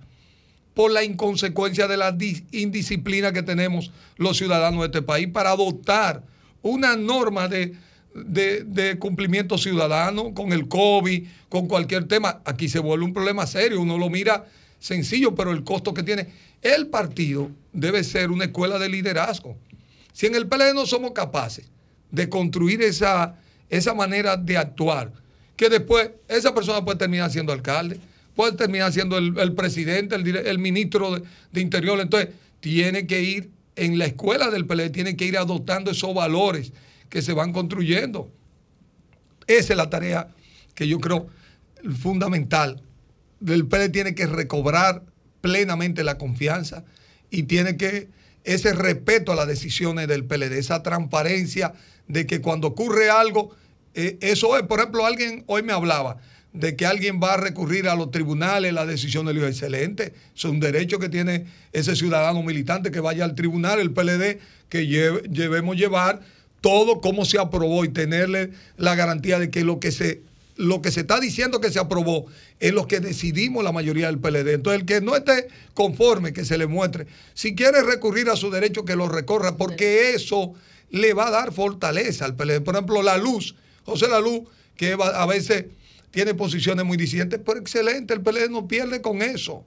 por 0.74 0.92
la 0.92 1.04
inconsecuencia 1.04 1.88
de 1.88 1.98
la 1.98 2.14
dis- 2.16 2.44
indisciplina 2.52 3.34
que 3.34 3.44
tenemos 3.44 3.92
los 4.18 4.38
ciudadanos 4.38 4.80
de 4.82 4.86
este 4.86 5.02
país 5.02 5.28
para 5.28 5.52
adoptar 5.52 6.24
una 6.62 6.96
norma 6.96 7.48
de, 7.48 7.74
de- 8.14 8.64
de 8.64 8.98
cumplimiento 8.98 9.58
ciudadano 9.58 10.34
con 10.34 10.54
el 10.54 10.68
COVID, 10.68 11.28
con 11.50 11.68
cualquier 11.68 12.06
tema. 12.08 12.42
Aquí 12.46 12.70
se 12.70 12.80
vuelve 12.80 13.06
un 13.06 13.14
problema 13.14 13.46
serio, 13.48 13.82
uno 13.82 13.98
lo 13.98 14.10
mira 14.10 14.46
sencillo, 14.80 15.34
pero 15.36 15.52
el 15.52 15.64
costo 15.64 15.94
que 15.94 16.04
tiene. 16.04 16.28
El 16.62 16.88
partido 16.88 17.52
debe 17.74 18.04
ser 18.04 18.32
una 18.32 18.46
escuela 18.46 18.78
de 18.80 18.90
liderazgo. 18.90 19.58
Si 20.18 20.26
en 20.26 20.34
el 20.34 20.48
PLD 20.48 20.74
no 20.74 20.88
somos 20.88 21.12
capaces 21.12 21.70
de 22.10 22.28
construir 22.28 22.82
esa, 22.82 23.36
esa 23.70 23.94
manera 23.94 24.36
de 24.36 24.58
actuar, 24.58 25.14
que 25.56 25.70
después 25.70 26.10
esa 26.28 26.56
persona 26.56 26.84
puede 26.84 26.98
terminar 26.98 27.30
siendo 27.30 27.54
alcalde, 27.54 28.00
puede 28.36 28.54
terminar 28.54 28.92
siendo 28.92 29.20
el, 29.20 29.38
el 29.38 29.54
presidente, 29.54 30.16
el, 30.16 30.36
el 30.36 30.58
ministro 30.58 31.12
de, 31.12 31.24
de 31.52 31.62
Interior. 31.62 32.00
Entonces, 32.00 32.30
tiene 32.62 33.06
que 33.06 33.22
ir 33.22 33.52
en 33.76 34.00
la 34.00 34.06
escuela 34.06 34.50
del 34.50 34.66
PLD, 34.66 34.90
tiene 34.90 35.16
que 35.16 35.26
ir 35.26 35.38
adoptando 35.38 35.92
esos 35.92 36.16
valores 36.16 36.74
que 37.10 37.22
se 37.22 37.34
van 37.34 37.54
construyendo. 37.54 38.32
Esa 39.46 39.74
es 39.74 39.78
la 39.78 39.92
tarea 39.92 40.30
que 40.74 40.88
yo 40.88 41.00
creo 41.00 41.28
fundamental. 42.02 42.82
El 43.46 43.68
PLD 43.68 43.92
tiene 43.92 44.16
que 44.16 44.26
recobrar 44.26 45.04
plenamente 45.42 46.04
la 46.04 46.18
confianza 46.18 46.86
y 47.30 47.44
tiene 47.44 47.78
que 47.78 48.17
ese 48.48 48.74
respeto 48.74 49.32
a 49.32 49.36
las 49.36 49.48
decisiones 49.48 50.08
del 50.08 50.26
PLD, 50.26 50.54
esa 50.58 50.82
transparencia 50.82 51.74
de 52.08 52.26
que 52.26 52.42
cuando 52.42 52.68
ocurre 52.70 53.10
algo, 53.10 53.56
eh, 53.94 54.18
eso 54.22 54.58
es, 54.58 54.64
por 54.64 54.80
ejemplo, 54.80 55.06
alguien 55.06 55.44
hoy 55.48 55.64
me 55.64 55.74
hablaba 55.74 56.18
de 56.54 56.76
que 56.76 56.86
alguien 56.86 57.20
va 57.22 57.34
a 57.34 57.38
recurrir 57.38 57.88
a 57.88 57.96
los 57.96 58.10
tribunales 58.10 58.74
la 58.74 58.86
decisión 58.86 59.26
del 59.26 59.38
hijo 59.38 59.46
excelente. 59.48 60.14
Es 60.36 60.46
un 60.46 60.60
derecho 60.60 60.98
que 60.98 61.10
tiene 61.10 61.46
ese 61.74 61.96
ciudadano 61.96 62.42
militante 62.42 62.90
que 62.90 63.00
vaya 63.00 63.26
al 63.26 63.36
tribunal, 63.36 63.80
el 63.80 63.92
PLD, 63.92 64.40
que 64.70 64.88
lleve- 64.88 65.22
llevar 65.76 66.22
todo 66.62 67.02
como 67.02 67.26
se 67.26 67.38
aprobó 67.40 67.86
y 67.86 67.90
tenerle 67.90 68.52
la 68.78 68.96
garantía 68.96 69.38
de 69.40 69.52
que 69.52 69.64
lo 69.64 69.80
que 69.80 69.92
se 69.92 70.22
lo 70.58 70.82
que 70.82 70.92
se 70.92 71.02
está 71.02 71.20
diciendo 71.20 71.62
que 71.62 71.72
se 71.72 71.80
aprobó 71.80 72.26
es 72.60 72.74
lo 72.74 72.88
que 72.88 73.00
decidimos 73.00 73.64
la 73.64 73.72
mayoría 73.72 74.08
del 74.08 74.20
PLD. 74.20 74.54
Entonces, 74.54 74.82
el 74.82 74.86
que 74.86 75.02
no 75.02 75.16
esté 75.16 75.48
conforme, 75.74 76.34
que 76.34 76.46
se 76.46 76.58
le 76.58 76.68
muestre. 76.68 77.08
Si 77.34 77.56
quiere 77.56 77.82
recurrir 77.84 78.30
a 78.30 78.36
su 78.36 78.50
derecho, 78.50 78.84
que 78.84 78.96
lo 78.96 79.08
recorra, 79.08 79.58
porque 79.58 80.14
eso 80.14 80.54
le 80.90 81.14
va 81.14 81.28
a 81.28 81.32
dar 81.32 81.54
fortaleza 81.54 82.26
al 82.26 82.36
PLD. 82.36 82.62
Por 82.62 82.76
ejemplo, 82.76 83.02
la 83.02 83.18
luz, 83.18 83.56
José 83.86 84.08
La 84.08 84.20
Luz, 84.20 84.42
que 84.76 84.98
a 85.00 85.26
veces 85.26 85.66
tiene 86.12 86.34
posiciones 86.34 86.86
muy 86.86 86.98
disidentes, 86.98 87.40
pero 87.46 87.60
excelente, 87.60 88.14
el 88.14 88.22
PLD 88.22 88.50
no 88.50 88.68
pierde 88.68 89.02
con 89.02 89.22
eso. 89.22 89.64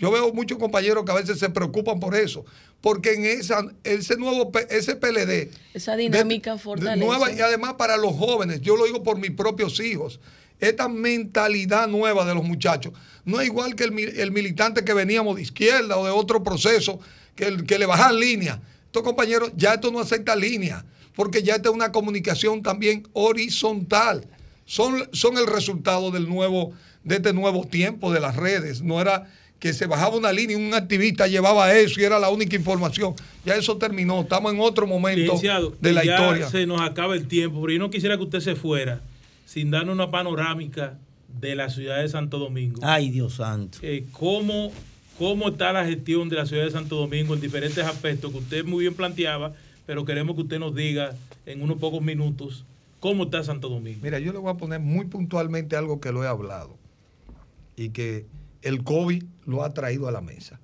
Yo 0.00 0.10
veo 0.10 0.32
muchos 0.32 0.58
compañeros 0.58 1.04
que 1.04 1.12
a 1.12 1.14
veces 1.14 1.38
se 1.38 1.50
preocupan 1.50 2.00
por 2.00 2.14
eso, 2.16 2.44
porque 2.80 3.12
en 3.12 3.26
esa, 3.26 3.64
ese 3.84 4.16
nuevo, 4.16 4.50
ese 4.70 4.96
PLD, 4.96 5.50
Esa 5.74 5.94
dinámica 5.94 6.56
de 6.56 6.96
nueva 7.06 7.30
y 7.30 7.40
además 7.40 7.74
para 7.74 7.98
los 7.98 8.14
jóvenes, 8.16 8.62
yo 8.62 8.76
lo 8.76 8.86
digo 8.86 9.02
por 9.02 9.18
mis 9.18 9.30
propios 9.32 9.78
hijos, 9.78 10.18
esta 10.58 10.88
mentalidad 10.88 11.86
nueva 11.86 12.24
de 12.24 12.34
los 12.34 12.44
muchachos 12.44 12.92
no 13.26 13.40
es 13.40 13.46
igual 13.46 13.74
que 13.76 13.84
el, 13.84 13.98
el 13.98 14.32
militante 14.32 14.84
que 14.84 14.94
veníamos 14.94 15.36
de 15.36 15.42
izquierda 15.42 15.96
o 15.98 16.04
de 16.06 16.10
otro 16.10 16.42
proceso 16.42 16.98
que, 17.34 17.44
el- 17.44 17.64
que 17.66 17.78
le 17.78 17.84
bajan 17.86 18.18
línea. 18.18 18.60
Estos 18.86 19.02
compañeros, 19.02 19.52
ya 19.56 19.74
esto 19.74 19.90
no 19.92 20.00
acepta 20.00 20.34
línea, 20.34 20.84
porque 21.14 21.42
ya 21.42 21.56
esta 21.56 21.68
es 21.68 21.74
una 21.74 21.92
comunicación 21.92 22.62
también 22.62 23.06
horizontal. 23.12 24.26
Son, 24.64 25.08
son 25.12 25.36
el 25.36 25.46
resultado 25.46 26.10
del 26.10 26.28
nuevo, 26.28 26.72
de 27.04 27.16
este 27.16 27.32
nuevo 27.34 27.66
tiempo 27.66 28.10
de 28.12 28.20
las 28.20 28.36
redes. 28.36 28.80
No 28.82 29.00
era 29.00 29.30
que 29.60 29.74
se 29.74 29.86
bajaba 29.86 30.16
una 30.16 30.32
línea 30.32 30.58
y 30.58 30.60
un 30.60 30.72
activista 30.74 31.26
llevaba 31.28 31.72
eso 31.74 32.00
y 32.00 32.04
era 32.04 32.18
la 32.18 32.30
única 32.30 32.56
información. 32.56 33.14
Ya 33.44 33.54
eso 33.54 33.76
terminó. 33.76 34.22
Estamos 34.22 34.52
en 34.52 34.60
otro 34.60 34.86
momento 34.86 35.20
Licenciado, 35.20 35.76
de 35.80 35.92
la 35.92 36.02
ya 36.02 36.14
historia. 36.14 36.48
se 36.48 36.66
nos 36.66 36.80
acaba 36.80 37.14
el 37.14 37.28
tiempo, 37.28 37.60
pero 37.60 37.74
yo 37.74 37.78
no 37.78 37.90
quisiera 37.90 38.16
que 38.16 38.24
usted 38.24 38.40
se 38.40 38.56
fuera 38.56 39.02
sin 39.44 39.70
darnos 39.70 39.94
una 39.94 40.10
panorámica 40.10 40.98
de 41.40 41.54
la 41.54 41.68
ciudad 41.68 42.00
de 42.00 42.08
Santo 42.08 42.38
Domingo. 42.38 42.80
Ay, 42.82 43.10
Dios 43.10 43.34
santo. 43.34 43.78
Eh, 43.82 44.06
¿cómo, 44.12 44.72
¿Cómo 45.18 45.50
está 45.50 45.72
la 45.72 45.84
gestión 45.84 46.30
de 46.30 46.36
la 46.36 46.46
ciudad 46.46 46.64
de 46.64 46.70
Santo 46.70 46.96
Domingo 46.96 47.34
en 47.34 47.40
diferentes 47.40 47.84
aspectos 47.84 48.32
que 48.32 48.38
usted 48.38 48.64
muy 48.64 48.84
bien 48.84 48.94
planteaba, 48.94 49.52
pero 49.86 50.06
queremos 50.06 50.36
que 50.36 50.42
usted 50.42 50.58
nos 50.58 50.74
diga 50.74 51.14
en 51.44 51.62
unos 51.62 51.78
pocos 51.78 52.00
minutos 52.00 52.64
cómo 52.98 53.24
está 53.24 53.44
Santo 53.44 53.68
Domingo? 53.68 53.98
Mira, 54.02 54.18
yo 54.18 54.32
le 54.32 54.38
voy 54.38 54.50
a 54.50 54.54
poner 54.54 54.80
muy 54.80 55.04
puntualmente 55.04 55.76
algo 55.76 56.00
que 56.00 56.12
lo 56.12 56.24
he 56.24 56.26
hablado 56.26 56.76
y 57.76 57.90
que 57.90 58.24
el 58.62 58.82
COVID 58.84 59.24
lo 59.50 59.64
ha 59.64 59.74
traído 59.74 60.08
a 60.08 60.12
la 60.12 60.20
mesa. 60.20 60.60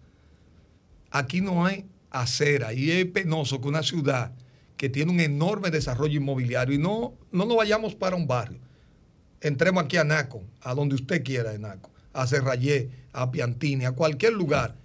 Aquí 1.10 1.40
no 1.40 1.66
hay 1.66 1.84
acera 2.10 2.72
y 2.72 2.90
es 2.90 3.04
penoso 3.06 3.60
que 3.60 3.68
una 3.68 3.82
ciudad 3.82 4.32
que 4.76 4.88
tiene 4.88 5.12
un 5.12 5.20
enorme 5.20 5.70
desarrollo 5.70 6.16
inmobiliario 6.16 6.74
y 6.74 6.78
no, 6.78 7.14
no 7.32 7.44
nos 7.44 7.56
vayamos 7.56 7.94
para 7.94 8.16
un 8.16 8.26
barrio. 8.26 8.58
Entremos 9.40 9.84
aquí 9.84 9.96
a 9.96 10.04
Naco, 10.04 10.42
a 10.60 10.74
donde 10.74 10.94
usted 10.94 11.22
quiera 11.22 11.52
de 11.52 11.58
Naco, 11.58 11.90
a 12.12 12.26
Cerrayé, 12.26 12.90
a 13.12 13.30
Piantini, 13.30 13.84
a 13.84 13.92
cualquier 13.92 14.32
lugar, 14.32 14.76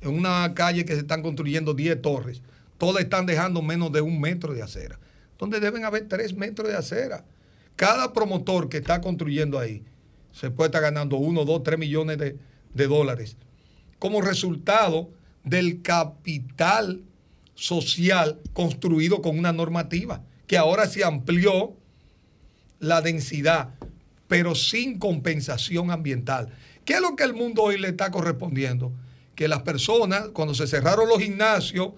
en 0.00 0.10
una 0.10 0.52
calle 0.54 0.84
que 0.84 0.94
se 0.94 1.00
están 1.00 1.22
construyendo 1.22 1.74
10 1.74 2.00
torres, 2.00 2.42
todas 2.76 3.02
están 3.02 3.26
dejando 3.26 3.62
menos 3.62 3.90
de 3.92 4.00
un 4.00 4.20
metro 4.20 4.54
de 4.54 4.62
acera, 4.62 4.98
donde 5.38 5.60
deben 5.60 5.84
haber 5.84 6.06
tres 6.08 6.34
metros 6.34 6.68
de 6.68 6.76
acera. 6.76 7.24
Cada 7.74 8.12
promotor 8.12 8.68
que 8.68 8.78
está 8.78 9.00
construyendo 9.00 9.58
ahí 9.58 9.84
se 10.32 10.50
puede 10.50 10.68
estar 10.68 10.82
ganando 10.82 11.16
uno, 11.16 11.44
dos, 11.44 11.62
tres 11.62 11.78
millones 11.78 12.18
de, 12.18 12.36
de 12.74 12.86
dólares 12.86 13.36
como 13.98 14.20
resultado 14.20 15.10
del 15.44 15.82
capital 15.82 17.02
social 17.54 18.38
construido 18.52 19.20
con 19.22 19.38
una 19.38 19.52
normativa, 19.52 20.22
que 20.46 20.56
ahora 20.56 20.86
se 20.86 21.04
amplió 21.04 21.74
la 22.78 23.00
densidad, 23.02 23.70
pero 24.28 24.54
sin 24.54 24.98
compensación 24.98 25.90
ambiental. 25.90 26.50
¿Qué 26.84 26.94
es 26.94 27.00
lo 27.00 27.16
que 27.16 27.24
el 27.24 27.34
mundo 27.34 27.62
hoy 27.62 27.78
le 27.78 27.88
está 27.88 28.10
correspondiendo? 28.10 28.92
Que 29.34 29.48
las 29.48 29.62
personas, 29.62 30.28
cuando 30.32 30.54
se 30.54 30.66
cerraron 30.66 31.08
los 31.08 31.18
gimnasios, 31.18 31.92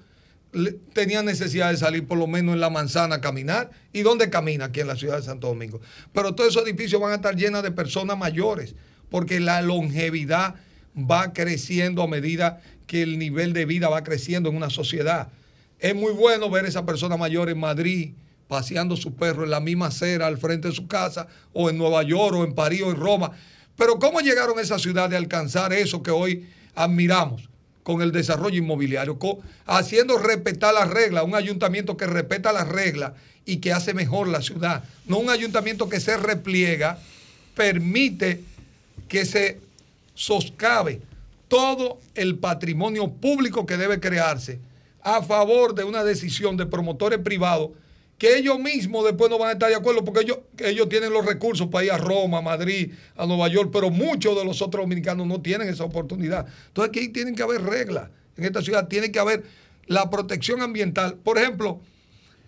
tenían 0.92 1.26
necesidad 1.26 1.70
de 1.70 1.76
salir 1.76 2.06
por 2.06 2.18
lo 2.18 2.26
menos 2.26 2.55
en 2.55 2.60
la 2.60 2.70
manzana 2.70 3.16
a 3.16 3.20
caminar. 3.20 3.70
¿Y 3.92 4.02
dónde 4.02 4.30
camina? 4.30 4.66
Aquí 4.66 4.80
en 4.80 4.88
la 4.88 4.97
ciudad 4.97 5.16
de 5.16 5.22
Santo 5.22 5.48
Domingo. 5.48 5.80
Pero 6.12 6.34
todos 6.34 6.51
esos 6.51 6.66
edificios 6.66 7.01
van 7.01 7.12
a 7.12 7.16
estar 7.16 7.36
llenos 7.36 7.62
de 7.62 7.70
personas 7.70 8.16
mayores, 8.18 8.74
porque 9.10 9.40
la 9.40 9.62
longevidad 9.62 10.54
va 10.96 11.32
creciendo 11.32 12.02
a 12.02 12.08
medida 12.08 12.60
que 12.86 13.02
el 13.02 13.18
nivel 13.18 13.52
de 13.52 13.66
vida 13.66 13.88
va 13.88 14.02
creciendo 14.02 14.48
en 14.48 14.56
una 14.56 14.70
sociedad. 14.70 15.28
Es 15.78 15.94
muy 15.94 16.12
bueno 16.12 16.50
ver 16.50 16.64
a 16.64 16.68
esa 16.68 16.84
persona 16.84 17.16
mayor 17.16 17.48
en 17.48 17.58
Madrid 17.58 18.12
paseando 18.50 18.96
su 18.96 19.14
perro 19.14 19.44
en 19.44 19.50
la 19.50 19.60
misma 19.60 19.86
acera 19.86 20.26
al 20.26 20.36
frente 20.36 20.66
de 20.66 20.74
su 20.74 20.88
casa, 20.88 21.28
o 21.52 21.70
en 21.70 21.78
Nueva 21.78 22.02
York, 22.02 22.34
o 22.36 22.44
en 22.44 22.52
París, 22.52 22.82
o 22.82 22.90
en 22.90 22.96
Roma. 22.96 23.30
Pero 23.76 24.00
¿cómo 24.00 24.20
llegaron 24.20 24.58
a 24.58 24.62
esa 24.62 24.76
ciudad 24.80 25.08
de 25.08 25.16
alcanzar 25.16 25.72
eso 25.72 26.02
que 26.02 26.10
hoy 26.10 26.48
admiramos 26.74 27.48
con 27.84 28.02
el 28.02 28.10
desarrollo 28.10 28.58
inmobiliario? 28.58 29.16
Haciendo 29.66 30.18
respetar 30.18 30.74
las 30.74 30.90
reglas, 30.90 31.22
un 31.22 31.36
ayuntamiento 31.36 31.96
que 31.96 32.06
respeta 32.06 32.52
las 32.52 32.66
reglas 32.66 33.12
y 33.46 33.58
que 33.58 33.72
hace 33.72 33.94
mejor 33.94 34.26
la 34.26 34.42
ciudad. 34.42 34.82
No 35.06 35.18
un 35.18 35.30
ayuntamiento 35.30 35.88
que 35.88 36.00
se 36.00 36.16
repliega, 36.16 36.98
permite 37.54 38.42
que 39.10 39.26
se 39.26 39.60
soscabe 40.14 41.02
todo 41.48 41.98
el 42.14 42.38
patrimonio 42.38 43.10
público 43.10 43.66
que 43.66 43.76
debe 43.76 43.98
crearse 43.98 44.60
a 45.02 45.20
favor 45.20 45.74
de 45.74 45.82
una 45.82 46.04
decisión 46.04 46.56
de 46.56 46.64
promotores 46.64 47.18
privados 47.18 47.70
que 48.18 48.36
ellos 48.36 48.60
mismos 48.60 49.04
después 49.04 49.28
no 49.28 49.38
van 49.38 49.48
a 49.48 49.52
estar 49.54 49.68
de 49.68 49.74
acuerdo 49.74 50.04
porque 50.04 50.20
ellos, 50.20 50.38
ellos 50.58 50.88
tienen 50.88 51.12
los 51.12 51.26
recursos 51.26 51.66
para 51.66 51.86
ir 51.86 51.90
a 51.90 51.98
Roma, 51.98 52.38
a 52.38 52.42
Madrid, 52.42 52.92
a 53.16 53.26
Nueva 53.26 53.48
York, 53.48 53.70
pero 53.72 53.90
muchos 53.90 54.38
de 54.38 54.44
los 54.44 54.62
otros 54.62 54.84
dominicanos 54.84 55.26
no 55.26 55.40
tienen 55.42 55.68
esa 55.68 55.84
oportunidad. 55.84 56.46
Entonces 56.68 56.90
aquí 56.90 57.08
tienen 57.08 57.34
que 57.34 57.42
haber 57.42 57.62
reglas. 57.62 58.10
En 58.36 58.44
esta 58.44 58.62
ciudad 58.62 58.86
tiene 58.86 59.10
que 59.10 59.18
haber 59.18 59.42
la 59.86 60.08
protección 60.08 60.62
ambiental. 60.62 61.16
Por 61.16 61.38
ejemplo, 61.38 61.80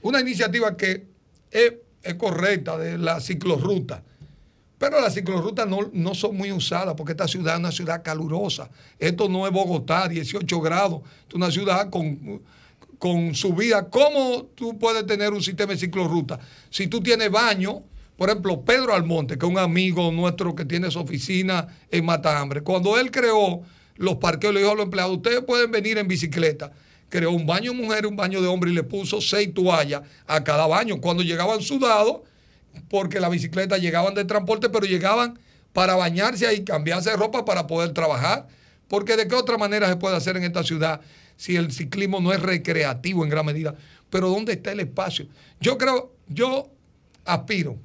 una 0.02 0.20
iniciativa 0.20 0.76
que 0.76 1.06
es, 1.50 1.72
es 2.02 2.14
correcta 2.14 2.78
de 2.78 2.98
la 2.98 3.20
ciclorruta. 3.20 4.04
Pero 4.82 5.00
las 5.00 5.14
ciclorrutas 5.14 5.68
no, 5.68 5.78
no 5.92 6.12
son 6.12 6.36
muy 6.36 6.50
usadas 6.50 6.96
porque 6.96 7.12
esta 7.12 7.28
ciudad 7.28 7.54
es 7.54 7.60
una 7.60 7.70
ciudad 7.70 8.02
calurosa. 8.02 8.68
Esto 8.98 9.28
no 9.28 9.46
es 9.46 9.52
Bogotá, 9.52 10.08
18 10.08 10.60
grados. 10.60 11.02
Esto 11.20 11.28
es 11.28 11.34
una 11.36 11.52
ciudad 11.52 11.88
con, 11.88 12.42
con 12.98 13.32
subida. 13.32 13.88
¿Cómo 13.88 14.46
tú 14.56 14.76
puedes 14.76 15.06
tener 15.06 15.32
un 15.32 15.40
sistema 15.40 15.72
de 15.72 15.78
ciclorruta? 15.78 16.40
Si 16.68 16.88
tú 16.88 17.00
tienes 17.00 17.30
baño, 17.30 17.84
por 18.16 18.28
ejemplo, 18.28 18.60
Pedro 18.62 18.92
Almonte, 18.92 19.38
que 19.38 19.46
es 19.46 19.52
un 19.52 19.58
amigo 19.58 20.10
nuestro 20.10 20.52
que 20.52 20.64
tiene 20.64 20.90
su 20.90 20.98
oficina 20.98 21.68
en 21.88 22.04
Matambre, 22.04 22.62
cuando 22.62 22.98
él 22.98 23.12
creó 23.12 23.62
los 23.94 24.16
parqueos, 24.16 24.52
le 24.52 24.62
dijo 24.62 24.72
a 24.72 24.74
los 24.74 24.86
empleados, 24.86 25.16
ustedes 25.16 25.42
pueden 25.44 25.70
venir 25.70 25.96
en 25.98 26.08
bicicleta. 26.08 26.72
Creó 27.08 27.30
un 27.30 27.46
baño 27.46 27.70
de 27.70 27.78
mujer, 27.78 28.04
un 28.04 28.16
baño 28.16 28.42
de 28.42 28.48
hombre 28.48 28.72
y 28.72 28.74
le 28.74 28.82
puso 28.82 29.20
seis 29.20 29.54
toallas 29.54 30.02
a 30.26 30.42
cada 30.42 30.66
baño. 30.66 31.00
Cuando 31.00 31.22
llegaban 31.22 31.62
sudados, 31.62 32.22
porque 32.88 33.20
las 33.20 33.30
bicicletas 33.30 33.80
llegaban 33.80 34.14
de 34.14 34.24
transporte, 34.24 34.68
pero 34.68 34.86
llegaban 34.86 35.38
para 35.72 35.94
bañarse 35.96 36.46
ahí, 36.46 36.64
cambiarse 36.64 37.10
de 37.10 37.16
ropa 37.16 37.44
para 37.44 37.66
poder 37.66 37.92
trabajar. 37.92 38.46
Porque 38.88 39.16
de 39.16 39.26
qué 39.26 39.34
otra 39.34 39.56
manera 39.56 39.88
se 39.88 39.96
puede 39.96 40.16
hacer 40.16 40.36
en 40.36 40.44
esta 40.44 40.62
ciudad 40.62 41.00
si 41.36 41.56
el 41.56 41.72
ciclismo 41.72 42.20
no 42.20 42.32
es 42.32 42.40
recreativo 42.40 43.24
en 43.24 43.30
gran 43.30 43.46
medida. 43.46 43.74
Pero 44.10 44.28
¿dónde 44.28 44.52
está 44.52 44.72
el 44.72 44.80
espacio? 44.80 45.26
Yo 45.60 45.78
creo, 45.78 46.12
yo 46.28 46.68
aspiro, 47.24 47.76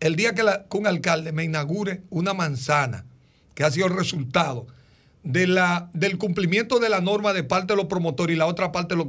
el 0.00 0.16
día 0.16 0.34
que, 0.34 0.42
la- 0.42 0.66
un 0.74 0.86
alcalde 0.86 1.32
me 1.32 1.44
inaugure 1.44 2.02
una 2.10 2.34
manzana, 2.34 3.06
que 3.54 3.64
ha 3.64 3.70
sido 3.70 3.86
el 3.86 3.96
resultado 3.96 4.66
de 5.22 5.46
la, 5.46 5.88
del 5.94 6.18
cumplimiento 6.18 6.78
de 6.78 6.88
la 6.88 7.00
norma 7.00 7.32
de 7.32 7.44
parte 7.44 7.72
de 7.72 7.76
los 7.76 7.86
promotores 7.86 8.34
y 8.34 8.38
la 8.38 8.46
otra 8.46 8.72
parte 8.72 8.96
lo, 8.96 9.08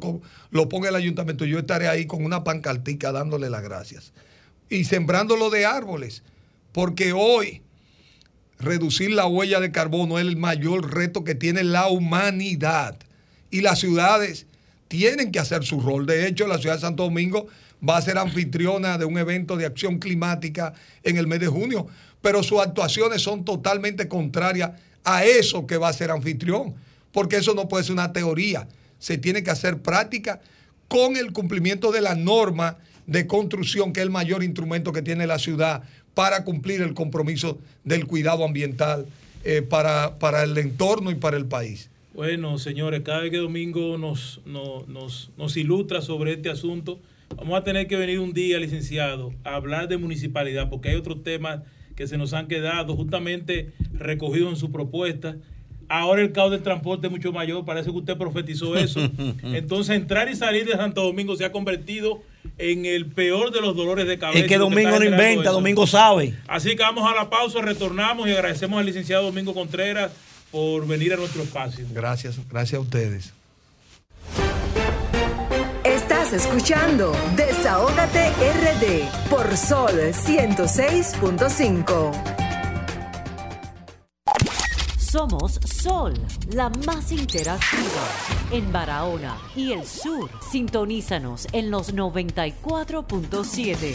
lo 0.49 0.69
ponga 0.69 0.89
el 0.89 0.95
ayuntamiento, 0.95 1.45
yo 1.45 1.59
estaré 1.59 1.87
ahí 1.87 2.05
con 2.05 2.23
una 2.25 2.43
pancartica 2.43 3.11
dándole 3.11 3.49
las 3.49 3.63
gracias 3.63 4.11
y 4.71 4.85
sembrándolo 4.85 5.49
de 5.49 5.65
árboles, 5.65 6.23
porque 6.71 7.11
hoy 7.11 7.61
reducir 8.57 9.11
la 9.11 9.27
huella 9.27 9.59
de 9.59 9.71
carbono 9.71 10.17
es 10.17 10.25
el 10.25 10.37
mayor 10.37 10.95
reto 10.95 11.25
que 11.25 11.35
tiene 11.35 11.65
la 11.65 11.89
humanidad. 11.89 12.97
Y 13.49 13.61
las 13.61 13.79
ciudades 13.79 14.47
tienen 14.87 15.33
que 15.33 15.39
hacer 15.39 15.65
su 15.65 15.81
rol. 15.81 16.05
De 16.05 16.25
hecho, 16.25 16.47
la 16.47 16.57
ciudad 16.57 16.75
de 16.75 16.81
Santo 16.81 17.03
Domingo 17.03 17.47
va 17.87 17.97
a 17.97 18.01
ser 18.01 18.17
anfitriona 18.17 18.97
de 18.97 19.03
un 19.03 19.17
evento 19.17 19.57
de 19.57 19.65
acción 19.65 19.99
climática 19.99 20.73
en 21.03 21.17
el 21.17 21.27
mes 21.27 21.41
de 21.41 21.47
junio, 21.47 21.87
pero 22.21 22.41
sus 22.41 22.61
actuaciones 22.61 23.21
son 23.21 23.43
totalmente 23.43 24.07
contrarias 24.07 24.71
a 25.03 25.25
eso 25.25 25.67
que 25.67 25.75
va 25.75 25.89
a 25.89 25.93
ser 25.93 26.11
anfitrión, 26.11 26.75
porque 27.11 27.35
eso 27.35 27.53
no 27.55 27.67
puede 27.67 27.83
ser 27.83 27.93
una 27.93 28.13
teoría, 28.13 28.69
se 28.99 29.17
tiene 29.17 29.43
que 29.43 29.51
hacer 29.51 29.81
práctica 29.81 30.39
con 30.87 31.17
el 31.17 31.33
cumplimiento 31.33 31.91
de 31.91 31.99
la 31.99 32.15
norma 32.15 32.77
de 33.07 33.27
construcción, 33.27 33.93
que 33.93 33.99
es 33.99 34.05
el 34.05 34.11
mayor 34.11 34.43
instrumento 34.43 34.91
que 34.91 35.01
tiene 35.01 35.27
la 35.27 35.39
ciudad 35.39 35.83
para 36.13 36.43
cumplir 36.43 36.81
el 36.81 36.93
compromiso 36.93 37.59
del 37.83 38.05
cuidado 38.05 38.43
ambiental 38.43 39.05
eh, 39.43 39.61
para, 39.61 40.19
para 40.19 40.43
el 40.43 40.57
entorno 40.57 41.11
y 41.11 41.15
para 41.15 41.37
el 41.37 41.45
país. 41.45 41.89
Bueno, 42.13 42.57
señores, 42.57 43.01
cada 43.01 43.21
vez 43.21 43.31
que 43.31 43.37
Domingo 43.37 43.97
nos, 43.97 44.41
nos, 44.45 44.87
nos, 44.87 45.31
nos 45.37 45.55
ilustra 45.55 46.01
sobre 46.01 46.33
este 46.33 46.49
asunto, 46.49 46.99
vamos 47.37 47.57
a 47.57 47.63
tener 47.63 47.87
que 47.87 47.95
venir 47.95 48.19
un 48.19 48.33
día, 48.33 48.59
licenciado, 48.59 49.33
a 49.45 49.55
hablar 49.55 49.87
de 49.87 49.97
municipalidad, 49.97 50.69
porque 50.69 50.89
hay 50.89 50.95
otros 50.95 51.23
temas 51.23 51.61
que 51.95 52.07
se 52.07 52.17
nos 52.17 52.33
han 52.33 52.47
quedado 52.47 52.95
justamente 52.95 53.71
recogidos 53.93 54.49
en 54.49 54.55
su 54.57 54.71
propuesta. 54.71 55.37
Ahora 55.87 56.21
el 56.21 56.31
caos 56.31 56.51
del 56.51 56.63
transporte 56.63 57.07
es 57.07 57.11
mucho 57.11 57.31
mayor, 57.31 57.63
parece 57.65 57.91
que 57.91 57.97
usted 57.97 58.17
profetizó 58.17 58.75
eso. 58.75 58.99
Entonces, 59.43 59.95
entrar 59.95 60.29
y 60.29 60.35
salir 60.35 60.65
de 60.65 60.73
Santo 60.73 61.03
Domingo 61.03 61.35
se 61.35 61.45
ha 61.45 61.51
convertido 61.51 62.21
en 62.57 62.85
el 62.85 63.05
peor 63.07 63.51
de 63.51 63.59
los 63.61 63.75
dolores 63.75 64.07
de 64.07 64.17
cabeza. 64.19 64.39
Es 64.39 64.47
que 64.47 64.57
Domingo 64.57 64.99
no 64.99 65.05
inventa, 65.05 65.43
eso. 65.43 65.53
Domingo 65.53 65.87
sabe. 65.87 66.35
Así 66.47 66.75
que 66.75 66.83
vamos 66.83 67.09
a 67.09 67.15
la 67.15 67.29
pausa, 67.29 67.61
retornamos 67.61 68.27
y 68.27 68.31
agradecemos 68.31 68.77
al 68.79 68.85
licenciado 68.85 69.23
Domingo 69.25 69.53
Contreras 69.53 70.11
por 70.51 70.85
venir 70.87 71.13
a 71.13 71.17
nuestro 71.17 71.43
espacio. 71.43 71.85
Gracias, 71.91 72.39
gracias 72.49 72.77
a 72.77 72.81
ustedes. 72.81 73.33
Estás 75.83 76.31
escuchando 76.33 77.13
Desahógate 77.35 78.29
RD 78.29 79.07
por 79.29 79.57
Sol 79.57 79.91
106.5. 79.91 82.40
Somos 85.11 85.59
Sol, 85.65 86.13
la 86.53 86.69
más 86.87 87.11
interactiva. 87.11 88.07
En 88.49 88.71
Barahona 88.71 89.37
y 89.57 89.73
el 89.73 89.85
sur, 89.85 90.29
sintonízanos 90.49 91.49
en 91.51 91.69
los 91.69 91.93
94.7. 91.93 93.93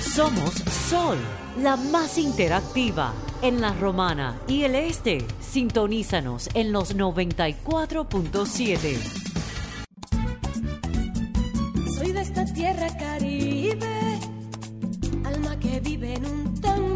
Somos 0.00 0.54
Sol, 0.88 1.18
la 1.62 1.76
más 1.76 2.16
interactiva. 2.16 3.12
En 3.42 3.60
la 3.60 3.74
Romana 3.74 4.40
y 4.48 4.62
el 4.62 4.74
este, 4.74 5.18
sintonízanos 5.38 6.48
en 6.54 6.72
los 6.72 6.96
94.7. 6.96 8.96
Soy 11.94 12.12
de 12.12 12.22
esta 12.22 12.46
tierra 12.46 12.86
caribe, 12.96 14.18
alma 15.24 15.58
que 15.58 15.78
vive 15.80 16.14
en 16.14 16.24
un 16.24 16.58
tambor, 16.58 16.95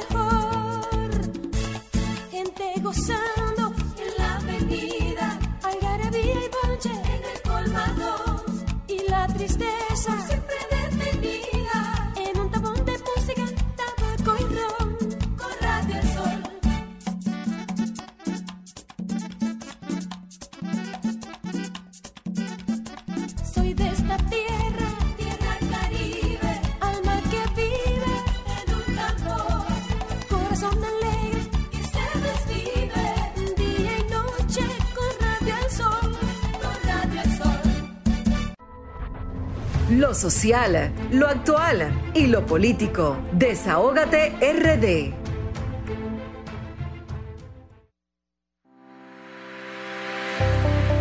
social, 40.21 40.93
lo 41.11 41.27
actual 41.27 41.91
y 42.13 42.27
lo 42.27 42.45
político. 42.45 43.17
Desahógate 43.31 44.29
RD. 44.39 45.15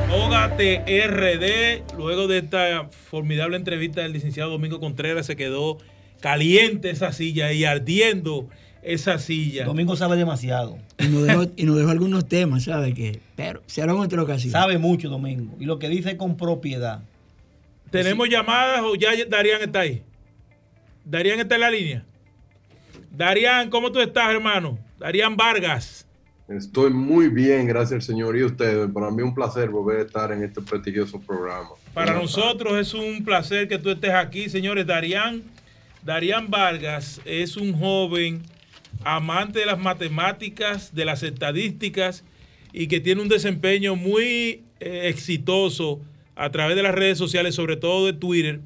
Desahógate 0.06 1.06
RD, 1.06 1.96
luego 1.98 2.28
de 2.28 2.38
esta 2.38 2.88
formidable 2.90 3.58
entrevista 3.58 4.00
del 4.00 4.14
licenciado 4.14 4.52
Domingo 4.52 4.80
Contreras, 4.80 5.26
se 5.26 5.36
quedó 5.36 5.76
caliente 6.20 6.88
esa 6.88 7.12
silla 7.12 7.52
y 7.52 7.66
ardiendo 7.66 8.48
esa 8.82 9.18
silla. 9.18 9.66
Domingo 9.66 9.96
sabe 9.96 10.16
demasiado. 10.16 10.78
Y 10.98 11.08
nos 11.08 11.24
dejó, 11.24 11.44
y 11.56 11.64
nos 11.64 11.76
dejó 11.76 11.90
algunos 11.90 12.26
temas, 12.26 12.64
¿sabe 12.64 12.94
qué? 12.94 13.20
Pero 13.36 13.62
será 13.66 13.92
en 13.92 13.98
otra 13.98 14.22
ocasión. 14.22 14.50
Sabe 14.50 14.78
mucho 14.78 15.10
Domingo. 15.10 15.56
Y 15.60 15.66
lo 15.66 15.78
que 15.78 15.90
dice 15.90 16.16
con 16.16 16.38
propiedad. 16.38 17.02
¿Tenemos 17.90 18.28
llamadas 18.28 18.82
o 18.82 18.94
ya 18.94 19.10
Darían 19.28 19.62
está 19.62 19.80
ahí? 19.80 20.02
Darían 21.04 21.40
está 21.40 21.56
en 21.56 21.60
la 21.60 21.70
línea. 21.70 22.04
Darían, 23.10 23.68
¿cómo 23.68 23.90
tú 23.90 24.00
estás, 24.00 24.30
hermano? 24.30 24.78
Darían 24.98 25.36
Vargas. 25.36 26.06
Estoy 26.48 26.90
muy 26.90 27.28
bien, 27.28 27.66
gracias 27.66 27.92
al 27.92 28.02
Señor 28.02 28.36
y 28.36 28.42
a 28.42 28.46
ustedes. 28.46 28.90
Para 28.90 29.10
mí 29.10 29.22
un 29.22 29.34
placer 29.34 29.68
volver 29.70 29.98
a 29.98 30.02
estar 30.02 30.32
en 30.32 30.42
este 30.42 30.60
prestigioso 30.60 31.20
programa. 31.20 31.70
Para 31.94 32.14
nosotros 32.14 32.78
es 32.78 32.94
un 32.94 33.24
placer 33.24 33.68
que 33.68 33.78
tú 33.78 33.90
estés 33.90 34.10
aquí, 34.10 34.48
señores. 34.48 34.86
Darían, 34.86 35.42
Darían 36.02 36.50
Vargas 36.50 37.20
es 37.24 37.56
un 37.56 37.72
joven 37.72 38.42
amante 39.04 39.60
de 39.60 39.66
las 39.66 39.78
matemáticas, 39.78 40.94
de 40.94 41.04
las 41.04 41.22
estadísticas 41.22 42.24
y 42.72 42.86
que 42.86 43.00
tiene 43.00 43.22
un 43.22 43.28
desempeño 43.28 43.96
muy 43.96 44.64
eh, 44.80 45.08
exitoso 45.08 46.00
a 46.40 46.50
través 46.50 46.74
de 46.74 46.82
las 46.82 46.94
redes 46.94 47.18
sociales, 47.18 47.54
sobre 47.54 47.76
todo 47.76 48.06
de 48.06 48.14
Twitter, 48.14 48.60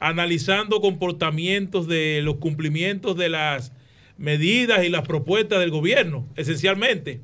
analizando 0.00 0.80
comportamientos 0.80 1.86
de 1.86 2.20
los 2.20 2.38
cumplimientos 2.38 3.16
de 3.16 3.28
las 3.28 3.70
medidas 4.18 4.84
y 4.84 4.88
las 4.88 5.06
propuestas 5.06 5.60
del 5.60 5.70
gobierno, 5.70 6.26
esencialmente. 6.34 7.20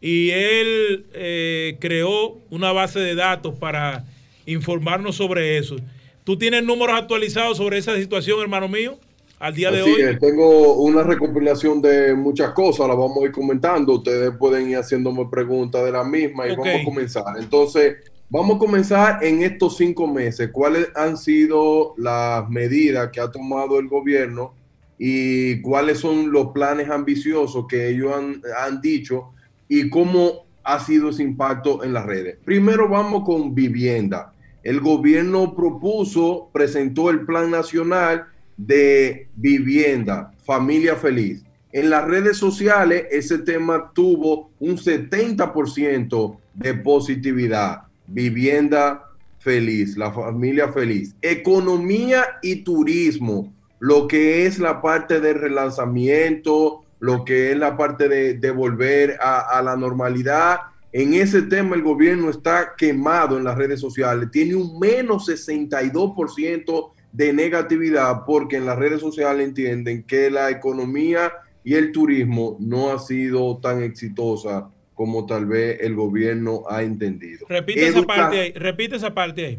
Y 0.00 0.30
él 0.30 1.06
eh, 1.14 1.78
creó 1.80 2.38
una 2.50 2.70
base 2.70 3.00
de 3.00 3.16
datos 3.16 3.58
para 3.58 4.04
informarnos 4.46 5.16
sobre 5.16 5.58
eso. 5.58 5.78
¿Tú 6.22 6.38
tienes 6.38 6.62
números 6.62 6.96
actualizados 6.96 7.56
sobre 7.56 7.78
esa 7.78 7.96
situación, 7.96 8.40
hermano 8.40 8.68
mío, 8.68 9.00
al 9.40 9.52
día 9.52 9.72
de 9.72 9.80
Así 9.80 9.90
hoy? 9.90 10.00
es, 10.00 10.20
tengo 10.20 10.74
una 10.74 11.02
recopilación 11.02 11.82
de 11.82 12.14
muchas 12.14 12.52
cosas, 12.52 12.86
la 12.86 12.94
vamos 12.94 13.18
a 13.20 13.26
ir 13.26 13.32
comentando. 13.32 13.94
Ustedes 13.94 14.30
pueden 14.38 14.70
ir 14.70 14.76
haciéndome 14.76 15.26
preguntas 15.28 15.84
de 15.84 15.90
la 15.90 16.04
misma 16.04 16.46
y 16.46 16.50
vamos 16.50 16.68
a 16.68 16.84
comenzar. 16.84 17.24
Entonces, 17.36 17.96
vamos 18.30 18.56
a 18.56 18.58
comenzar 18.58 19.24
en 19.24 19.42
estos 19.42 19.76
cinco 19.76 20.06
meses. 20.06 20.50
¿Cuáles 20.52 20.88
han 20.94 21.16
sido 21.16 21.94
las 21.96 22.48
medidas 22.48 23.10
que 23.10 23.20
ha 23.20 23.30
tomado 23.30 23.78
el 23.78 23.88
gobierno 23.88 24.54
y 24.98 25.60
cuáles 25.62 25.98
son 25.98 26.32
los 26.32 26.48
planes 26.48 26.88
ambiciosos 26.90 27.66
que 27.68 27.88
ellos 27.88 28.12
han, 28.14 28.42
han 28.58 28.80
dicho 28.80 29.30
y 29.68 29.88
cómo 29.90 30.46
ha 30.62 30.80
sido 30.80 31.10
ese 31.10 31.22
impacto 31.22 31.84
en 31.84 31.92
las 31.92 32.06
redes? 32.06 32.38
Primero 32.44 32.88
vamos 32.88 33.24
con 33.24 33.54
vivienda. 33.54 34.32
El 34.62 34.80
gobierno 34.80 35.54
propuso, 35.54 36.48
presentó 36.52 37.10
el 37.10 37.26
Plan 37.26 37.50
Nacional 37.50 38.26
de 38.56 39.28
Vivienda, 39.36 40.32
Familia 40.44 40.96
Feliz. 40.96 41.44
En 41.72 41.90
las 41.90 42.04
redes 42.04 42.36
sociales 42.36 43.06
ese 43.10 43.38
tema 43.38 43.90
tuvo 43.92 44.50
un 44.60 44.76
70% 44.76 46.36
de 46.54 46.74
positividad. 46.74 47.83
Vivienda 48.06 49.10
feliz, 49.38 49.96
la 49.96 50.10
familia 50.12 50.72
feliz. 50.72 51.14
Economía 51.20 52.24
y 52.42 52.56
turismo, 52.56 53.52
lo 53.78 54.08
que 54.08 54.46
es 54.46 54.58
la 54.58 54.80
parte 54.80 55.20
de 55.20 55.34
relanzamiento, 55.34 56.82
lo 57.00 57.24
que 57.24 57.52
es 57.52 57.58
la 57.58 57.76
parte 57.76 58.08
de, 58.08 58.50
volver 58.50 59.18
a, 59.20 59.58
a 59.58 59.62
la 59.62 59.76
normalidad. 59.76 60.60
En 60.92 61.12
ese 61.12 61.42
tema 61.42 61.76
el 61.76 61.82
gobierno 61.82 62.30
está 62.30 62.74
quemado 62.76 63.36
en 63.36 63.44
las 63.44 63.58
redes 63.58 63.80
sociales. 63.80 64.30
Tiene 64.30 64.54
un 64.54 64.78
menos 64.78 65.28
62% 65.28 66.90
de 67.12 67.32
negatividad 67.32 68.24
porque 68.24 68.56
en 68.56 68.66
las 68.66 68.78
redes 68.78 69.00
sociales 69.00 69.46
entienden 69.46 70.02
que 70.04 70.30
la 70.30 70.50
economía 70.50 71.32
y 71.62 71.74
el 71.74 71.92
turismo 71.92 72.56
no 72.60 72.92
ha 72.92 72.98
sido 72.98 73.58
tan 73.58 73.82
exitosa 73.82 74.68
como 74.94 75.26
tal 75.26 75.46
vez 75.46 75.78
el 75.80 75.94
gobierno 75.94 76.62
ha 76.68 76.82
entendido. 76.82 77.46
Repite 77.48 77.88
esa 77.88 78.02
parte 78.02 78.40
ahí. 78.40 78.52
Repite 78.52 78.96
esa 78.96 79.12
parte 79.12 79.46
ahí. 79.46 79.58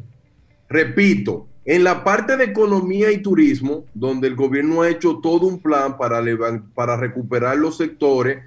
Repito, 0.69 1.47
en 1.65 1.83
la 1.83 2.03
parte 2.03 2.37
de 2.37 2.45
economía 2.45 3.11
y 3.11 3.19
turismo, 3.19 3.85
donde 3.93 4.27
el 4.27 4.35
gobierno 4.35 4.81
ha 4.81 4.89
hecho 4.89 5.19
todo 5.21 5.47
un 5.47 5.59
plan 5.59 5.97
para, 5.97 6.23
para 6.73 6.97
recuperar 6.97 7.57
los 7.57 7.77
sectores, 7.77 8.43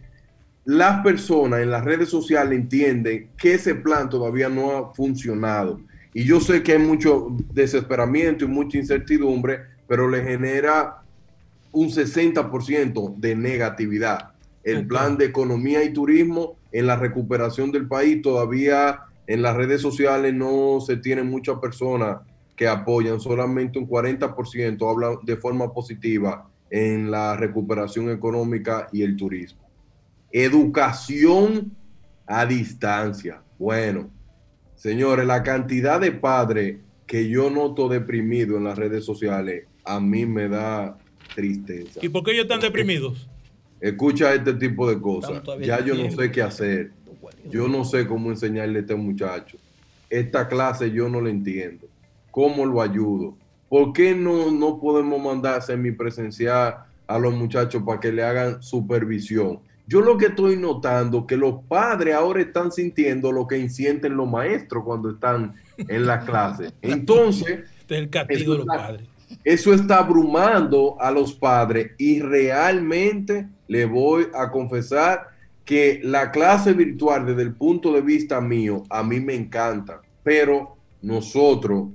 las 0.65 1.02
personas 1.02 1.60
en 1.60 1.70
las 1.70 1.82
redes 1.82 2.10
sociales 2.10 2.59
entienden 2.59 3.31
que 3.39 3.55
ese 3.55 3.74
plan 3.74 4.10
todavía 4.10 4.48
no 4.48 4.77
ha 4.77 4.94
funcionado. 4.94 5.81
Y 6.12 6.24
yo 6.24 6.40
sé 6.40 6.62
que 6.62 6.73
hay 6.73 6.78
mucho 6.78 7.28
desesperamiento 7.52 8.44
y 8.44 8.48
mucha 8.48 8.77
incertidumbre, 8.77 9.60
pero 9.86 10.09
le 10.09 10.23
genera 10.23 11.02
un 11.73 11.89
60% 11.89 13.16
de 13.16 13.35
negatividad. 13.35 14.32
El 14.62 14.86
plan 14.86 15.16
de 15.16 15.24
economía 15.24 15.82
y 15.82 15.93
turismo 15.93 16.57
en 16.73 16.86
la 16.86 16.97
recuperación 16.97 17.73
del 17.73 17.86
país 17.86 18.23
todavía 18.23 19.01
en 19.27 19.43
las 19.43 19.57
redes 19.57 19.82
sociales 19.82 20.32
no 20.35 20.81
se 20.81 20.97
tienen 20.97 21.28
muchas 21.28 21.59
personas 21.59 22.19
que 22.57 22.66
apoyan, 22.66 23.20
solamente 23.20 23.78
un 23.78 23.89
40% 23.89 24.90
hablan 24.90 25.19
de 25.23 25.36
forma 25.36 25.73
positiva 25.73 26.51
en 26.70 27.11
la 27.11 27.36
recuperación 27.36 28.11
económica 28.11 28.89
y 28.93 29.03
el 29.03 29.16
turismo. 29.16 29.61
Educación 30.32 31.77
a 32.27 32.45
distancia. 32.47 33.43
Bueno, 33.59 34.11
señores, 34.74 35.27
la 35.27 35.43
cantidad 35.43 36.01
de 36.01 36.12
padres 36.12 36.78
que 37.07 37.28
yo 37.28 37.49
noto 37.49 37.89
deprimido 37.89 38.57
en 38.57 38.65
las 38.65 38.77
redes 38.77 39.05
sociales 39.05 39.66
a 39.85 40.01
mí 40.01 40.27
me 40.27 40.49
da 40.49 40.99
tristeza. 41.35 42.01
¿Y 42.03 42.09
por 42.09 42.24
qué 42.24 42.32
ellos 42.32 42.45
están 42.45 42.61
deprimidos? 42.61 43.28
Escucha 43.81 44.35
este 44.35 44.55
tipo 44.55 44.89
de 44.89 45.01
cosas. 45.01 45.43
Ya 45.61 45.85
yo 45.85 45.95
no 45.95 46.11
sé 46.11 46.31
qué 46.31 46.43
hacer. 46.43 46.93
Yo 47.51 47.69
no 47.69 47.85
sé 47.85 48.07
cómo 48.07 48.31
enseñarle 48.31 48.79
a 48.79 48.83
este 48.83 48.95
muchacho. 48.95 49.59
Esta 50.11 50.49
clase 50.49 50.91
yo 50.91 51.09
no 51.09 51.21
la 51.21 51.31
entiendo. 51.31 51.87
¿Cómo 52.31 52.67
lo 52.67 52.83
ayudo? 52.83 53.37
¿Por 53.69 53.93
qué 53.93 54.15
no, 54.15 54.51
no 54.51 54.81
podemos 54.81 55.21
mandar 55.23 55.63
semipresencial 55.63 56.85
a 57.07 57.19
los 57.19 57.35
muchachos 57.35 57.83
para 57.85 58.01
que 58.01 58.13
le 58.13 58.23
hagan 58.23 58.63
supervisión? 58.63 59.61
Yo 59.87 60.03
lo 60.03 60.19
que 60.19 60.27
estoy 60.27 60.57
notando 60.57 61.27
que 61.27 61.37
los 61.37 61.63
padres 61.67 62.15
ahora 62.15 62.43
están 62.43 62.71
sintiendo 62.71 63.33
lo 63.33 63.47
que 63.47 63.69
sienten 63.71 64.17
los 64.17 64.29
maestros 64.29 64.85
cuando 64.85 65.11
están 65.11 65.55
en 65.77 66.07
la 66.07 66.21
clase. 66.21 66.73
Entonces, 66.83 67.61
Este 67.89 67.97
es 67.97 68.03
el 68.03 68.11
castigo 68.11 68.53
de 68.53 68.59
los 68.59 68.67
padres. 68.67 69.09
eso 69.45 69.73
está 69.73 70.01
abrumando 70.01 71.01
a 71.01 71.11
los 71.11 71.33
padres 71.33 71.93
y 71.97 72.21
realmente 72.21 73.49
le 73.69 73.85
voy 73.85 74.28
a 74.35 74.51
confesar 74.51 75.28
que 75.65 76.01
la 76.03 76.31
clase 76.31 76.73
virtual 76.73 77.27
desde 77.27 77.43
el 77.43 77.55
punto 77.55 77.93
de 77.93 78.01
vista 78.01 78.40
mío 78.40 78.82
a 78.90 79.03
mí 79.03 79.20
me 79.20 79.35
encanta, 79.35 80.01
pero 80.23 80.77
nosotros 81.03 81.89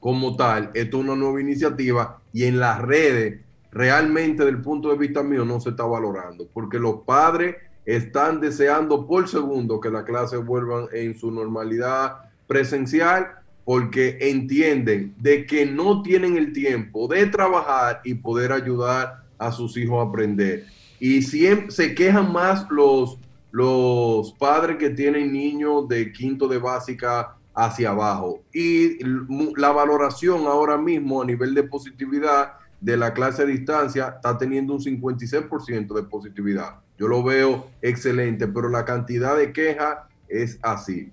como 0.00 0.36
tal, 0.36 0.70
esto 0.74 0.98
es 0.98 1.04
una 1.04 1.16
nueva 1.16 1.40
iniciativa 1.40 2.20
y 2.32 2.44
en 2.44 2.58
las 2.58 2.80
redes 2.80 3.40
realmente 3.70 4.44
desde 4.44 4.56
el 4.56 4.62
punto 4.62 4.90
de 4.90 4.98
vista 4.98 5.22
mío 5.22 5.44
no 5.44 5.60
se 5.60 5.70
está 5.70 5.84
valorando 5.84 6.46
porque 6.52 6.78
los 6.78 7.02
padres 7.06 7.56
están 7.86 8.40
deseando 8.40 9.06
por 9.06 9.28
segundo 9.28 9.80
que 9.80 9.90
las 9.90 10.04
clases 10.04 10.44
vuelvan 10.44 10.86
en 10.92 11.18
su 11.18 11.30
normalidad 11.30 12.18
presencial 12.46 13.28
porque 13.64 14.18
entienden 14.20 15.14
de 15.18 15.46
que 15.46 15.66
no 15.66 16.02
tienen 16.02 16.36
el 16.36 16.52
tiempo 16.52 17.08
de 17.08 17.26
trabajar 17.26 18.00
y 18.04 18.14
poder 18.14 18.52
ayudar 18.52 19.24
a 19.38 19.52
sus 19.52 19.76
hijos 19.76 20.04
a 20.04 20.08
aprender. 20.08 20.66
Y 21.00 21.22
siempre 21.22 21.70
se 21.70 21.94
quejan 21.94 22.32
más 22.32 22.66
los, 22.70 23.18
los 23.50 24.32
padres 24.32 24.76
que 24.76 24.90
tienen 24.90 25.32
niños 25.32 25.88
de 25.88 26.12
quinto 26.12 26.48
de 26.48 26.58
básica 26.58 27.36
hacia 27.54 27.90
abajo. 27.90 28.42
Y 28.52 28.98
la 29.56 29.72
valoración 29.72 30.46
ahora 30.46 30.76
mismo 30.76 31.22
a 31.22 31.24
nivel 31.24 31.54
de 31.54 31.64
positividad 31.64 32.54
de 32.80 32.96
la 32.96 33.14
clase 33.14 33.42
a 33.42 33.46
distancia 33.46 34.14
está 34.16 34.36
teniendo 34.36 34.74
un 34.74 34.80
56% 34.80 35.94
de 35.94 36.02
positividad. 36.02 36.80
Yo 36.98 37.08
lo 37.08 37.22
veo 37.22 37.70
excelente, 37.80 38.46
pero 38.46 38.68
la 38.68 38.84
cantidad 38.84 39.36
de 39.36 39.52
quejas 39.52 39.98
es 40.28 40.58
así. 40.62 41.12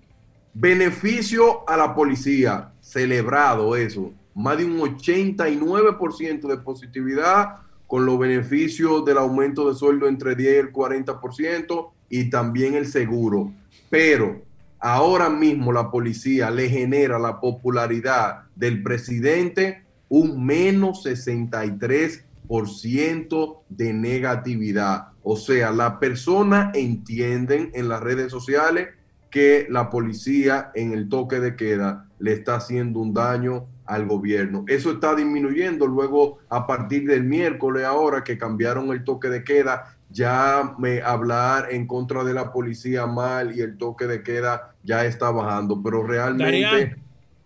Beneficio 0.54 1.68
a 1.70 1.78
la 1.78 1.96
policía, 1.96 2.74
celebrado 2.82 3.76
eso. 3.76 4.12
Más 4.36 4.58
de 4.58 4.66
un 4.66 4.80
89% 4.80 6.48
de 6.48 6.58
positividad 6.58 7.58
con 7.92 8.06
los 8.06 8.18
beneficios 8.18 9.04
del 9.04 9.18
aumento 9.18 9.68
de 9.68 9.76
sueldo 9.76 10.08
entre 10.08 10.34
10 10.34 10.50
y 10.50 10.58
el 10.60 10.72
40% 10.72 11.90
y 12.10 12.30
también 12.30 12.76
el 12.76 12.88
seguro. 12.88 13.52
Pero 13.90 14.42
ahora 14.80 15.30
mismo 15.30 15.74
la 15.74 15.92
policía 15.92 16.50
le 16.52 16.70
genera 16.70 17.20
la 17.20 17.42
popularidad 17.42 18.44
del 18.56 18.82
presidente 18.82 19.84
un 20.08 20.46
menos 20.46 21.06
63% 21.06 23.58
de 23.68 23.94
negatividad. 23.94 25.10
O 25.22 25.36
sea, 25.36 25.72
las 25.72 25.96
personas 25.96 26.74
entienden 26.74 27.72
en 27.74 27.90
las 27.90 28.00
redes 28.00 28.32
sociales 28.32 28.88
que 29.30 29.68
la 29.70 29.90
policía 29.90 30.72
en 30.76 30.94
el 30.94 31.10
toque 31.10 31.42
de 31.42 31.58
queda 31.58 32.08
le 32.20 32.32
está 32.32 32.56
haciendo 32.56 33.02
un 33.02 33.14
daño 33.14 33.66
al 33.92 34.06
gobierno. 34.08 34.64
Eso 34.68 34.92
está 34.92 35.16
disminuyendo 35.16 35.86
luego 35.86 36.40
a 36.50 36.66
partir 36.66 37.06
del 37.08 37.24
miércoles 37.24 37.84
ahora 37.84 38.24
que 38.24 38.38
cambiaron 38.38 38.92
el 38.92 39.04
toque 39.04 39.28
de 39.30 39.44
queda, 39.44 39.96
ya 40.10 40.74
me 40.80 41.02
hablar 41.02 41.68
en 41.72 41.88
contra 41.88 42.24
de 42.24 42.34
la 42.34 42.52
policía 42.52 43.06
mal 43.08 43.56
y 43.58 43.62
el 43.62 43.78
toque 43.78 44.08
de 44.08 44.24
queda 44.24 44.74
ya 44.84 45.06
está 45.06 45.32
bajando, 45.32 45.82
pero 45.84 46.04
realmente 46.04 46.44
Darían, 46.64 46.98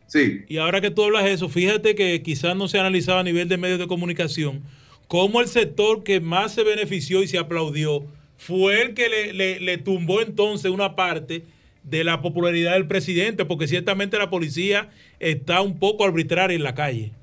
sí. 0.08 0.42
Y 0.48 0.58
ahora 0.58 0.82
que 0.82 0.92
tú 0.92 1.04
hablas 1.04 1.24
de 1.24 1.34
eso, 1.34 1.50
fíjate 1.50 1.96
que 1.96 2.22
quizás 2.24 2.56
no 2.56 2.68
se 2.68 2.78
ha 2.78 2.82
analizado 2.82 3.20
a 3.20 3.24
nivel 3.24 3.48
de 3.50 3.58
medios 3.58 3.80
de 3.80 3.88
comunicación 3.88 4.62
cómo 5.08 5.42
el 5.42 5.48
sector 5.48 6.04
que 6.04 6.20
más 6.20 6.54
se 6.54 6.64
benefició 6.64 7.22
y 7.22 7.28
se 7.28 7.38
aplaudió 7.38 8.04
fue 8.38 8.82
el 8.82 8.94
que 8.96 9.08
le, 9.10 9.34
le- 9.34 9.60
le 9.60 9.78
tumbó 9.78 10.22
entonces 10.22 10.72
una 10.72 10.96
parte 10.96 11.44
de 11.86 12.04
la 12.04 12.22
popularidad 12.22 12.74
del 12.74 12.88
presidente, 12.88 13.46
porque 13.46 13.68
ciertamente 13.68 14.18
la 14.18 14.30
policía 14.30 14.90
está 15.20 15.62
un 15.62 15.80
poco 15.80 16.04
arbitraria 16.04 16.56
en 16.56 16.64
la 16.64 16.76
calle. 16.76 17.14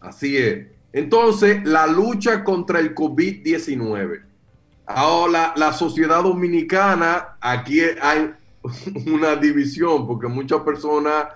Así 0.00 0.36
es. 0.36 0.66
Entonces, 0.92 1.64
la 1.64 1.86
lucha 1.86 2.44
contra 2.44 2.80
el 2.80 2.94
COVID-19. 2.94 4.22
Ahora, 4.86 5.54
la 5.56 5.72
sociedad 5.72 6.22
dominicana, 6.22 7.36
aquí 7.40 7.80
hay 7.80 8.32
una 9.06 9.36
división, 9.36 10.06
porque 10.06 10.28
muchas 10.28 10.60
personas 10.60 11.26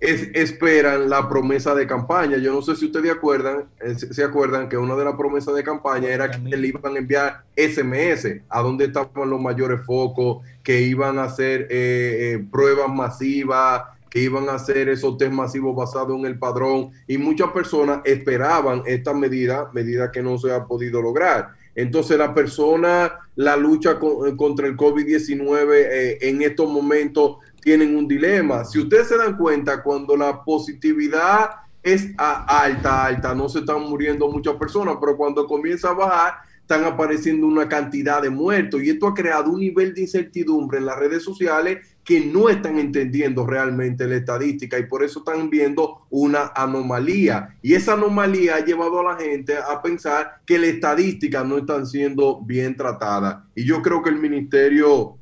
es- 0.00 0.28
esperan 0.34 1.08
la 1.08 1.28
promesa 1.28 1.74
de 1.74 1.86
campaña. 1.86 2.36
Yo 2.38 2.52
no 2.52 2.62
sé 2.62 2.76
si 2.76 2.86
ustedes 2.86 3.12
eh, 3.12 3.94
se 3.98 4.24
acuerdan 4.24 4.68
que 4.68 4.76
una 4.76 4.94
de 4.96 5.04
las 5.04 5.14
promesas 5.14 5.54
de 5.54 5.62
campaña 5.62 6.08
era 6.08 6.30
que 6.30 6.38
le 6.38 6.68
iban 6.68 6.94
a 6.94 6.98
enviar 6.98 7.42
SMS 7.56 8.42
a 8.48 8.62
donde 8.62 8.86
estaban 8.86 9.30
los 9.30 9.40
mayores 9.40 9.80
focos, 9.84 10.44
que 10.62 10.82
iban 10.82 11.18
a 11.18 11.24
hacer 11.24 11.62
eh, 11.70 12.34
eh, 12.34 12.44
pruebas 12.50 12.88
masivas, 12.88 13.82
que 14.10 14.20
iban 14.20 14.48
a 14.48 14.54
hacer 14.54 14.88
esos 14.88 15.18
test 15.18 15.32
masivos 15.32 15.74
basados 15.76 16.18
en 16.18 16.26
el 16.26 16.38
padrón 16.38 16.90
y 17.06 17.18
muchas 17.18 17.50
personas 17.50 18.00
esperaban 18.04 18.82
esta 18.86 19.12
medida, 19.12 19.70
medida 19.74 20.10
que 20.12 20.22
no 20.22 20.38
se 20.38 20.52
ha 20.52 20.64
podido 20.64 21.02
lograr. 21.02 21.48
Entonces 21.74 22.16
la 22.16 22.32
persona, 22.32 23.12
la 23.34 23.56
lucha 23.56 23.98
con- 23.98 24.34
contra 24.38 24.66
el 24.66 24.76
COVID-19 24.76 25.68
eh, 25.74 26.18
en 26.22 26.40
estos 26.40 26.70
momentos 26.70 27.36
tienen 27.66 27.96
un 27.96 28.06
dilema. 28.06 28.64
Si 28.64 28.78
ustedes 28.78 29.08
se 29.08 29.16
dan 29.16 29.36
cuenta, 29.36 29.82
cuando 29.82 30.16
la 30.16 30.44
positividad 30.44 31.50
es 31.82 32.12
alta, 32.16 33.06
alta, 33.06 33.34
no 33.34 33.48
se 33.48 33.58
están 33.58 33.80
muriendo 33.80 34.28
muchas 34.28 34.54
personas, 34.54 34.98
pero 35.00 35.16
cuando 35.16 35.48
comienza 35.48 35.88
a 35.88 35.94
bajar, 35.94 36.34
están 36.60 36.84
apareciendo 36.84 37.44
una 37.44 37.68
cantidad 37.68 38.22
de 38.22 38.30
muertos 38.30 38.80
y 38.84 38.90
esto 38.90 39.08
ha 39.08 39.14
creado 39.14 39.50
un 39.50 39.58
nivel 39.58 39.94
de 39.94 40.02
incertidumbre 40.02 40.78
en 40.78 40.86
las 40.86 40.96
redes 40.96 41.24
sociales 41.24 41.84
que 42.04 42.20
no 42.20 42.48
están 42.48 42.78
entendiendo 42.78 43.44
realmente 43.44 44.06
la 44.06 44.14
estadística 44.14 44.78
y 44.78 44.86
por 44.86 45.02
eso 45.02 45.18
están 45.18 45.50
viendo 45.50 46.06
una 46.08 46.52
anomalía. 46.54 47.56
Y 47.62 47.74
esa 47.74 47.94
anomalía 47.94 48.54
ha 48.54 48.64
llevado 48.64 49.00
a 49.00 49.12
la 49.12 49.16
gente 49.16 49.56
a 49.56 49.82
pensar 49.82 50.36
que 50.46 50.56
las 50.56 50.68
estadísticas 50.68 51.44
no 51.44 51.58
están 51.58 51.84
siendo 51.84 52.40
bien 52.42 52.76
tratadas. 52.76 53.38
Y 53.56 53.64
yo 53.64 53.82
creo 53.82 54.04
que 54.04 54.10
el 54.10 54.20
Ministerio 54.20 55.16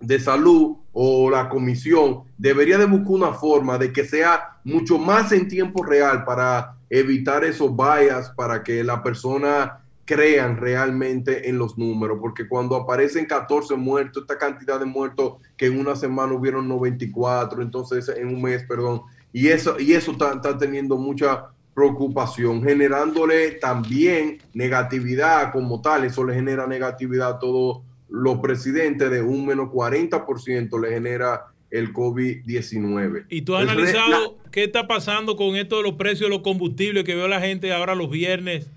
de 0.00 0.18
Salud 0.20 0.76
o 0.98 1.28
la 1.28 1.50
comisión 1.50 2.22
debería 2.38 2.78
de 2.78 2.86
buscar 2.86 3.10
una 3.10 3.32
forma 3.34 3.76
de 3.76 3.92
que 3.92 4.06
sea 4.06 4.56
mucho 4.64 4.96
más 4.96 5.30
en 5.30 5.46
tiempo 5.46 5.84
real 5.84 6.24
para 6.24 6.76
evitar 6.88 7.44
esos 7.44 7.70
bias, 7.76 8.30
para 8.30 8.62
que 8.62 8.82
la 8.82 9.02
persona 9.02 9.80
crean 10.06 10.56
realmente 10.56 11.50
en 11.50 11.58
los 11.58 11.76
números, 11.76 12.16
porque 12.18 12.48
cuando 12.48 12.76
aparecen 12.76 13.26
14 13.26 13.76
muertos, 13.76 14.22
esta 14.22 14.38
cantidad 14.38 14.80
de 14.80 14.86
muertos 14.86 15.34
que 15.58 15.66
en 15.66 15.78
una 15.78 15.96
semana 15.96 16.32
hubieron 16.32 16.66
94, 16.66 17.60
entonces 17.60 18.08
en 18.08 18.28
un 18.28 18.40
mes, 18.40 18.64
perdón, 18.66 19.02
y 19.34 19.48
eso, 19.48 19.78
y 19.78 19.92
eso 19.92 20.12
está, 20.12 20.32
está 20.32 20.56
teniendo 20.56 20.96
mucha 20.96 21.48
preocupación, 21.74 22.62
generándole 22.62 23.50
también 23.50 24.38
negatividad 24.54 25.52
como 25.52 25.82
tal, 25.82 26.04
eso 26.04 26.24
le 26.24 26.32
genera 26.32 26.66
negatividad 26.66 27.32
a 27.32 27.38
todos 27.38 27.82
los 28.08 28.38
presidentes 28.38 29.10
de 29.10 29.22
un 29.22 29.46
menos 29.46 29.68
40% 29.68 30.80
le 30.80 30.90
genera 30.90 31.46
el 31.70 31.92
COVID-19. 31.92 33.26
¿Y 33.28 33.42
tú 33.42 33.56
has 33.56 33.64
El 33.64 33.70
analizado 33.70 34.38
qué 34.50 34.64
está 34.64 34.86
pasando 34.86 35.36
con 35.36 35.56
esto 35.56 35.78
de 35.78 35.82
los 35.82 35.94
precios 35.94 36.30
de 36.30 36.36
los 36.36 36.42
combustibles 36.42 37.04
que 37.04 37.14
veo 37.14 37.28
la 37.28 37.40
gente 37.40 37.72
ahora 37.72 37.94
los 37.94 38.10
viernes? 38.10 38.68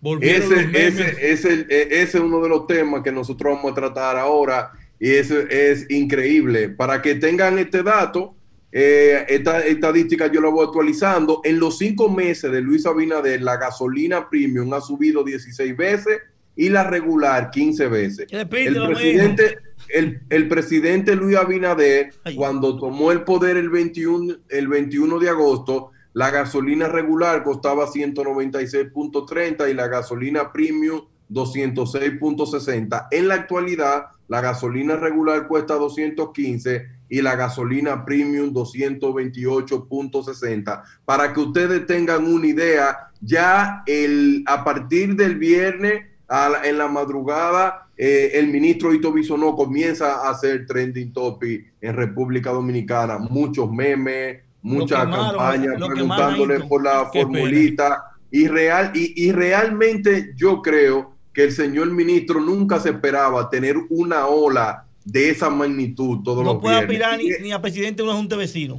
Volvieron 0.00 0.52
Ese, 0.52 0.66
los 0.66 0.74
ese, 0.74 1.32
ese, 1.32 1.66
e- 1.68 2.02
ese 2.02 2.18
es 2.18 2.24
uno 2.24 2.40
de 2.42 2.48
los 2.48 2.66
temas 2.66 3.02
que 3.02 3.12
nosotros 3.12 3.54
vamos 3.54 3.72
a 3.72 3.74
tratar 3.74 4.16
ahora 4.16 4.72
y 4.98 5.10
eso 5.10 5.38
es 5.38 5.90
increíble. 5.90 6.68
Para 6.68 7.00
que 7.00 7.14
tengan 7.14 7.58
este 7.58 7.82
dato, 7.82 8.34
eh, 8.72 9.24
esta 9.28 9.64
estadística 9.64 10.30
yo 10.30 10.40
la 10.40 10.48
voy 10.48 10.66
actualizando. 10.66 11.40
En 11.44 11.60
los 11.60 11.78
cinco 11.78 12.08
meses 12.08 12.50
de 12.50 12.60
Luis 12.60 12.84
Abinader, 12.86 13.40
la 13.40 13.56
gasolina 13.56 14.28
premium 14.28 14.72
ha 14.74 14.80
subido 14.80 15.22
16 15.22 15.76
veces 15.76 16.18
y 16.56 16.68
la 16.68 16.84
regular 16.84 17.50
15 17.50 17.88
veces. 17.88 18.26
repite 18.30 18.68
El 18.68 18.86
presidente, 18.86 19.58
el, 19.88 20.20
el 20.30 20.46
presidente 20.48 21.16
Luis 21.16 21.36
Abinader, 21.36 22.14
cuando 22.36 22.78
tomó 22.78 23.10
el 23.12 23.22
poder 23.22 23.56
el 23.56 23.70
21, 23.70 24.34
el 24.48 24.68
21 24.68 25.18
de 25.18 25.28
agosto, 25.28 25.90
la 26.12 26.30
gasolina 26.30 26.86
regular 26.88 27.42
costaba 27.42 27.88
196.30 27.88 29.70
y 29.70 29.74
la 29.74 29.88
gasolina 29.88 30.52
premium 30.52 31.02
206.60. 31.30 33.08
En 33.10 33.28
la 33.28 33.34
actualidad, 33.34 34.06
la 34.28 34.40
gasolina 34.40 34.96
regular 34.96 35.48
cuesta 35.48 35.74
215 35.74 36.86
y 37.08 37.20
la 37.20 37.34
gasolina 37.34 38.04
premium 38.04 38.54
228.60. 38.54 40.82
Para 41.04 41.32
que 41.32 41.40
ustedes 41.40 41.84
tengan 41.86 42.24
una 42.26 42.46
idea, 42.46 43.10
ya 43.20 43.82
el, 43.86 44.44
a 44.46 44.62
partir 44.62 45.16
del 45.16 45.34
viernes 45.36 46.13
la- 46.48 46.62
en 46.68 46.78
la 46.78 46.88
madrugada, 46.88 47.88
eh, 47.96 48.32
el 48.34 48.48
ministro 48.48 48.92
Ito 48.92 49.12
Bisonó 49.12 49.54
comienza 49.54 50.26
a 50.26 50.30
hacer 50.30 50.66
trending 50.66 51.12
topic 51.12 51.72
en 51.80 51.94
República 51.94 52.50
Dominicana. 52.50 53.18
Muchos 53.18 53.70
memes, 53.70 54.40
muchas 54.62 55.00
quemaron, 55.04 55.26
campañas 55.36 55.74
preguntándole 55.88 56.60
por 56.60 56.82
la 56.82 57.08
Qué 57.12 57.22
formulita. 57.22 58.04
Y, 58.30 58.48
real, 58.48 58.90
y, 58.94 59.26
y 59.26 59.30
realmente 59.32 60.32
yo 60.36 60.60
creo 60.60 61.12
que 61.32 61.44
el 61.44 61.52
señor 61.52 61.90
ministro 61.92 62.40
nunca 62.40 62.80
se 62.80 62.90
esperaba 62.90 63.48
tener 63.50 63.76
una 63.90 64.26
ola 64.26 64.84
de 65.04 65.30
esa 65.30 65.50
magnitud 65.50 66.20
todos 66.24 66.44
No 66.44 66.54
los 66.54 66.62
puede 66.62 66.86
viernes. 66.86 67.02
aspirar 67.02 67.18
ni, 67.40 67.44
ni 67.46 67.52
a 67.52 67.60
presidente 67.60 68.02
de 68.02 68.08
una 68.08 68.16
junta 68.16 68.34
de 68.36 68.40
vecinos. 68.40 68.78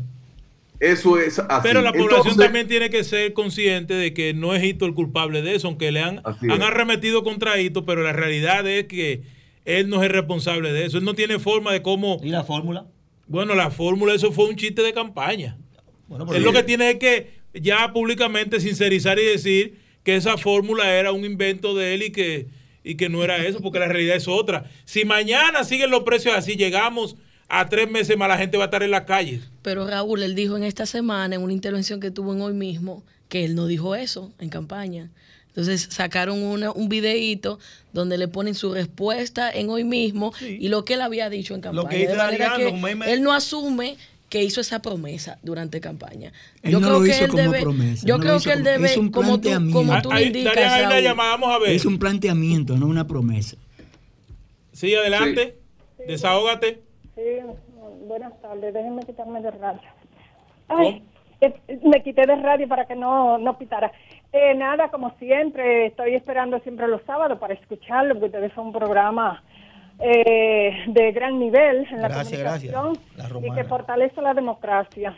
Eso 0.80 1.18
es 1.20 1.40
así. 1.40 1.60
Pero 1.64 1.82
la 1.82 1.92
población 1.92 2.18
Entonces, 2.18 2.44
también 2.44 2.68
tiene 2.68 2.90
que 2.90 3.04
ser 3.04 3.34
consciente 3.34 3.94
de 3.94 4.14
que 4.14 4.34
no 4.34 4.54
es 4.54 4.64
Hito 4.64 4.86
el 4.86 4.94
culpable 4.94 5.42
de 5.42 5.56
eso, 5.56 5.68
aunque 5.68 5.92
le 5.92 6.02
han, 6.02 6.22
han 6.26 6.62
arremetido 6.62 7.24
contra 7.24 7.60
Hito, 7.60 7.86
pero 7.86 8.04
la 8.04 8.14
realidad 8.14 8.68
es 8.68 8.86
que 8.86 9.24
él 9.66 9.90
no 9.90 9.98
es 9.98 10.04
el 10.04 10.10
responsable 10.10 10.72
de 10.72 10.86
eso. 10.86 10.98
Él 10.98 11.04
no 11.04 11.16
tiene 11.16 11.40
forma 11.40 11.74
de 11.74 11.82
cómo. 11.82 12.20
¿Y 12.24 12.30
la 12.30 12.44
fórmula? 12.44 12.86
Bueno, 13.28 13.56
la 13.56 13.72
fórmula, 13.72 14.14
eso 14.14 14.32
fue 14.32 14.46
un 14.46 14.56
chiste 14.56 14.82
de 14.84 14.94
campaña. 14.94 15.58
Bueno, 16.08 16.32
él 16.34 16.44
lo 16.44 16.54
que 16.54 16.64
tiene 16.64 16.92
es 16.92 17.00
que 17.00 17.32
ya 17.54 17.92
públicamente 17.92 18.60
sincerizar 18.60 19.18
y 19.18 19.26
decir 19.26 19.80
que 20.04 20.16
esa 20.16 20.38
fórmula 20.38 20.94
era 20.94 21.12
un 21.12 21.26
invento 21.26 21.74
de 21.74 21.96
él 21.96 22.04
y 22.04 22.12
que, 22.12 22.48
y 22.84 22.96
que 22.96 23.10
no 23.10 23.24
era 23.24 23.44
eso, 23.44 23.60
porque 23.60 23.80
la 23.80 23.88
realidad 23.88 24.16
es 24.16 24.28
otra. 24.28 24.70
Si 24.86 25.04
mañana 25.04 25.64
siguen 25.64 25.90
los 25.90 26.04
precios 26.04 26.36
así, 26.36 26.56
llegamos 26.56 27.16
a 27.48 27.68
tres 27.70 27.90
meses 27.90 28.18
más, 28.18 28.28
la 28.28 28.38
gente 28.38 28.58
va 28.58 28.64
a 28.64 28.68
estar 28.68 28.84
en 28.84 28.92
las 28.92 29.02
calles. 29.04 29.42
Pero 29.62 29.88
Raúl, 29.88 30.24
él 30.24 30.36
dijo 30.36 30.58
en 30.58 30.64
esta 30.64 30.86
semana, 30.86 31.36
en 31.36 31.42
una 31.42 31.54
intervención 31.54 32.00
que 32.00 32.12
tuvo 32.12 32.34
en 32.34 32.42
hoy 32.42 32.54
mismo, 32.54 33.04
que 33.30 33.46
él 33.46 33.56
no 33.56 33.68
dijo 33.68 33.96
eso 33.96 34.32
en 34.40 34.50
campaña. 34.50 35.10
Entonces 35.50 35.88
sacaron 35.90 36.42
una- 36.44 36.72
un 36.72 36.90
videíto 36.90 37.60
donde 37.94 38.18
le 38.18 38.28
ponen 38.28 38.56
su 38.56 38.74
respuesta 38.74 39.50
en 39.52 39.70
hoy 39.70 39.84
mismo 39.86 40.34
y 40.42 40.68
lo 40.68 40.84
que 40.84 40.96
él 40.96 41.02
había 41.02 41.30
dicho 41.30 41.56
en 41.56 41.62
campaña. 41.62 41.84
Lo 41.84 41.90
que 41.90 41.98
dice 42.00 42.12
de 42.12 42.18
manera 42.18 42.54
Ariano, 42.56 42.76
que 42.76 42.82
meme. 42.82 43.14
él 43.14 43.22
no 43.24 43.32
asume 43.32 43.96
que 44.28 44.44
hizo 44.44 44.60
esa 44.60 44.82
promesa 44.82 45.38
durante 45.44 45.80
campaña. 45.80 46.34
Él 46.62 46.74
no 46.74 46.80
lo 46.90 47.06
hizo 47.06 47.28
como 47.30 47.52
promesa. 47.54 48.06
Yo 48.06 48.18
no 48.18 48.24
lo 48.24 48.24
creo 48.24 48.36
hizo 48.38 48.44
que 48.50 48.52
él 48.54 48.60
como- 48.60 48.70
debe, 48.72 48.92
es 48.92 48.98
un 48.98 49.12
como 49.12 49.36
tú, 49.36 49.42
planteamiento. 49.44 49.78
como 49.80 50.02
tú 50.02 50.12
le 50.12 50.24
indicas, 50.24 50.82
Raúl, 50.82 51.66
Es 51.68 51.86
un 51.86 52.00
planteamiento, 52.00 52.76
no 52.78 52.88
una 52.88 53.08
promesa. 53.08 53.56
Sí, 54.74 54.94
adelante. 54.94 55.58
Desahógate. 56.06 56.82
Sí, 57.16 57.40
buenas 58.08 58.40
tardes. 58.42 58.74
Déjenme 58.74 59.02
quitarme 59.04 59.42
de 59.42 59.52
radio. 59.52 59.90
Ay, 60.68 61.02
eh, 61.40 61.54
me 61.84 62.04
quité 62.04 62.26
de 62.28 62.36
radio 62.36 62.68
para 62.68 62.86
que 62.86 62.96
no, 62.96 63.38
no 63.38 63.58
pitara. 63.58 63.92
Eh, 64.34 64.54
nada, 64.56 64.90
como 64.90 65.12
siempre, 65.12 65.88
estoy 65.88 66.16
esperando 66.16 66.60
siempre 66.60 66.88
los 66.90 67.02
sábados 67.04 67.40
para 67.40 67.54
escucharlo, 67.54 68.16
porque 68.16 68.26
ustedes 68.26 68.54
son 68.54 68.68
un 68.68 68.74
programa 68.74 69.42
eh, 70.00 70.84
de 70.88 71.12
gran 71.14 71.40
nivel 71.40 71.88
en 71.90 72.02
la 72.02 72.10
Gracias, 72.10 72.42
gracias. 72.42 72.74
comunicación 72.74 73.42
La 73.42 73.48
y 73.48 73.56
que 73.56 73.64
fortalece 73.64 74.22
la 74.22 74.34
democracia. 74.34 75.18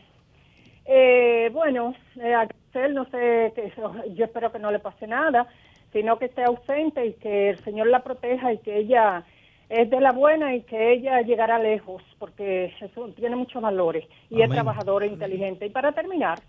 Eh, 0.85 1.49
bueno, 1.51 1.95
a 2.23 2.45
Grisel 2.45 2.93
no 2.93 3.05
sé, 3.05 3.51
que, 3.55 3.73
yo 4.13 4.25
espero 4.25 4.51
que 4.51 4.59
no 4.59 4.69
le 4.69 4.79
pase 4.79 5.07
nada, 5.07 5.47
sino 5.91 6.19
que 6.19 6.25
esté 6.25 6.43
ausente 6.43 7.03
y 7.07 7.13
que 7.13 7.49
el 7.49 7.59
Señor 7.63 7.87
la 7.87 8.03
proteja 8.03 8.53
y 8.53 8.59
que 8.59 8.77
ella 8.77 9.25
es 9.69 9.89
de 9.89 9.99
la 9.99 10.11
buena 10.11 10.55
y 10.55 10.61
que 10.61 10.93
ella 10.93 11.21
llegará 11.21 11.59
lejos, 11.59 12.01
porque 12.19 12.73
eso 12.79 13.09
tiene 13.15 13.35
muchos 13.35 13.61
valores 13.61 14.05
y 14.29 14.41
es 14.41 14.49
trabajadora 14.49 15.05
e 15.05 15.09
inteligente. 15.09 15.65
Y 15.65 15.69
para 15.69 15.91
terminar, 15.91 16.39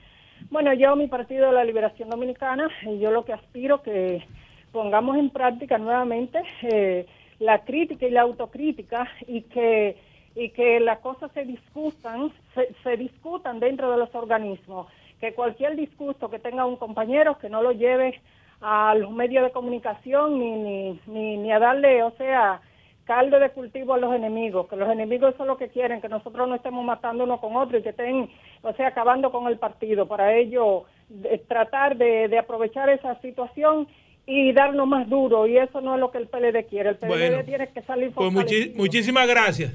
bueno, 0.51 0.73
yo, 0.73 0.95
mi 0.97 1.09
Partido 1.09 1.47
de 1.47 1.53
la 1.53 1.65
Liberación 1.65 2.09
Dominicana, 2.09 2.69
y 2.83 2.99
yo 2.99 3.11
lo 3.11 3.25
que 3.25 3.33
aspiro 3.33 3.83
que 3.83 4.25
pongamos 4.73 5.17
en 5.17 5.31
práctica 5.31 5.79
nuevamente 5.79 6.41
eh, 6.63 7.07
la 7.41 7.65
crítica 7.65 8.07
y 8.07 8.11
la 8.11 8.23
autocrítica 8.23 9.09
y 9.27 9.43
que 9.43 9.97
y 10.35 10.51
que 10.51 10.79
las 10.79 11.01
cosas 11.01 11.33
se 11.33 11.45
discutan, 11.45 12.31
se, 12.55 12.73
se 12.85 12.97
discutan 12.97 13.59
dentro 13.59 13.91
de 13.91 13.99
los 13.99 14.15
organismos, 14.15 14.87
que 15.21 15.35
cualquier 15.35 15.75
disgusto 15.75 16.31
que 16.31 16.39
tenga 16.39 16.65
un 16.65 16.77
compañero 16.77 17.39
que 17.39 17.49
no 17.51 17.61
lo 17.61 17.73
lleve 17.73 18.21
a 18.61 18.95
los 18.95 19.11
medios 19.11 19.45
de 19.45 19.51
comunicación 19.51 20.39
ni, 20.39 20.51
ni, 20.53 21.01
ni, 21.07 21.37
ni 21.39 21.53
a 21.53 21.59
darle, 21.59 22.05
o 22.05 22.13
sea, 22.13 22.61
caldo 23.09 23.41
de 23.41 23.49
cultivo 23.51 23.95
a 23.95 23.99
los 23.99 24.15
enemigos, 24.15 24.69
que 24.69 24.77
los 24.77 24.89
enemigos 24.91 25.35
son 25.39 25.49
los 25.49 25.57
que 25.59 25.69
quieren, 25.69 26.01
que 26.03 26.09
nosotros 26.11 26.47
no 26.47 26.55
estemos 26.55 26.85
matando 26.85 27.25
uno 27.25 27.41
con 27.41 27.57
otro 27.57 27.79
y 27.79 27.83
que 27.83 27.89
estén, 27.89 28.29
o 28.63 28.73
sea, 28.75 28.89
acabando 28.89 29.33
con 29.33 29.47
el 29.49 29.59
partido. 29.59 30.07
Para 30.07 30.37
ello, 30.37 30.85
de- 31.09 31.39
tratar 31.49 31.97
de, 31.97 32.29
de 32.29 32.39
aprovechar 32.39 32.91
esa 32.91 33.19
situación 33.23 33.89
y 34.27 34.53
darnos 34.53 34.87
más 34.87 35.09
duro, 35.09 35.47
y 35.47 35.57
eso 35.57 35.81
no 35.81 35.95
es 35.95 36.01
lo 36.01 36.11
que 36.11 36.19
el 36.19 36.29
PLD 36.29 36.67
quiere. 36.69 36.91
El 36.91 36.97
PLD 36.97 37.09
Bueno, 37.09 37.45
tiene 37.47 37.69
que 37.69 37.81
salir 37.83 38.13
Pues 38.13 38.31
muchísimas 38.77 39.27
gracias. 39.27 39.73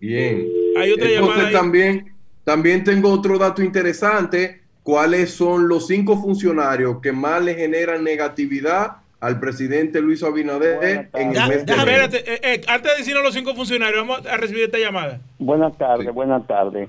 Bien. 0.00 0.44
Hay 0.76 0.90
otra 0.92 1.06
Entonces 1.08 1.20
llamada 1.20 1.46
ahí. 1.48 1.52
también, 1.54 2.14
también 2.42 2.82
tengo 2.84 3.10
otro 3.12 3.38
dato 3.38 3.62
interesante. 3.62 4.60
¿Cuáles 4.82 5.30
son 5.30 5.68
los 5.68 5.86
cinco 5.86 6.16
funcionarios 6.18 7.00
que 7.00 7.12
más 7.12 7.42
le 7.42 7.54
generan 7.54 8.04
negatividad 8.04 8.96
al 9.24 9.40
presidente 9.40 10.00
Luis 10.00 10.22
Abinader 10.22 11.08
en 11.14 11.28
el 11.34 11.48
mes 11.48 11.66
de? 11.66 11.72
Espérate, 11.72 12.18
eh, 12.18 12.40
eh, 12.42 12.60
antes 12.68 12.92
de 12.92 12.98
decirnos 12.98 13.24
los 13.24 13.34
cinco 13.34 13.54
funcionarios, 13.54 14.06
vamos 14.06 14.26
a 14.26 14.36
recibir 14.36 14.64
esta 14.64 14.78
llamada. 14.78 15.20
Buenas 15.38 15.76
tardes, 15.78 16.12
buenas 16.12 16.46
tardes. 16.46 16.88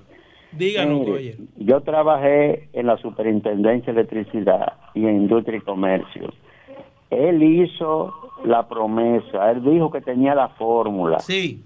Díganos, 0.51 0.99
Mire, 1.01 1.11
oye. 1.11 1.37
Yo 1.57 1.81
trabajé 1.81 2.69
en 2.73 2.87
la 2.87 2.97
Superintendencia 2.97 3.93
de 3.93 3.99
Electricidad 4.01 4.73
y 4.93 5.05
en 5.05 5.15
Industria 5.17 5.57
y 5.57 5.61
Comercio. 5.61 6.33
Él 7.09 7.41
hizo 7.43 8.13
la 8.45 8.67
promesa, 8.67 9.51
él 9.51 9.63
dijo 9.63 9.91
que 9.91 10.01
tenía 10.01 10.35
la 10.35 10.49
fórmula. 10.49 11.19
Sí. 11.19 11.63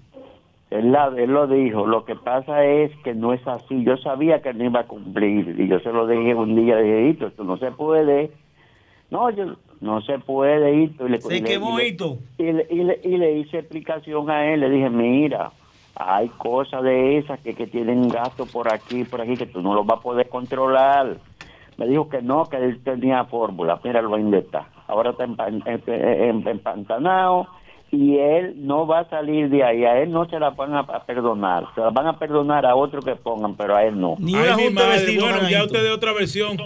Él, 0.70 0.92
la- 0.92 1.12
él 1.16 1.30
lo 1.30 1.46
dijo, 1.48 1.86
lo 1.86 2.04
que 2.04 2.14
pasa 2.14 2.64
es 2.64 2.92
que 3.02 3.14
no 3.14 3.32
es 3.32 3.44
así. 3.46 3.82
Yo 3.84 3.96
sabía 3.96 4.40
que 4.40 4.54
no 4.54 4.64
iba 4.64 4.80
a 4.80 4.86
cumplir 4.86 5.56
y 5.58 5.66
yo 5.68 5.80
se 5.80 5.92
lo 5.92 6.06
dije 6.06 6.34
un 6.34 6.54
día, 6.54 6.76
dije, 6.76 7.10
esto 7.26 7.42
no 7.44 7.56
se 7.58 7.72
puede. 7.72 8.30
No, 9.10 9.30
yo, 9.30 9.56
no 9.80 10.00
se 10.02 10.18
puede, 10.18 10.74
Hito. 10.82 11.06
Y 11.06 11.10
le, 11.10 11.20
Se 11.20 11.36
y 11.36 11.40
le- 11.40 11.48
quemó, 11.48 11.78
y 11.78 11.82
le- 11.82 11.88
Hito. 11.88 12.18
y 12.38 12.42
le, 12.52 12.66
y, 12.70 12.84
le, 12.84 13.00
y 13.04 13.16
le 13.16 13.38
hice 13.38 13.58
explicación 13.58 14.30
a 14.30 14.46
él, 14.52 14.60
le 14.60 14.70
dije, 14.70 14.90
mira, 14.90 15.52
hay 15.96 16.28
cosas 16.28 16.82
de 16.82 17.18
esas 17.18 17.40
que, 17.40 17.54
que 17.54 17.66
tienen 17.66 18.08
gasto 18.08 18.46
por 18.46 18.72
aquí, 18.72 19.04
por 19.04 19.20
aquí, 19.20 19.36
que 19.36 19.46
tú 19.46 19.60
no 19.62 19.74
los 19.74 19.86
vas 19.86 19.98
a 19.98 20.02
poder 20.02 20.28
controlar. 20.28 21.16
Me 21.76 21.86
dijo 21.86 22.08
que 22.10 22.20
no, 22.20 22.44
que 22.44 22.56
él 22.58 22.80
tenía 22.84 23.24
fórmula, 23.24 23.80
ahí 23.82 23.92
donde 23.92 24.38
está. 24.38 24.68
Ahora 24.86 25.10
está 25.10 25.24
em- 25.24 25.62
em- 25.66 26.46
empantanado 26.48 27.46
y 27.90 28.18
él 28.18 28.54
no 28.58 28.86
va 28.86 29.00
a 29.00 29.08
salir 29.08 29.48
de 29.48 29.64
ahí. 29.64 29.84
A 29.84 29.98
él 30.02 30.10
no 30.10 30.28
se 30.28 30.38
la 30.38 30.50
van 30.50 30.74
a, 30.74 30.80
a 30.80 31.04
perdonar. 31.04 31.64
Se 31.74 31.80
la 31.80 31.90
van 31.90 32.06
a 32.06 32.18
perdonar 32.18 32.66
a 32.66 32.74
otro 32.76 33.00
que 33.00 33.16
pongan, 33.16 33.54
pero 33.56 33.76
a 33.76 33.84
él 33.84 33.98
no. 33.98 34.16
Ay, 34.18 34.24
mi 34.68 34.70
madre. 34.70 35.18
Bueno, 35.18 35.48
ya 35.48 35.64
usted 35.64 35.82
de 35.82 35.90
otra 35.90 36.12
versión. 36.12 36.56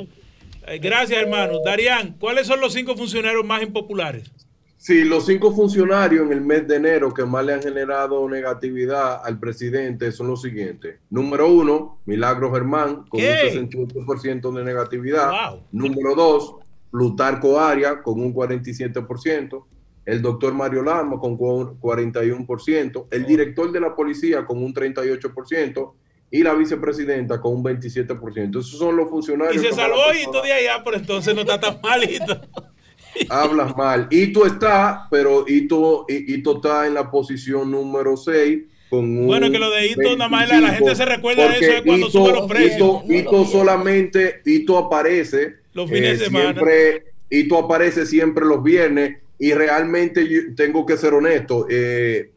Eh, 0.66 0.78
gracias, 0.78 1.20
hermano. 1.22 1.58
Darían, 1.64 2.16
¿cuáles 2.18 2.46
son 2.46 2.60
los 2.60 2.72
cinco 2.72 2.96
funcionarios 2.96 3.44
más 3.44 3.62
impopulares? 3.62 4.30
Sí, 4.76 5.02
los 5.04 5.24
cinco 5.26 5.50
funcionarios 5.54 6.26
en 6.26 6.32
el 6.32 6.40
mes 6.42 6.68
de 6.68 6.76
enero 6.76 7.12
que 7.14 7.24
más 7.24 7.44
le 7.44 7.54
han 7.54 7.62
generado 7.62 8.28
negatividad 8.28 9.24
al 9.24 9.38
presidente 9.38 10.12
son 10.12 10.26
los 10.28 10.42
siguientes. 10.42 10.98
Número 11.08 11.48
uno, 11.48 12.00
Milagro 12.04 12.52
Germán, 12.52 13.04
con 13.08 13.18
¿Qué? 13.20 13.56
un 13.58 13.70
68% 13.70 14.52
de 14.52 14.64
negatividad. 14.64 15.30
Wow. 15.30 15.62
Número 15.72 16.14
dos, 16.14 16.56
Plutarco 16.90 17.58
Aria, 17.58 18.02
con 18.02 18.20
un 18.20 18.34
47%. 18.34 19.64
El 20.04 20.20
doctor 20.20 20.52
Mario 20.52 20.82
Lama, 20.82 21.18
con 21.18 21.38
cu- 21.38 21.78
41%. 21.80 23.06
El 23.10 23.24
director 23.24 23.72
de 23.72 23.80
la 23.80 23.96
policía, 23.96 24.44
con 24.44 24.62
un 24.62 24.74
38%. 24.74 25.94
Y 26.34 26.42
la 26.42 26.52
vicepresidenta, 26.54 27.40
con 27.40 27.54
un 27.54 27.62
27%. 27.64 28.58
Esos 28.58 28.78
son 28.78 28.96
los 28.96 29.06
Y 29.06 29.10
funcionarios. 29.10 29.62
se 29.62 29.68
que 29.68 29.74
más 29.76 29.76
salvó 29.84 30.02
y 30.20 30.24
todo 30.24 30.42
de 30.42 30.52
allá, 30.52 30.82
pero 30.84 30.96
entonces 30.96 31.32
no 31.32 31.42
está 31.42 31.60
tan 31.60 31.80
malito. 31.80 32.40
hablas 33.28 33.76
mal. 33.76 34.08
Ito 34.10 34.44
está, 34.44 35.06
pero 35.10 35.44
Ito, 35.46 36.06
Ito 36.08 36.56
está 36.56 36.86
en 36.88 36.94
la 36.94 37.08
posición 37.10 37.70
número 37.70 38.16
6. 38.16 38.62
Con 38.90 39.04
un 39.18 39.26
Bueno, 39.28 39.48
que 39.50 39.58
lo 39.60 39.70
de 39.70 39.86
Ito, 39.86 40.16
nada 40.16 40.28
más 40.28 40.48
la- 40.48 40.60
la 40.60 40.70
gente 40.70 40.94
se 40.96 41.04
recuerda 41.04 41.48
de 41.48 41.58
eso 41.58 41.70
es 41.76 41.82
cuando 41.82 42.08
Ito- 42.08 42.10
sube 42.10 42.32
los 42.32 42.46
precios. 42.48 43.04
Ito, 43.04 43.12
Ito 43.12 43.44
solamente, 43.46 44.40
Ito 44.44 44.78
aparece. 44.78 45.42
eh, 45.42 45.54
Los 45.72 45.88
fines 45.88 46.18
de 46.18 46.24
semana. 46.26 46.52
Siempre, 46.52 47.04
Ito 47.30 47.58
aparece 47.58 48.06
siempre 48.06 48.44
los 48.44 48.60
viernes. 48.62 49.18
Y 49.38 49.52
realmente 49.52 50.28
yo 50.28 50.40
tengo 50.56 50.84
que 50.86 50.96
ser 50.96 51.14
honesto. 51.14 51.66
eh, 51.70 52.30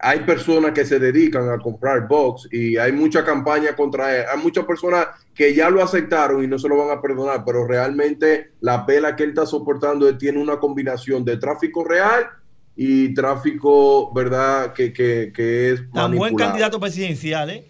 hay 0.00 0.20
personas 0.20 0.72
que 0.72 0.84
se 0.84 0.98
dedican 0.98 1.48
a 1.50 1.58
comprar 1.58 2.06
box 2.06 2.48
y 2.52 2.76
hay 2.76 2.92
mucha 2.92 3.24
campaña 3.24 3.74
contra 3.74 4.16
él. 4.16 4.24
Hay 4.32 4.40
muchas 4.40 4.64
personas 4.64 5.08
que 5.34 5.54
ya 5.54 5.70
lo 5.70 5.82
aceptaron 5.82 6.44
y 6.44 6.46
no 6.46 6.58
se 6.58 6.68
lo 6.68 6.76
van 6.76 6.96
a 6.96 7.02
perdonar, 7.02 7.42
pero 7.44 7.66
realmente 7.66 8.52
la 8.60 8.86
pela 8.86 9.16
que 9.16 9.24
él 9.24 9.30
está 9.30 9.44
soportando 9.44 10.08
él 10.08 10.16
tiene 10.16 10.40
una 10.40 10.58
combinación 10.58 11.24
de 11.24 11.36
tráfico 11.36 11.84
real 11.84 12.28
y 12.76 13.12
tráfico, 13.12 14.12
¿verdad? 14.14 14.72
Que, 14.72 14.92
que, 14.92 15.32
que 15.34 15.72
es 15.72 15.90
Tan 15.92 16.14
buen 16.14 16.36
candidato 16.36 16.78
presidencial, 16.78 17.50
¿eh? 17.50 17.64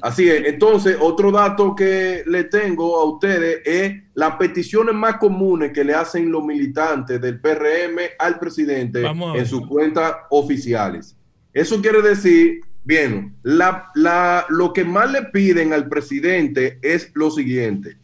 Así 0.00 0.28
es. 0.28 0.46
Entonces, 0.46 0.96
otro 0.98 1.30
dato 1.30 1.74
que 1.74 2.22
le 2.26 2.44
tengo 2.44 3.00
a 3.00 3.04
ustedes 3.04 3.60
es 3.64 3.94
las 4.14 4.36
peticiones 4.36 4.94
más 4.94 5.16
comunes 5.16 5.72
que 5.72 5.84
le 5.84 5.94
hacen 5.94 6.30
los 6.30 6.44
militantes 6.44 7.20
del 7.20 7.40
PRM 7.40 7.98
al 8.18 8.38
presidente 8.38 9.04
en 9.04 9.46
sus 9.46 9.66
cuentas 9.66 10.14
oficiales. 10.30 11.13
Eso 11.54 11.80
quiere 11.80 12.02
decir, 12.02 12.60
bien, 12.84 13.34
la, 13.42 13.90
la- 13.94 14.44
lo 14.50 14.72
que 14.72 14.84
más 14.84 15.10
le 15.10 15.22
piden 15.22 15.72
al 15.72 15.88
presidente 15.88 16.78
es 16.82 17.10
lo 17.14 17.30
siguiente. 17.30 17.96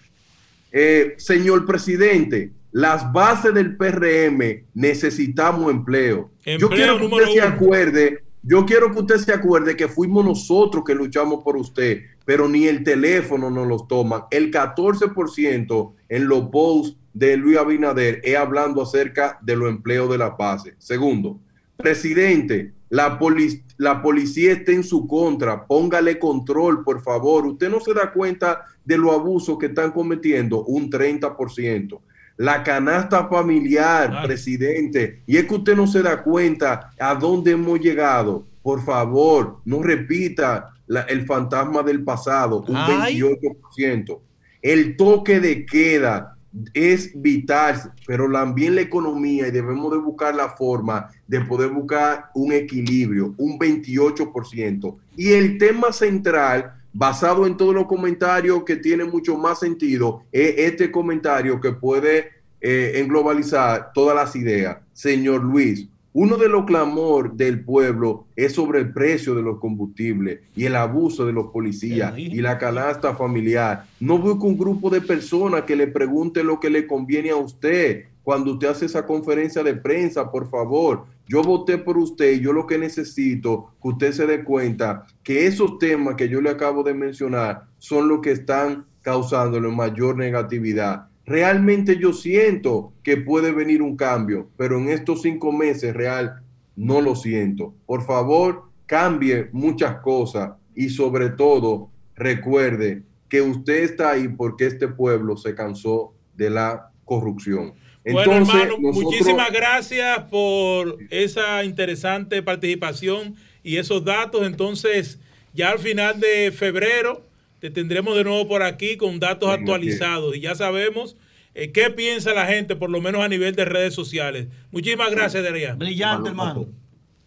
Eh, 0.72 1.14
señor 1.18 1.66
presidente, 1.66 2.52
las 2.72 3.12
bases 3.12 3.52
del 3.52 3.77
PRM 3.77 4.64
necesitamos 4.74 5.70
empleo. 5.70 6.31
Yo 6.47 6.52
Empleo 6.52 6.70
quiero 6.70 6.98
que 6.98 7.05
usted 7.06 7.24
se 7.24 7.40
acuerde, 7.43 8.24
yo 8.43 8.64
quiero 8.64 8.93
que 8.93 9.01
usted 9.01 9.16
se 9.16 9.32
acuerde 9.35 9.77
que 9.77 9.89
fuimos 9.89 10.24
nosotros 10.24 10.85
que 10.86 10.94
luchamos 10.94 11.43
por 11.43 11.56
usted, 11.56 12.02
pero 12.24 12.48
ni 12.48 12.68
el 12.68 12.85
teléfono 12.85 13.51
nos 13.51 13.66
los 13.66 13.89
toman. 13.89 14.22
El 14.31 14.52
14% 14.52 15.93
en 16.09 16.28
los 16.28 16.43
posts 16.51 16.97
de 17.12 17.36
Luis 17.36 17.59
Abinader 17.59 18.20
es 18.22 18.36
hablando 18.36 18.81
acerca 18.82 19.39
de 19.43 19.56
los 19.56 19.68
empleos 19.68 20.09
de 20.09 20.18
la 20.18 20.31
base. 20.31 20.74
Segundo, 20.78 21.40
presidente, 21.81 22.73
la, 22.89 23.19
poli- 23.19 23.62
la 23.78 24.02
policía 24.02 24.52
está 24.52 24.73
en 24.73 24.82
su 24.85 25.07
contra, 25.07 25.66
póngale 25.66 26.19
control, 26.19 26.82
por 26.85 27.02
favor. 27.02 27.47
Usted 27.47 27.70
no 27.70 27.81
se 27.81 27.94
da 27.94 28.12
cuenta 28.12 28.62
de 28.85 28.98
los 28.98 29.12
abusos 29.15 29.59
que 29.59 29.66
están 29.66 29.93
cometiendo, 29.93 30.65
un 30.65 30.90
30%. 30.90 32.01
La 32.36 32.62
canasta 32.62 33.28
familiar, 33.28 34.23
presidente, 34.24 35.20
y 35.27 35.36
es 35.36 35.44
que 35.44 35.55
usted 35.55 35.77
no 35.77 35.86
se 35.86 36.02
da 36.02 36.23
cuenta 36.23 36.90
a 36.98 37.15
dónde 37.15 37.52
hemos 37.52 37.78
llegado. 37.81 38.47
Por 38.62 38.82
favor, 38.85 39.59
no 39.65 39.82
repita 39.82 40.70
la- 40.86 41.02
el 41.02 41.27
fantasma 41.27 41.82
del 41.82 42.02
pasado, 42.02 42.65
un 42.66 42.77
Ay. 42.77 43.20
28%. 43.20 44.20
El 44.62 44.97
toque 44.97 45.40
de 45.40 45.65
queda 45.65 46.36
es 46.74 47.12
vital, 47.14 47.93
pero 48.06 48.31
también 48.31 48.74
la 48.74 48.81
economía 48.81 49.48
y 49.48 49.51
debemos 49.51 49.93
de 49.93 49.98
buscar 49.98 50.35
la 50.35 50.51
forma 50.51 51.10
de 51.27 51.40
poder 51.43 51.70
buscar 51.70 52.31
un 52.35 52.52
equilibrio, 52.52 53.35
un 53.36 53.59
28%. 53.59 54.97
Y 55.16 55.32
el 55.32 55.59
tema 55.59 55.93
central, 55.93 56.74
basado 56.93 57.47
en 57.47 57.56
todos 57.56 57.74
los 57.74 57.86
comentarios 57.86 58.64
que 58.64 58.77
tiene 58.77 59.05
mucho 59.05 59.36
más 59.36 59.60
sentido, 59.60 60.24
es 60.32 60.55
este 60.56 60.90
comentario 60.90 61.60
que 61.60 61.72
puede 61.72 62.31
eh, 62.60 62.93
englobalizar 62.97 63.93
todas 63.94 64.16
las 64.16 64.35
ideas. 64.35 64.78
Señor 64.93 65.43
Luis, 65.44 65.89
uno 66.12 66.36
de 66.36 66.48
los 66.48 66.64
clamor 66.64 67.34
del 67.34 67.64
pueblo 67.64 68.26
es 68.34 68.54
sobre 68.54 68.80
el 68.80 68.92
precio 68.92 69.34
de 69.34 69.42
los 69.42 69.58
combustibles 69.60 70.40
y 70.56 70.64
el 70.64 70.74
abuso 70.74 71.24
de 71.24 71.32
los 71.32 71.46
policías 71.52 72.18
y 72.18 72.40
la 72.40 72.58
canasta 72.58 73.14
familiar. 73.14 73.86
No 74.00 74.18
busque 74.18 74.46
un 74.46 74.58
grupo 74.58 74.90
de 74.90 75.00
personas 75.00 75.62
que 75.62 75.76
le 75.76 75.86
pregunte 75.86 76.42
lo 76.42 76.58
que 76.58 76.68
le 76.68 76.86
conviene 76.86 77.30
a 77.30 77.36
usted 77.36 78.06
cuando 78.24 78.52
usted 78.52 78.68
hace 78.68 78.86
esa 78.86 79.06
conferencia 79.06 79.62
de 79.62 79.74
prensa, 79.74 80.30
por 80.30 80.48
favor. 80.50 81.04
Yo 81.28 81.42
voté 81.42 81.78
por 81.78 81.96
usted 81.96 82.32
y 82.32 82.40
yo 82.40 82.52
lo 82.52 82.66
que 82.66 82.76
necesito 82.76 83.72
que 83.80 83.88
usted 83.88 84.12
se 84.12 84.26
dé 84.26 84.42
cuenta 84.42 85.06
que 85.22 85.46
esos 85.46 85.78
temas 85.78 86.16
que 86.16 86.28
yo 86.28 86.40
le 86.40 86.50
acabo 86.50 86.82
de 86.82 86.92
mencionar 86.92 87.66
son 87.78 88.08
los 88.08 88.20
que 88.20 88.32
están 88.32 88.84
causándole 89.02 89.68
mayor 89.68 90.16
negatividad. 90.16 91.09
Realmente 91.31 91.97
yo 91.97 92.12
siento 92.12 92.93
que 93.05 93.16
puede 93.16 93.52
venir 93.52 93.82
un 93.82 93.97
cambio, 93.97 94.51
pero 94.57 94.78
en 94.78 94.89
estos 94.89 95.23
cinco 95.23 95.52
meses 95.52 95.94
real 95.94 96.43
no 96.74 97.01
lo 97.01 97.15
siento. 97.15 97.73
Por 97.86 98.05
favor, 98.05 98.65
cambie 98.86 99.48
muchas 99.52 100.01
cosas 100.01 100.55
y 100.74 100.89
sobre 100.89 101.28
todo 101.31 101.89
recuerde 102.16 103.05
que 103.28 103.43
usted 103.43 103.85
está 103.85 104.11
ahí 104.11 104.27
porque 104.27 104.66
este 104.66 104.89
pueblo 104.89 105.36
se 105.36 105.55
cansó 105.55 106.12
de 106.36 106.51
la 106.51 106.90
corrupción. 107.05 107.74
bueno, 108.05 108.32
hermano, 108.32 108.77
nosotros- 108.81 109.05
muchísimas 109.05 109.52
gracias 109.52 110.19
por 110.31 110.98
esa 111.11 111.62
interesante 111.62 112.43
participación 112.43 113.36
y 113.62 113.77
esos 113.77 114.05
datos. 114.05 114.44
Entonces, 114.44 115.20
ya 115.55 115.70
al 115.70 115.78
final 115.78 116.19
de 116.19 116.51
febrero 116.51 117.23
te 117.60 117.70
tendremos 117.70 118.16
de 118.16 118.24
nuevo 118.24 118.48
por 118.48 118.62
aquí 118.62 118.96
con 118.96 119.20
datos 119.20 119.48
Venga, 119.48 119.60
actualizados 119.60 120.36
y 120.36 120.40
ya 120.40 120.54
sabemos 120.54 121.16
eh, 121.54 121.72
qué 121.72 121.90
piensa 121.90 122.32
la 122.32 122.46
gente, 122.46 122.76
por 122.76 122.90
lo 122.90 123.00
menos 123.00 123.22
a 123.22 123.28
nivel 123.28 123.54
de 123.54 123.64
redes 123.64 123.94
sociales. 123.94 124.48
Muchísimas 124.70 125.10
gracias, 125.10 125.42
Darían. 125.42 125.78
Brillante, 125.78 126.30
hermano. 126.30 126.66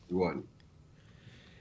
Igual. 0.09 0.43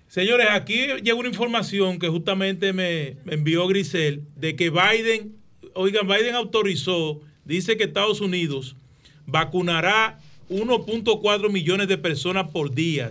Señores, 0.09 0.47
aquí 0.51 0.87
llega 1.03 1.15
una 1.15 1.29
información 1.29 1.99
que 1.99 2.09
justamente 2.09 2.73
me, 2.73 3.17
me 3.25 3.35
envió 3.35 3.67
Grisel 3.67 4.23
de 4.37 4.57
que 4.57 4.71
Biden, 4.71 5.37
oigan, 5.75 6.07
Biden 6.07 6.35
autorizó, 6.35 7.21
dice 7.45 7.77
que 7.77 7.85
Estados 7.85 8.21
Unidos 8.21 8.77
vacunará 9.27 10.19
1.4 10.51 11.51
millones 11.51 11.89
de 11.89 11.99
personas 11.99 12.51
por 12.51 12.75
día. 12.75 13.11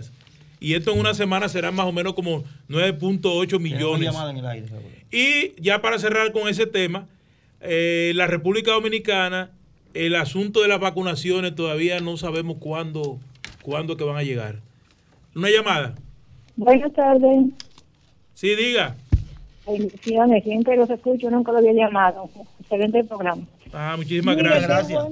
Y 0.62 0.74
esto 0.74 0.92
en 0.92 1.00
una 1.00 1.12
semana 1.12 1.48
será 1.48 1.72
más 1.72 1.86
o 1.86 1.92
menos 1.92 2.14
como 2.14 2.44
9.8 2.68 3.46
Tenemos 3.48 3.60
millones. 3.60 4.06
llamada 4.12 4.30
en 4.30 4.36
el 4.36 4.46
aire, 4.46 4.68
seguro. 4.68 4.86
Y 5.10 5.60
ya 5.60 5.82
para 5.82 5.98
cerrar 5.98 6.30
con 6.30 6.48
ese 6.48 6.66
tema, 6.66 7.08
eh, 7.60 8.12
la 8.14 8.28
República 8.28 8.70
Dominicana, 8.72 9.50
el 9.92 10.14
asunto 10.14 10.62
de 10.62 10.68
las 10.68 10.78
vacunaciones 10.78 11.54
todavía 11.56 11.98
no 11.98 12.16
sabemos 12.16 12.58
cuándo, 12.60 13.18
cuándo 13.62 13.96
que 13.96 14.04
van 14.04 14.16
a 14.16 14.22
llegar. 14.22 14.60
Una 15.34 15.50
llamada. 15.50 15.94
Buenas 16.54 16.92
tardes. 16.92 17.46
Sí, 18.34 18.54
diga. 18.54 18.94
Bendiciones. 19.66 20.44
Siempre 20.44 20.76
los 20.76 20.88
escucho, 20.90 21.28
nunca 21.30 21.50
lo 21.52 21.58
había 21.58 21.72
llamado. 21.72 22.30
Excelente 22.60 23.02
programa. 23.04 23.42
Ah, 23.72 23.94
muchísimas 23.96 24.36
Mire, 24.36 24.60
gracias. 24.60 25.02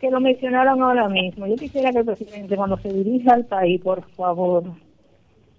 que 0.00 0.10
lo 0.10 0.20
mencionaron 0.20 0.82
ahora 0.82 1.08
mismo. 1.08 1.46
Yo 1.46 1.54
quisiera 1.56 1.92
que 1.92 1.98
el 1.98 2.04
presidente, 2.04 2.56
cuando 2.56 2.78
se 2.78 2.92
dirija 2.92 3.34
al 3.34 3.44
país, 3.46 3.80
por 3.80 4.02
favor, 4.16 4.64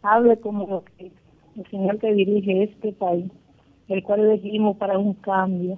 hable 0.04 0.40
como 0.40 0.68
lo 0.68 0.84
que 0.98 1.12
el 1.58 1.66
señor 1.70 1.98
que 2.00 2.14
dirige 2.14 2.64
este 2.64 2.94
país, 2.94 3.26
el 3.88 4.04
cual 4.04 4.22
elegimos 4.22 4.78
para 4.78 4.98
un 4.98 5.14
cambio. 5.16 5.78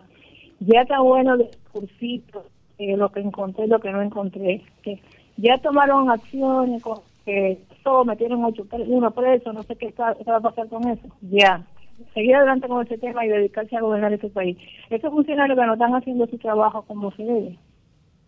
Ya 0.59 0.81
está 0.81 0.99
bueno 0.99 1.33
el 1.35 1.47
cursito, 1.71 2.45
eh, 2.77 2.95
lo 2.97 3.11
que 3.11 3.21
encontré, 3.21 3.67
lo 3.67 3.79
que 3.79 3.91
no 3.91 4.01
encontré. 4.01 4.61
Que 4.83 4.99
ya 5.37 5.57
tomaron 5.57 6.09
acciones, 6.11 6.83
con, 6.83 6.99
que 7.25 7.59
todo 7.83 8.05
metieron 8.05 8.43
ocho, 8.45 8.67
uno 8.87 9.09
preso, 9.11 9.53
no 9.53 9.63
sé 9.63 9.75
qué, 9.75 9.87
está- 9.87 10.15
qué 10.15 10.23
va 10.29 10.37
a 10.37 10.41
pasar 10.41 10.67
con 10.67 10.87
eso. 10.87 11.07
Ya. 11.21 11.65
Seguir 12.13 12.35
adelante 12.35 12.67
con 12.67 12.85
ese 12.85 12.97
tema 12.97 13.25
y 13.25 13.29
dedicarse 13.29 13.75
a 13.77 13.81
gobernar 13.81 14.11
este 14.13 14.29
país. 14.29 14.57
Estos 14.89 15.11
funcionarios 15.11 15.57
que 15.57 15.65
no 15.65 15.73
están 15.73 15.95
haciendo 15.95 16.27
su 16.27 16.37
trabajo 16.37 16.83
como 16.83 17.11
se 17.11 17.23
debe. 17.23 17.57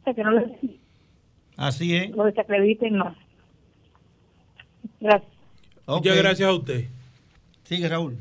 O 0.02 0.04
sea, 0.06 0.14
que 0.14 0.24
no 0.24 0.32
les, 0.32 0.52
Así 1.58 1.96
es. 1.96 2.10
lo 2.12 2.24
desacrediten 2.26 2.98
más. 2.98 3.16
Gracias. 5.00 5.33
Muchas 5.88 6.18
gracias 6.18 6.50
a 6.50 6.54
usted. 6.54 6.86
Sigue, 7.64 7.88
Raúl. 7.90 8.18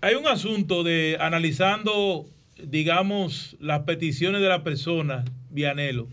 Hay 0.00 0.14
un 0.14 0.26
asunto 0.26 0.82
de 0.82 1.16
analizando, 1.20 2.26
digamos, 2.62 3.56
las 3.60 3.80
peticiones 3.80 4.40
de 4.40 4.48
las 4.48 4.62
personas, 4.62 5.28
Vianelo. 5.50 6.08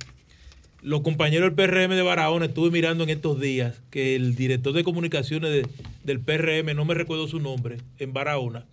Los 0.81 1.01
compañeros 1.01 1.47
del 1.47 1.55
PRM 1.69 1.95
de 1.95 2.01
Barahona, 2.01 2.45
estuve 2.45 2.69
mirando 2.69 3.03
en 3.03 3.09
estos 3.09 3.39
días 3.39 3.81
que 3.89 4.15
el 4.15 4.35
director 4.35 4.73
de 4.73 4.83
comunicaciones 4.83 5.51
de- 5.51 5.67
del 6.03 6.19
PRM, 6.19 6.73
no 6.75 6.85
me 6.85 6.93
recuerdo 6.93 7.27
su 7.27 7.39
nombre, 7.39 7.77
en 7.97 8.13
Barahona, 8.13 8.65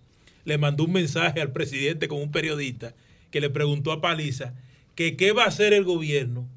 le 0.45 0.57
mandó 0.57 0.83
un 0.83 0.91
mensaje 0.93 1.41
al 1.41 1.51
presidente 1.51 2.07
con 2.07 2.21
un 2.21 2.31
periodista 2.31 2.93
que 3.31 3.41
le 3.41 3.49
preguntó 3.49 3.91
a 3.91 4.01
Paliza 4.01 4.53
que 4.95 5.17
qué 5.17 5.31
va 5.31 5.43
a 5.45 5.47
hacer 5.47 5.73
el 5.73 5.83
gobierno 5.83 6.47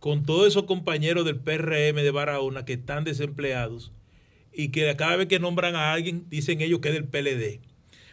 con 0.00 0.24
todos 0.24 0.48
esos 0.48 0.64
compañeros 0.64 1.24
del 1.24 1.36
PRM 1.36 2.02
de 2.02 2.10
Barahona 2.10 2.64
que 2.64 2.72
están 2.74 3.04
desempleados 3.04 3.92
y 4.56 4.68
que 4.68 4.94
cada 4.96 5.16
vez 5.16 5.28
que 5.28 5.38
nombran 5.38 5.76
a 5.76 5.92
alguien 5.92 6.26
dicen 6.30 6.60
ellos 6.60 6.80
que 6.80 6.88
es 6.88 6.94
del 6.94 7.04
PLD. 7.04 7.60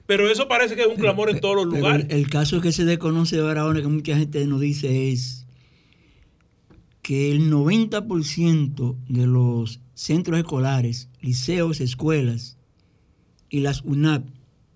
Pero 0.06 0.30
eso 0.30 0.48
parece 0.48 0.76
que 0.76 0.82
es 0.82 0.88
un 0.88 0.98
clamor 0.98 1.30
en 1.30 1.40
todos 1.40 1.56
los 1.56 1.66
lugares. 1.66 2.08
el, 2.10 2.18
el 2.18 2.30
caso 2.30 2.60
que 2.60 2.72
se 2.72 2.84
desconoce 2.84 3.38
de 3.38 3.42
Barahona, 3.42 3.82
que 3.82 3.88
mucha 3.88 4.18
gente 4.18 4.46
nos 4.46 4.60
dice, 4.60 5.12
es 5.12 5.44
que 7.02 7.32
el 7.32 7.52
90% 7.52 8.98
de 9.08 9.28
los 9.28 9.82
centros 9.94 10.40
escolares, 10.40 11.10
liceos, 11.22 11.80
escuelas 11.82 12.58
y 13.50 13.60
las 13.60 13.82
UNAP, 13.84 14.28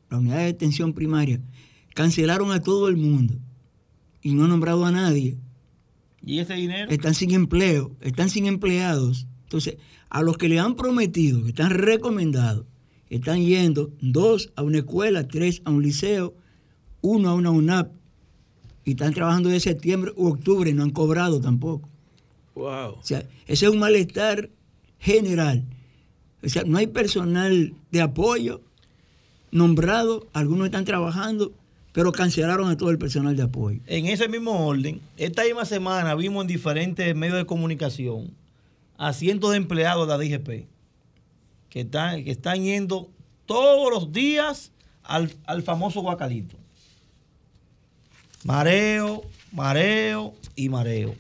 la 0.10 0.20
unidad 0.20 0.38
de 0.38 0.46
detención 0.46 0.94
primaria, 0.94 1.42
cancelaron 1.94 2.52
a 2.52 2.62
todo 2.62 2.90
el 2.90 2.98
mundo 2.98 3.36
y 4.22 4.34
no 4.34 4.44
han 4.44 4.50
nombrado 4.50 4.86
a 4.86 4.92
nadie. 4.92 5.38
¿Y 6.24 6.40
ese 6.40 6.56
dinero? 6.56 6.92
Están 6.92 7.16
sin 7.16 7.32
empleo, 7.32 7.96
están 8.02 8.30
sin 8.30 8.46
empleados. 8.46 9.26
Entonces, 9.48 9.78
a 10.10 10.22
los 10.22 10.38
que 10.38 10.50
le 10.50 10.60
han 10.60 10.76
prometido, 10.76 11.42
que 11.42 11.50
están 11.50 11.70
recomendados, 11.70 12.66
están 13.10 13.46
yendo 13.46 13.94
dos 14.02 14.52
a 14.58 14.62
una 14.64 14.80
escuela, 14.80 15.26
tres 15.26 15.62
a 15.64 15.72
un 15.72 15.82
liceo, 15.82 16.34
uno 17.00 17.30
a 17.30 17.34
una 17.34 17.52
UNAP, 17.52 17.94
y 18.84 18.92
están 18.92 19.14
trabajando 19.14 19.48
de 19.48 19.62
septiembre 19.62 20.12
u 20.18 20.28
octubre 20.28 20.70
y 20.70 20.74
no 20.74 20.84
han 20.84 20.90
cobrado 20.90 21.40
tampoco. 21.40 21.88
Wow. 22.56 22.96
O 23.00 23.04
sea, 23.04 23.20
ese 23.46 23.68
es 23.68 23.72
un 23.72 23.80
malestar 23.80 24.50
general. 25.00 25.64
O 26.44 26.50
sea, 26.50 26.64
no 26.66 26.78
hay 26.78 26.88
personal 26.88 27.74
de 27.90 28.02
apoyo 28.02 28.62
nombrado, 29.52 30.28
algunos 30.34 30.66
están 30.66 30.84
trabajando, 30.84 31.54
pero 31.94 32.12
cancelaron 32.12 32.70
a 32.70 32.76
todo 32.76 32.90
el 32.90 32.98
personal 32.98 33.38
de 33.38 33.44
apoyo. 33.44 33.80
En 33.88 34.08
ese 34.08 34.28
mismo 34.28 34.68
orden, 34.68 35.00
esta 35.16 35.46
misma 35.46 35.64
semana 35.64 36.16
vimos 36.16 36.42
en 36.42 36.48
diferentes 36.48 37.16
medios 37.16 37.38
de 37.38 37.46
comunicación 37.46 38.34
a 38.98 39.14
cientos 39.14 39.52
de 39.52 39.58
empleados 39.58 40.08
de 40.08 40.14
la 40.14 40.38
DGP 40.38 40.68
que 41.70 42.32
están, 42.32 42.64
yendo 42.64 43.10
todos 43.46 43.92
los 43.92 44.12
días 44.12 44.72
al, 45.04 45.32
al 45.46 45.62
famoso 45.64 46.02
guacalito. 46.02 46.58
Mareo, 48.44 49.24
mareo 49.52 50.34
y 50.56 50.70
mareo. 50.70 51.16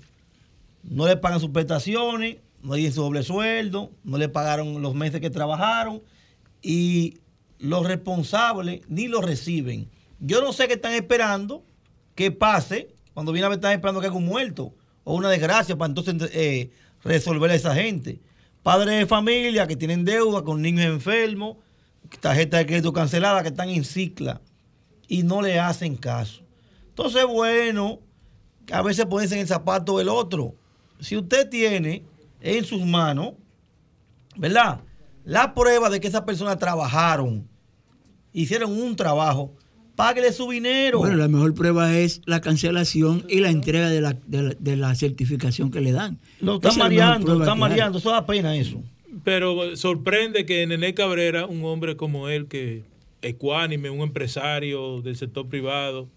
No 0.84 1.06
le 1.06 1.18
pagan 1.18 1.40
sus 1.40 1.50
prestaciones, 1.50 2.38
no 2.64 2.74
hay 2.74 2.92
su 2.92 3.02
doble 3.02 3.24
sueldo, 3.24 3.92
no 4.04 4.18
le 4.18 4.30
pagaron 4.30 4.82
los 4.82 4.96
meses 4.96 5.22
que 5.22 5.30
trabajaron 5.30 6.02
y 6.62 7.18
los 7.60 7.86
responsables 7.86 8.82
ni 8.88 9.08
lo 9.08 9.22
reciben. 9.22 9.90
Yo 10.20 10.42
no 10.42 10.54
sé 10.54 10.68
qué 10.68 10.74
están 10.74 10.94
esperando 10.94 11.64
que 12.16 12.32
pase 12.32 12.96
cuando 13.14 13.32
viene 13.32 13.46
a 13.46 13.50
ver 13.50 13.58
están 13.58 13.74
esperando 13.74 14.02
que 14.02 14.08
haya 14.08 14.16
un 14.16 14.26
muerto 14.26 14.74
o 15.04 15.16
una 15.16 15.30
desgracia 15.30 15.78
para 15.78 15.90
entonces 15.90 16.30
eh, 16.34 16.72
resolver 17.08 17.50
a 17.50 17.56
esa 17.56 17.74
gente. 17.74 18.20
Padres 18.62 19.00
de 19.00 19.06
familia 19.06 19.66
que 19.66 19.76
tienen 19.76 20.06
deuda 20.06 20.44
con 20.44 20.62
niños 20.62 20.86
enfermos, 20.86 21.58
tarjeta 22.20 22.58
de 22.58 22.66
crédito 22.66 22.94
cancelada 22.94 23.42
que 23.42 23.50
están 23.50 23.70
en 23.70 23.84
cicla 23.84 24.42
y 25.08 25.24
no 25.24 25.42
le 25.42 25.60
hacen 25.60 25.96
caso. 25.96 26.44
Entonces, 26.90 27.26
bueno, 27.26 28.00
a 28.72 28.82
veces 28.82 29.06
ponerse 29.06 29.36
en 29.36 29.42
el 29.42 29.48
zapato 29.48 29.98
del 29.98 30.10
otro. 30.10 30.56
Si 31.00 31.16
usted 31.16 31.50
tiene 31.50 32.04
en 32.42 32.66
sus 32.66 32.84
manos, 32.86 33.34
¿verdad? 34.36 34.82
La 35.24 35.54
prueba 35.54 35.90
de 35.90 36.00
que 36.00 36.08
esas 36.08 36.22
personas 36.22 36.58
trabajaron, 36.58 37.48
hicieron 38.34 38.72
un 38.72 38.96
trabajo, 38.96 39.54
páguele 39.98 40.32
su 40.32 40.50
dinero. 40.50 41.00
Bueno, 41.00 41.18
la 41.18 41.28
mejor 41.28 41.54
prueba 41.56 41.98
es 41.98 42.22
la 42.26 42.40
cancelación 42.40 43.26
y 43.28 43.40
la 43.40 43.50
entrega 43.50 43.90
de 43.90 44.00
la, 44.00 44.16
de 44.28 44.42
la, 44.44 44.56
de 44.58 44.78
la 44.78 44.96
certificación 44.96 45.72
que 45.72 45.82
le 45.82 45.92
dan. 45.92 46.20
Lo 46.40 46.56
están 46.56 46.78
mareando, 46.78 47.34
lo 47.34 47.42
están 47.42 47.60
mareando, 47.60 47.98
eso 47.98 48.12
da 48.12 48.26
pena 48.26 48.56
eso. 48.56 48.82
Pero 49.24 49.76
sorprende 49.76 50.46
que 50.46 50.66
Nené 50.68 50.94
Cabrera, 50.94 51.48
un 51.48 51.66
hombre 51.66 51.98
como 51.98 52.30
él, 52.30 52.46
que 52.46 52.84
ecuánime, 53.24 53.90
un 53.90 54.02
empresario 54.02 55.02
del 55.02 55.18
sector 55.18 55.48
privado, 55.48 56.08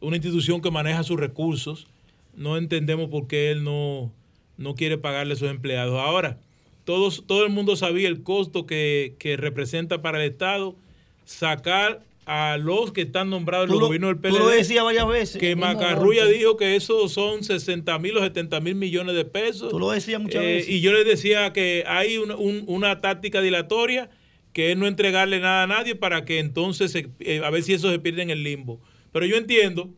una 0.00 0.16
institución 0.16 0.62
que 0.62 0.70
maneja 0.70 1.02
sus 1.02 1.18
recursos, 1.18 1.88
no 2.36 2.56
entendemos 2.56 3.10
por 3.10 3.26
qué 3.26 3.50
él 3.50 3.64
no, 3.64 4.12
no 4.56 4.76
quiere 4.76 4.98
pagarle 4.98 5.32
a 5.32 5.36
sus 5.36 5.50
empleados. 5.50 5.98
Ahora, 5.98 6.38
todos, 6.84 7.24
todo 7.26 7.44
el 7.44 7.50
mundo 7.50 7.74
sabía 7.74 8.06
el 8.06 8.22
costo 8.22 8.66
que, 8.66 9.16
que 9.18 9.36
representa 9.36 10.00
para 10.00 10.22
el 10.22 10.30
Estado 10.30 10.76
sacar 11.24 12.04
a 12.26 12.56
los 12.58 12.92
que 12.92 13.02
están 13.02 13.30
nombrados 13.30 13.66
en 13.66 13.68
Tú 13.68 13.74
los 13.74 13.80
lo- 13.82 13.86
gobiernos 13.86 14.08
del 14.10 14.16
tú 14.16 14.22
PLD. 14.22 14.38
lo 14.40 14.48
decías 14.48 14.82
varias 14.84 15.06
veces. 15.08 15.40
Que 15.40 15.54
Macarrulla 15.56 16.26
dijo 16.26 16.56
que 16.56 16.74
eso 16.76 17.08
son 17.08 17.44
60 17.44 17.98
mil 18.00 18.16
o 18.16 18.20
70 18.20 18.60
mil 18.60 18.74
millones 18.74 19.14
de 19.14 19.24
pesos. 19.24 19.70
Tú 19.70 19.78
lo 19.78 19.90
decías 19.92 20.20
muchas 20.20 20.42
Eh, 20.42 20.46
veces. 20.46 20.68
Y 20.70 20.80
yo 20.80 20.92
les 20.92 21.04
decía 21.06 21.52
que 21.52 21.84
hay 21.86 22.18
una, 22.18 22.34
un- 22.36 22.64
una 22.66 23.00
táctica 23.00 23.40
dilatoria 23.40 24.10
que 24.52 24.72
es 24.72 24.76
no 24.76 24.86
entregarle 24.86 25.38
nada 25.38 25.62
a 25.62 25.66
nadie 25.68 25.94
para 25.94 26.24
que 26.24 26.38
entonces 26.40 26.90
se- 26.90 27.08
eh, 27.20 27.42
a 27.44 27.50
ver 27.50 27.62
si 27.62 27.74
eso 27.74 27.90
se 27.90 27.98
pierde 28.00 28.22
en 28.22 28.30
el 28.30 28.42
limbo. 28.42 28.80
Pero 29.12 29.24
yo 29.26 29.36
entiendo 29.36 29.90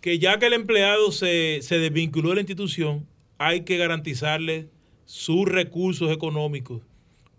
que 0.00 0.18
ya 0.18 0.38
que 0.38 0.46
el 0.46 0.52
empleado 0.52 1.10
se, 1.12 1.58
se 1.62 1.78
desvinculó 1.78 2.28
de 2.30 2.34
la 2.36 2.40
institución, 2.42 3.06
hay 3.38 3.62
que 3.62 3.76
garantizarle 3.78 4.68
sus 5.06 5.48
recursos 5.48 6.10
económicos. 6.12 6.82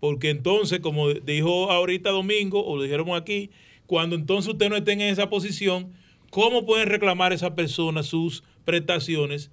Porque 0.00 0.28
entonces, 0.30 0.80
como 0.80 1.08
dijo 1.14 1.70
ahorita 1.70 2.10
Domingo, 2.10 2.64
o 2.66 2.76
lo 2.76 2.82
dijeron 2.82 3.14
aquí, 3.14 3.50
cuando 3.86 4.16
entonces 4.16 4.52
usted 4.52 4.68
no 4.70 4.76
esté 4.76 4.92
en 4.92 5.02
esa 5.02 5.28
posición, 5.30 5.92
¿cómo 6.30 6.64
pueden 6.66 6.88
reclamar 6.88 7.32
esas 7.32 7.50
personas 7.52 8.06
sus 8.06 8.42
prestaciones 8.64 9.50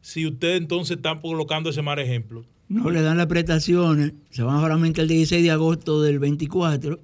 si 0.00 0.26
usted 0.26 0.56
entonces 0.56 0.96
está 0.96 1.20
colocando 1.20 1.70
ese 1.70 1.82
mal 1.82 1.98
ejemplo? 1.98 2.44
No 2.68 2.90
le 2.90 3.00
dan 3.02 3.16
las 3.16 3.26
prestaciones, 3.28 4.12
se 4.30 4.42
van 4.42 4.60
solamente 4.60 5.00
el 5.00 5.08
16 5.08 5.42
de 5.42 5.50
agosto 5.50 6.02
del 6.02 6.18
24, 6.18 7.00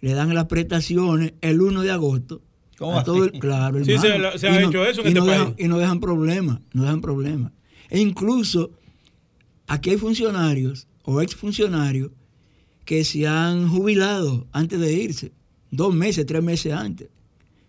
le 0.00 0.12
dan 0.14 0.34
las 0.34 0.46
prestaciones 0.46 1.34
el 1.40 1.60
1 1.60 1.82
de 1.82 1.90
agosto. 1.90 2.42
¿Cómo 2.78 2.98
A 2.98 3.04
todo 3.04 3.24
el- 3.24 3.32
claro, 3.32 3.84
Sí, 3.84 3.92
hermano. 3.92 4.32
se- 4.32 4.38
se 4.38 4.48
ha 4.48 4.56
Y 4.60 4.62
no- 4.62 4.68
hecho 4.68 4.84
eso 4.86 5.00
en 5.02 5.06
y 5.06 5.08
este 5.10 5.20
no 5.20 5.26
dejan- 5.26 5.54
país. 5.54 5.64
y 5.64 5.68
no 5.68 5.78
dejan 5.78 6.00
problemas, 6.00 6.60
no 6.72 6.82
dejan 6.82 7.00
problemas. 7.00 7.52
E 7.90 8.00
incluso 8.00 8.70
aquí 9.66 9.90
hay 9.90 9.96
funcionarios 9.96 10.86
o 11.04 11.20
exfuncionarios 11.20 12.10
que 12.84 13.04
se 13.04 13.26
han 13.26 13.68
jubilado 13.68 14.46
antes 14.52 14.78
de 14.80 14.92
irse, 14.92 15.32
dos 15.70 15.94
meses, 15.94 16.26
tres 16.26 16.42
meses 16.42 16.72
antes. 16.72 17.08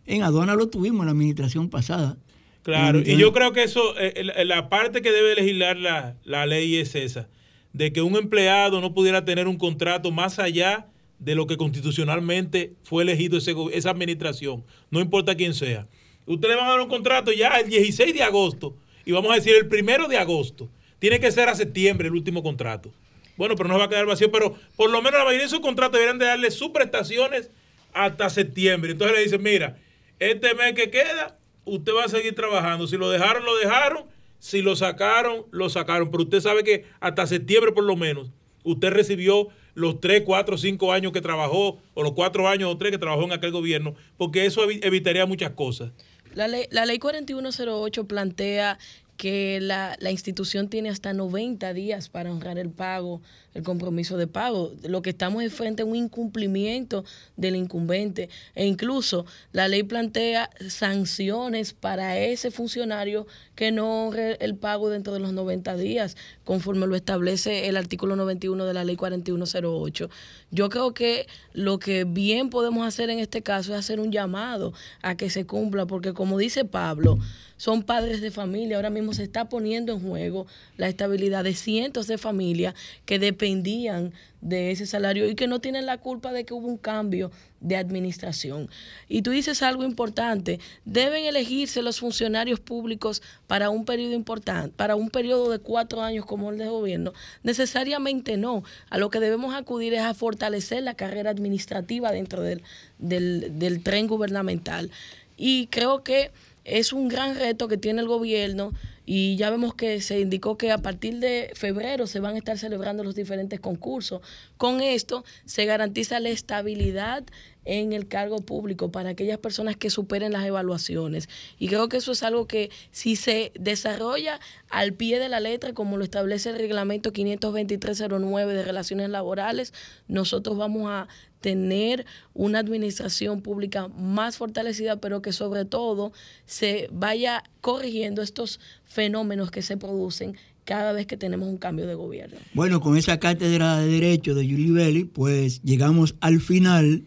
En 0.05 0.23
aduana 0.23 0.55
lo 0.55 0.69
tuvimos 0.69 1.01
en 1.01 1.05
la 1.07 1.11
administración 1.11 1.69
pasada. 1.69 2.17
Claro, 2.63 2.99
y 2.99 3.15
yo 3.17 3.31
creo 3.31 3.53
que 3.53 3.63
eso, 3.63 3.97
eh, 3.97 4.23
la 4.45 4.69
parte 4.69 5.01
que 5.01 5.11
debe 5.11 5.35
legislar 5.35 5.77
la, 5.77 6.15
la 6.23 6.45
ley 6.45 6.75
es 6.75 6.93
esa, 6.93 7.29
de 7.73 7.93
que 7.93 8.01
un 8.01 8.15
empleado 8.15 8.81
no 8.81 8.93
pudiera 8.93 9.23
tener 9.23 9.47
un 9.47 9.57
contrato 9.57 10.11
más 10.11 10.39
allá 10.39 10.87
de 11.19 11.35
lo 11.35 11.47
que 11.47 11.57
constitucionalmente 11.57 12.73
fue 12.83 13.03
elegido 13.03 13.37
ese 13.37 13.55
esa 13.73 13.91
administración, 13.91 14.63
no 14.89 14.99
importa 14.99 15.35
quién 15.35 15.53
sea. 15.53 15.87
Usted 16.25 16.49
le 16.49 16.55
van 16.55 16.67
a 16.67 16.71
dar 16.71 16.81
un 16.81 16.89
contrato 16.89 17.31
ya 17.31 17.59
el 17.59 17.69
16 17.69 18.13
de 18.13 18.23
agosto, 18.23 18.75
y 19.05 19.11
vamos 19.11 19.31
a 19.31 19.35
decir 19.35 19.55
el 19.55 19.67
primero 19.67 20.07
de 20.07 20.17
agosto. 20.17 20.69
Tiene 20.99 21.19
que 21.19 21.31
ser 21.31 21.49
a 21.49 21.55
septiembre 21.55 22.07
el 22.09 22.13
último 22.13 22.43
contrato. 22.43 22.91
Bueno, 23.37 23.55
pero 23.55 23.69
no 23.69 23.79
va 23.79 23.85
a 23.85 23.89
quedar 23.89 24.05
vacío, 24.05 24.31
pero 24.31 24.53
por 24.75 24.91
lo 24.91 25.01
menos 25.01 25.17
la 25.17 25.25
mayoría 25.25 25.39
de 25.39 25.47
esos 25.47 25.61
contratos 25.61 25.93
deberían 25.93 26.19
de 26.19 26.25
darle 26.25 26.51
sus 26.51 26.69
prestaciones 26.69 27.49
hasta 27.93 28.29
septiembre. 28.29 28.91
Entonces 28.91 29.17
le 29.17 29.23
dicen, 29.23 29.41
mira, 29.43 29.77
este 30.19 30.53
mes 30.55 30.73
que 30.73 30.89
queda, 30.89 31.37
usted 31.65 31.91
va 31.93 32.05
a 32.05 32.09
seguir 32.09 32.35
trabajando. 32.35 32.87
Si 32.87 32.97
lo 32.97 33.09
dejaron, 33.09 33.43
lo 33.45 33.55
dejaron. 33.57 34.05
Si 34.39 34.61
lo 34.61 34.75
sacaron, 34.75 35.43
lo 35.51 35.69
sacaron. 35.69 36.11
Pero 36.11 36.23
usted 36.23 36.39
sabe 36.41 36.63
que 36.63 36.85
hasta 36.99 37.27
septiembre 37.27 37.71
por 37.73 37.83
lo 37.83 37.95
menos, 37.95 38.31
usted 38.63 38.89
recibió 38.91 39.49
los 39.75 39.99
3, 40.01 40.23
4, 40.25 40.57
5 40.57 40.91
años 40.93 41.11
que 41.11 41.21
trabajó, 41.21 41.81
o 41.93 42.03
los 42.03 42.13
4 42.13 42.47
años 42.47 42.69
o 42.73 42.77
3 42.77 42.91
que 42.91 42.97
trabajó 42.97 43.23
en 43.23 43.31
aquel 43.33 43.51
gobierno, 43.51 43.95
porque 44.17 44.45
eso 44.45 44.65
evi- 44.67 44.79
evitaría 44.83 45.25
muchas 45.25 45.51
cosas. 45.51 45.91
La 46.33 46.47
ley, 46.47 46.65
la 46.71 46.85
ley 46.85 46.99
4108 46.99 48.05
plantea 48.07 48.77
que 49.17 49.59
la, 49.61 49.95
la 49.99 50.11
institución 50.11 50.69
tiene 50.69 50.89
hasta 50.89 51.11
90 51.13 51.73
días 51.73 52.07
para 52.09 52.31
honrar 52.31 52.57
el 52.57 52.69
pago, 52.69 53.21
el 53.53 53.63
compromiso 53.63 54.17
de 54.17 54.27
pago. 54.27 54.73
Lo 54.83 55.01
que 55.01 55.11
estamos 55.11 55.43
es 55.43 55.53
frente 55.53 55.83
a 55.83 55.85
un 55.85 55.95
incumplimiento 55.95 57.03
del 57.37 57.55
incumbente. 57.55 58.29
E 58.55 58.65
incluso 58.65 59.25
la 59.51 59.67
ley 59.67 59.83
plantea 59.83 60.49
sanciones 60.67 61.73
para 61.73 62.17
ese 62.17 62.51
funcionario 62.51 63.27
que 63.55 63.71
no 63.71 64.07
honre 64.07 64.37
el 64.39 64.55
pago 64.55 64.89
dentro 64.89 65.13
de 65.13 65.19
los 65.19 65.33
90 65.33 65.75
días, 65.75 66.15
conforme 66.43 66.87
lo 66.87 66.95
establece 66.95 67.67
el 67.67 67.77
artículo 67.77 68.15
91 68.15 68.65
de 68.65 68.73
la 68.73 68.83
ley 68.83 68.95
4108. 68.95 70.09
Yo 70.51 70.69
creo 70.69 70.93
que 70.93 71.27
lo 71.53 71.79
que 71.79 72.05
bien 72.05 72.49
podemos 72.49 72.87
hacer 72.87 73.09
en 73.09 73.19
este 73.19 73.41
caso 73.41 73.73
es 73.73 73.79
hacer 73.79 73.99
un 73.99 74.11
llamado 74.11 74.73
a 75.01 75.15
que 75.15 75.29
se 75.29 75.45
cumpla, 75.45 75.85
porque 75.85 76.13
como 76.13 76.37
dice 76.37 76.65
Pablo, 76.65 77.19
son 77.59 77.83
padres 77.83 78.21
de 78.21 78.31
familia. 78.31 78.77
Ahora 78.77 78.89
mismo 78.89 79.13
se 79.13 79.23
está 79.23 79.49
poniendo 79.49 79.91
en 79.91 79.99
juego 79.99 80.47
la 80.77 80.87
estabilidad 80.87 81.43
de 81.43 81.53
cientos 81.53 82.07
de 82.07 82.17
familias 82.17 82.73
que 83.05 83.19
dependían 83.39 84.11
de 84.41 84.71
ese 84.71 84.85
salario 84.85 85.29
y 85.29 85.35
que 85.35 85.47
no 85.47 85.59
tienen 85.59 85.85
la 85.85 85.97
culpa 85.97 86.33
de 86.33 86.43
que 86.43 86.53
hubo 86.53 86.67
un 86.67 86.77
cambio 86.77 87.31
de 87.61 87.77
administración. 87.77 88.69
Y 89.07 89.21
tú 89.21 89.31
dices 89.31 89.63
algo 89.63 89.83
importante, 89.83 90.59
deben 90.83 91.23
elegirse 91.23 91.81
los 91.81 91.99
funcionarios 91.99 92.59
públicos 92.59 93.21
para 93.47 93.69
un 93.69 93.85
periodo 93.85 94.13
importante, 94.13 94.73
para 94.75 94.95
un 94.95 95.09
periodo 95.09 95.49
de 95.49 95.59
cuatro 95.59 96.01
años 96.01 96.25
como 96.25 96.51
el 96.51 96.57
de 96.57 96.67
gobierno. 96.67 97.13
Necesariamente 97.43 98.35
no. 98.35 98.63
A 98.89 98.97
lo 98.97 99.09
que 99.09 99.21
debemos 99.21 99.55
acudir 99.55 99.93
es 99.93 100.01
a 100.01 100.13
fortalecer 100.13 100.83
la 100.83 100.95
carrera 100.95 101.29
administrativa 101.29 102.11
dentro 102.11 102.41
del, 102.41 102.61
del, 102.97 103.57
del 103.57 103.81
tren 103.83 104.07
gubernamental. 104.07 104.91
Y 105.37 105.67
creo 105.67 106.03
que 106.03 106.31
es 106.69 106.93
un 106.93 107.07
gran 107.07 107.35
reto 107.35 107.67
que 107.67 107.77
tiene 107.77 108.01
el 108.01 108.07
gobierno 108.07 108.73
y 109.05 109.37
ya 109.37 109.49
vemos 109.49 109.73
que 109.73 110.01
se 110.01 110.19
indicó 110.19 110.55
que 110.55 110.71
a 110.71 110.77
partir 110.77 111.17
de 111.17 111.51
febrero 111.55 112.05
se 112.05 112.19
van 112.19 112.35
a 112.35 112.37
estar 112.37 112.59
celebrando 112.59 113.03
los 113.03 113.15
diferentes 113.15 113.59
concursos. 113.59 114.21
Con 114.57 114.81
esto 114.81 115.25
se 115.45 115.65
garantiza 115.65 116.19
la 116.19 116.29
estabilidad 116.29 117.23
en 117.65 117.93
el 117.93 118.07
cargo 118.07 118.37
público 118.37 118.91
para 118.91 119.09
aquellas 119.09 119.39
personas 119.39 119.75
que 119.75 119.89
superen 119.89 120.31
las 120.31 120.45
evaluaciones. 120.45 121.27
Y 121.57 121.67
creo 121.67 121.89
que 121.89 121.97
eso 121.97 122.11
es 122.11 122.23
algo 122.23 122.47
que 122.47 122.69
si 122.91 123.15
se 123.15 123.51
desarrolla 123.59 124.39
al 124.69 124.93
pie 124.93 125.19
de 125.19 125.29
la 125.29 125.39
letra, 125.39 125.73
como 125.73 125.97
lo 125.97 126.03
establece 126.03 126.51
el 126.51 126.57
reglamento 126.57 127.11
52309 127.11 128.53
de 128.53 128.63
relaciones 128.63 129.09
laborales, 129.09 129.73
nosotros 130.07 130.57
vamos 130.57 130.89
a 130.89 131.07
tener 131.41 132.05
una 132.33 132.59
administración 132.59 133.41
pública 133.41 133.87
más 133.87 134.37
fortalecida, 134.37 134.99
pero 134.99 135.21
que 135.21 135.31
sobre 135.31 135.65
todo 135.65 136.11
se 136.45 136.89
vaya 136.91 137.43
corrigiendo 137.61 138.21
estos 138.21 138.59
fenómenos 138.85 139.51
que 139.51 139.61
se 139.61 139.77
producen 139.77 140.35
cada 140.65 140.93
vez 140.93 141.07
que 141.07 141.17
tenemos 141.17 141.47
un 141.47 141.57
cambio 141.57 141.87
de 141.87 141.95
gobierno. 141.95 142.37
Bueno, 142.53 142.79
con 142.79 142.95
esa 142.95 143.19
cátedra 143.19 143.79
de 143.79 143.87
Derecho 143.87 144.35
de 144.35 144.47
Julie 144.47 144.71
Belli, 144.71 145.03
pues 145.03 145.63
llegamos 145.63 146.15
al 146.19 146.41
final 146.41 147.03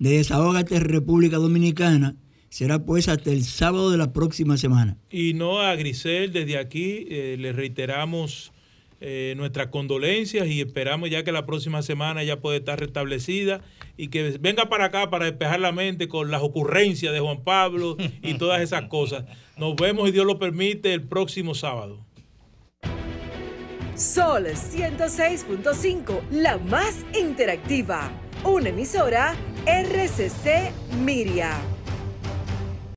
de 0.00 0.10
Desahógate 0.10 0.80
República 0.80 1.36
Dominicana. 1.36 2.16
Será 2.48 2.84
pues 2.84 3.08
hasta 3.08 3.30
el 3.30 3.44
sábado 3.44 3.92
de 3.92 3.98
la 3.98 4.12
próxima 4.12 4.56
semana. 4.56 4.96
Y 5.08 5.34
no 5.34 5.60
a 5.60 5.76
Grisel, 5.76 6.32
desde 6.32 6.58
aquí 6.58 7.06
eh, 7.08 7.36
le 7.38 7.52
reiteramos 7.52 8.52
eh, 9.00 9.34
nuestras 9.36 9.68
condolencias 9.68 10.46
y 10.46 10.60
esperamos 10.60 11.08
ya 11.08 11.24
que 11.24 11.32
la 11.32 11.46
próxima 11.46 11.80
semana 11.82 12.22
ya 12.22 12.40
puede 12.40 12.58
estar 12.58 12.78
restablecida 12.78 13.62
y 13.96 14.08
que 14.08 14.36
venga 14.38 14.68
para 14.68 14.86
acá 14.86 15.08
para 15.08 15.24
despejar 15.24 15.60
la 15.60 15.72
mente 15.72 16.06
con 16.06 16.30
las 16.30 16.42
ocurrencias 16.42 17.12
de 17.12 17.20
Juan 17.20 17.42
Pablo 17.42 17.96
y 18.22 18.34
todas 18.34 18.60
esas 18.60 18.88
cosas. 18.88 19.24
Nos 19.56 19.76
vemos, 19.76 20.08
y 20.08 20.12
Dios 20.12 20.26
lo 20.26 20.38
permite, 20.38 20.92
el 20.92 21.02
próximo 21.02 21.54
sábado. 21.54 22.04
Sol 23.94 24.46
106.5, 24.46 26.20
la 26.30 26.58
más 26.58 27.04
interactiva. 27.18 28.10
Una 28.44 28.70
emisora 28.70 29.34
RCC 29.66 30.72
Miria. 31.02 31.79